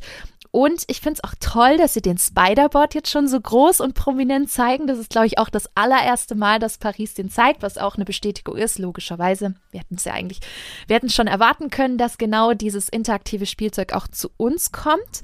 Und 0.52 0.84
ich 0.88 1.00
finde 1.00 1.20
es 1.22 1.30
auch 1.30 1.36
toll, 1.40 1.78
dass 1.78 1.94
sie 1.94 2.02
den 2.02 2.18
Spider-Bot 2.18 2.96
jetzt 2.96 3.12
schon 3.12 3.28
so 3.28 3.40
groß 3.40 3.82
und 3.82 3.94
prominent 3.94 4.50
zeigen. 4.50 4.88
Das 4.88 4.98
ist, 4.98 5.12
glaube 5.12 5.28
ich, 5.28 5.38
auch 5.38 5.50
das 5.50 5.70
allererste 5.76 6.34
Mal, 6.34 6.58
dass 6.58 6.80
Paris 6.80 7.14
den 7.14 7.30
zeigt, 7.30 7.62
was 7.62 7.78
auch 7.78 7.96
eine 7.96 8.06
Bestätigung 8.06 8.58
ist, 8.58 8.80
logischerweise. 8.80 9.54
Wir 9.70 9.82
hätten 9.82 9.96
es 9.96 10.06
ja 10.06 10.14
eigentlich, 10.14 10.40
wir 10.88 10.96
hätten 10.96 11.10
schon 11.10 11.28
erwarten 11.28 11.70
können, 11.70 12.00
dass 12.00 12.18
genau 12.18 12.54
dieses 12.54 12.90
interaktive 12.90 13.46
Spielzeug 13.46 13.94
auch 13.94 14.08
zu 14.08 14.32
uns 14.38 14.72
kommt. 14.72 15.22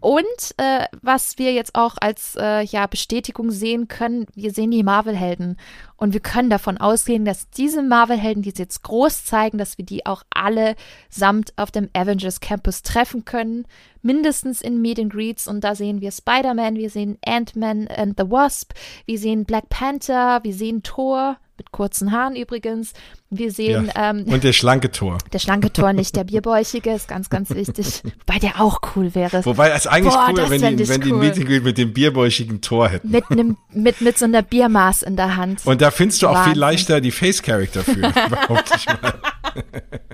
Und 0.00 0.54
äh, 0.58 0.86
was 1.02 1.38
wir 1.38 1.52
jetzt 1.52 1.74
auch 1.74 1.96
als 2.00 2.36
äh, 2.36 2.62
ja, 2.62 2.86
Bestätigung 2.86 3.50
sehen 3.50 3.88
können, 3.88 4.26
wir 4.34 4.52
sehen 4.52 4.70
die 4.70 4.84
Marvel-Helden. 4.84 5.56
Und 5.96 6.12
wir 6.12 6.20
können 6.20 6.50
davon 6.50 6.78
ausgehen, 6.78 7.24
dass 7.24 7.50
diese 7.50 7.82
Marvel-Helden, 7.82 8.42
die 8.42 8.52
sie 8.52 8.62
jetzt 8.62 8.84
groß 8.84 9.24
zeigen, 9.24 9.58
dass 9.58 9.76
wir 9.76 9.84
die 9.84 10.06
auch 10.06 10.22
alle 10.30 10.76
samt 11.10 11.52
auf 11.56 11.72
dem 11.72 11.90
Avengers 11.94 12.40
Campus 12.40 12.82
treffen 12.82 13.24
können. 13.24 13.66
Mindestens 14.00 14.62
in 14.62 14.80
Meet 14.80 15.00
and 15.00 15.12
Greets. 15.12 15.48
Und 15.48 15.64
da 15.64 15.74
sehen 15.74 16.00
wir 16.00 16.12
Spider-Man, 16.12 16.76
wir 16.76 16.90
sehen 16.90 17.18
Ant-Man 17.26 17.88
and 17.88 18.14
the 18.16 18.30
Wasp, 18.30 18.74
wir 19.04 19.18
sehen 19.18 19.44
Black 19.44 19.68
Panther, 19.68 20.38
wir 20.44 20.54
sehen 20.54 20.84
Thor, 20.84 21.38
mit 21.58 21.72
kurzen 21.72 22.12
Haaren 22.12 22.36
übrigens. 22.36 22.92
Wir 23.30 23.52
sehen. 23.52 23.90
Ja. 23.94 24.10
Ähm, 24.10 24.24
und 24.24 24.42
der 24.42 24.54
schlanke 24.54 24.90
Tor. 24.90 25.18
Der 25.32 25.38
schlanke 25.38 25.70
Tor, 25.70 25.92
nicht 25.92 26.16
der 26.16 26.24
bierbäuchige, 26.24 26.92
ist 26.92 27.08
ganz, 27.08 27.28
ganz 27.28 27.50
wichtig. 27.50 28.02
Wobei 28.26 28.38
der 28.38 28.60
auch 28.60 28.80
cool 28.96 29.14
wäre. 29.14 29.44
Wobei 29.44 29.70
es 29.70 29.86
eigentlich 29.86 30.14
Boah, 30.14 30.28
cool, 30.30 30.48
wenn 30.48 30.76
die, 30.76 30.88
wenn 30.88 31.02
cool. 31.12 31.30
die 31.30 31.60
mit 31.60 31.76
dem 31.76 31.92
bierbäuchigen 31.92 32.62
Tor 32.62 32.88
hätten. 32.88 33.10
Mit, 33.10 33.24
einem, 33.30 33.58
mit, 33.72 34.00
mit 34.00 34.16
so 34.16 34.24
einer 34.24 34.40
Biermaß 34.40 35.02
in 35.02 35.16
der 35.16 35.36
Hand. 35.36 35.66
Und 35.66 35.82
da 35.82 35.90
findest 35.90 36.22
du 36.22 36.28
auch 36.28 36.34
Wahnsinn. 36.34 36.52
viel 36.52 36.60
leichter 36.60 37.00
die 37.02 37.10
Face-Character 37.10 37.82
für, 37.82 38.00
behaupte 38.30 38.74
ich 38.76 38.86
mal. 38.86 39.14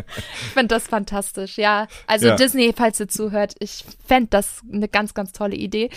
ich 0.06 0.52
finde 0.52 0.68
das 0.68 0.88
fantastisch, 0.88 1.56
ja. 1.56 1.86
Also 2.08 2.28
ja. 2.28 2.36
Disney, 2.36 2.72
falls 2.76 2.98
ihr 2.98 3.08
zuhört, 3.08 3.54
ich 3.60 3.84
fände 4.06 4.28
das 4.30 4.60
eine 4.72 4.88
ganz, 4.88 5.14
ganz 5.14 5.32
tolle 5.32 5.54
Idee. 5.54 5.90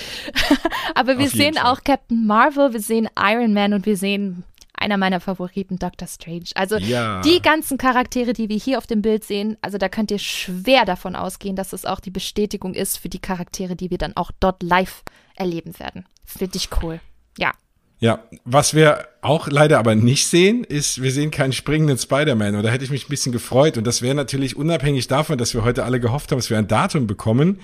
Aber 0.96 1.18
wir 1.18 1.30
sehen 1.30 1.58
auch 1.58 1.84
Captain 1.84 2.28
Marvel, 2.28 2.74
wir 2.74 2.82
sehen 2.82 3.10
Iron 3.18 3.54
Man 3.54 3.74
und 3.74 3.86
wir 3.88 3.98
sehen 3.98 4.44
einer 4.78 4.98
meiner 4.98 5.20
Favoriten, 5.20 5.78
Doctor 5.78 6.08
Strange. 6.08 6.46
Also 6.56 6.78
ja. 6.78 7.22
die 7.22 7.42
ganzen 7.42 7.78
Charaktere, 7.78 8.34
die 8.34 8.50
wir 8.50 8.58
hier 8.58 8.78
auf 8.78 8.88
dem 8.88 9.02
Bild 9.02 9.24
sehen, 9.24 9.58
also 9.62 9.78
da 9.78 9.90
könnt 9.90 10.12
ihr 10.12 10.20
schwer 10.20 10.86
davon 10.86 11.16
ausgehen, 11.16 11.56
dass 11.56 11.74
es 11.74 11.86
auch 11.86 12.00
die 12.00 12.12
Bestätigung 12.12 12.74
ist 12.74 12.98
für 12.98 13.10
die 13.10 13.20
Charaktere, 13.20 13.76
die 13.76 13.90
wir 13.90 13.98
dann 13.98 14.16
auch 14.16 14.32
dort 14.40 14.64
live 14.64 15.04
erleben 15.36 15.78
werden. 15.80 16.06
Finde 16.26 16.58
ich 16.58 16.70
cool. 16.82 17.00
Ja. 17.38 17.52
Ja, 18.00 18.24
was 18.46 18.76
wir 18.76 19.08
auch 19.22 19.48
leider 19.48 19.80
aber 19.80 19.96
nicht 19.96 20.28
sehen, 20.28 20.64
ist, 20.64 21.02
wir 21.02 21.12
sehen 21.12 21.32
keinen 21.32 21.54
springenden 21.54 21.98
Spider-Man. 21.98 22.56
Und 22.56 22.64
da 22.64 22.70
hätte 22.70 22.84
ich 22.84 22.92
mich 22.92 23.08
ein 23.08 23.10
bisschen 23.10 23.32
gefreut. 23.32 23.78
Und 23.78 23.88
das 23.88 24.04
wäre 24.04 24.14
natürlich 24.14 24.56
unabhängig 24.56 25.08
davon, 25.08 25.40
dass 25.40 25.56
wir 25.56 25.64
heute 25.64 25.84
alle 25.84 26.00
gehofft 26.00 26.32
haben, 26.32 26.38
dass 26.38 26.52
wir 26.52 26.60
ein 26.60 26.68
Datum 26.68 27.08
bekommen 27.08 27.60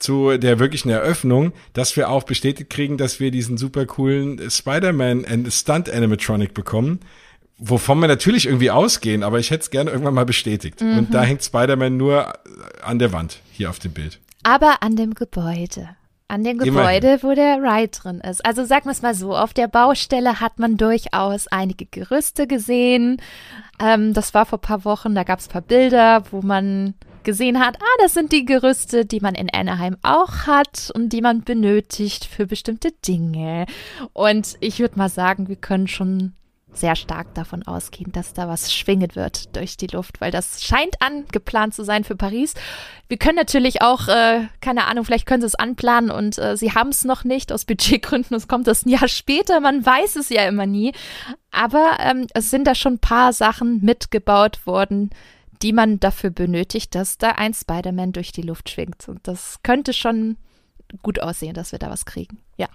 zu 0.00 0.38
der 0.38 0.58
wirklichen 0.58 0.90
Eröffnung, 0.90 1.52
dass 1.72 1.96
wir 1.96 2.08
auch 2.08 2.24
bestätigt 2.24 2.70
kriegen, 2.70 2.98
dass 2.98 3.20
wir 3.20 3.30
diesen 3.30 3.56
super 3.56 3.86
coolen 3.86 4.50
Spider-Man 4.50 5.50
Stunt 5.50 5.88
Animatronic 5.88 6.54
bekommen, 6.54 7.00
wovon 7.58 8.00
wir 8.00 8.08
natürlich 8.08 8.46
irgendwie 8.46 8.70
ausgehen, 8.70 9.22
aber 9.22 9.38
ich 9.38 9.50
hätte 9.50 9.62
es 9.62 9.70
gerne 9.70 9.90
irgendwann 9.90 10.14
mal 10.14 10.26
bestätigt. 10.26 10.80
Mhm. 10.80 10.98
Und 10.98 11.14
da 11.14 11.22
hängt 11.22 11.44
Spider-Man 11.44 11.96
nur 11.96 12.32
an 12.82 12.98
der 12.98 13.12
Wand 13.12 13.40
hier 13.52 13.70
auf 13.70 13.78
dem 13.78 13.92
Bild. 13.92 14.18
Aber 14.42 14.82
an 14.82 14.96
dem 14.96 15.14
Gebäude. 15.14 15.90
An 16.28 16.44
dem 16.44 16.58
Gebäude, 16.58 17.08
Immerhin. 17.08 17.22
wo 17.22 17.34
der 17.34 17.56
Ride 17.56 17.88
drin 17.88 18.20
ist. 18.20 18.44
Also 18.46 18.64
sagen 18.64 18.84
wir 18.84 18.92
es 18.92 19.02
mal 19.02 19.14
so, 19.14 19.36
auf 19.36 19.52
der 19.52 19.66
Baustelle 19.66 20.40
hat 20.40 20.60
man 20.60 20.76
durchaus 20.76 21.48
einige 21.48 21.86
Gerüste 21.86 22.46
gesehen. 22.46 23.20
Ähm, 23.80 24.14
das 24.14 24.32
war 24.32 24.46
vor 24.46 24.60
paar 24.60 24.84
Wochen, 24.84 25.14
da 25.14 25.24
gab 25.24 25.40
es 25.40 25.48
paar 25.48 25.60
Bilder, 25.60 26.22
wo 26.30 26.40
man 26.40 26.94
gesehen 27.24 27.60
hat, 27.60 27.76
ah, 27.80 27.96
das 28.00 28.14
sind 28.14 28.32
die 28.32 28.44
Gerüste, 28.44 29.04
die 29.04 29.20
man 29.20 29.34
in 29.34 29.50
Anaheim 29.52 29.96
auch 30.02 30.46
hat 30.46 30.90
und 30.94 31.10
die 31.12 31.20
man 31.20 31.42
benötigt 31.42 32.24
für 32.24 32.46
bestimmte 32.46 32.92
Dinge. 33.06 33.66
Und 34.12 34.56
ich 34.60 34.78
würde 34.80 34.98
mal 34.98 35.08
sagen, 35.08 35.48
wir 35.48 35.56
können 35.56 35.88
schon 35.88 36.34
sehr 36.72 36.96
stark 36.96 37.34
davon 37.34 37.62
ausgehen, 37.64 38.12
dass 38.12 38.32
da 38.32 38.48
was 38.48 38.72
schwingen 38.72 39.14
wird 39.14 39.54
durch 39.56 39.76
die 39.76 39.88
Luft, 39.88 40.20
weil 40.20 40.30
das 40.30 40.62
scheint 40.62 41.00
angeplant 41.00 41.74
zu 41.74 41.84
sein 41.84 42.04
für 42.04 42.16
Paris. 42.16 42.54
Wir 43.08 43.16
können 43.16 43.36
natürlich 43.36 43.82
auch, 43.82 44.08
äh, 44.08 44.46
keine 44.60 44.86
Ahnung, 44.86 45.04
vielleicht 45.04 45.26
können 45.26 45.40
sie 45.40 45.48
es 45.48 45.54
anplanen 45.54 46.10
und 46.10 46.38
äh, 46.38 46.56
sie 46.56 46.72
haben 46.72 46.90
es 46.90 47.04
noch 47.04 47.24
nicht 47.24 47.52
aus 47.52 47.64
Budgetgründen. 47.66 48.36
Es 48.36 48.48
kommt 48.48 48.66
das 48.66 48.86
ein 48.86 48.90
Jahr 48.90 49.08
später, 49.08 49.60
man 49.60 49.84
weiß 49.84 50.16
es 50.16 50.28
ja 50.28 50.46
immer 50.46 50.66
nie. 50.66 50.92
Aber 51.50 51.98
ähm, 52.00 52.26
es 52.34 52.50
sind 52.50 52.66
da 52.66 52.74
schon 52.74 52.94
ein 52.94 53.00
paar 53.00 53.32
Sachen 53.32 53.84
mitgebaut 53.84 54.64
worden, 54.66 55.10
die 55.62 55.72
man 55.72 56.00
dafür 56.00 56.30
benötigt, 56.30 56.94
dass 56.94 57.18
da 57.18 57.32
ein 57.32 57.54
Spider-Man 57.54 58.12
durch 58.12 58.32
die 58.32 58.42
Luft 58.42 58.70
schwingt. 58.70 59.08
Und 59.08 59.26
das 59.26 59.58
könnte 59.62 59.92
schon 59.92 60.36
gut 61.02 61.20
aussehen, 61.20 61.54
dass 61.54 61.72
wir 61.72 61.78
da 61.78 61.90
was 61.90 62.04
kriegen. 62.04 62.38
Ja. 62.56 62.68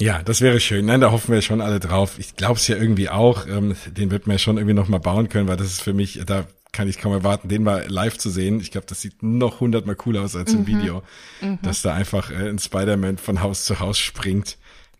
Ja, 0.00 0.22
das 0.22 0.40
wäre 0.40 0.60
schön. 0.60 0.86
Nein, 0.86 1.00
da 1.00 1.10
hoffen 1.10 1.34
wir 1.34 1.42
schon 1.42 1.60
alle 1.60 1.80
drauf. 1.80 2.18
Ich 2.18 2.36
glaube 2.36 2.54
es 2.54 2.68
ja 2.68 2.76
irgendwie 2.76 3.08
auch. 3.08 3.46
Ähm, 3.48 3.74
den 3.88 4.12
wird 4.12 4.26
man 4.26 4.34
ja 4.34 4.38
schon 4.38 4.56
irgendwie 4.56 4.74
nochmal 4.74 5.00
bauen 5.00 5.28
können, 5.28 5.48
weil 5.48 5.56
das 5.56 5.66
ist 5.66 5.82
für 5.82 5.92
mich, 5.92 6.20
da 6.24 6.46
kann 6.70 6.88
ich 6.88 6.98
kaum 6.98 7.12
erwarten, 7.12 7.48
den 7.48 7.64
mal 7.64 7.86
live 7.88 8.18
zu 8.18 8.30
sehen. 8.30 8.60
Ich 8.60 8.70
glaube, 8.70 8.86
das 8.86 9.00
sieht 9.00 9.22
noch 9.22 9.60
hundertmal 9.60 9.96
cooler 9.96 10.22
aus 10.22 10.36
als 10.36 10.52
im 10.52 10.60
mhm. 10.60 10.66
Video, 10.66 11.02
mhm. 11.40 11.58
dass 11.62 11.82
da 11.82 11.94
einfach 11.94 12.30
äh, 12.30 12.48
ein 12.48 12.58
Spider-Man 12.60 13.18
von 13.18 13.42
Haus 13.42 13.64
zu 13.64 13.80
Haus 13.80 13.98
springt. 13.98 14.56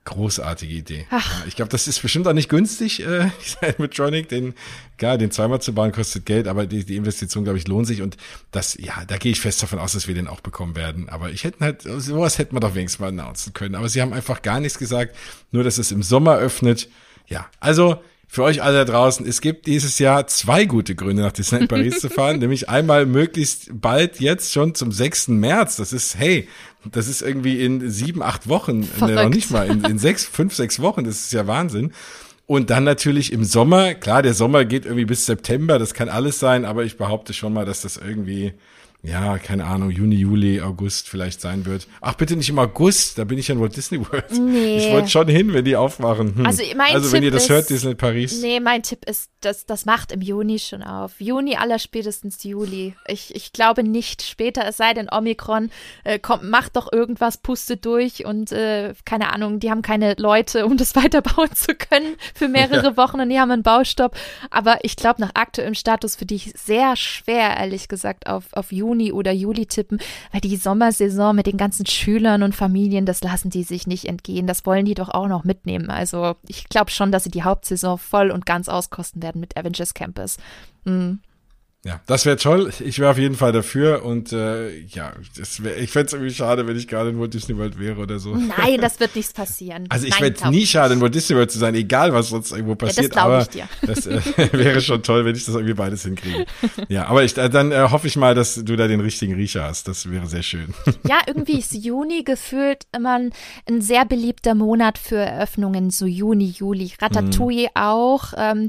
Großartige 0.08 0.72
Idee. 0.72 1.06
Ach. 1.10 1.46
Ich 1.46 1.54
glaube, 1.54 1.68
das 1.68 1.86
ist 1.86 2.00
bestimmt 2.00 2.26
auch 2.26 2.32
nicht 2.32 2.48
günstig, 2.48 3.06
äh, 3.06 3.30
dieser 3.44 3.74
Animatronic. 3.74 4.26
Den, 4.30 4.54
klar, 4.96 5.18
den 5.18 5.30
zweimal 5.30 5.60
zu 5.60 5.74
bauen 5.74 5.92
kostet 5.92 6.24
Geld, 6.24 6.48
aber 6.48 6.66
die, 6.66 6.82
die 6.84 6.96
Investition, 6.96 7.44
glaube 7.44 7.58
ich, 7.58 7.68
lohnt 7.68 7.86
sich. 7.86 8.00
Und 8.00 8.16
das, 8.50 8.78
ja, 8.80 9.04
da 9.06 9.18
gehe 9.18 9.32
ich 9.32 9.40
fest 9.40 9.62
davon 9.62 9.78
aus, 9.78 9.92
dass 9.92 10.08
wir 10.08 10.14
den 10.14 10.26
auch 10.26 10.40
bekommen 10.40 10.76
werden. 10.76 11.10
Aber 11.10 11.30
ich 11.30 11.44
hätte 11.44 11.60
halt, 11.60 11.82
sowas 11.82 12.38
hätten 12.38 12.56
wir 12.56 12.60
doch 12.60 12.74
wenigstens 12.74 13.00
mal 13.00 13.08
announcen 13.08 13.52
können. 13.52 13.74
Aber 13.74 13.90
sie 13.90 14.00
haben 14.00 14.14
einfach 14.14 14.40
gar 14.40 14.60
nichts 14.60 14.78
gesagt, 14.78 15.14
nur 15.52 15.62
dass 15.62 15.76
es 15.76 15.92
im 15.92 16.02
Sommer 16.02 16.36
öffnet. 16.36 16.88
Ja, 17.26 17.46
also 17.60 18.00
für 18.30 18.42
euch 18.42 18.62
alle 18.62 18.84
da 18.84 18.92
draußen, 18.92 19.26
es 19.26 19.40
gibt 19.40 19.66
dieses 19.66 19.98
Jahr 19.98 20.26
zwei 20.26 20.66
gute 20.66 20.94
Gründe, 20.94 21.22
nach 21.22 21.32
Disneyland 21.32 21.70
Paris 21.70 21.98
zu 21.98 22.10
fahren. 22.10 22.38
Nämlich 22.40 22.68
einmal 22.68 23.06
möglichst 23.06 23.68
bald 23.72 24.20
jetzt 24.20 24.52
schon 24.52 24.74
zum 24.74 24.92
6. 24.92 25.28
März. 25.28 25.76
Das 25.76 25.94
ist, 25.94 26.18
hey, 26.18 26.46
das 26.84 27.08
ist 27.08 27.22
irgendwie 27.22 27.62
in 27.64 27.90
sieben, 27.90 28.22
acht 28.22 28.48
Wochen, 28.48 28.88
ne, 29.00 29.14
noch 29.14 29.28
nicht 29.28 29.50
mal, 29.50 29.66
in, 29.68 29.84
in 29.84 29.98
sechs, 29.98 30.24
fünf, 30.24 30.54
sechs 30.54 30.80
Wochen. 30.80 31.04
Das 31.04 31.16
ist 31.16 31.32
ja 31.32 31.46
Wahnsinn. 31.46 31.92
Und 32.46 32.70
dann 32.70 32.84
natürlich 32.84 33.32
im 33.32 33.44
Sommer, 33.44 33.94
klar, 33.94 34.22
der 34.22 34.32
Sommer 34.32 34.64
geht 34.64 34.86
irgendwie 34.86 35.04
bis 35.04 35.26
September, 35.26 35.78
das 35.78 35.92
kann 35.92 36.08
alles 36.08 36.38
sein, 36.38 36.64
aber 36.64 36.84
ich 36.84 36.96
behaupte 36.96 37.34
schon 37.34 37.52
mal, 37.52 37.66
dass 37.66 37.82
das 37.82 37.98
irgendwie 37.98 38.54
ja, 39.02 39.38
keine 39.38 39.64
Ahnung, 39.64 39.90
Juni, 39.90 40.16
Juli, 40.16 40.60
August 40.60 41.08
vielleicht 41.08 41.40
sein 41.40 41.64
wird. 41.66 41.86
Ach, 42.00 42.14
bitte 42.14 42.34
nicht 42.34 42.48
im 42.48 42.58
August, 42.58 43.16
da 43.16 43.22
bin 43.22 43.38
ich 43.38 43.46
ja 43.46 43.54
in 43.54 43.60
Walt 43.60 43.76
Disney 43.76 44.00
World. 44.00 44.32
Nee. 44.32 44.78
Ich 44.78 44.92
wollte 44.92 45.08
schon 45.08 45.28
hin, 45.28 45.52
wenn 45.52 45.64
die 45.64 45.76
aufmachen. 45.76 46.34
Hm. 46.34 46.44
Also, 46.44 46.64
mein 46.76 46.94
also 46.94 47.06
Tipp 47.06 47.12
wenn 47.12 47.22
ihr 47.22 47.30
das 47.30 47.44
ist, 47.44 47.48
hört, 47.48 47.70
Disney 47.70 47.94
Paris. 47.94 48.42
Nee, 48.42 48.58
mein 48.58 48.82
Tipp 48.82 49.08
ist, 49.08 49.30
das, 49.40 49.66
das 49.66 49.86
macht 49.86 50.10
im 50.10 50.20
Juni 50.20 50.58
schon 50.58 50.82
auf. 50.82 51.20
Juni 51.20 51.54
aller 51.54 51.78
spätestens 51.78 52.42
Juli. 52.42 52.96
Ich, 53.06 53.36
ich 53.36 53.52
glaube 53.52 53.84
nicht 53.84 54.22
später, 54.22 54.66
es 54.66 54.76
sei 54.78 54.94
denn 54.94 55.08
Omikron 55.12 55.70
äh, 56.02 56.18
kommt, 56.18 56.42
macht 56.42 56.74
doch 56.74 56.92
irgendwas, 56.92 57.38
pustet 57.38 57.86
durch 57.86 58.24
und 58.24 58.50
äh, 58.50 58.94
keine 59.04 59.32
Ahnung, 59.32 59.60
die 59.60 59.70
haben 59.70 59.82
keine 59.82 60.16
Leute, 60.18 60.66
um 60.66 60.76
das 60.76 60.96
weiterbauen 60.96 61.54
zu 61.54 61.76
können 61.76 62.16
für 62.34 62.48
mehrere 62.48 62.88
ja. 62.88 62.96
Wochen 62.96 63.20
und 63.20 63.30
die 63.30 63.38
haben 63.38 63.52
einen 63.52 63.62
Baustopp. 63.62 64.16
Aber 64.50 64.78
ich 64.82 64.96
glaube, 64.96 65.20
nach 65.20 65.30
aktuellem 65.34 65.74
Status 65.74 66.16
für 66.16 66.26
dich 66.26 66.52
sehr 66.56 66.96
schwer, 66.96 67.56
ehrlich 67.58 67.86
gesagt, 67.86 68.26
auf, 68.26 68.46
auf 68.52 68.72
Juni 68.72 68.87
Juni 68.88 69.12
oder 69.12 69.32
Juli 69.32 69.66
tippen, 69.66 69.98
weil 70.32 70.40
die 70.40 70.56
Sommersaison 70.56 71.36
mit 71.36 71.46
den 71.46 71.56
ganzen 71.56 71.86
Schülern 71.86 72.42
und 72.42 72.54
Familien, 72.54 73.06
das 73.06 73.22
lassen 73.22 73.50
die 73.50 73.62
sich 73.62 73.86
nicht 73.86 74.06
entgehen. 74.06 74.46
Das 74.46 74.64
wollen 74.64 74.84
die 74.84 74.94
doch 74.94 75.10
auch 75.10 75.28
noch 75.28 75.44
mitnehmen. 75.44 75.90
Also 75.90 76.36
ich 76.46 76.68
glaube 76.68 76.90
schon, 76.90 77.12
dass 77.12 77.24
sie 77.24 77.30
die 77.30 77.42
Hauptsaison 77.42 77.98
voll 77.98 78.30
und 78.30 78.46
ganz 78.46 78.68
auskosten 78.68 79.22
werden 79.22 79.40
mit 79.40 79.56
Avengers 79.56 79.94
Campus. 79.94 80.38
Mhm. 80.84 81.20
Ja, 81.88 82.00
das 82.04 82.26
wäre 82.26 82.36
toll. 82.36 82.70
Ich 82.80 82.98
wäre 82.98 83.10
auf 83.10 83.16
jeden 83.16 83.34
Fall 83.34 83.52
dafür 83.52 84.04
und 84.04 84.30
äh, 84.34 84.78
ja, 84.80 85.14
das 85.38 85.62
wär, 85.64 85.78
ich 85.78 85.90
fände 85.90 86.08
es 86.08 86.12
irgendwie 86.12 86.34
schade, 86.34 86.66
wenn 86.66 86.76
ich 86.76 86.86
gerade 86.86 87.08
in 87.08 87.18
Walt 87.18 87.32
Disney 87.32 87.56
World 87.56 87.78
wäre 87.78 87.98
oder 87.98 88.18
so. 88.18 88.36
Nein, 88.36 88.78
das 88.82 89.00
wird 89.00 89.16
nichts 89.16 89.32
passieren. 89.32 89.86
Also 89.88 90.06
ich 90.06 90.14
fände 90.14 90.50
nie 90.50 90.66
schade, 90.66 90.92
in 90.92 91.00
Walt 91.00 91.14
Disney 91.14 91.36
World 91.36 91.50
zu 91.50 91.58
sein, 91.58 91.74
egal 91.74 92.12
was 92.12 92.28
sonst 92.28 92.52
irgendwo 92.52 92.74
passiert. 92.74 93.16
Ja, 93.16 93.26
das 93.26 93.48
aber 93.48 93.66
das 93.86 94.06
äh, 94.06 94.52
wäre 94.52 94.82
schon 94.82 95.02
toll, 95.02 95.24
wenn 95.24 95.34
ich 95.34 95.46
das 95.46 95.54
irgendwie 95.54 95.72
beides 95.72 96.02
hinkriege. 96.02 96.44
Ja, 96.88 97.06
aber 97.06 97.24
ich, 97.24 97.38
äh, 97.38 97.48
dann 97.48 97.72
äh, 97.72 97.88
hoffe 97.90 98.06
ich 98.06 98.16
mal, 98.16 98.34
dass 98.34 98.56
du 98.56 98.76
da 98.76 98.86
den 98.86 99.00
richtigen 99.00 99.32
Riecher 99.32 99.64
hast. 99.64 99.88
Das 99.88 100.10
wäre 100.10 100.26
sehr 100.26 100.42
schön. 100.42 100.74
Ja, 101.08 101.20
irgendwie 101.26 101.58
ist 101.58 101.72
Juni 101.72 102.22
gefühlt 102.22 102.84
immer 102.94 103.18
ein, 103.18 103.32
ein 103.66 103.80
sehr 103.80 104.04
beliebter 104.04 104.54
Monat 104.54 104.98
für 104.98 105.16
Eröffnungen, 105.16 105.88
so 105.88 106.04
Juni, 106.04 106.54
Juli. 106.54 106.92
Ratatouille 107.00 107.68
mhm. 107.74 107.82
auch. 107.82 108.34
Ähm, 108.36 108.68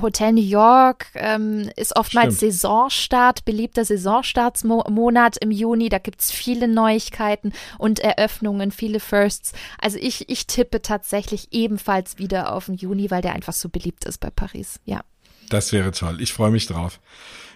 Hotel 0.00 0.32
New 0.32 0.40
York 0.40 1.08
ähm, 1.14 1.68
ist 1.76 1.89
ist 1.90 1.96
oftmals 1.96 2.36
Stimmt. 2.36 2.52
Saisonstart, 2.52 3.44
beliebter 3.44 3.84
Saisonstartsmonat 3.84 5.36
im 5.38 5.50
Juni. 5.50 5.88
Da 5.88 5.98
gibt 5.98 6.20
es 6.20 6.30
viele 6.30 6.68
Neuigkeiten 6.68 7.52
und 7.78 7.98
Eröffnungen, 8.00 8.70
viele 8.70 9.00
Firsts. 9.00 9.52
Also 9.78 9.98
ich, 9.98 10.28
ich 10.28 10.46
tippe 10.46 10.82
tatsächlich 10.82 11.48
ebenfalls 11.52 12.18
wieder 12.18 12.54
auf 12.54 12.66
den 12.66 12.74
Juni, 12.74 13.10
weil 13.10 13.22
der 13.22 13.34
einfach 13.34 13.52
so 13.52 13.68
beliebt 13.68 14.04
ist 14.04 14.18
bei 14.18 14.30
Paris. 14.30 14.80
Ja. 14.84 15.00
Das 15.48 15.72
wäre 15.72 15.90
toll. 15.90 16.20
Ich 16.20 16.32
freue 16.32 16.50
mich 16.50 16.66
drauf. 16.66 17.00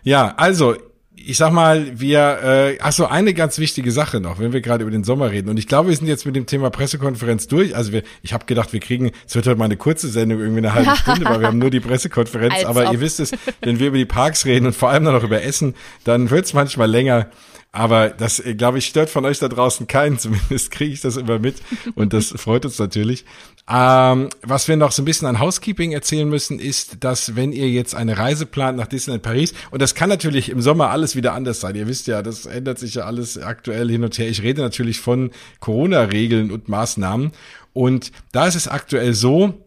Ja, 0.02 0.34
also 0.36 0.76
ich 1.16 1.36
sag 1.36 1.52
mal, 1.52 1.98
wir, 1.98 2.38
äh, 2.42 2.78
ach 2.82 2.92
so, 2.92 3.06
eine 3.06 3.34
ganz 3.34 3.58
wichtige 3.58 3.92
Sache 3.92 4.20
noch, 4.20 4.38
wenn 4.38 4.52
wir 4.52 4.60
gerade 4.60 4.82
über 4.82 4.90
den 4.90 5.04
Sommer 5.04 5.30
reden. 5.30 5.48
Und 5.48 5.58
ich 5.58 5.66
glaube, 5.66 5.88
wir 5.88 5.96
sind 5.96 6.06
jetzt 6.06 6.26
mit 6.26 6.36
dem 6.36 6.46
Thema 6.46 6.70
Pressekonferenz 6.70 7.46
durch. 7.46 7.74
Also 7.74 7.92
wir, 7.92 8.02
ich 8.22 8.32
habe 8.32 8.46
gedacht, 8.46 8.72
wir 8.72 8.80
kriegen, 8.80 9.12
es 9.26 9.34
wird 9.34 9.46
heute 9.46 9.58
mal 9.58 9.66
eine 9.66 9.76
kurze 9.76 10.08
Sendung, 10.08 10.40
irgendwie 10.40 10.58
eine 10.58 10.74
halbe 10.74 10.96
Stunde, 10.96 11.24
weil 11.24 11.40
wir 11.40 11.46
haben 11.46 11.58
nur 11.58 11.70
die 11.70 11.80
Pressekonferenz. 11.80 12.54
Aber 12.64 12.86
ob. 12.86 12.92
ihr 12.92 13.00
wisst 13.00 13.20
es, 13.20 13.32
wenn 13.60 13.78
wir 13.78 13.88
über 13.88 13.96
die 13.96 14.04
Parks 14.04 14.44
reden 14.44 14.66
und 14.66 14.76
vor 14.76 14.90
allem 14.90 15.04
dann 15.04 15.14
noch 15.14 15.24
über 15.24 15.42
Essen, 15.42 15.74
dann 16.04 16.30
wird 16.30 16.46
es 16.46 16.52
manchmal 16.52 16.90
länger. 16.90 17.28
Aber 17.74 18.08
das, 18.10 18.38
äh, 18.38 18.54
glaube 18.54 18.78
ich, 18.78 18.86
stört 18.86 19.10
von 19.10 19.24
euch 19.24 19.40
da 19.40 19.48
draußen 19.48 19.88
keinen. 19.88 20.16
Zumindest 20.20 20.70
kriege 20.70 20.92
ich 20.92 21.00
das 21.00 21.16
immer 21.16 21.40
mit. 21.40 21.56
Und 21.96 22.12
das 22.12 22.28
freut 22.28 22.64
uns 22.64 22.78
natürlich. 22.78 23.24
Ähm, 23.68 24.28
was 24.42 24.68
wir 24.68 24.76
noch 24.76 24.92
so 24.92 25.02
ein 25.02 25.04
bisschen 25.04 25.26
an 25.26 25.40
Housekeeping 25.40 25.90
erzählen 25.90 26.28
müssen, 26.28 26.60
ist, 26.60 27.02
dass 27.02 27.34
wenn 27.34 27.50
ihr 27.52 27.68
jetzt 27.68 27.96
eine 27.96 28.16
Reise 28.16 28.46
plant 28.46 28.78
nach 28.78 28.86
Disneyland 28.86 29.24
Paris, 29.24 29.54
und 29.72 29.82
das 29.82 29.96
kann 29.96 30.08
natürlich 30.08 30.50
im 30.50 30.62
Sommer 30.62 30.90
alles 30.90 31.16
wieder 31.16 31.32
anders 31.32 31.60
sein. 31.60 31.74
Ihr 31.74 31.88
wisst 31.88 32.06
ja, 32.06 32.22
das 32.22 32.46
ändert 32.46 32.78
sich 32.78 32.94
ja 32.94 33.06
alles 33.06 33.38
aktuell 33.38 33.90
hin 33.90 34.04
und 34.04 34.16
her. 34.18 34.28
Ich 34.28 34.42
rede 34.42 34.62
natürlich 34.62 35.00
von 35.00 35.32
Corona-Regeln 35.58 36.52
und 36.52 36.68
Maßnahmen. 36.68 37.32
Und 37.72 38.12
da 38.30 38.46
ist 38.46 38.54
es 38.54 38.68
aktuell 38.68 39.14
so, 39.14 39.66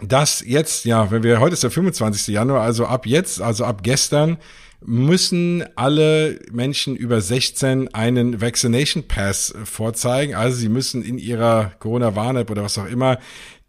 dass 0.00 0.44
jetzt, 0.46 0.84
ja, 0.84 1.10
wenn 1.10 1.24
wir, 1.24 1.40
heute 1.40 1.54
ist 1.54 1.64
der 1.64 1.72
25. 1.72 2.32
Januar, 2.32 2.62
also 2.62 2.86
ab 2.86 3.04
jetzt, 3.04 3.42
also 3.42 3.64
ab 3.64 3.82
gestern, 3.82 4.38
müssen 4.84 5.64
alle 5.76 6.38
Menschen 6.50 6.96
über 6.96 7.20
16 7.20 7.94
einen 7.94 8.40
Vaccination 8.40 9.06
Pass 9.08 9.54
vorzeigen. 9.64 10.34
Also 10.34 10.56
sie 10.56 10.68
müssen 10.68 11.02
in 11.02 11.18
ihrer 11.18 11.72
Corona-Warn-App 11.78 12.50
oder 12.50 12.62
was 12.62 12.78
auch 12.78 12.86
immer 12.86 13.18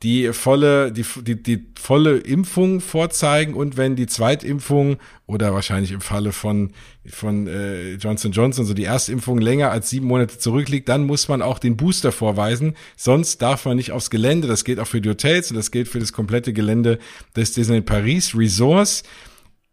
die 0.03 0.33
volle, 0.33 0.91
die, 0.91 1.05
die, 1.21 1.41
die 1.41 1.65
volle 1.79 2.17
Impfung 2.17 2.81
vorzeigen 2.81 3.53
und 3.53 3.77
wenn 3.77 3.95
die 3.95 4.05
Zweitimpfung 4.05 4.97
oder 5.27 5.53
wahrscheinlich 5.53 5.93
im 5.93 6.01
Falle 6.01 6.33
von, 6.33 6.73
von 7.05 7.47
äh, 7.47 7.93
Johnson 7.93 8.33
Johnson 8.33 8.65
so 8.65 8.73
die 8.73 8.83
Erstimpfung 8.83 9.39
länger 9.39 9.71
als 9.71 9.89
sieben 9.89 10.07
Monate 10.07 10.37
zurückliegt, 10.37 10.89
dann 10.89 11.05
muss 11.05 11.29
man 11.29 11.41
auch 11.41 11.57
den 11.57 11.77
Booster 11.77 12.11
vorweisen. 12.11 12.75
Sonst 12.97 13.41
darf 13.41 13.63
man 13.63 13.77
nicht 13.77 13.93
aufs 13.93 14.09
Gelände. 14.09 14.49
Das 14.49 14.65
gilt 14.65 14.81
auch 14.81 14.87
für 14.87 14.99
die 14.99 15.09
Hotels 15.09 15.51
und 15.51 15.55
das 15.55 15.71
gilt 15.71 15.87
für 15.87 15.99
das 15.99 16.11
komplette 16.11 16.51
Gelände 16.51 16.99
des 17.37 17.53
Disney 17.53 17.79
Paris 17.79 18.35
Resorts. 18.35 19.03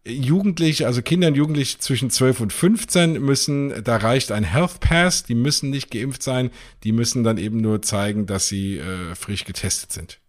Jugendliche, 0.06 0.86
also 0.86 1.02
Kinder 1.02 1.28
und 1.28 1.34
Jugendliche 1.34 1.78
zwischen 1.78 2.10
12 2.10 2.40
und 2.40 2.52
15 2.52 3.20
müssen, 3.20 3.84
da 3.84 3.96
reicht 3.96 4.32
ein 4.32 4.44
Health 4.44 4.80
Pass, 4.80 5.24
die 5.24 5.34
müssen 5.34 5.68
nicht 5.70 5.90
geimpft 5.90 6.22
sein, 6.22 6.50
die 6.84 6.92
müssen 6.92 7.22
dann 7.22 7.36
eben 7.36 7.58
nur 7.58 7.82
zeigen, 7.82 8.26
dass 8.26 8.48
sie 8.48 8.78
äh, 8.78 9.14
frisch 9.14 9.44
getestet 9.44 9.92
sind. 9.92 10.20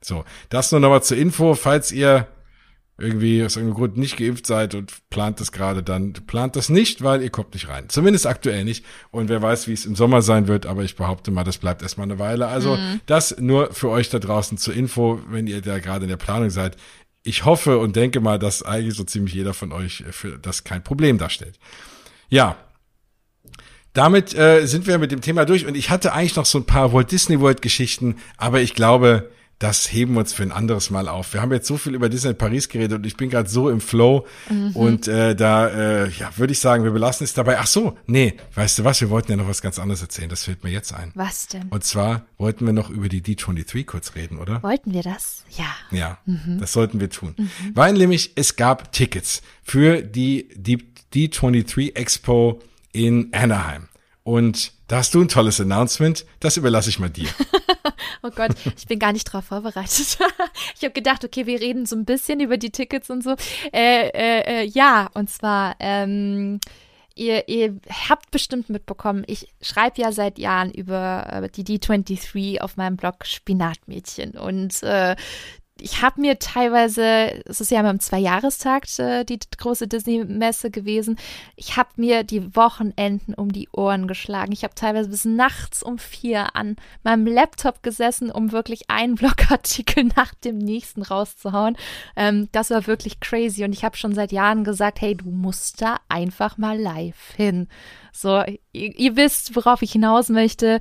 So, 0.00 0.24
das 0.48 0.72
nur 0.72 0.80
nochmal 0.80 1.02
zur 1.02 1.16
Info, 1.16 1.54
falls 1.54 1.92
ihr 1.92 2.26
irgendwie 2.98 3.44
aus 3.44 3.56
irgendeinem 3.56 3.76
Grund 3.76 3.96
nicht 3.98 4.16
geimpft 4.16 4.46
seid 4.46 4.74
und 4.74 4.92
plant 5.10 5.38
das 5.38 5.52
gerade, 5.52 5.82
dann 5.82 6.14
plant 6.14 6.56
das 6.56 6.70
nicht, 6.70 7.02
weil 7.02 7.22
ihr 7.22 7.30
kommt 7.30 7.52
nicht 7.52 7.68
rein. 7.68 7.88
Zumindest 7.88 8.26
aktuell 8.26 8.64
nicht. 8.64 8.84
Und 9.10 9.28
wer 9.28 9.42
weiß, 9.42 9.68
wie 9.68 9.74
es 9.74 9.84
im 9.84 9.94
Sommer 9.94 10.22
sein 10.22 10.48
wird, 10.48 10.64
aber 10.64 10.82
ich 10.82 10.96
behaupte 10.96 11.30
mal, 11.30 11.44
das 11.44 11.58
bleibt 11.58 11.82
erstmal 11.82 12.06
eine 12.06 12.18
Weile. 12.18 12.46
Also 12.46 12.76
mhm. 12.76 13.00
das 13.04 13.36
nur 13.38 13.72
für 13.74 13.90
euch 13.90 14.08
da 14.08 14.18
draußen 14.18 14.56
zur 14.56 14.72
Info, 14.72 15.20
wenn 15.28 15.46
ihr 15.46 15.60
da 15.60 15.78
gerade 15.78 16.04
in 16.04 16.08
der 16.08 16.16
Planung 16.16 16.48
seid 16.48 16.76
ich 17.26 17.44
hoffe 17.44 17.78
und 17.78 17.96
denke 17.96 18.20
mal, 18.20 18.38
dass 18.38 18.62
eigentlich 18.62 18.94
so 18.94 19.04
ziemlich 19.04 19.34
jeder 19.34 19.52
von 19.52 19.72
euch 19.72 20.04
für 20.10 20.38
das 20.38 20.64
kein 20.64 20.82
Problem 20.82 21.18
darstellt. 21.18 21.58
Ja. 22.28 22.56
Damit 23.92 24.34
äh, 24.34 24.66
sind 24.66 24.86
wir 24.86 24.98
mit 24.98 25.10
dem 25.10 25.22
Thema 25.22 25.44
durch 25.44 25.66
und 25.66 25.74
ich 25.74 25.90
hatte 25.90 26.12
eigentlich 26.12 26.36
noch 26.36 26.44
so 26.44 26.58
ein 26.58 26.66
paar 26.66 26.92
Walt 26.92 27.10
Disney 27.10 27.40
World 27.40 27.62
Geschichten, 27.62 28.16
aber 28.36 28.60
ich 28.60 28.74
glaube, 28.74 29.30
das 29.58 29.90
heben 29.90 30.14
wir 30.14 30.20
uns 30.20 30.34
für 30.34 30.42
ein 30.42 30.52
anderes 30.52 30.90
Mal 30.90 31.08
auf. 31.08 31.32
Wir 31.32 31.40
haben 31.40 31.52
jetzt 31.52 31.66
so 31.66 31.78
viel 31.78 31.94
über 31.94 32.10
Disney 32.10 32.34
Paris 32.34 32.68
geredet 32.68 32.98
und 32.98 33.06
ich 33.06 33.16
bin 33.16 33.30
gerade 33.30 33.48
so 33.48 33.70
im 33.70 33.80
Flow 33.80 34.26
mhm. 34.50 34.72
und 34.76 35.08
äh, 35.08 35.34
da 35.34 35.68
äh, 35.68 36.10
ja, 36.10 36.30
würde 36.36 36.52
ich 36.52 36.60
sagen, 36.60 36.84
wir 36.84 36.90
belassen 36.90 37.24
es 37.24 37.32
dabei. 37.32 37.58
Ach 37.58 37.66
so, 37.66 37.96
nee, 38.06 38.34
weißt 38.54 38.78
du 38.78 38.84
was, 38.84 39.00
wir 39.00 39.08
wollten 39.08 39.30
ja 39.30 39.36
noch 39.36 39.48
was 39.48 39.62
ganz 39.62 39.78
anderes 39.78 40.02
erzählen, 40.02 40.28
das 40.28 40.44
fällt 40.44 40.62
mir 40.62 40.70
jetzt 40.70 40.92
ein. 40.92 41.10
Was 41.14 41.46
denn? 41.46 41.68
Und 41.70 41.84
zwar 41.84 42.26
wollten 42.36 42.66
wir 42.66 42.74
noch 42.74 42.90
über 42.90 43.08
die 43.08 43.22
D23 43.22 43.86
kurz 43.86 44.14
reden, 44.14 44.38
oder? 44.38 44.62
Wollten 44.62 44.92
wir 44.92 45.02
das? 45.02 45.44
Ja. 45.56 45.74
Ja, 45.90 46.18
mhm. 46.26 46.58
das 46.60 46.72
sollten 46.72 47.00
wir 47.00 47.08
tun. 47.08 47.34
Mhm. 47.38 47.48
Weil 47.74 47.94
nämlich 47.94 48.32
es 48.34 48.56
gab 48.56 48.92
Tickets 48.92 49.40
für 49.62 50.02
die, 50.02 50.48
die 50.54 50.86
D23 51.14 51.96
Expo 51.96 52.60
in 52.92 53.32
Anaheim. 53.32 53.88
Und 54.22 54.72
da 54.88 54.98
hast 54.98 55.14
du 55.14 55.22
ein 55.22 55.28
tolles 55.28 55.60
Announcement, 55.60 56.26
das 56.40 56.56
überlasse 56.56 56.90
ich 56.90 56.98
mal 56.98 57.08
dir. 57.08 57.28
oh 58.22 58.30
Gott, 58.34 58.52
ich 58.76 58.86
bin 58.86 58.98
gar 58.98 59.12
nicht 59.12 59.24
drauf 59.24 59.46
vorbereitet. 59.46 60.18
ich 60.76 60.82
habe 60.82 60.92
gedacht, 60.92 61.24
okay, 61.24 61.46
wir 61.46 61.60
reden 61.60 61.86
so 61.86 61.96
ein 61.96 62.04
bisschen 62.04 62.40
über 62.40 62.56
die 62.56 62.70
Tickets 62.70 63.10
und 63.10 63.22
so. 63.22 63.34
Äh, 63.72 64.08
äh, 64.08 64.62
äh, 64.62 64.64
ja, 64.64 65.10
und 65.14 65.30
zwar, 65.30 65.76
ähm, 65.80 66.60
ihr, 67.14 67.48
ihr 67.48 67.78
habt 68.08 68.30
bestimmt 68.30 68.68
mitbekommen, 68.68 69.24
ich 69.26 69.48
schreibe 69.60 70.00
ja 70.00 70.12
seit 70.12 70.38
Jahren 70.38 70.70
über 70.70 71.26
äh, 71.30 71.48
die 71.48 71.64
D23 71.64 72.60
auf 72.60 72.76
meinem 72.76 72.96
Blog 72.96 73.24
Spinatmädchen. 73.24 74.32
Und 74.32 74.82
äh, 74.82 75.16
ich 75.78 76.00
habe 76.00 76.20
mir 76.20 76.38
teilweise, 76.38 77.42
es 77.44 77.60
ist 77.60 77.70
ja 77.70 77.80
immer 77.80 77.90
im 77.90 78.00
Zweijahrestakt 78.00 78.98
äh, 78.98 79.24
die 79.24 79.38
große 79.58 79.86
Disney-Messe 79.86 80.70
gewesen, 80.70 81.18
ich 81.54 81.76
habe 81.76 81.90
mir 81.96 82.24
die 82.24 82.56
Wochenenden 82.56 83.34
um 83.34 83.52
die 83.52 83.68
Ohren 83.72 84.08
geschlagen. 84.08 84.52
Ich 84.52 84.64
habe 84.64 84.74
teilweise 84.74 85.10
bis 85.10 85.26
nachts 85.26 85.82
um 85.82 85.98
vier 85.98 86.56
an 86.56 86.76
meinem 87.02 87.26
Laptop 87.26 87.82
gesessen, 87.82 88.30
um 88.30 88.52
wirklich 88.52 88.88
einen 88.88 89.16
Blogartikel 89.16 90.04
nach 90.16 90.34
dem 90.34 90.56
nächsten 90.58 91.02
rauszuhauen. 91.02 91.76
Ähm, 92.16 92.48
das 92.52 92.70
war 92.70 92.86
wirklich 92.86 93.20
crazy 93.20 93.62
und 93.64 93.72
ich 93.72 93.84
habe 93.84 93.96
schon 93.96 94.14
seit 94.14 94.32
Jahren 94.32 94.64
gesagt, 94.64 95.02
hey, 95.02 95.14
du 95.14 95.30
musst 95.30 95.82
da 95.82 95.98
einfach 96.08 96.56
mal 96.56 96.78
live 96.78 97.34
hin. 97.36 97.68
So, 98.12 98.42
ihr, 98.72 98.98
ihr 98.98 99.16
wisst, 99.16 99.54
worauf 99.54 99.82
ich 99.82 99.92
hinaus 99.92 100.30
möchte. 100.30 100.80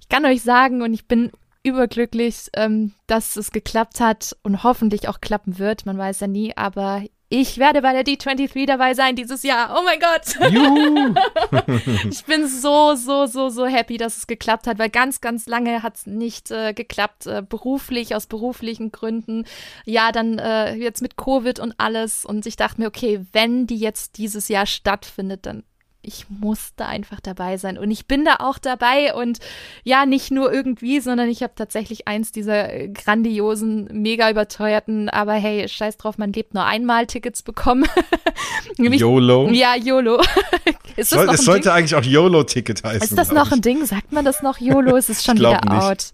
Ich 0.00 0.08
kann 0.08 0.26
euch 0.26 0.42
sagen, 0.42 0.82
und 0.82 0.92
ich 0.92 1.06
bin 1.06 1.30
überglücklich, 1.64 2.50
ähm, 2.54 2.92
dass 3.06 3.36
es 3.36 3.50
geklappt 3.50 3.98
hat 3.98 4.36
und 4.42 4.62
hoffentlich 4.62 5.08
auch 5.08 5.20
klappen 5.20 5.58
wird. 5.58 5.86
Man 5.86 5.98
weiß 5.98 6.20
ja 6.20 6.26
nie, 6.28 6.56
aber 6.56 7.02
ich 7.30 7.58
werde 7.58 7.82
bei 7.82 7.92
der 7.92 8.04
D23 8.04 8.66
dabei 8.66 8.94
sein 8.94 9.16
dieses 9.16 9.42
Jahr. 9.42 9.74
Oh 9.76 9.82
mein 9.82 9.98
Gott. 9.98 10.52
Juhu. 10.52 11.14
ich 12.08 12.24
bin 12.26 12.46
so, 12.46 12.94
so, 12.94 13.26
so, 13.26 13.48
so 13.48 13.66
happy, 13.66 13.96
dass 13.96 14.18
es 14.18 14.26
geklappt 14.26 14.66
hat, 14.66 14.78
weil 14.78 14.90
ganz, 14.90 15.20
ganz 15.20 15.46
lange 15.46 15.82
hat 15.82 15.96
es 15.96 16.06
nicht 16.06 16.50
äh, 16.50 16.74
geklappt, 16.74 17.26
äh, 17.26 17.42
beruflich, 17.42 18.14
aus 18.14 18.26
beruflichen 18.26 18.92
Gründen. 18.92 19.46
Ja, 19.84 20.12
dann 20.12 20.38
äh, 20.38 20.74
jetzt 20.74 21.02
mit 21.02 21.16
Covid 21.16 21.58
und 21.58 21.74
alles. 21.78 22.24
Und 22.24 22.46
ich 22.46 22.56
dachte 22.56 22.80
mir, 22.80 22.86
okay, 22.86 23.24
wenn 23.32 23.66
die 23.66 23.78
jetzt 23.78 24.18
dieses 24.18 24.48
Jahr 24.48 24.66
stattfindet, 24.66 25.46
dann 25.46 25.64
ich 26.04 26.26
musste 26.28 26.86
einfach 26.86 27.20
dabei 27.20 27.56
sein. 27.56 27.78
Und 27.78 27.90
ich 27.90 28.06
bin 28.06 28.24
da 28.24 28.36
auch 28.40 28.58
dabei 28.58 29.14
und 29.14 29.38
ja, 29.82 30.06
nicht 30.06 30.30
nur 30.30 30.52
irgendwie, 30.52 31.00
sondern 31.00 31.28
ich 31.28 31.42
habe 31.42 31.54
tatsächlich 31.56 32.06
eins 32.06 32.32
dieser 32.32 32.68
grandiosen, 32.88 33.88
mega 33.92 34.30
überteuerten, 34.30 35.08
aber 35.08 35.32
hey, 35.34 35.68
scheiß 35.68 35.96
drauf, 35.96 36.18
man 36.18 36.32
lebt 36.32 36.54
nur 36.54 36.64
einmal 36.64 37.06
Tickets 37.06 37.42
bekommen. 37.42 37.86
YOLO? 38.78 39.48
Ja, 39.50 39.74
YOLO. 39.76 40.22
Ist 40.96 41.10
Soll, 41.10 41.28
es 41.28 41.44
sollte 41.44 41.64
Ding? 41.64 41.72
eigentlich 41.72 41.94
auch 41.96 42.04
YOLO-Ticket 42.04 42.84
heißen. 42.84 43.02
Ist 43.02 43.18
das 43.18 43.32
noch 43.32 43.50
ein 43.50 43.60
Ding? 43.60 43.84
Sagt 43.84 44.12
man 44.12 44.24
das 44.24 44.42
noch 44.42 44.58
YOLO? 44.58 44.94
Ist 44.94 45.10
es 45.10 45.24
schon 45.24 45.38
wieder 45.38 45.60
nicht. 45.68 45.70
out? 45.70 46.06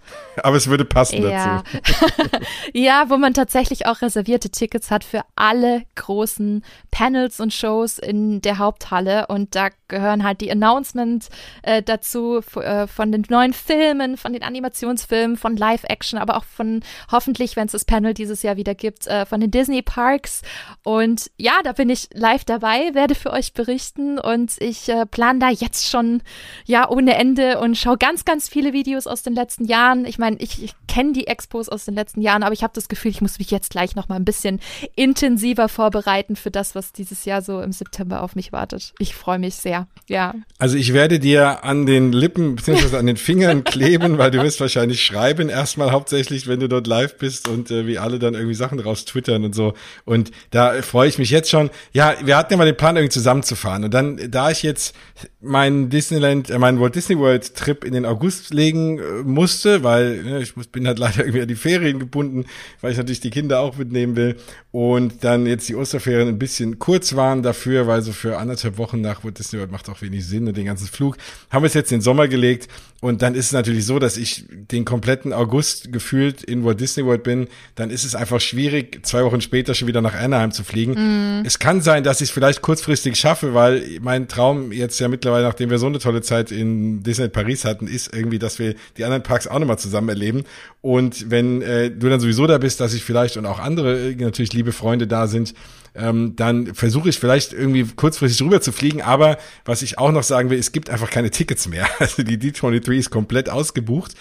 Aber 0.43 0.57
es 0.57 0.69
würde 0.69 0.87
passen 0.87 1.23
ja. 1.23 1.63
dazu. 1.63 2.37
ja, 2.73 3.05
wo 3.09 3.19
man 3.19 3.35
tatsächlich 3.35 3.87
auch 3.87 4.01
reservierte 4.01 4.49
Tickets 4.49 4.91
hat 4.91 5.05
für 5.05 5.23
alle 5.37 5.83
großen 5.97 6.65
Panels 6.91 7.41
und 7.41 7.53
Shows 7.53 7.99
in 7.99 8.41
der 8.41 8.57
Haupthalle. 8.57 9.27
Und 9.27 9.55
da 9.55 9.69
gehören 9.91 10.25
halt 10.25 10.41
die 10.41 10.51
Announcements 10.51 11.29
äh, 11.63 11.83
dazu 11.83 12.41
äh, 12.57 12.87
von 12.87 13.13
den 13.13 13.27
neuen 13.29 13.53
Filmen, 13.53 14.17
von 14.17 14.33
den 14.33 14.43
Animationsfilmen, 14.43 15.37
von 15.37 15.57
Live-Action, 15.57 16.19
aber 16.19 16.39
auch 16.39 16.45
von 16.45 16.81
hoffentlich, 17.13 17.57
wenn 17.57 17.67
es 17.67 17.73
das 17.73 17.85
Panel 17.85 18.15
dieses 18.15 18.43
Jahr 18.43 18.57
wieder 18.57 18.75
gibt, 18.75 19.07
äh, 19.07 19.27
von 19.27 19.41
den 19.41 19.51
Disney 19.51 19.83
Parks. 19.83 20.41
Und 20.83 21.31
ja, 21.37 21.61
da 21.63 21.73
bin 21.73 21.91
ich 21.91 22.09
live 22.15 22.45
dabei, 22.45 22.95
werde 22.95 23.15
für 23.15 23.33
euch 23.33 23.53
berichten 23.53 24.19
und 24.19 24.59
ich 24.61 24.89
äh, 24.89 25.05
plane 25.05 25.41
da 25.41 25.51
jetzt 25.51 25.89
schon 25.89 26.23
ja 26.65 26.89
ohne 26.89 27.17
Ende 27.17 27.61
und 27.61 27.77
schaue 27.77 27.99
ganz, 27.99 28.25
ganz 28.25 28.49
viele 28.49 28.73
Videos 28.73 29.07
aus 29.07 29.23
den 29.23 29.35
letzten 29.35 29.65
Jahren. 29.65 30.05
Ich 30.05 30.19
meine, 30.19 30.37
ich, 30.37 30.63
ich 30.63 30.75
kenne 30.87 31.13
die 31.13 31.27
Expos 31.27 31.69
aus 31.69 31.85
den 31.85 31.95
letzten 31.95 32.23
Jahren, 32.23 32.43
aber 32.43 32.53
ich 32.53 32.63
habe 32.63 32.73
das 32.75 32.89
Gefühl, 32.89 33.11
ich 33.11 33.21
muss 33.21 33.39
mich 33.39 33.51
jetzt 33.51 33.71
gleich 33.71 33.97
noch 33.97 34.09
mal 34.09 34.17
ein 34.17 34.25
bisschen 34.25 34.61
intensiver 34.95 35.69
vorbereiten 35.69 36.37
für 36.37 36.51
das, 36.51 36.75
was 36.75 36.93
dieses 36.93 37.25
Jahr 37.25 37.43
so 37.43 37.61
im 37.61 37.73
September 37.73 38.23
auf 38.23 38.37
mich 38.37 38.53
wartet. 38.53 38.95
Ich 38.99 39.15
freue 39.15 39.39
mich 39.39 39.57
sehr. 39.57 39.80
Ja. 40.09 40.35
Also 40.59 40.77
ich 40.77 40.93
werde 40.93 41.19
dir 41.19 41.65
an 41.65 41.87
den 41.87 42.13
Lippen 42.13 42.57
bzw. 42.57 42.97
an 42.97 43.07
den 43.07 43.17
Fingern 43.17 43.65
kleben, 43.65 44.19
weil 44.19 44.31
du 44.31 44.43
wirst 44.43 44.61
wahrscheinlich 44.61 45.03
schreiben 45.03 45.49
erstmal 45.49 45.93
hauptsächlich, 45.93 46.49
wenn 46.49 46.61
du 46.61 46.69
dort 46.69 46.87
live 46.87 47.17
bist 47.19 47.49
und 47.49 47.71
äh, 47.71 47.87
wie 47.87 47.99
alle 47.99 48.19
dann 48.19 48.35
irgendwie 48.35 48.55
Sachen 48.55 48.81
raus 48.81 49.05
twittern 49.05 49.45
und 49.45 49.55
so. 49.55 49.75
Und 50.05 50.31
da 50.51 50.83
freue 50.83 51.09
ich 51.09 51.19
mich 51.19 51.31
jetzt 51.31 51.51
schon. 51.51 51.71
Ja, 51.93 52.15
wir 52.25 52.37
hatten 52.37 52.53
ja 52.53 52.57
mal 52.57 52.65
den 52.65 52.77
Plan, 52.77 52.97
irgendwie 52.97 53.13
zusammenzufahren. 53.13 53.85
Und 53.85 53.95
dann, 53.95 54.31
da 54.31 54.51
ich 54.51 54.63
jetzt 54.63 54.95
meinen 55.41 55.91
Disneyland, 55.91 56.51
äh, 56.51 56.59
meinen 56.59 56.81
Walt 56.81 56.95
Disney 56.95 57.19
World 57.19 57.55
Trip 57.55 57.85
in 57.85 57.93
den 57.93 58.05
August 58.05 58.53
legen 58.53 58.99
äh, 58.99 59.23
musste, 59.23 59.83
weil 59.83 60.23
ne, 60.23 60.43
ich 60.43 60.57
muss, 60.57 60.67
bin 60.67 60.87
halt 60.87 60.99
leider 60.99 61.21
irgendwie 61.21 61.43
an 61.43 61.49
die 61.49 61.55
Ferien 61.55 61.99
gebunden, 61.99 62.47
weil 62.81 62.93
ich 62.93 62.99
natürlich 62.99 63.21
die 63.21 63.31
Kinder 63.31 63.61
auch 63.61 63.77
mitnehmen 63.77 64.17
will. 64.17 64.37
Und 64.73 65.25
dann 65.25 65.47
jetzt 65.47 65.69
die 65.69 65.75
Osterferien 65.75 66.29
ein 66.29 66.39
bisschen 66.39 66.79
kurz 66.79 67.17
waren 67.17 67.43
dafür, 67.43 67.87
weil 67.87 68.03
so 68.03 68.13
für 68.13 68.39
anderthalb 68.39 68.79
Wochen 68.79 69.01
nach 69.01 69.25
Walt 69.25 69.39
Disney 69.39 69.59
World 69.59 69.70
macht 69.71 69.89
auch 69.89 70.01
wenig 70.03 70.27
Sinn 70.27 70.47
und 70.47 70.57
den 70.57 70.67
ganzen 70.67 70.87
Flug. 70.87 71.17
Haben 71.51 71.63
wir 71.63 71.69
es 71.69 71.75
jetzt 71.75 71.93
in 71.93 71.99
den 71.99 72.03
Sommer 72.03 72.29
gelegt 72.29 72.69
und 73.01 73.23
dann 73.23 73.35
ist 73.35 73.47
es 73.47 73.53
natürlich 73.53 73.87
so, 73.87 73.99
dass 73.99 74.19
ich 74.19 74.45
den 74.51 74.85
kompletten 74.85 75.33
August 75.33 75.91
gefühlt 75.91 76.43
in 76.43 76.65
Walt 76.65 76.81
Disney 76.81 77.05
World 77.07 77.23
bin. 77.23 77.49
Dann 77.75 77.89
ist 77.89 78.05
es 78.05 78.15
einfach 78.15 78.41
schwierig, 78.41 79.07
zwei 79.07 79.25
Wochen 79.25 79.41
später 79.41 79.75
schon 79.75 79.89
wieder 79.89 80.03
nach 80.03 80.15
Anaheim 80.15 80.53
zu 80.53 80.65
fliegen. 80.65 81.41
Mm. 81.41 81.47
Es 81.47 81.59
kann 81.59 81.81
sein, 81.81 82.05
dass 82.05 82.21
ich 82.21 82.29
es 82.29 82.31
vielleicht 82.31 82.61
kurzfristig 82.61 83.17
schaffe, 83.17 83.55
weil 83.55 83.99
mein 84.03 84.29
Traum 84.29 84.71
jetzt 84.71 85.01
ja 85.01 85.09
mittlerweile, 85.09 85.47
nachdem 85.47 85.71
wir 85.71 85.79
so 85.79 85.87
eine 85.87 85.99
tolle 85.99 86.21
Zeit 86.21 86.53
in 86.53 87.03
Disney 87.03 87.29
Paris 87.29 87.65
hatten, 87.65 87.87
ist 87.87 88.15
irgendwie, 88.15 88.39
dass 88.39 88.59
wir 88.59 88.75
die 88.99 89.05
anderen 89.05 89.23
Parks 89.23 89.47
auch 89.47 89.59
nochmal 89.59 89.79
zusammen 89.79 90.11
erleben. 90.11 90.45
Und 90.83 91.31
wenn 91.31 91.63
äh, 91.63 91.91
du 91.91 92.09
dann 92.11 92.21
sowieso 92.21 92.47
da 92.47 92.59
bist, 92.59 92.81
dass 92.81 92.93
ich 92.93 93.03
vielleicht 93.03 93.39
und 93.39 93.47
auch 93.47 93.61
andere 93.61 94.11
äh, 94.11 94.15
natürlich 94.15 94.53
liebe 94.53 94.73
Freunde 94.73 95.07
da 95.07 95.27
sind, 95.27 95.55
ähm, 95.95 96.37
dann 96.37 96.75
versuche 96.75 97.09
ich 97.09 97.19
vielleicht 97.19 97.53
irgendwie 97.53 97.85
kurzfristig 97.85 98.43
rüber 98.43 98.61
zu 98.61 98.73
fliegen. 98.73 99.03
Aber 99.03 99.39
was 99.65 99.83
ich 99.83 99.99
auch 99.99 100.13
noch 100.13 100.23
sagen 100.23 100.51
will, 100.51 100.59
es 100.59 100.73
gibt 100.73 100.91
einfach 100.91 101.11
keine 101.11 101.31
Tickets 101.31 101.69
mehr. 101.69 101.89
Also 101.99 102.23
die 102.23 102.39
D23 102.39 102.93
ist 102.93 103.11
komplett 103.11 103.51
ausgebucht 103.51 104.15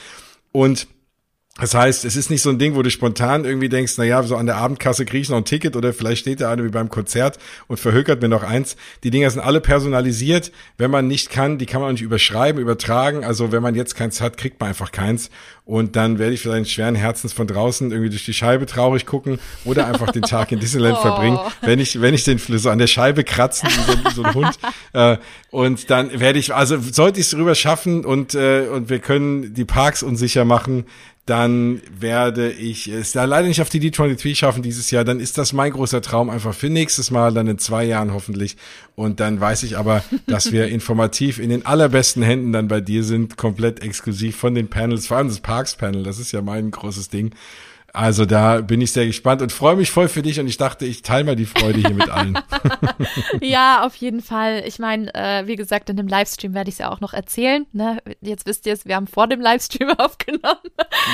und 0.52 0.88
das 1.60 1.73
heißt, 1.73 2.06
es 2.06 2.15
ist 2.15 2.30
nicht 2.30 2.41
so 2.41 2.49
ein 2.49 2.60
Ding, 2.60 2.76
wo 2.76 2.81
du 2.81 2.90
spontan 2.90 3.45
irgendwie 3.45 3.69
denkst, 3.69 3.94
na 3.98 4.03
ja, 4.03 4.23
so 4.23 4.36
an 4.36 4.45
der 4.45 4.57
Abendkasse 4.57 5.06
kriege 5.06 5.22
ich 5.22 5.30
noch 5.30 5.38
ein 5.38 5.45
Ticket 5.45 5.76
oder 5.76 5.94
vielleicht 5.94 6.22
steht 6.22 6.41
da 6.41 6.52
eine 6.52 6.64
wie 6.64 6.69
beim 6.69 6.90
Konzert 6.90 7.38
und 7.68 7.80
verhökert 7.80 8.22
mir 8.22 8.30
noch 8.30 8.44
eins. 8.44 8.76
Die 9.03 9.11
Dinger 9.11 9.30
sind 9.30 9.41
alle 9.41 9.61
personalisiert. 9.61 10.52
Wenn 10.77 10.91
man 10.91 11.07
nicht 11.07 11.30
kann, 11.30 11.57
die 11.57 11.65
kann 11.65 11.81
man 11.81 11.94
nicht 11.94 12.02
überschreiben, 12.02 12.61
übertragen. 12.61 13.23
Also 13.23 13.52
wenn 13.52 13.61
man 13.61 13.76
jetzt 13.76 13.95
keins 13.95 14.22
hat, 14.22 14.38
kriegt 14.38 14.60
man 14.60 14.69
einfach 14.69 14.91
keins. 14.91 15.30
Und 15.65 15.95
dann 15.95 16.18
werde 16.18 16.34
ich 16.34 16.41
vielleicht 16.41 16.72
schweren 16.72 16.95
Herzens 16.95 17.31
von 17.31 17.45
draußen 17.45 17.91
irgendwie 17.91 18.10
durch 18.10 18.26
die 18.26 18.34
Scheibe 18.34 18.65
traurig 18.65 19.06
gucken 19.06 19.38
oder 19.65 19.86
einfach 19.86 20.11
den 20.11 20.23
Tag 20.23 20.52
in 20.52 20.60
Disneyland 20.60 20.98
oh. 20.99 21.02
verbringen, 21.02 21.40
wenn 21.61 21.80
ich, 21.80 22.02
wenn 22.02 22.15
ich 22.15 22.23
den 22.23 22.40
so 22.40 22.72
an 22.72 22.80
der 22.80 22.88
Scheibe 22.88 23.23
kratzen, 23.23 23.69
wie 23.69 23.91
so, 23.91 24.03
wie 24.03 24.14
so 24.14 24.23
ein 24.23 24.34
Hund. 24.34 24.57
Äh, 24.91 25.18
und 25.52 25.91
dann 25.91 26.19
werde 26.19 26.40
ich, 26.40 26.53
also 26.53 26.80
sollte 26.80 27.19
ich 27.19 27.27
es 27.27 27.36
rüber 27.36 27.53
schaffen 27.53 28.06
und, 28.06 28.34
äh, 28.34 28.68
und 28.72 28.90
wir 28.90 28.98
können 28.98 29.53
die 29.53 29.65
Parks 29.65 30.02
unsicher 30.02 30.45
machen, 30.45 30.86
dann 31.30 31.81
werde 31.91 32.51
ich 32.51 32.88
es 32.88 33.11
da 33.11 33.26
leider 33.26 33.47
nicht 33.47 33.61
auf 33.61 33.69
die 33.69 33.80
D23 33.80 34.35
schaffen 34.35 34.64
dieses 34.64 34.89
Jahr. 34.89 35.03
Dann 35.03 35.19
ist 35.19 35.38
das 35.38 35.53
mein 35.53 35.72
großer 35.72 36.01
Traum 36.01 36.30
einfach 36.31 36.56
für 36.56 36.69
nächstes 36.69 37.11
Mal, 37.11 37.34
dann 37.34 37.47
in 37.47 37.60
zwei 37.60 37.84
Jahren 37.84 38.14
hoffentlich. 38.14 38.57
Und 38.95 39.19
dann 39.19 39.39
weiß 39.39 39.61
ich 39.64 39.77
aber, 39.77 40.03
dass 40.26 40.51
wir 40.51 40.68
informativ 40.69 41.38
in 41.38 41.49
den 41.51 41.68
allerbesten 41.68 42.23
Händen 42.23 42.51
dann 42.51 42.68
bei 42.68 42.81
dir 42.81 43.03
sind, 43.03 43.38
komplett 43.38 43.84
exklusiv 43.84 44.38
von 44.38 44.56
den 44.56 44.69
Panels, 44.69 45.06
vor 45.06 45.18
allem 45.18 45.27
das 45.27 45.39
Parks 45.39 45.76
Panel. 45.76 46.01
Das 46.01 46.18
ist 46.18 46.31
ja 46.31 46.41
mein 46.41 46.72
großes 46.72 47.10
Ding. 47.10 47.31
Also 47.94 48.26
da 48.26 48.61
bin 48.61 48.82
ich 48.82 48.91
sehr 48.91 49.06
gespannt 49.06 49.41
und 49.41 49.52
freue 49.52 49.76
mich 49.76 49.91
voll 49.91 50.07
für 50.07 50.22
dich 50.22 50.40
und 50.40 50.48
ich 50.48 50.57
dachte, 50.57 50.86
ich 50.86 51.02
teile 51.02 51.24
mal 51.24 51.36
die 51.36 51.45
Freude 51.45 51.80
hier 51.80 51.94
mit 51.94 52.10
allen. 52.10 52.38
ja, 53.41 53.86
auf 53.86 53.95
jeden 53.95 54.22
Fall. 54.22 54.64
Ich 54.66 54.80
meine, 54.80 55.14
äh, 55.14 55.48
wie 55.48 55.56
gesagt, 55.56 55.90
in 55.90 55.98
dem 55.98 56.07
Livestream 56.07 56.53
werde 56.53 56.70
ich 56.70 56.76
es 56.76 56.80
ja 56.80 56.91
auch 56.91 57.02
noch 57.02 57.14
erzählen. 57.14 57.66
Ne? 57.72 58.02
Jetzt 58.22 58.45
wisst 58.45 58.66
ihr 58.66 58.74
es, 58.74 58.86
wir 58.86 58.95
haben 58.95 59.07
vor 59.07 59.28
dem 59.28 59.41
Livestream 59.41 59.90
aufgenommen. 59.98 60.60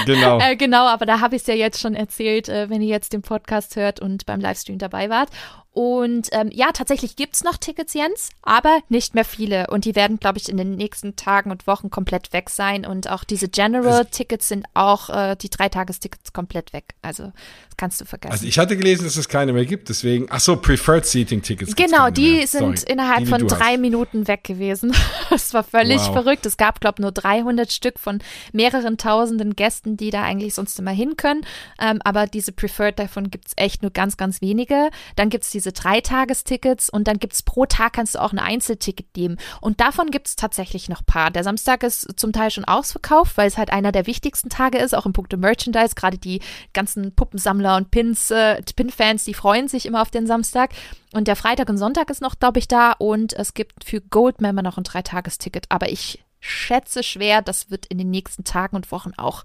Genau. 0.06 0.40
äh, 0.40 0.56
genau, 0.56 0.88
aber 0.88 1.06
da 1.06 1.20
habe 1.20 1.36
ich 1.36 1.42
es 1.42 1.48
ja 1.48 1.56
jetzt 1.56 1.80
schon 1.80 1.96
erzählt, 1.96 2.50
äh, 2.50 2.70
wenn 2.70 2.82
ihr 2.82 2.90
jetzt 2.90 3.14
den 3.14 3.22
Podcast 3.22 3.76
hört 3.76 4.00
und 4.00 4.26
beim 4.26 4.40
Livestream 4.40 4.78
dabei 4.78 5.10
wart. 5.10 5.30
Und 5.76 6.30
ähm, 6.32 6.52
ja, 6.54 6.72
tatsächlich 6.72 7.18
gibt's 7.18 7.44
noch 7.44 7.58
Tickets, 7.58 7.94
Jens, 7.94 8.30
aber 8.42 8.80
nicht 8.88 9.14
mehr 9.14 9.26
viele. 9.26 9.68
Und 9.68 9.84
die 9.84 9.94
werden, 9.94 10.20
glaube 10.22 10.38
ich, 10.38 10.48
in 10.48 10.56
den 10.56 10.78
nächsten 10.78 11.18
Tagen 11.18 11.52
und 11.52 11.68
Wochen 11.68 11.90
komplett 11.90 12.32
weg 12.32 12.50
sein. 12.50 12.86
Und 12.86 13.10
auch 13.10 13.26
diese 13.26 13.50
General-Tickets 13.50 14.48
sind 14.48 14.68
auch, 14.74 15.10
äh, 15.10 15.36
die 15.36 15.50
Dreitagestickets 15.50 16.32
komplett 16.32 16.72
weg. 16.72 16.96
Also 17.02 17.34
kannst 17.78 18.00
du 18.00 18.06
vergessen. 18.06 18.32
Also 18.32 18.46
ich 18.46 18.58
hatte 18.58 18.78
gelesen, 18.78 19.04
dass 19.04 19.18
es 19.18 19.28
keine 19.28 19.54
mehr 19.54 19.66
gibt, 19.66 19.90
deswegen, 19.90 20.28
ach 20.30 20.40
so, 20.40 20.56
Preferred 20.56 21.06
Seating-Tickets. 21.06 21.76
Genau, 21.76 22.10
die 22.10 22.46
sind 22.48 22.80
Sorry. 22.80 22.94
innerhalb 22.94 23.20
die, 23.20 23.26
von 23.26 23.48
drei 23.48 23.74
hast. 23.74 23.80
Minuten 23.80 24.28
weg 24.28 24.46
gewesen. 24.46 24.94
das 25.30 25.54
war 25.54 25.64
völlig 25.64 26.00
wow. 26.00 26.14
verrückt. 26.14 26.46
Es 26.46 26.56
gab, 26.56 26.80
glaube 26.80 26.96
ich, 27.00 27.02
nur 27.02 27.12
300 27.12 27.72
Stück 27.72 28.00
von 28.00 28.20
mehreren 28.54 28.98
tausenden 28.98 29.56
Gästen, 29.56 29.98
die 29.98 30.10
da 30.10 30.24
eigentlich 30.24 30.54
sonst 30.54 30.80
immer 30.80 30.92
hin 30.92 31.18
können. 31.18 31.46
Ähm, 31.82 32.00
aber 32.06 32.28
diese 32.28 32.54
Preferred, 32.54 32.98
davon 32.98 33.30
gibt's 33.30 33.52
echt 33.58 33.82
nur 33.82 33.92
ganz, 33.92 34.16
ganz 34.16 34.42
wenige. 34.42 34.90
Dann 35.18 35.30
gibt's 35.30 35.50
diese 35.50 35.66
diese 35.66 35.74
Dreitagestickets 35.74 36.92
und 36.92 37.08
dann 37.08 37.18
gibt 37.18 37.34
es 37.34 37.42
pro 37.42 37.66
Tag 37.66 37.94
kannst 37.94 38.16
du 38.16 38.20
auch 38.20 38.32
ein 38.32 38.40
Einzelticket 38.40 39.08
nehmen. 39.18 39.38
Und 39.62 39.80
davon 39.80 40.12
gibt 40.12 40.28
es 40.28 40.36
tatsächlich 40.36 40.90
noch 40.90 41.02
ein 41.02 41.06
paar. 41.06 41.32
Der 41.32 41.44
Samstag 41.44 41.82
ist 41.84 42.20
zum 42.20 42.32
Teil 42.34 42.52
schon 42.52 42.66
ausverkauft, 42.66 43.36
weil 43.38 43.48
es 43.48 43.58
halt 43.58 43.72
einer 43.72 43.92
der 43.92 44.06
wichtigsten 44.06 44.50
Tage 44.50 44.78
ist, 44.78 44.94
auch 44.94 45.08
im 45.08 45.14
Punkte 45.14 45.38
Merchandise. 45.38 45.96
Gerade 45.96 46.20
die 46.20 46.42
ganzen 46.74 47.16
Puppensammler 47.16 47.65
und 47.74 47.92
Pins, 47.92 48.32
äh, 48.32 48.62
Pin-Fans, 48.62 49.24
die 49.24 49.34
freuen 49.34 49.68
sich 49.68 49.86
immer 49.86 50.02
auf 50.02 50.12
den 50.12 50.28
Samstag. 50.28 50.72
Und 51.14 51.28
der 51.28 51.36
Freitag 51.36 51.70
und 51.70 51.78
Sonntag 51.78 52.10
ist 52.10 52.22
noch, 52.22 52.40
glaube 52.40 52.60
ich, 52.60 52.68
da. 52.68 52.92
Und 52.92 53.34
es 53.34 53.54
gibt 53.54 53.84
für 53.84 54.02
Goldmember 54.02 54.62
noch 54.62 54.78
ein 54.78 54.84
Dreitagesticket. 54.84 55.66
Aber 55.70 55.90
ich 55.90 56.24
schätze 56.40 57.02
schwer, 57.04 57.42
das 57.42 57.72
wird 57.72 57.86
in 57.88 57.98
den 57.98 58.12
nächsten 58.12 58.44
Tagen 58.44 58.76
und 58.76 58.92
Wochen 58.92 59.14
auch 59.18 59.44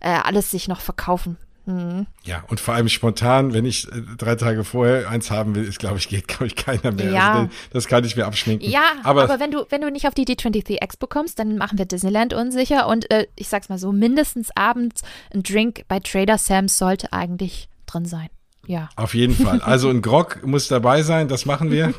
äh, 0.00 0.08
alles 0.10 0.50
sich 0.50 0.66
noch 0.68 0.80
verkaufen. 0.80 1.36
Mhm. 1.64 2.06
Ja, 2.24 2.42
und 2.48 2.58
vor 2.58 2.74
allem 2.74 2.88
spontan, 2.88 3.52
wenn 3.52 3.64
ich 3.64 3.86
äh, 3.88 4.02
drei 4.18 4.34
Tage 4.34 4.64
vorher 4.64 5.08
eins 5.08 5.30
haben 5.30 5.54
will, 5.54 5.64
ist, 5.64 5.78
glaube 5.78 5.98
ich, 5.98 6.08
geht, 6.08 6.26
glaube 6.28 6.46
ich, 6.46 6.56
keiner 6.56 6.90
mehr. 6.92 7.10
Ja. 7.10 7.32
Also, 7.34 7.50
das 7.72 7.86
kann 7.86 8.04
ich 8.04 8.16
mir 8.16 8.26
abschminken. 8.26 8.68
Ja, 8.68 8.82
aber, 9.04 9.24
aber, 9.24 9.38
wenn 9.38 9.52
du, 9.52 9.64
wenn 9.68 9.80
du 9.80 9.90
nicht 9.90 10.08
auf 10.08 10.14
die 10.14 10.24
D23 10.24 10.80
Expo 10.80 11.06
kommst, 11.06 11.38
dann 11.38 11.56
machen 11.56 11.78
wir 11.78 11.84
Disneyland 11.84 12.34
unsicher 12.34 12.88
und 12.88 13.10
äh, 13.10 13.26
ich 13.36 13.48
sag's 13.48 13.68
mal 13.68 13.78
so, 13.78 13.92
mindestens 13.92 14.50
abends 14.56 15.02
ein 15.32 15.42
Drink 15.42 15.84
bei 15.88 16.00
Trader 16.00 16.38
Sam's 16.38 16.78
sollte 16.78 17.12
eigentlich 17.12 17.68
drin 17.86 18.06
sein. 18.06 18.28
Ja. 18.66 18.88
Auf 18.94 19.14
jeden 19.14 19.34
Fall. 19.34 19.60
Also 19.60 19.88
ein 19.88 20.02
Grog 20.02 20.46
muss 20.46 20.68
dabei 20.68 21.02
sein, 21.02 21.26
das 21.26 21.46
machen 21.46 21.70
wir. 21.70 21.92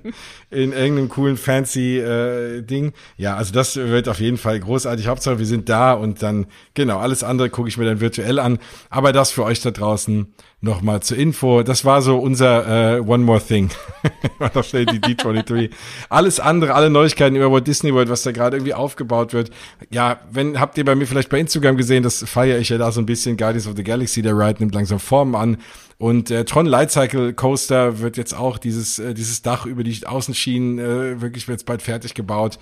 In 0.50 0.72
irgendeinem 0.72 1.08
coolen 1.10 1.36
fancy 1.36 1.98
äh, 1.98 2.62
Ding. 2.62 2.92
Ja, 3.16 3.36
also 3.36 3.52
das 3.52 3.76
wird 3.76 4.08
auf 4.08 4.20
jeden 4.20 4.38
Fall 4.38 4.58
großartig. 4.58 5.08
Hauptsache, 5.08 5.38
wir 5.38 5.46
sind 5.46 5.68
da 5.68 5.92
und 5.92 6.22
dann, 6.22 6.46
genau, 6.74 6.98
alles 6.98 7.22
andere 7.22 7.50
gucke 7.50 7.68
ich 7.68 7.76
mir 7.76 7.84
dann 7.84 8.00
virtuell 8.00 8.38
an. 8.38 8.58
Aber 8.88 9.12
das 9.12 9.30
für 9.30 9.44
euch 9.44 9.60
da 9.60 9.70
draußen 9.70 10.32
nochmal 10.60 11.02
zur 11.02 11.16
Info. 11.16 11.62
Das 11.62 11.84
war 11.84 12.02
so 12.02 12.18
unser 12.18 12.96
äh, 12.96 13.00
One 13.00 13.24
More 13.24 13.40
Thing. 13.40 13.70
da 14.52 14.62
steht 14.62 14.90
die 14.90 15.00
D23. 15.00 15.70
Alles 16.08 16.40
andere, 16.40 16.74
alle 16.74 16.90
Neuigkeiten 16.90 17.36
über 17.36 17.50
Walt 17.52 17.66
Disney 17.66 17.92
World, 17.92 18.08
was 18.08 18.22
da 18.22 18.32
gerade 18.32 18.56
irgendwie 18.56 18.74
aufgebaut 18.74 19.32
wird. 19.32 19.50
Ja, 19.90 20.20
wenn, 20.30 20.58
habt 20.58 20.78
ihr 20.78 20.84
bei 20.84 20.94
mir 20.94 21.06
vielleicht 21.06 21.28
bei 21.28 21.38
Instagram 21.38 21.76
gesehen, 21.76 22.02
das 22.02 22.24
feiere 22.24 22.58
ich 22.58 22.70
ja 22.70 22.78
da 22.78 22.90
so 22.90 23.00
ein 23.00 23.06
bisschen. 23.06 23.36
Guardians 23.36 23.66
of 23.66 23.76
the 23.76 23.84
Galaxy, 23.84 24.22
der 24.22 24.36
Ride 24.36 24.60
nimmt 24.60 24.74
langsam 24.74 24.98
Formen 24.98 25.34
an. 25.34 25.58
Und 25.98 26.30
äh, 26.30 26.44
Tron 26.44 26.66
Lightcycle 26.66 27.32
Coaster 27.32 28.00
wird 28.00 28.16
jetzt 28.16 28.34
auch 28.34 28.58
dieses, 28.58 28.98
äh, 28.98 29.14
dieses 29.14 29.42
Dach 29.42 29.64
über 29.66 29.82
die 29.82 30.06
Außenschienen 30.06 30.78
äh, 30.78 31.20
wirklich 31.22 31.48
wird 31.48 31.60
jetzt 31.60 31.66
bald 31.66 31.80
fertig 31.82 32.14
gebaut. 32.14 32.58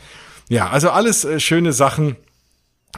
Ja, 0.48 0.70
also 0.70 0.90
alles 0.90 1.24
äh, 1.24 1.40
schöne 1.40 1.72
Sachen, 1.72 2.16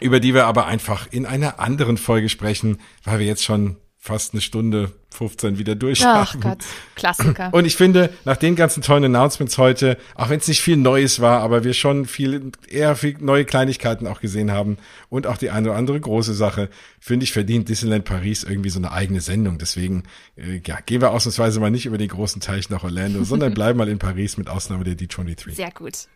über 0.01 0.21
die 0.21 0.35
wir 0.35 0.47
aber 0.47 0.67
einfach 0.67 1.07
in 1.11 1.25
einer 1.25 1.59
anderen 1.59 1.97
Folge 1.97 2.29
sprechen, 2.29 2.79
weil 3.05 3.19
wir 3.19 3.27
jetzt 3.27 3.45
schon 3.45 3.77
fast 4.07 4.33
eine 4.33 4.41
Stunde 4.41 4.93
15 5.11 5.59
wieder 5.59 5.75
durch 5.75 6.05
Ach 6.05 6.39
Gott, 6.41 6.59
Klassiker. 6.95 7.53
Und 7.53 7.65
ich 7.65 7.77
finde, 7.77 8.11
nach 8.25 8.37
den 8.37 8.55
ganzen 8.55 8.83
tollen 8.83 9.05
Announcements 9.05 9.59
heute, 9.59 9.99
auch 10.15 10.29
wenn 10.29 10.39
es 10.39 10.47
nicht 10.47 10.61
viel 10.61 10.77
Neues 10.77 11.21
war, 11.21 11.41
aber 11.41 11.65
wir 11.65 11.75
schon 11.75 12.05
viel, 12.05 12.53
eher 12.69 12.95
viel 12.95 13.17
neue 13.19 13.45
Kleinigkeiten 13.45 14.07
auch 14.07 14.21
gesehen 14.21 14.53
haben 14.53 14.79
und 15.09 15.27
auch 15.27 15.39
die 15.39 15.51
eine 15.51 15.71
oder 15.71 15.79
andere 15.79 15.99
große 15.99 16.35
Sache, 16.35 16.69
finde 17.01 17.25
ich, 17.25 17.33
verdient 17.33 17.69
Disneyland 17.69 18.05
Paris 18.05 18.45
irgendwie 18.45 18.71
so 18.71 18.79
eine 18.79 18.93
eigene 18.93 19.21
Sendung. 19.21 19.59
Deswegen, 19.59 20.05
äh, 20.37 20.61
ja, 20.65 20.79
gehen 20.85 21.01
wir 21.01 21.11
ausnahmsweise 21.11 21.59
mal 21.59 21.71
nicht 21.71 21.87
über 21.87 21.99
den 21.99 22.09
großen 22.09 22.41
Teich 22.41 22.71
nach 22.71 22.85
Orlando, 22.85 23.25
sondern 23.25 23.55
bleiben 23.55 23.79
mal 23.79 23.89
in 23.89 23.99
Paris 23.99 24.37
mit 24.37 24.49
Ausnahme 24.49 24.85
der 24.85 24.95
D23. 24.95 25.55
Sehr 25.55 25.71
gut. 25.73 26.07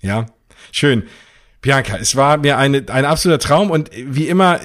Ja, 0.00 0.26
schön. 0.72 1.04
Bianca, 1.66 1.96
es 1.96 2.14
war 2.14 2.36
mir 2.36 2.58
eine, 2.58 2.84
ein 2.90 3.04
absoluter 3.04 3.40
Traum 3.40 3.72
und 3.72 3.90
wie 3.92 4.28
immer, 4.28 4.60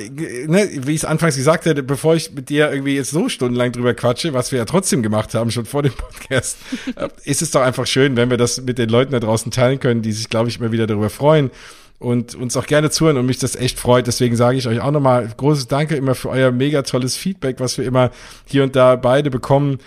ne, 0.46 0.70
wie 0.72 0.92
ich 0.92 0.98
es 0.98 1.06
anfangs 1.06 1.36
gesagt 1.36 1.66
hatte, 1.66 1.82
bevor 1.82 2.14
ich 2.14 2.32
mit 2.32 2.50
dir 2.50 2.72
irgendwie 2.72 2.96
jetzt 2.96 3.10
so 3.10 3.28
stundenlang 3.28 3.72
drüber 3.72 3.96
quatsche, 3.96 4.36
was 4.36 4.52
wir 4.52 4.60
ja 4.60 4.66
trotzdem 4.66 5.02
gemacht 5.02 5.34
haben, 5.34 5.50
schon 5.50 5.66
vor 5.66 5.82
dem 5.82 5.94
Podcast, 5.94 6.60
äh, 6.96 7.10
ist 7.24 7.42
es 7.42 7.50
doch 7.50 7.62
einfach 7.62 7.88
schön, 7.88 8.16
wenn 8.18 8.30
wir 8.30 8.38
das 8.38 8.62
mit 8.62 8.78
den 8.78 8.88
Leuten 8.88 9.14
da 9.14 9.20
draußen 9.20 9.52
teilen 9.52 9.80
können, 9.80 10.04
die 10.04 10.12
sich, 10.12 10.30
glaube 10.30 10.50
ich, 10.50 10.60
immer 10.60 10.72
wieder 10.72 10.86
darüber 10.86 11.10
freuen 11.10 11.50
und 11.98 12.36
uns 12.36 12.56
auch 12.56 12.68
gerne 12.68 12.92
zuhören 12.92 13.18
und 13.18 13.26
mich 13.26 13.40
das 13.40 13.56
echt 13.56 13.80
freut. 13.80 14.06
Deswegen 14.06 14.36
sage 14.36 14.60
ich 14.60 14.68
euch 14.68 14.80
auch 14.80 14.92
nochmal 14.92 15.28
großes 15.36 15.68
Danke 15.68 15.96
immer 15.96 16.14
für 16.14 16.30
euer 16.30 16.52
mega 16.52 16.84
tolles 16.84 17.16
Feedback, 17.16 17.60
was 17.60 17.80
wir 17.80 17.86
immer 17.86 18.12
hier 18.46 18.62
und 18.62 18.76
da 18.76 18.96
beide 18.96 19.32
bekommen 19.32 19.80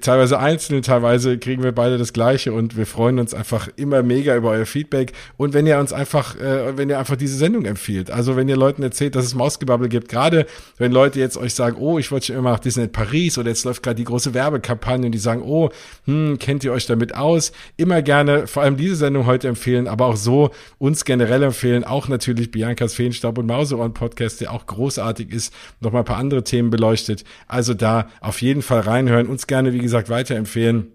teilweise 0.00 0.38
einzeln, 0.38 0.80
teilweise 0.80 1.36
kriegen 1.36 1.62
wir 1.62 1.72
beide 1.72 1.98
das 1.98 2.14
Gleiche 2.14 2.54
und 2.54 2.74
wir 2.78 2.86
freuen 2.86 3.18
uns 3.18 3.34
einfach 3.34 3.68
immer 3.76 4.02
mega 4.02 4.34
über 4.34 4.52
euer 4.52 4.64
Feedback 4.64 5.12
und 5.36 5.52
wenn 5.52 5.66
ihr 5.66 5.78
uns 5.78 5.92
einfach, 5.92 6.36
äh, 6.36 6.78
wenn 6.78 6.88
ihr 6.88 6.98
einfach 6.98 7.16
diese 7.16 7.36
Sendung 7.36 7.66
empfiehlt, 7.66 8.10
also 8.10 8.34
wenn 8.36 8.48
ihr 8.48 8.56
Leuten 8.56 8.82
erzählt, 8.82 9.14
dass 9.14 9.26
es 9.26 9.34
Mausgebabbel 9.34 9.90
gibt, 9.90 10.08
gerade 10.08 10.46
wenn 10.78 10.90
Leute 10.90 11.20
jetzt 11.20 11.36
euch 11.36 11.52
sagen, 11.52 11.76
oh, 11.78 11.98
ich 11.98 12.10
wollte 12.10 12.28
schon 12.28 12.36
immer 12.36 12.52
nach 12.52 12.60
Disney 12.60 12.88
Paris 12.88 13.36
oder 13.36 13.50
jetzt 13.50 13.66
läuft 13.66 13.82
gerade 13.82 13.96
die 13.96 14.04
große 14.04 14.32
Werbekampagne 14.32 15.04
und 15.04 15.12
die 15.12 15.18
sagen, 15.18 15.42
oh, 15.42 15.68
hm, 16.06 16.38
kennt 16.38 16.64
ihr 16.64 16.72
euch 16.72 16.86
damit 16.86 17.14
aus? 17.14 17.52
Immer 17.76 18.00
gerne, 18.00 18.46
vor 18.46 18.62
allem 18.62 18.78
diese 18.78 18.96
Sendung 18.96 19.26
heute 19.26 19.48
empfehlen, 19.48 19.86
aber 19.86 20.06
auch 20.06 20.16
so 20.16 20.50
uns 20.78 21.04
generell 21.04 21.42
empfehlen, 21.42 21.84
auch 21.84 22.08
natürlich 22.08 22.50
Biancas 22.50 22.94
Feenstaub 22.94 23.36
und 23.36 23.44
Mauseohren 23.44 23.92
Podcast, 23.92 24.40
der 24.40 24.54
auch 24.54 24.64
großartig 24.64 25.30
ist, 25.30 25.52
nochmal 25.80 26.02
ein 26.02 26.06
paar 26.06 26.16
andere 26.16 26.42
Themen 26.42 26.70
beleuchtet. 26.70 27.24
Also 27.46 27.74
da 27.74 28.08
auf 28.22 28.40
jeden 28.40 28.62
Fall 28.62 28.80
reinhören, 28.80 29.25
uns 29.28 29.46
gerne, 29.46 29.72
wie 29.72 29.78
gesagt, 29.78 30.08
weiterempfehlen. 30.08 30.92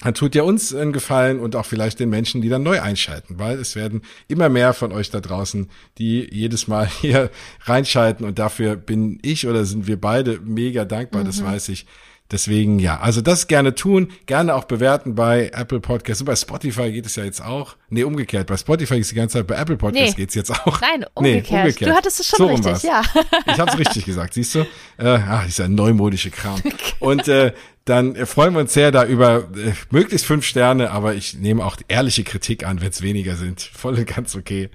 Dann 0.00 0.14
tut 0.14 0.36
ja 0.36 0.44
uns 0.44 0.72
einen 0.72 0.92
Gefallen 0.92 1.40
und 1.40 1.56
auch 1.56 1.66
vielleicht 1.66 1.98
den 1.98 2.08
Menschen, 2.08 2.40
die 2.40 2.48
dann 2.48 2.62
neu 2.62 2.80
einschalten, 2.80 3.40
weil 3.40 3.58
es 3.58 3.74
werden 3.74 4.02
immer 4.28 4.48
mehr 4.48 4.72
von 4.72 4.92
euch 4.92 5.10
da 5.10 5.20
draußen, 5.20 5.68
die 5.98 6.28
jedes 6.30 6.68
Mal 6.68 6.86
hier 7.00 7.30
reinschalten 7.62 8.24
und 8.24 8.38
dafür 8.38 8.76
bin 8.76 9.18
ich 9.22 9.48
oder 9.48 9.64
sind 9.64 9.88
wir 9.88 10.00
beide 10.00 10.38
mega 10.40 10.84
dankbar, 10.84 11.22
mhm. 11.22 11.26
das 11.26 11.42
weiß 11.42 11.70
ich. 11.70 11.86
Deswegen 12.30 12.78
ja, 12.78 13.00
also 13.00 13.22
das 13.22 13.46
gerne 13.46 13.74
tun, 13.74 14.12
gerne 14.26 14.54
auch 14.54 14.64
bewerten 14.64 15.14
bei 15.14 15.50
Apple 15.54 15.80
Podcasts. 15.80 16.20
Und 16.20 16.26
bei 16.26 16.36
Spotify 16.36 16.92
geht 16.92 17.06
es 17.06 17.16
ja 17.16 17.24
jetzt 17.24 17.42
auch. 17.42 17.76
Nee, 17.88 18.04
umgekehrt. 18.04 18.46
Bei 18.46 18.56
Spotify 18.58 18.98
ist 18.98 19.10
die 19.10 19.14
ganze 19.14 19.38
Zeit, 19.38 19.46
bei 19.46 19.54
Apple 19.54 19.78
Podcasts 19.78 20.10
nee. 20.10 20.22
geht's 20.22 20.34
jetzt 20.34 20.50
auch. 20.50 20.78
Nein, 20.82 21.06
umgekehrt. 21.14 21.50
Nee, 21.50 21.58
umgekehrt. 21.60 21.90
Du 21.90 21.96
hattest 21.96 22.20
es 22.20 22.26
schon 22.28 22.38
so 22.38 22.46
richtig, 22.46 22.82
ja. 22.82 23.02
Ich 23.46 23.58
habe 23.58 23.70
es 23.70 23.78
richtig 23.78 24.04
gesagt, 24.04 24.34
siehst 24.34 24.54
du? 24.54 24.60
Äh, 24.98 25.18
ach, 25.26 25.46
dieser 25.46 25.68
neumodische 25.68 26.30
Kram. 26.30 26.60
Und 27.00 27.28
äh, 27.28 27.54
dann 27.86 28.14
freuen 28.26 28.52
wir 28.52 28.60
uns 28.60 28.74
sehr 28.74 28.92
da 28.92 29.06
über 29.06 29.48
äh, 29.56 29.72
möglichst 29.90 30.26
fünf 30.26 30.44
Sterne, 30.44 30.90
aber 30.90 31.14
ich 31.14 31.32
nehme 31.32 31.64
auch 31.64 31.76
ehrliche 31.88 32.24
Kritik 32.24 32.66
an, 32.66 32.82
wenn 32.82 32.90
es 32.90 33.00
weniger 33.00 33.36
sind. 33.36 33.62
Voll 33.62 33.94
und 33.94 34.06
ganz 34.06 34.36
okay. 34.36 34.68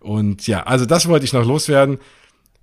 Und 0.00 0.46
ja, 0.46 0.64
also 0.64 0.84
das 0.84 1.08
wollte 1.08 1.24
ich 1.24 1.32
noch 1.32 1.46
loswerden. 1.46 1.98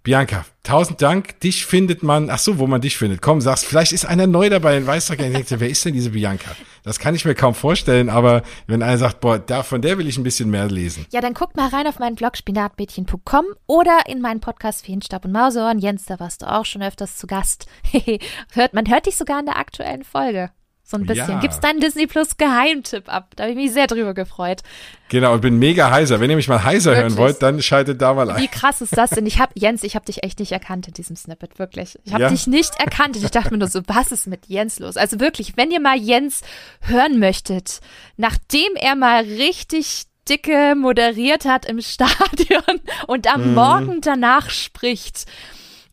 Bianca, 0.06 0.46
tausend 0.62 1.02
Dank. 1.02 1.40
Dich 1.40 1.66
findet 1.66 2.04
man, 2.04 2.30
ach 2.30 2.38
so, 2.38 2.60
wo 2.60 2.68
man 2.68 2.80
dich 2.80 2.96
findet. 2.96 3.24
Komm, 3.24 3.42
sagst, 3.42 3.66
vielleicht 3.66 3.92
ist 3.92 4.06
einer 4.06 4.28
neu 4.28 4.52
dabei 4.52 4.78
in 4.78 4.86
weiß 4.86 5.08
denkt, 5.08 5.60
wer 5.60 5.68
ist 5.68 5.84
denn 5.84 5.96
diese 5.96 6.12
Bianca? 6.12 6.52
Das 6.84 7.00
kann 7.00 7.16
ich 7.16 7.26
mir 7.26 7.34
kaum 7.34 7.56
vorstellen, 7.56 8.08
aber 8.10 8.44
wenn 8.68 8.84
einer 8.84 9.00
sagt, 9.00 9.20
boah, 9.20 9.40
da, 9.40 9.64
von 9.64 9.82
der 9.82 9.98
will 9.98 10.08
ich 10.08 10.20
ein 10.20 10.24
bisschen 10.24 10.52
mehr 10.52 10.68
lesen. 10.68 11.08
Ja, 11.12 11.22
dann 11.22 11.34
guckt 11.34 11.58
mal 11.58 11.70
rein 11.70 11.88
auf 11.88 11.98
meinen 11.98 12.16
Blog 12.16 12.38
spinatmädchen.com 12.38 13.46
oder 13.66 14.02
in 14.08 14.22
meinen 14.22 14.42
Podcast 14.42 14.86
Feenstab 14.86 15.26
und 15.26 15.32
Mauseohren. 15.32 15.80
Jens, 15.80 16.06
da 16.06 16.20
warst 16.20 16.44
du 16.44 16.52
auch 16.52 16.66
schon 16.66 16.84
öfters 16.84 17.18
zu 17.18 17.26
Gast. 17.26 17.66
hört, 18.54 18.76
man 18.76 18.88
hört 18.88 19.08
dich 19.08 19.18
sogar 19.18 19.40
in 19.40 19.48
der 19.48 19.58
aktuellen 19.58 20.04
Folge. 20.04 20.52
So 20.88 20.98
ein 20.98 21.06
bisschen. 21.08 21.30
Ja. 21.30 21.40
Gibst 21.40 21.64
deinen 21.64 21.80
Disney 21.80 22.06
Plus 22.06 22.38
Geheimtipp 22.38 23.12
ab. 23.12 23.32
Da 23.36 23.44
habe 23.44 23.54
ich 23.54 23.58
mich 23.58 23.74
sehr 23.74 23.88
drüber 23.88 24.14
gefreut. 24.14 24.62
Genau, 25.10 25.34
und 25.34 25.42
bin 25.42 25.58
mega 25.58 25.90
heiser. 25.90 26.20
Wenn 26.20 26.30
ihr 26.30 26.36
mich 26.36 26.48
mal 26.48 26.64
heiser 26.64 26.92
wirklich? 26.92 27.16
hören 27.16 27.18
wollt, 27.18 27.42
dann 27.42 27.60
schaltet 27.60 28.04
da 28.04 28.14
mal 28.14 28.30
ein. 28.30 28.40
Wie 28.40 28.48
krass 28.48 28.82
ist 28.82 28.96
das 28.96 29.10
denn? 29.10 29.26
Ich 29.26 29.40
habe 29.40 29.52
Jens, 29.56 29.82
ich 29.82 29.96
habe 29.96 30.06
dich 30.06 30.24
echt 30.24 30.40
nicht 30.40 30.52
erkannt 30.52 30.88
in 30.88 30.94
diesem 30.94 31.16
Snippet, 31.16 31.58
wirklich. 31.58 31.98
Ich 32.04 32.14
habe 32.14 32.24
ja? 32.24 32.30
dich 32.30 32.46
nicht 32.46 32.80
erkannt. 32.80 33.16
Ich 33.16 33.32
dachte 33.32 33.50
mir 33.52 33.58
nur 33.58 33.68
so, 33.68 33.82
was 33.88 34.12
ist 34.12 34.28
mit 34.28 34.46
Jens 34.46 34.78
los? 34.78 34.96
Also 34.96 35.20
wirklich, 35.20 35.58
wenn 35.58 35.72
ihr 35.72 35.80
mal 35.82 35.98
Jens 35.98 36.42
hören 36.82 37.18
möchtet, 37.18 37.80
nachdem 38.18 38.76
er 38.76 38.96
mal 38.96 39.24
richtig 39.24 40.04
dicke 40.30 40.76
moderiert 40.76 41.46
hat 41.46 41.66
im 41.66 41.82
Stadion 41.82 42.80
und 43.08 43.34
am 43.34 43.50
mhm. 43.50 43.56
Morgen 43.56 44.02
danach 44.02 44.52
spricht 44.52 45.26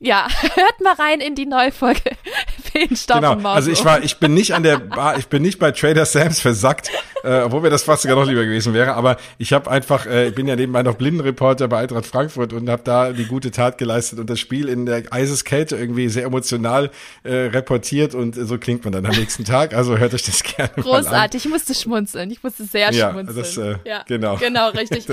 ja, 0.03 0.27
hört 0.55 0.81
mal 0.81 0.95
rein 0.95 1.21
in 1.21 1.35
die 1.35 1.47
neue 1.47 1.73
Folge 1.73 2.03
Feenstaub 2.73 3.21
genau. 3.21 3.49
Also 3.49 3.71
ich 3.71 3.85
war, 3.85 4.03
ich 4.03 4.19
bin 4.19 4.35
nicht 4.35 4.55
an 4.55 4.63
der 4.63 4.79
Bar, 4.79 5.17
ich 5.17 5.29
bin 5.29 5.43
nicht 5.43 5.59
bei 5.59 5.71
Trader 5.71 6.05
Sam's 6.05 6.41
versackt, 6.41 6.91
äh, 7.23 7.41
obwohl 7.43 7.61
mir 7.61 7.71
das 7.71 7.83
fast 7.83 8.03
sogar 8.03 8.17
noch 8.17 8.27
lieber 8.27 8.45
gewesen 8.45 8.75
wäre. 8.75 8.95
Aber 8.95 9.17
ich 9.39 9.53
habe 9.53 9.71
einfach, 9.71 10.07
äh, 10.07 10.29
ich 10.29 10.35
bin 10.35 10.47
ja 10.47 10.57
nebenbei 10.57 10.83
noch 10.83 10.95
Blindenreporter 10.95 11.69
bei 11.69 11.79
Eintracht 11.79 12.07
Frankfurt 12.07 12.53
und 12.53 12.69
habe 12.69 12.83
da 12.85 13.13
die 13.13 13.27
gute 13.27 13.51
Tat 13.51 13.79
geleistet 13.79 14.19
und 14.19 14.29
das 14.31 14.41
Spiel 14.41 14.69
in 14.69 14.87
der 14.87 15.03
Eiseskälte 15.11 15.77
irgendwie 15.77 16.09
sehr 16.09 16.25
emotional 16.25 16.91
äh, 17.23 17.35
reportiert 17.35 18.15
und 18.15 18.35
so 18.35 18.59
klingt 18.59 18.85
man 18.85 18.93
dann 18.93 19.07
am 19.07 19.17
nächsten 19.17 19.45
Tag. 19.45 19.75
Also 19.75 19.99
hört 19.99 20.15
euch 20.15 20.23
das 20.23 20.43
gerne 20.43 20.73
Großartig, 20.77 21.11
mal 21.11 21.19
an. 21.21 21.31
ich 21.35 21.49
musste 21.49 21.75
schmunzeln, 21.75 22.31
ich 22.31 22.43
musste 22.43 22.65
sehr 22.65 22.93
ja, 22.93 23.11
schmunzeln. 23.11 23.39
Das, 23.39 23.57
äh, 23.57 23.77
ja, 23.85 24.05
genau. 24.07 24.37
Genau, 24.37 24.69
richtig. 24.71 25.07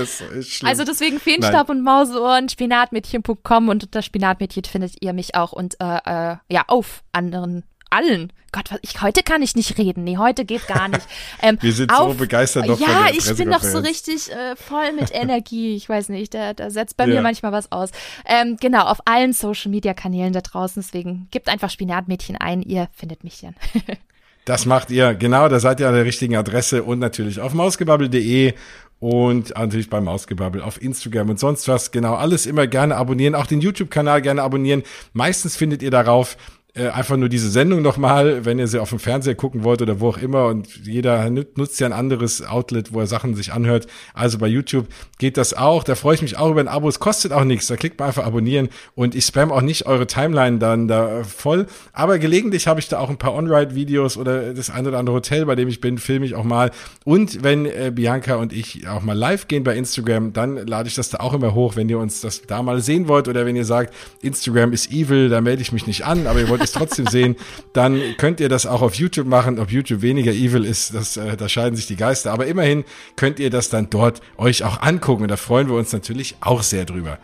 Also 0.62 0.84
deswegen 0.84 1.18
Feenstaub 1.18 1.68
Nein. 1.68 1.78
und 1.78 1.84
Mauseohren, 1.84 2.48
Spinatmädchen.com 2.48 3.68
und 3.68 3.84
unter 3.84 4.02
Spinatmädchen 4.02 4.64
findet 4.64 4.94
ihr 5.00 5.12
mich 5.12 5.34
auch 5.34 5.52
und 5.52 5.76
äh, 5.80 5.96
äh, 6.04 6.36
ja, 6.48 6.64
auf 6.66 7.02
anderen 7.12 7.64
allen. 7.90 8.32
Gott, 8.52 8.70
ich, 8.82 9.00
heute 9.00 9.22
kann 9.22 9.42
ich 9.42 9.54
nicht 9.54 9.78
reden. 9.78 10.02
Nee, 10.02 10.16
heute 10.16 10.44
geht 10.44 10.66
gar 10.66 10.88
nicht. 10.88 11.06
Ähm, 11.40 11.58
Wir 11.60 11.72
sind 11.72 11.92
auf, 11.92 12.12
so 12.12 12.18
begeistert 12.18 12.66
noch 12.66 12.80
Ja, 12.80 13.06
ich 13.12 13.32
bin 13.36 13.48
noch 13.48 13.62
so 13.62 13.78
richtig 13.78 14.30
äh, 14.32 14.56
voll 14.56 14.92
mit 14.92 15.10
Energie. 15.12 15.76
Ich 15.76 15.88
weiß 15.88 16.08
nicht, 16.08 16.34
da, 16.34 16.52
da 16.52 16.70
setzt 16.70 16.96
bei 16.96 17.06
ja. 17.06 17.14
mir 17.14 17.22
manchmal 17.22 17.52
was 17.52 17.70
aus. 17.70 17.90
Ähm, 18.26 18.56
genau, 18.60 18.86
auf 18.86 18.98
allen 19.04 19.32
Social 19.32 19.70
Media 19.70 19.94
Kanälen 19.94 20.32
da 20.32 20.40
draußen. 20.40 20.82
Deswegen 20.82 21.28
gebt 21.30 21.48
einfach 21.48 21.70
Spinatmädchen 21.70 22.36
ein. 22.36 22.62
Ihr 22.62 22.88
findet 22.92 23.22
mich 23.22 23.40
dann. 23.40 23.54
das 24.44 24.66
macht 24.66 24.90
ihr. 24.90 25.14
Genau, 25.14 25.48
da 25.48 25.60
seid 25.60 25.78
ihr 25.78 25.88
an 25.88 25.94
der 25.94 26.04
richtigen 26.04 26.36
Adresse 26.36 26.82
und 26.82 26.98
natürlich 26.98 27.40
auf 27.40 27.54
mausgebabbel.de 27.54 28.54
und 29.00 29.56
natürlich 29.56 29.88
beim 29.88 30.04
Mausgebabbel 30.04 30.60
auf 30.60 30.80
Instagram 30.80 31.30
und 31.30 31.40
sonst 31.40 31.66
was. 31.68 31.90
Genau, 31.90 32.14
alles 32.14 32.46
immer 32.46 32.66
gerne 32.66 32.96
abonnieren. 32.96 33.34
Auch 33.34 33.46
den 33.46 33.60
YouTube-Kanal 33.60 34.20
gerne 34.22 34.42
abonnieren. 34.42 34.82
Meistens 35.14 35.56
findet 35.56 35.82
ihr 35.82 35.90
darauf 35.90 36.36
äh, 36.74 36.88
einfach 36.88 37.16
nur 37.16 37.28
diese 37.28 37.50
Sendung 37.50 37.82
nochmal, 37.82 38.44
wenn 38.44 38.58
ihr 38.58 38.68
sie 38.68 38.78
auf 38.78 38.90
dem 38.90 39.00
Fernseher 39.00 39.34
gucken 39.34 39.64
wollt 39.64 39.82
oder 39.82 40.00
wo 40.00 40.08
auch 40.08 40.18
immer 40.18 40.46
und 40.46 40.86
jeder 40.86 41.28
nutzt 41.30 41.80
ja 41.80 41.86
ein 41.86 41.92
anderes 41.92 42.46
Outlet, 42.46 42.92
wo 42.92 43.00
er 43.00 43.06
Sachen 43.06 43.34
sich 43.34 43.52
anhört. 43.52 43.88
Also 44.14 44.38
bei 44.38 44.46
YouTube 44.46 44.86
geht 45.18 45.36
das 45.36 45.52
auch. 45.52 45.82
Da 45.82 45.96
freue 45.96 46.14
ich 46.14 46.22
mich 46.22 46.36
auch 46.36 46.50
über 46.50 46.60
ein 46.60 46.68
Abo. 46.68 46.88
Es 46.88 47.00
kostet 47.00 47.32
auch 47.32 47.44
nichts. 47.44 47.66
Da 47.66 47.76
klickt 47.76 47.98
man 47.98 48.08
einfach 48.08 48.24
abonnieren 48.24 48.68
und 48.94 49.14
ich 49.14 49.24
spam 49.24 49.50
auch 49.50 49.62
nicht 49.62 49.86
eure 49.86 50.06
Timeline 50.06 50.58
dann 50.58 50.86
da 50.86 51.24
voll. 51.24 51.66
Aber 51.92 52.18
gelegentlich 52.18 52.66
habe 52.66 52.78
ich 52.78 52.88
da 52.88 52.98
auch 52.98 53.10
ein 53.10 53.18
paar 53.18 53.34
On-Ride-Videos 53.34 54.16
oder 54.16 54.54
das 54.54 54.70
ein 54.70 54.86
oder 54.86 54.98
andere 54.98 55.16
Hotel, 55.16 55.46
bei 55.46 55.56
dem 55.56 55.68
ich 55.68 55.80
bin, 55.80 55.98
filme 55.98 56.26
ich 56.26 56.36
auch 56.36 56.44
mal. 56.44 56.70
Und 57.04 57.42
wenn 57.42 57.66
äh, 57.66 57.90
Bianca 57.92 58.36
und 58.36 58.52
ich 58.52 58.86
auch 58.86 59.02
mal 59.02 59.16
live 59.16 59.48
gehen 59.48 59.64
bei 59.64 59.76
Instagram, 59.76 60.32
dann 60.32 60.66
lade 60.68 60.88
ich 60.88 60.94
das 60.94 61.10
da 61.10 61.18
auch 61.18 61.34
immer 61.34 61.54
hoch, 61.54 61.74
wenn 61.74 61.88
ihr 61.88 61.98
uns 61.98 62.20
das 62.20 62.42
da 62.42 62.62
mal 62.62 62.80
sehen 62.80 63.08
wollt 63.08 63.26
oder 63.26 63.44
wenn 63.44 63.56
ihr 63.56 63.64
sagt, 63.64 63.92
Instagram 64.22 64.72
ist 64.72 64.92
evil, 64.92 65.28
da 65.28 65.40
melde 65.40 65.62
ich 65.62 65.72
mich 65.72 65.86
nicht 65.86 66.04
an, 66.04 66.26
aber 66.26 66.38
ihr 66.38 66.48
wollt 66.48 66.59
wollt 66.60 66.68
es 66.68 66.72
trotzdem 66.72 67.06
sehen, 67.06 67.36
dann 67.72 68.00
könnt 68.18 68.40
ihr 68.40 68.48
das 68.48 68.66
auch 68.66 68.82
auf 68.82 68.94
YouTube 68.94 69.26
machen. 69.26 69.58
Ob 69.58 69.72
YouTube 69.72 70.02
weniger 70.02 70.32
evil 70.32 70.64
ist, 70.64 70.94
das, 70.94 71.16
äh, 71.16 71.36
da 71.36 71.48
scheiden 71.48 71.76
sich 71.76 71.86
die 71.86 71.96
Geister. 71.96 72.32
Aber 72.32 72.46
immerhin 72.46 72.84
könnt 73.16 73.40
ihr 73.40 73.50
das 73.50 73.70
dann 73.70 73.90
dort 73.90 74.20
euch 74.36 74.62
auch 74.64 74.80
angucken. 74.80 75.22
Und 75.22 75.30
da 75.30 75.36
freuen 75.36 75.68
wir 75.68 75.76
uns 75.76 75.92
natürlich 75.92 76.36
auch 76.40 76.62
sehr 76.62 76.84
drüber. 76.84 77.18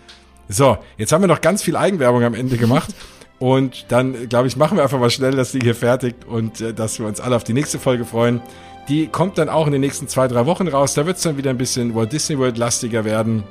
So, 0.49 0.79
jetzt 0.97 1.13
haben 1.13 1.23
wir 1.23 1.29
noch 1.29 1.41
ganz 1.41 1.63
viel 1.63 1.77
Eigenwerbung 1.77 2.25
am 2.25 2.35
Ende 2.35 2.57
gemacht. 2.57 2.91
Und 3.39 3.87
dann, 3.89 4.29
glaube 4.29 4.49
ich, 4.49 4.57
machen 4.57 4.79
wir 4.79 4.83
einfach 4.83 4.99
mal 4.99 5.11
schnell 5.11 5.33
das 5.33 5.53
Ding 5.53 5.63
hier 5.63 5.75
fertig 5.75 6.15
und 6.27 6.61
äh, 6.61 6.73
dass 6.73 6.99
wir 6.99 7.07
uns 7.07 7.21
alle 7.21 7.37
auf 7.37 7.45
die 7.45 7.53
nächste 7.53 7.79
Folge 7.79 8.05
freuen. 8.05 8.41
Die 8.89 9.09
kommt 9.09 9.37
dann 9.37 9.49
auch 9.49 9.67
in 9.67 9.73
den 9.73 9.81
nächsten 9.81 10.09
zwei, 10.09 10.29
drei 10.29 10.47
Wochen 10.47 10.69
raus. 10.69 10.95
Da 10.95 11.07
wird 11.07 11.17
es 11.17 11.23
dann 11.23 11.37
wieder 11.37 11.51
ein 11.51 11.59
bisschen 11.59 11.95
Walt 11.95 12.13
Disney 12.13 12.39
World 12.39 12.57
lastiger 12.57 13.05
werden. 13.05 13.43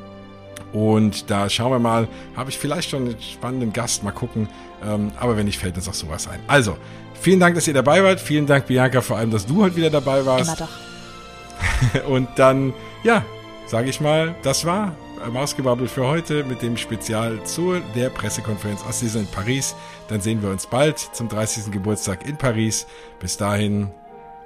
Und 0.74 1.30
da 1.30 1.50
schauen 1.50 1.72
wir 1.72 1.80
mal, 1.80 2.08
habe 2.36 2.50
ich 2.50 2.58
vielleicht 2.58 2.90
schon 2.90 3.06
einen 3.06 3.22
spannenden 3.22 3.74
Gast, 3.74 4.04
mal 4.04 4.12
gucken. 4.12 4.50
Ähm, 4.84 5.12
aber 5.20 5.38
wenn 5.38 5.46
nicht, 5.46 5.60
fällt 5.60 5.76
uns 5.76 5.88
auch 5.88 5.94
sowas 5.94 6.28
ein. 6.28 6.40
Also, 6.48 6.78
vielen 7.20 7.40
Dank, 7.40 7.56
dass 7.56 7.68
ihr 7.68 7.74
dabei 7.74 8.04
wart. 8.04 8.20
Vielen 8.20 8.46
Dank, 8.46 8.68
Bianca, 8.68 9.02
vor 9.02 9.18
allem, 9.18 9.32
dass 9.32 9.46
du 9.46 9.64
heute 9.64 9.76
wieder 9.76 9.90
dabei 9.90 10.26
warst. 10.26 10.58
Immer 10.58 10.68
doch. 10.68 12.08
Und 12.08 12.28
dann, 12.36 12.74
ja, 13.04 13.24
sage 13.68 13.90
ich 13.90 14.02
mal, 14.02 14.36
das 14.44 14.66
war 14.66 14.94
Mausgebabbel 15.32 15.88
für 15.88 16.06
heute 16.06 16.44
mit 16.44 16.62
dem 16.62 16.78
Spezial 16.78 17.44
zu 17.44 17.80
der 17.96 18.10
Pressekonferenz 18.10 18.84
aus 18.88 19.00
Disneyland 19.00 19.32
Paris. 19.32 19.76
Dann 20.08 20.22
sehen 20.22 20.42
wir 20.42 20.50
uns 20.50 20.68
bald 20.68 21.00
zum 21.00 21.30
30. 21.30 21.72
Geburtstag 21.72 22.28
in 22.28 22.38
Paris. 22.38 22.86
Bis 23.20 23.38
dahin, 23.38 23.90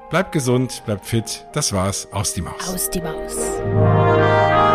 bleibt 0.10 0.32
gesund, 0.32 0.84
bleibt 0.86 1.06
fit. 1.06 1.46
Das 1.54 1.74
war's. 1.74 2.08
Aus 2.12 2.34
die 2.34 2.42
Maus. 2.42 2.74
Aus 2.74 2.90
die 2.90 3.02
Maus. 3.02 4.69